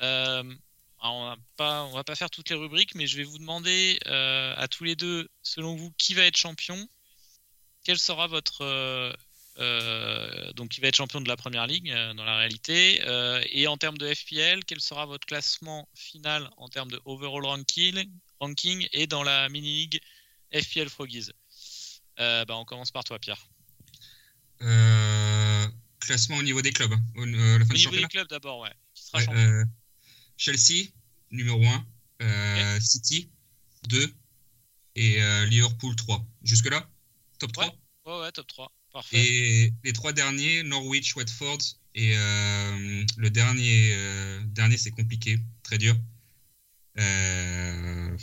On 0.00 0.56
on 1.02 1.92
va 1.92 2.04
pas 2.04 2.14
faire 2.14 2.30
toutes 2.30 2.50
les 2.50 2.56
rubriques, 2.56 2.94
mais 2.94 3.06
je 3.06 3.16
vais 3.16 3.24
vous 3.24 3.38
demander 3.38 3.98
à 4.06 4.68
tous 4.68 4.84
les 4.84 4.96
deux, 4.96 5.28
selon 5.42 5.74
vous, 5.74 5.90
qui 5.92 6.14
va 6.14 6.24
être 6.24 6.36
champion 6.36 6.88
Quel 7.84 7.98
sera 7.98 8.26
votre 8.26 9.16
euh, 9.58 10.52
donc 10.52 10.70
qui 10.70 10.80
va 10.80 10.88
être 10.88 10.96
champion 10.96 11.20
de 11.20 11.28
la 11.28 11.36
première 11.36 11.66
ligue 11.66 11.90
euh, 11.90 12.14
dans 12.14 12.24
la 12.24 12.36
réalité. 12.38 13.00
Euh, 13.04 13.42
et 13.50 13.66
en 13.66 13.76
termes 13.76 13.98
de 13.98 14.12
FPL, 14.12 14.64
quel 14.64 14.80
sera 14.80 15.06
votre 15.06 15.26
classement 15.26 15.88
final 15.94 16.50
en 16.56 16.68
termes 16.68 16.90
de 16.90 17.00
overall 17.04 17.44
ranking, 17.44 18.08
ranking 18.38 18.88
et 18.92 19.06
dans 19.06 19.22
la 19.22 19.48
mini-league 19.48 20.00
FPL 20.52 20.88
Froggies 20.88 21.30
bah, 22.16 22.44
On 22.50 22.64
commence 22.64 22.90
par 22.90 23.04
toi, 23.04 23.18
Pierre. 23.18 23.48
Classement 26.00 26.36
au 26.36 26.42
niveau 26.42 26.62
des 26.62 26.72
clubs, 26.72 26.92
hein, 26.92 27.02
au, 27.16 27.24
la 27.24 27.64
fin 27.64 27.74
Au 27.74 27.76
du 27.76 27.86
niveau 27.86 27.96
des 27.96 28.08
clubs 28.08 28.28
d'abord, 28.28 28.60
ouais. 28.60 28.72
Qui 28.94 29.04
sera 29.04 29.18
Ouais, 29.18 29.24
champion 29.26 29.64
Chelsea, 30.36 30.88
numéro 31.30 31.62
1. 32.20 32.80
City, 32.80 33.30
2. 33.88 34.12
Et 34.96 35.20
Liverpool, 35.46 35.94
3. 35.94 36.24
Jusque-là? 36.42 36.88
Top 37.38 37.52
3 37.52 37.66
Ouais, 38.06 38.20
ouais, 38.20 38.32
top 38.32 38.46
3. 38.46 38.72
Parfait. 38.92 39.16
Et 39.18 39.72
les 39.84 39.92
trois 39.92 40.12
derniers, 40.12 40.62
Norwich, 40.62 41.16
Watford. 41.16 41.58
Et 41.94 42.16
euh, 42.16 43.04
le 43.16 43.30
dernier, 43.30 43.92
euh, 43.94 44.40
dernier 44.46 44.76
c'est 44.76 44.90
compliqué, 44.90 45.38
très 45.62 45.78
dur. 45.78 45.96
Euh, 46.98 48.16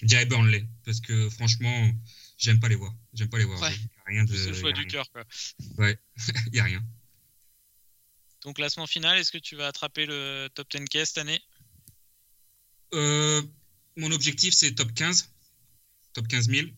je 0.00 0.06
dirais 0.06 0.26
Burnley, 0.26 0.66
parce 0.84 1.00
que 1.00 1.28
franchement, 1.30 1.92
j'aime 2.38 2.58
pas 2.58 2.68
les 2.68 2.74
voir. 2.74 2.92
J'aime 3.14 3.28
pas 3.28 3.38
les 3.38 3.44
voir. 3.44 3.60
Ouais. 3.60 3.74
Il 3.74 3.82
y 3.84 3.98
a 3.98 4.04
rien 4.06 4.24
de. 4.24 4.36
C'est 4.36 4.48
le 4.48 4.54
choix 4.54 4.72
du 4.72 4.86
cœur. 4.86 5.08
quoi. 5.10 5.24
Il 6.52 6.56
y 6.56 6.60
a 6.60 6.64
rien. 6.64 6.84
Ton 8.40 8.52
classement 8.52 8.86
final, 8.86 9.18
est-ce 9.18 9.32
que 9.32 9.38
tu 9.38 9.56
vas 9.56 9.66
attraper 9.66 10.06
le 10.06 10.48
top 10.54 10.68
10K 10.70 11.04
cette 11.04 11.18
année? 11.18 11.40
Mon 13.96 14.12
objectif, 14.12 14.54
c'est 14.54 14.74
top 14.74 14.92
15. 14.94 15.32
Top 16.14 16.26
15 16.28 16.48
000. 16.48 16.68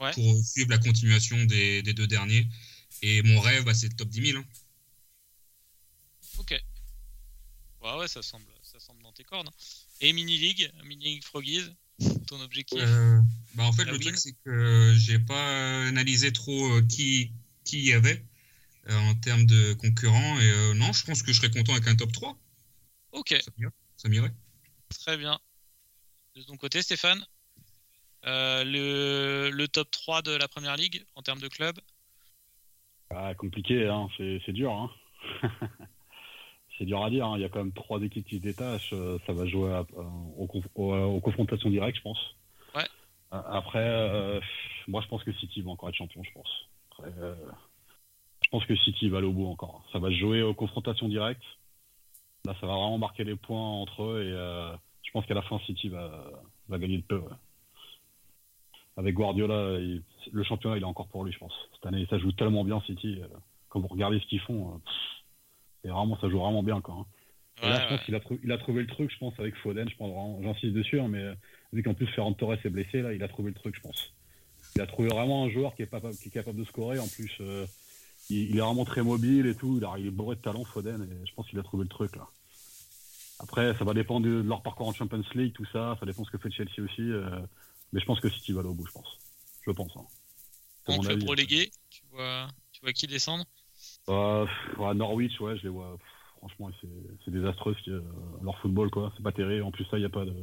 Ouais. 0.00 0.12
Pour 0.12 0.44
suivre 0.44 0.70
la 0.70 0.78
continuation 0.78 1.42
des, 1.44 1.82
des 1.82 1.94
deux 1.94 2.06
derniers. 2.06 2.48
Et 3.02 3.22
mon 3.22 3.40
rêve, 3.40 3.64
bah, 3.64 3.74
c'est 3.74 3.88
le 3.88 3.94
top 3.96 4.08
10 4.08 4.32
000. 4.32 4.38
hein. 4.38 4.44
Ok. 6.38 6.54
Ouais, 7.82 7.96
ouais, 7.98 8.08
ça 8.08 8.22
semble, 8.22 8.46
ça 8.62 8.78
semble 8.80 9.02
dans 9.02 9.12
tes 9.12 9.24
cordes. 9.24 9.48
Et 10.00 10.12
mini-league, 10.12 10.70
mini-league 10.84 11.24
Froggies, 11.24 11.70
ton 12.26 12.40
objectif? 12.40 12.78
Euh, 12.80 13.20
bah, 13.54 13.64
en 13.64 13.72
fait, 13.72 13.84
La 13.84 13.92
le 13.92 13.98
win. 13.98 14.08
truc, 14.08 14.18
c'est 14.18 14.34
que 14.44 14.94
j'ai 14.96 15.18
pas 15.18 15.86
analysé 15.86 16.32
trop 16.32 16.72
euh, 16.72 16.82
qui, 16.86 17.32
qui 17.64 17.82
y 17.84 17.92
avait 17.92 18.24
euh, 18.88 18.98
en 18.98 19.14
termes 19.14 19.46
de 19.46 19.74
concurrents. 19.74 20.40
Et 20.40 20.50
euh, 20.50 20.74
non, 20.74 20.92
je 20.92 21.04
pense 21.04 21.22
que 21.22 21.32
je 21.32 21.38
serais 21.40 21.50
content 21.50 21.72
avec 21.72 21.86
un 21.86 21.96
top 21.96 22.12
3. 22.12 22.36
Ok, 23.12 23.34
Ça 23.96 24.08
m'irait. 24.08 24.32
Très 24.90 25.16
bien. 25.16 25.38
De 26.34 26.42
ton 26.42 26.56
côté, 26.56 26.82
Stéphane? 26.82 27.24
Le, 28.26 29.50
le 29.50 29.68
top 29.68 29.90
3 29.90 30.22
de 30.22 30.32
la 30.36 30.48
première 30.48 30.76
ligue 30.76 31.04
en 31.14 31.22
termes 31.22 31.40
de 31.40 31.48
club 31.48 31.76
Ah, 33.10 33.34
compliqué, 33.34 33.86
hein. 33.88 34.08
c'est 34.18 34.52
dur. 34.52 34.72
Hein. 34.72 34.90
c'est 36.78 36.84
dur 36.84 37.02
à 37.04 37.10
dire. 37.10 37.26
hein. 37.26 37.36
Il 37.38 37.42
y 37.42 37.44
a 37.44 37.48
quand 37.48 37.60
même 37.60 37.72
trois 37.72 38.00
équipes 38.02 38.26
qui 38.26 38.36
se 38.38 38.42
détachent. 38.42 38.92
euh, 38.92 39.18
Ça 39.26 39.32
va 39.32 39.46
jouer 39.46 39.72
à- 39.72 39.86
euh, 39.96 40.02
aux, 40.38 40.46
conf- 40.46 40.68
aux- 40.74 40.94
aux 41.16 41.20
confrontations 41.20 41.70
directes, 41.70 41.98
je 41.98 42.02
pense. 42.02 42.36
Ouais. 42.74 42.86
Euh, 43.32 43.42
Après, 43.46 43.78
euh, 43.88 44.40
moi, 44.88 45.00
je 45.02 45.08
pense 45.08 45.22
que 45.24 45.32
City 45.34 45.62
va 45.62 45.70
encore 45.70 45.88
être 45.88 45.94
champion, 45.96 46.22
je 46.22 46.32
pense. 46.32 46.48
Après, 46.92 47.12
euh, 47.18 47.34
je 48.44 48.48
pense 48.50 48.64
que 48.66 48.76
City 48.76 49.08
va 49.08 49.18
aller 49.18 49.26
au 49.26 49.32
bout 49.32 49.46
encore. 49.46 49.84
Ça 49.92 49.98
va 49.98 50.10
jouer 50.10 50.42
aux 50.42 50.54
confrontations 50.54 51.08
directes. 51.08 51.42
Là, 52.44 52.54
ça 52.60 52.66
va 52.66 52.74
vraiment 52.74 52.98
marquer 52.98 53.24
les 53.24 53.34
points 53.36 53.60
entre 53.80 54.04
eux 54.04 54.22
et 54.22 54.32
euh, 54.32 54.72
je 55.02 55.10
pense 55.12 55.26
qu'à 55.26 55.34
la 55.34 55.42
fin, 55.42 55.58
City 55.66 55.88
va, 55.88 56.24
va 56.68 56.78
gagner 56.78 56.98
de 56.98 57.02
peu. 57.02 57.18
ouais. 57.18 57.36
Avec 58.96 59.14
Guardiola, 59.14 59.78
il- 59.78 60.02
le 60.32 60.42
championnat, 60.42 60.76
il 60.76 60.82
est 60.82 60.86
encore 60.86 61.08
pour 61.08 61.24
lui, 61.24 61.32
je 61.32 61.38
pense. 61.38 61.52
Cette 61.74 61.86
année, 61.86 62.06
ça 62.08 62.18
joue 62.18 62.32
tellement 62.32 62.64
bien, 62.64 62.80
City. 62.82 63.18
euh, 63.22 63.26
quand 63.68 63.80
vous 63.80 63.88
regardez 63.88 64.18
ce 64.20 64.26
qu'ils 64.26 64.40
font, 64.40 64.80
euh, 65.84 65.90
vraiment, 65.90 66.18
ça 66.18 66.28
joue 66.28 66.38
vraiment 66.38 66.62
bien. 66.62 66.80
Quoi, 66.80 66.94
hein. 66.94 67.06
Là, 67.62 67.80
je 67.82 67.88
pense 67.88 68.04
qu'il 68.04 68.14
a, 68.14 68.20
trou- 68.20 68.38
il 68.42 68.52
a 68.52 68.58
trouvé 68.58 68.82
le 68.82 68.86
truc, 68.86 69.10
je 69.10 69.18
pense, 69.18 69.38
avec 69.38 69.54
Foden. 69.56 69.88
Je 69.88 69.96
pense 69.96 70.42
j'insiste 70.42 70.74
dessus, 70.74 71.00
hein, 71.00 71.08
mais 71.08 71.22
euh, 71.22 71.34
vu 71.72 71.82
qu'en 71.82 71.94
plus 71.94 72.06
Ferran 72.08 72.32
Torres 72.32 72.54
est 72.64 72.70
blessé, 72.70 73.02
là, 73.02 73.12
il 73.14 73.22
a 73.22 73.28
trouvé 73.28 73.50
le 73.50 73.54
truc, 73.54 73.74
je 73.76 73.80
pense. 73.80 74.12
Il 74.76 74.82
a 74.82 74.86
trouvé 74.86 75.08
vraiment 75.08 75.44
un 75.44 75.48
joueur 75.50 75.74
qui 75.74 75.82
est, 75.82 75.86
capable, 75.86 76.14
qui 76.16 76.28
est 76.28 76.32
capable 76.32 76.58
de 76.58 76.64
scorer. 76.64 76.98
En 76.98 77.08
plus, 77.08 77.30
euh, 77.40 77.66
il, 78.28 78.50
il 78.50 78.56
est 78.58 78.60
vraiment 78.60 78.84
très 78.84 79.02
mobile 79.02 79.46
et 79.46 79.54
tout. 79.54 79.78
Il, 79.78 79.84
a- 79.84 79.94
il 79.98 80.06
est 80.06 80.10
bourré 80.10 80.36
de 80.36 80.40
talent, 80.42 80.64
Foden, 80.64 81.02
et 81.02 81.26
je 81.26 81.34
pense 81.34 81.46
qu'il 81.48 81.58
a 81.58 81.62
trouvé 81.62 81.84
le 81.84 81.88
truc, 81.88 82.14
là. 82.16 82.26
Après, 83.38 83.74
ça 83.76 83.84
va 83.84 83.92
dépendre 83.94 84.26
de, 84.26 84.42
de 84.42 84.48
leur 84.48 84.62
parcours 84.62 84.88
en 84.88 84.92
Champions 84.94 85.22
League, 85.34 85.52
tout 85.52 85.66
ça. 85.72 85.96
Ça 86.00 86.06
dépend 86.06 86.24
ce 86.24 86.30
que 86.30 86.38
fait 86.38 86.50
Chelsea 86.50 86.80
aussi. 86.82 87.02
euh, 87.02 87.40
mais 87.92 88.00
je 88.00 88.06
pense 88.06 88.20
que 88.20 88.28
City 88.28 88.52
va 88.52 88.60
aller 88.60 88.68
au 88.68 88.74
bout, 88.74 88.86
je 88.86 88.92
pense. 88.92 89.18
Je 89.66 89.70
pense. 89.72 89.96
Hein. 89.96 90.04
Club 90.86 91.10
avis. 91.10 91.26
relégué, 91.26 91.70
tu 91.90 92.02
vois, 92.10 92.48
tu 92.72 92.80
vois 92.82 92.92
qui 92.92 93.06
descendre? 93.06 93.44
Euh, 94.08 94.46
ouais, 94.78 94.94
Norwich, 94.94 95.40
ouais, 95.40 95.56
je 95.58 95.64
les 95.64 95.68
vois. 95.68 95.96
pff, 95.98 96.06
franchement, 96.38 96.70
c'est 97.24 97.30
désastreux 97.30 97.74
ce 97.84 97.90
euh, 97.90 98.02
leur 98.42 98.58
football, 98.58 98.90
quoi. 98.90 99.12
C'est 99.16 99.22
pas 99.22 99.32
terrible. 99.32 99.64
En 99.64 99.70
plus, 99.70 99.84
ça, 99.86 99.96
il 99.98 100.00
n'y 100.00 100.06
a 100.06 100.10
pas 100.10 100.24
de. 100.24 100.34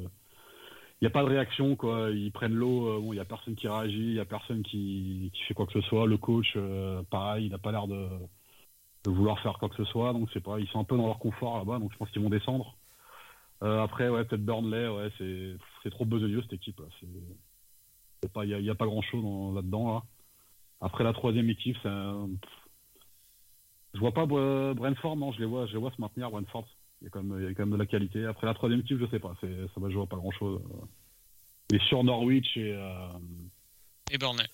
Il 1.01 1.07
a 1.07 1.09
pas 1.09 1.23
de 1.23 1.29
réaction, 1.29 1.75
quoi. 1.75 2.11
Ils 2.11 2.31
prennent 2.31 2.53
l'eau, 2.53 2.87
euh, 2.87 2.99
bon, 2.99 3.13
il 3.13 3.17
y 3.17 3.19
a 3.19 3.25
personne 3.25 3.55
qui 3.55 3.67
réagit, 3.67 3.97
il 3.97 4.13
y 4.13 4.19
a 4.19 4.25
personne 4.25 4.63
qui, 4.63 5.31
qui 5.33 5.43
fait 5.43 5.53
quoi 5.53 5.65
que 5.65 5.73
ce 5.73 5.81
soit. 5.81 6.07
Le 6.07 6.17
coach, 6.17 6.53
euh, 6.55 7.03
pareil, 7.09 7.47
il 7.47 7.51
n'a 7.51 7.57
pas 7.57 7.71
l'air 7.71 7.87
de, 7.87 8.07
de 9.03 9.09
vouloir 9.09 9.39
faire 9.41 9.57
quoi 9.59 9.69
que 9.69 9.75
ce 9.75 9.85
soit. 9.85 10.13
Donc, 10.13 10.29
c'est 10.33 10.39
pas, 10.43 10.59
ils 10.59 10.67
sont 10.69 10.79
un 10.79 10.85
peu 10.85 10.95
dans 10.95 11.07
leur 11.07 11.19
confort 11.19 11.57
là-bas, 11.57 11.79
donc 11.79 11.91
je 11.91 11.97
pense 11.97 12.09
qu'ils 12.11 12.21
vont 12.21 12.29
descendre. 12.29 12.77
Euh, 13.63 13.81
après, 13.81 14.09
ouais, 14.09 14.23
peut-être 14.25 14.45
Burnley, 14.45 14.87
ouais, 14.87 15.11
c'est 15.17 15.57
c'est 15.83 15.89
trop 15.89 16.05
besogneux 16.05 16.41
cette 16.41 16.53
équipe. 16.53 16.81
il 17.01 18.49
y 18.65 18.69
a, 18.69 18.75
pas 18.75 18.85
grand-chose 18.85 19.21
dans- 19.21 19.51
là-dedans, 19.53 19.93
là. 19.95 20.03
Après, 20.81 21.03
la 21.03 21.13
troisième 21.13 21.49
équipe, 21.49 21.77
un- 21.85 22.29
je 23.93 23.99
vois 23.99 24.13
pas 24.13 24.25
Bre- 24.25 24.73
Brentford, 24.73 25.15
non, 25.17 25.31
je 25.33 25.39
les 25.39 25.45
vois, 25.45 25.65
je 25.67 25.73
les 25.73 25.77
vois 25.79 25.91
se 25.91 26.01
maintenir 26.01 26.29
Brentford. 26.31 26.67
Il 27.01 27.05
y 27.05 27.07
a 27.07 27.09
quand 27.09 27.21
même, 27.23 27.39
il 27.41 27.45
y 27.45 27.47
a 27.47 27.53
quand 27.53 27.63
même 27.65 27.71
de 27.73 27.77
la 27.77 27.85
qualité. 27.85 28.25
Après 28.25 28.47
la 28.47 28.53
troisième 28.53 28.79
équipe, 28.79 28.97
je 28.99 29.05
sais 29.07 29.19
pas, 29.19 29.35
ça 29.41 29.47
va 29.77 29.89
jouer 29.89 30.03
à 30.03 30.05
pas 30.07 30.15
grand 30.15 30.31
chose. 30.31 30.61
Mais 31.71 31.79
sur 31.87 32.03
Norwich 32.03 32.55
et, 32.57 32.73
euh, 32.73 33.07
Et 34.11 34.17
Burnley. 34.17 34.45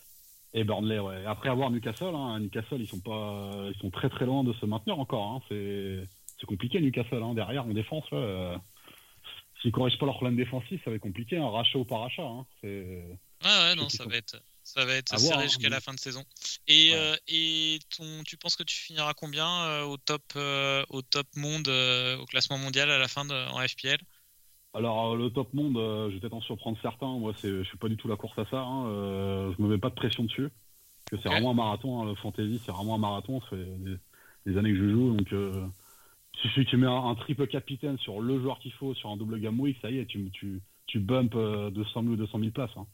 et 0.53 0.64
Burnley, 0.64 0.99
ouais. 0.99 1.26
Après 1.26 1.49
avoir 1.49 1.69
Newcastle, 1.69 2.14
hein, 2.15 2.39
Newcastle, 2.39 2.81
ils 2.81 2.88
sont 2.88 2.99
pas, 2.99 3.51
ils 3.73 3.80
sont 3.80 3.91
très 3.91 4.10
très 4.10 4.26
loin 4.26 4.43
de 4.43 4.53
se 4.53 4.65
maintenir 4.65 4.99
encore. 4.99 5.31
Hein. 5.34 5.41
C'est, 5.47 6.03
c'est 6.39 6.45
compliqué 6.47 6.81
Newcastle. 6.81 7.22
Hein. 7.23 7.34
Derrière, 7.35 7.65
en 7.65 7.69
défense, 7.73 8.10
là, 8.11 8.18
euh, 8.18 8.57
s'ils 9.61 9.72
corrigent 9.72 9.98
pas 9.99 10.06
leur 10.06 10.15
problème 10.15 10.38
défensif, 10.38 10.81
ça 10.84 10.90
va 10.90 10.95
être 10.95 11.02
compliqué. 11.02 11.38
Hein. 11.38 11.49
Rachat 11.49 11.77
ou 11.80 11.86
pas 11.86 11.98
rachat. 11.98 12.23
Hein. 12.23 12.45
Ah 13.44 13.69
ouais, 13.69 13.76
non, 13.76 13.90
ça 13.90 14.06
va 14.06 14.15
être, 14.18 14.41
Ça 14.64 14.86
va 14.86 14.94
être 14.95 15.18
serré 15.18 15.36
hein, 15.40 15.44
jusqu'à 15.44 15.64
mais- 15.64 15.76
la 15.76 15.81
fin 15.81 15.94
de 15.94 15.99
saison. 15.99 16.23
Et, 16.68 16.91
Ouais. 16.91 16.98
euh, 16.98 17.15
et 17.27 17.80
ton, 17.98 18.23
tu 18.26 18.38
penses 18.38 18.56
que 18.56 18.64
tu 18.64 18.76
finiras 18.76 19.14
combien 19.14 19.48
euh, 19.65 19.84
au 19.86 19.98
top 19.98 20.23
euh, 20.36 20.84
au 20.90 21.02
top 21.02 21.27
monde 21.36 21.68
au 21.69 22.26
classement 22.26 22.57
mondial 22.57 22.90
à 22.91 22.98
la 22.98 23.07
fin 23.07 23.26
de, 23.26 23.34
en 23.52 23.65
FPL 23.68 23.98
Alors, 24.73 25.15
le 25.15 25.30
top 25.30 25.53
monde, 25.53 25.76
je 25.77 26.14
vais 26.14 26.19
peut-être 26.19 26.34
en 26.34 26.41
surprendre 26.41 26.77
certains. 26.81 27.07
Moi, 27.18 27.34
c'est, 27.38 27.49
je 27.49 27.64
suis 27.64 27.77
pas 27.77 27.88
du 27.90 27.98
tout 27.98 28.07
la 28.07 28.15
course 28.18 28.38
à 28.38 28.45
ça. 28.52 28.60
Hein. 28.61 29.53
Je 29.57 29.61
me 29.61 29.68
mets 29.69 29.77
pas 29.80 29.90
de 29.90 29.95
pression 29.95 30.23
dessus. 30.26 30.49
Parce 31.10 31.23
que 31.23 31.27
c'est 31.30 31.34
vraiment 31.34 31.52
un 31.52 31.56
marathon. 31.56 32.02
hein, 32.02 32.06
Le 32.06 32.15
fantasy, 32.15 32.61
c'est 32.65 32.72
vraiment 32.72 32.95
un 32.95 32.99
marathon. 32.99 33.41
Ça 33.41 33.48
fait 33.52 33.65
des, 33.65 33.95
des 34.45 34.57
années 34.57 34.72
que 34.72 34.77
je 34.77 34.90
joue. 34.91 35.15
Donc, 35.15 35.34
suffit 36.41 36.66
que 36.66 36.70
tu 36.72 36.78
mets 36.78 36.88
un, 36.88 37.06
un 37.06 37.16
triple 37.16 37.48
capitaine 37.48 37.98
sur 37.99 38.22
le 38.22 38.40
joueur 38.40 38.60
qu'il 38.60 38.72
faut, 38.74 38.94
sur 38.95 39.10
un 39.10 39.18
double 39.18 39.40
game 39.40 39.60
week, 39.60 39.78
ça 39.82 39.90
y 39.91 39.99
est, 39.99 40.06
tu, 40.06 40.30
tu, 40.32 40.61
tu 40.88 40.99
bumps 40.99 41.34
euh, 41.36 41.70
200 41.72 42.02
000 42.03 42.14
ou 42.14 42.16
200 42.16 42.40
000 42.40 42.52
places. 42.52 42.70
hein. 42.78 42.86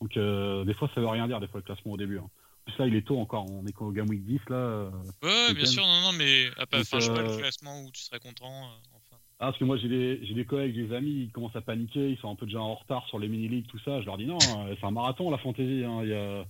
Donc, 0.00 0.16
euh, 0.16 0.64
des 0.64 0.74
fois, 0.74 0.90
ça 0.94 1.00
veut 1.00 1.06
rien 1.08 1.26
dire, 1.26 1.40
des 1.40 1.46
fois, 1.48 1.60
le 1.60 1.64
classement 1.64 1.92
au 1.92 1.96
début. 1.96 2.18
Hein. 2.18 2.28
En 2.66 2.70
plus, 2.70 2.78
là, 2.78 2.86
il 2.86 2.94
est 2.96 3.06
tôt 3.06 3.18
encore. 3.18 3.46
On 3.50 3.66
est 3.66 3.72
qu'au 3.72 3.90
game 3.90 4.08
week 4.08 4.24
10, 4.24 4.40
là. 4.48 4.56
euh. 4.56 4.90
Ouais, 5.22 5.54
bien 5.54 5.66
sûr, 5.66 5.82
non, 5.86 6.00
non, 6.02 6.12
mais 6.12 6.46
ah, 6.56 6.66
pas- 6.66 6.80
enfin, 6.80 6.98
je 7.00 7.04
sais 7.06 7.12
pas 7.14 7.22
le 7.22 7.28
euh, 7.28 7.38
classement 7.38 7.82
où 7.82 7.90
tu 7.90 8.02
serais 8.02 8.18
content. 8.20 8.46
euh, 8.50 8.96
enfin. 8.96 9.16
Ah, 9.40 9.46
parce 9.46 9.58
que 9.58 9.64
moi, 9.64 9.76
j'ai 9.76 9.88
des, 9.88 10.24
j'ai 10.26 10.34
des 10.34 10.44
collègues, 10.44 10.74
des 10.74 10.94
amis, 10.94 11.24
ils 11.24 11.30
commencent 11.32 11.56
à 11.56 11.60
paniquer, 11.60 12.10
ils 12.10 12.16
sont 12.18 12.30
un 12.30 12.34
peu 12.36 12.46
déjà 12.46 12.60
en 12.60 12.74
retard 12.74 13.06
sur 13.08 13.18
les 13.18 13.28
mini-leagues, 13.28 13.66
tout 13.66 13.78
ça. 13.80 14.00
Je 14.00 14.06
leur 14.06 14.16
dis 14.16 14.26
non, 14.26 14.38
euh, 14.66 14.74
c'est 14.80 14.86
un 14.86 14.90
marathon, 14.90 15.30
la 15.30 15.38
fantasy. 15.38 15.84
hein. 15.84 16.00
Il, 16.02 16.08
y 16.08 16.14
a, 16.14 16.44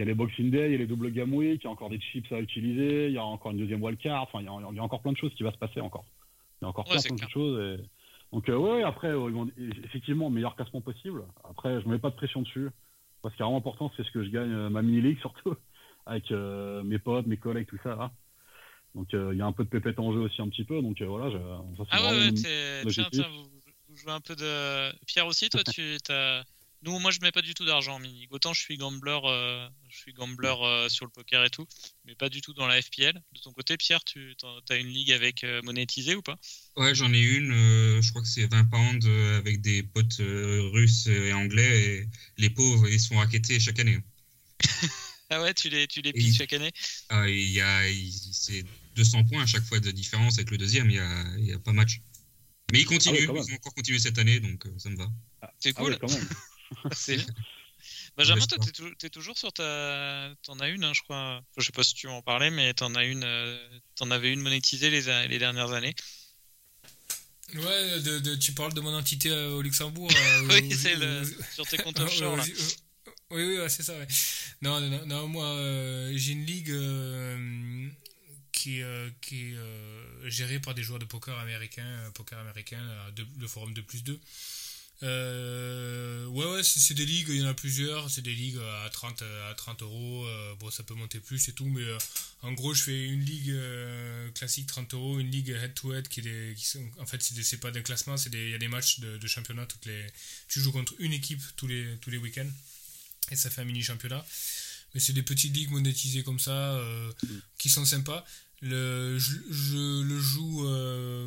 il 0.00 0.04
y 0.04 0.06
a 0.06 0.06
les 0.06 0.14
Boxing 0.14 0.50
Day, 0.50 0.68
il 0.68 0.72
y 0.72 0.74
a 0.76 0.78
les 0.78 0.86
double 0.86 1.12
game 1.12 1.34
week, 1.34 1.60
il 1.62 1.64
y 1.64 1.66
a 1.66 1.70
encore 1.70 1.90
des 1.90 2.00
chips 2.00 2.32
à 2.32 2.40
utiliser, 2.40 3.08
il 3.08 3.12
y 3.12 3.18
a 3.18 3.22
encore 3.24 3.52
une 3.52 3.58
deuxième 3.58 3.82
wildcard. 3.82 4.22
Enfin, 4.22 4.40
il 4.40 4.46
y, 4.46 4.48
a, 4.48 4.52
il 4.70 4.76
y 4.76 4.78
a 4.78 4.82
encore 4.82 5.02
plein 5.02 5.12
de 5.12 5.18
choses 5.18 5.34
qui 5.34 5.42
va 5.42 5.52
se 5.52 5.58
passer 5.58 5.82
encore. 5.82 6.06
Il 6.60 6.64
y 6.64 6.66
a 6.66 6.68
encore 6.70 6.88
Ouais, 6.88 6.96
plein, 7.06 7.14
de 7.26 7.30
choses. 7.30 7.78
Et... 7.78 7.84
Donc, 8.32 8.48
euh, 8.48 8.56
ouais, 8.56 8.82
après, 8.82 9.08
euh, 9.08 9.44
effectivement, 9.84 10.30
meilleur 10.30 10.56
classement 10.56 10.80
possible. 10.80 11.24
Après, 11.44 11.82
je 11.82 11.86
ne 11.86 11.92
mets 11.92 11.98
pas 11.98 12.08
de 12.08 12.14
pression 12.14 12.40
dessus. 12.40 12.70
Parce 13.20 13.34
qu'il 13.34 13.42
est 13.42 13.44
vraiment 13.44 13.58
important, 13.58 13.92
c'est 13.94 14.02
ce 14.02 14.10
que 14.10 14.24
je 14.24 14.30
gagne, 14.30 14.50
euh, 14.50 14.70
ma 14.70 14.80
mini-league 14.80 15.18
surtout, 15.20 15.54
avec 16.06 16.30
euh, 16.32 16.82
mes 16.82 16.98
potes, 16.98 17.26
mes 17.26 17.36
collègues, 17.36 17.66
tout 17.66 17.78
ça. 17.82 17.94
là. 17.94 18.10
Donc, 18.94 19.08
il 19.12 19.36
y 19.36 19.42
a 19.42 19.46
un 19.46 19.52
peu 19.52 19.64
de 19.64 19.68
pépette 19.68 19.98
en 19.98 20.14
jeu 20.14 20.20
aussi, 20.20 20.40
un 20.40 20.48
petit 20.48 20.64
peu. 20.64 20.80
Donc, 20.80 21.02
voilà, 21.02 21.30
je- 21.30 21.76
ça, 21.76 21.84
Ah 21.90 22.00
ouais, 22.00 22.30
ouais, 22.30 22.32
tiens, 22.90 23.06
tiens, 23.12 23.28
vous, 23.28 23.50
vous 23.88 23.96
jouez 23.96 24.12
un 24.12 24.20
peu 24.20 24.34
de. 24.34 25.04
Pierre 25.04 25.26
aussi, 25.26 25.50
toi, 25.50 25.60
tu. 25.62 25.98
Nous, 26.82 26.98
moi, 26.98 27.10
je 27.10 27.18
mets 27.20 27.30
pas 27.30 27.42
du 27.42 27.52
tout 27.52 27.66
d'argent 27.66 27.96
en 27.96 27.98
mini. 27.98 28.26
Autant 28.30 28.54
je 28.54 28.60
suis 28.62 28.78
gambler, 28.78 29.18
euh, 29.24 29.68
je 29.90 29.98
suis 29.98 30.12
gambler 30.14 30.54
euh, 30.62 30.88
sur 30.88 31.04
le 31.04 31.10
poker 31.10 31.44
et 31.44 31.50
tout, 31.50 31.66
mais 32.06 32.14
pas 32.14 32.30
du 32.30 32.40
tout 32.40 32.54
dans 32.54 32.66
la 32.66 32.80
FPL. 32.80 33.12
De 33.32 33.40
ton 33.40 33.52
côté, 33.52 33.76
Pierre, 33.76 34.02
tu 34.02 34.34
as 34.70 34.76
une 34.76 34.88
ligue 34.88 35.12
avec 35.12 35.44
euh, 35.44 35.60
monétisé 35.62 36.14
ou 36.14 36.22
pas? 36.22 36.36
Ouais, 36.76 36.94
j'en 36.94 37.12
ai 37.12 37.20
une, 37.20 37.52
euh, 37.52 38.00
je 38.00 38.08
crois 38.10 38.22
que 38.22 38.28
c'est 38.28 38.46
20 38.46 38.64
pounds 38.64 39.06
avec 39.36 39.60
des 39.60 39.82
potes 39.82 40.20
euh, 40.20 40.70
russes 40.72 41.06
et 41.06 41.34
anglais. 41.34 41.84
Et 41.84 42.08
les 42.38 42.48
pauvres, 42.50 42.88
ils 42.88 43.00
sont 43.00 43.16
raquettés 43.16 43.60
chaque 43.60 43.78
année. 43.78 43.98
Ah 45.32 45.40
ouais, 45.40 45.54
tu 45.54 45.68
les, 45.68 45.86
tu 45.86 46.00
les 46.02 46.12
piques 46.12 46.34
chaque 46.36 46.52
année? 46.54 46.72
Ah, 47.08 47.28
il 47.28 47.52
y 47.52 47.60
a, 47.60 47.82
c'est 48.32 48.64
200 48.96 49.22
points 49.26 49.44
à 49.44 49.46
chaque 49.46 49.62
fois 49.62 49.78
de 49.78 49.92
différence 49.92 50.38
avec 50.38 50.50
le 50.50 50.58
deuxième, 50.58 50.90
il 50.90 50.96
y 50.96 50.98
a, 50.98 51.24
il 51.38 51.44
y 51.46 51.52
a 51.52 51.58
pas 51.60 51.72
match. 51.72 52.00
Mais 52.72 52.80
ils 52.80 52.84
continuent, 52.84 53.26
Ah 53.28 53.32
ouais, 53.32 53.38
même. 53.38 53.44
ils 53.46 53.52
ont 53.52 53.54
encore 53.54 53.74
continué 53.74 54.00
cette 54.00 54.18
année, 54.18 54.40
donc 54.40 54.66
euh, 54.66 54.76
ça 54.76 54.90
me 54.90 54.96
va. 54.96 55.06
C'est 55.60 55.72
Ah 55.76 55.82
cool. 55.82 55.92
ouais, 55.92 55.98
quand 56.00 56.10
même. 56.10 56.28
Benjamin, 58.16 58.44
toi, 58.46 58.58
t'es 58.58 58.82
t'es 58.98 59.10
toujours 59.10 59.38
sur 59.38 59.52
ta. 59.52 60.30
T'en 60.42 60.58
as 60.60 60.68
une, 60.68 60.84
hein, 60.84 60.92
je 60.94 61.02
crois. 61.02 61.16
Enfin, 61.36 61.44
je 61.56 61.64
sais 61.64 61.72
pas 61.72 61.82
si 61.82 61.94
tu 61.94 62.06
veux 62.06 62.12
en 62.12 62.22
parler, 62.22 62.50
mais 62.50 62.74
t'en 62.74 62.94
as 62.94 63.04
une. 63.04 63.24
euh, 63.24 63.58
T'en 63.94 64.10
avais 64.10 64.32
une 64.32 64.40
monétisée 64.40 64.90
les, 64.90 65.08
a- 65.08 65.26
les 65.26 65.38
dernières 65.38 65.72
années. 65.72 65.94
Ouais, 67.54 68.00
de, 68.00 68.18
de- 68.20 68.36
tu 68.36 68.52
parles 68.52 68.74
de 68.74 68.80
mon 68.80 68.94
entité 68.94 69.30
euh, 69.30 69.50
au 69.50 69.62
Luxembourg. 69.62 70.10
euh, 70.16 70.48
oui, 70.50 70.72
c'est 70.74 70.94
le... 70.96 71.22
sur 71.54 71.66
tes 71.66 71.78
comptes 71.78 71.98
offshore, 72.00 72.36
là. 72.36 72.44
Oui, 73.30 73.44
oui, 73.44 73.58
ouais, 73.58 73.68
c'est 73.68 73.82
ça. 73.82 73.96
ouais. 73.96 74.06
Non, 74.62 74.80
non, 74.80 74.88
non, 74.88 75.06
non, 75.06 75.28
moi, 75.28 75.46
euh, 75.46 76.12
j'ai 76.16 76.32
une 76.32 76.44
ligue 76.44 76.70
euh, 76.70 77.88
qui, 78.52 78.82
euh, 78.82 79.08
qui 79.20 79.52
est 79.52 79.56
euh, 79.56 80.28
gérée 80.28 80.60
par 80.60 80.74
des 80.74 80.82
joueurs 80.82 80.98
de 80.98 81.04
poker 81.06 81.38
américains, 81.38 81.86
euh, 81.86 82.10
poker 82.10 82.38
américain, 82.38 82.80
euh, 82.80 83.10
de- 83.12 83.26
le 83.38 83.46
forum 83.48 83.72
de 83.72 83.80
plus 83.80 84.02
2. 84.04 84.20
Euh, 85.02 86.26
ouais, 86.26 86.44
ouais, 86.44 86.62
c'est 86.62 86.94
des 86.94 87.06
ligues, 87.06 87.28
il 87.30 87.36
y 87.36 87.42
en 87.42 87.48
a 87.48 87.54
plusieurs, 87.54 88.10
c'est 88.10 88.20
des 88.22 88.34
ligues 88.34 88.58
à 88.84 88.90
30, 88.90 89.22
à 89.50 89.54
30 89.54 89.82
euros, 89.82 90.26
euh, 90.26 90.54
bon, 90.56 90.70
ça 90.70 90.82
peut 90.82 90.94
monter 90.94 91.20
plus 91.20 91.48
et 91.48 91.52
tout, 91.52 91.64
mais 91.64 91.82
euh, 91.82 91.96
en 92.42 92.52
gros, 92.52 92.74
je 92.74 92.82
fais 92.82 93.04
une 93.06 93.24
ligue 93.24 93.54
classique 94.34 94.66
30 94.66 94.92
euros, 94.94 95.18
une 95.18 95.30
ligue 95.30 95.50
head-to-head 95.50 96.08
qui, 96.08 96.20
est 96.20 96.22
des- 96.24 96.54
qui 96.56 96.66
sont, 96.66 96.84
en 96.98 97.06
fait, 97.06 97.22
c'est 97.22 97.56
pas 97.60 97.70
d'un 97.70 97.82
classement, 97.82 98.16
il 98.16 98.50
y 98.50 98.54
a 98.54 98.58
des 98.58 98.68
matchs 98.68 99.00
de, 99.00 99.16
de 99.16 99.26
championnat 99.26 99.66
toutes 99.66 99.86
les, 99.86 100.06
tu 100.48 100.60
joues 100.60 100.72
contre 100.72 100.94
une 100.98 101.12
équipe 101.12 101.40
tous 101.56 101.66
les, 101.66 101.96
tous 102.00 102.10
les 102.10 102.18
week-ends 102.18 102.50
et 103.30 103.36
ça 103.36 103.48
fait 103.50 103.62
un 103.62 103.64
mini 103.64 103.82
championnat. 103.82 104.24
Mais 104.92 105.00
c'est 105.00 105.12
des 105.12 105.22
petites 105.22 105.54
ligues 105.54 105.70
monétisées 105.70 106.24
comme 106.24 106.40
ça 106.40 106.72
euh, 106.74 107.12
qui 107.58 107.70
sont 107.70 107.84
sympas. 107.86 108.24
Le, 108.62 109.18
je, 109.18 110.02
le 110.02 110.20
joue 110.20 110.66
euh, 110.66 111.26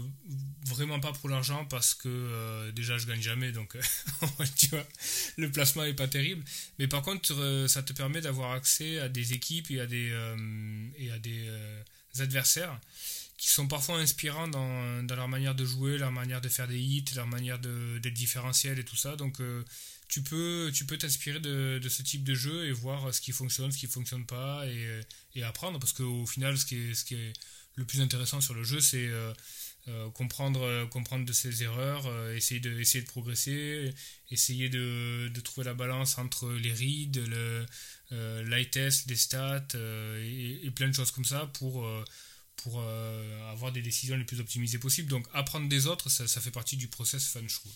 vraiment 0.68 0.99
pas 0.99 1.14
pour 1.14 1.30
l'argent 1.30 1.65
parce 1.65 1.95
que 1.95 2.07
euh, 2.07 2.72
déjà 2.73 2.99
je 2.99 3.07
gagne 3.07 3.22
jamais 3.23 3.51
donc 3.51 3.76
tu 4.55 4.68
vois 4.68 4.85
le 5.38 5.51
placement 5.51 5.84
est 5.84 5.95
pas 5.95 6.07
terrible. 6.07 6.43
Mais 6.77 6.88
par 6.88 7.01
contre 7.01 7.34
euh, 7.34 7.68
ça 7.68 7.81
te 7.81 7.91
permet 7.91 8.22
d'avoir 8.22 8.51
accès 8.51 8.99
à 8.99 9.10
des 9.10 9.34
équipes 9.34 9.72
et 9.72 9.80
à 9.80 9.88
des 9.88 10.14
et 10.97 11.10
à 11.10 11.18
des 11.18 11.49
adversaires 12.19 12.80
qui 13.38 13.49
sont 13.49 13.68
parfois 13.68 13.97
inspirants 13.97 14.47
dans, 14.47 15.03
dans 15.03 15.15
leur 15.15 15.27
manière 15.27 15.55
de 15.55 15.65
jouer 15.65 15.97
leur 15.97 16.11
manière 16.11 16.39
de 16.39 16.49
faire 16.49 16.68
des 16.68 16.80
hits 16.80 17.03
leur 17.15 17.26
manière 17.26 17.57
d'être 17.57 18.14
différentiel 18.14 18.77
et 18.77 18.84
tout 18.84 18.95
ça. 18.95 19.15
Donc 19.15 19.39
tu 20.14 20.22
peux 20.22 20.72
tu 20.72 20.85
peux 20.85 20.95
t'inspirer 20.95 21.40
de, 21.40 21.90
ce 21.90 22.03
type 22.03 22.23
de 22.23 22.35
jeu 22.35 22.68
et 22.68 22.72
voir 22.72 23.11
ce 23.11 23.19
qui 23.19 23.31
fonctionne 23.31 23.72
ce 23.72 23.80
qui 23.80 23.88
fonctionne 23.88 24.27
pas 24.27 24.64
et, 25.35 25.41
apprendre 25.44 25.80
parce 25.80 25.91
qu'au 25.91 26.27
final 26.27 26.56
ce 26.56 26.65
qui 26.65 26.76
est 26.76 26.94
ce 26.94 27.03
qui 27.03 27.15
est 27.15 27.34
le 27.77 27.84
plus 27.84 27.99
intéressant 27.99 28.40
sur 28.40 28.53
le 28.53 28.64
jeu 28.64 28.80
c'est 28.80 29.07
euh, 29.07 29.34
euh, 29.88 30.11
comprendre 30.11 30.88
comprendre 30.90 31.26
de 31.26 31.34
ses 31.34 31.64
erreurs 31.64 32.06
euh, 32.06 32.35
essayer 32.35 32.60
de 32.60 32.80
essayer 32.80 33.03
de 33.03 33.10
progresser 33.10 33.91
essayer 34.30 34.69
de, 34.69 35.31
de 35.34 35.41
trouver 35.41 35.65
la 35.65 35.73
balance 35.73 36.19
entre 36.19 36.52
les 36.52 36.73
reads 36.73 37.19
le 38.11 38.64
test 38.69 39.10
les 39.10 39.15
stats 39.15 39.73
et, 39.73 40.69
plein 40.76 40.90
de 40.90 40.94
choses 40.94 41.10
comme 41.10 41.26
ça 41.26 41.48
pour 41.57 41.90
pour 42.57 42.84
avoir 43.49 43.72
des 43.72 43.81
décisions 43.81 44.15
les 44.15 44.26
plus 44.26 44.40
optimisées 44.40 44.77
possibles. 44.77 45.10
Donc 45.10 45.26
apprendre 45.34 45.68
des 45.68 45.88
autres 45.88 46.10
ça, 46.11 46.27
ça 46.27 46.40
fait 46.40 46.52
partie 46.52 46.77
du 46.77 46.88
process 46.88 47.26
fun 47.26 47.41
je 47.48 47.56
trouve 47.56 47.73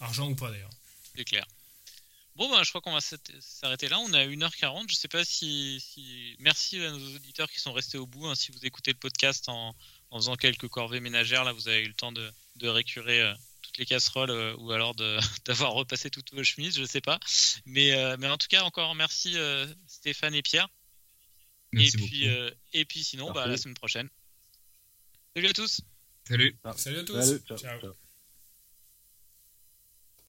argent 0.00 0.28
ou 0.28 0.34
pas 0.34 0.50
d'ailleurs 0.50 0.70
C'est 1.16 1.24
clair. 1.24 1.46
Bon, 2.34 2.50
ben, 2.50 2.62
je 2.62 2.68
crois 2.68 2.82
qu'on 2.82 2.92
va 2.92 3.00
s'arrêter- 3.00 3.88
là. 3.88 3.98
On 4.00 4.12
est 4.12 4.18
à 4.20 4.26
1h40. 4.26 4.90
Je 4.90 4.94
sais 4.94 5.08
pas 5.08 5.24
si, 5.24 5.80
si- 5.80 6.36
Merci 6.38 6.78
à 6.84 6.90
nos 6.90 7.14
auditeurs 7.16 7.50
qui 7.50 7.58
sont 7.60 7.72
restés 7.72 7.96
au 7.96 8.06
bout. 8.06 8.26
hein. 8.26 8.34
Si 8.34 8.52
vous 8.52 8.58
écoutez 8.66 8.92
le 8.92 8.98
podcast 8.98 9.48
en, 9.48 9.74
en 10.10 10.16
faisant 10.18 10.36
quelques 10.36 10.68
corvées 10.68 11.00
ménagères, 11.00 11.44
là, 11.44 11.52
vous 11.52 11.68
avez 11.68 11.80
eu 11.82 11.88
le 11.88 11.94
temps 11.94 12.12
de, 12.12 12.30
de 12.56 12.68
récurer 12.68 13.22
euh, 13.22 13.34
toutes 13.62 13.78
les 13.78 13.86
casseroles 13.86 14.30
euh, 14.30 14.54
ou 14.58 14.70
alors 14.70 14.94
de- 14.94 15.18
d'avoir 15.46 15.72
repassé 15.72 16.10
toutes 16.10 16.34
vos 16.34 16.44
chemises, 16.44 16.76
je 16.76 16.84
sais 16.84 17.00
pas. 17.00 17.18
Mais, 17.64 17.92
euh, 17.92 18.16
mais 18.18 18.28
en 18.28 18.36
tout 18.36 18.48
cas, 18.48 18.64
encore 18.64 18.94
merci 18.94 19.32
euh, 19.38 19.66
Stéphane 19.86 20.34
et 20.34 20.42
Pierre. 20.42 20.68
Merci 21.72 21.96
et, 21.96 22.00
puis, 22.06 22.20
beaucoup. 22.28 22.38
euh, 22.38 22.50
et 22.74 22.84
puis 22.84 23.02
sinon, 23.02 23.32
bah, 23.32 23.44
à 23.44 23.46
la 23.46 23.56
semaine 23.56 23.74
prochaine. 23.74 24.10
Salut 25.34 25.48
à 25.48 25.52
tous 25.54 25.80
Salut. 26.28 26.56
salut 26.76 26.98
à 26.98 27.04
tous 27.04 27.20
Salut, 27.22 27.38
ciao, 27.48 27.56
Ciao. 27.56 27.80
ciao. 27.80 28.05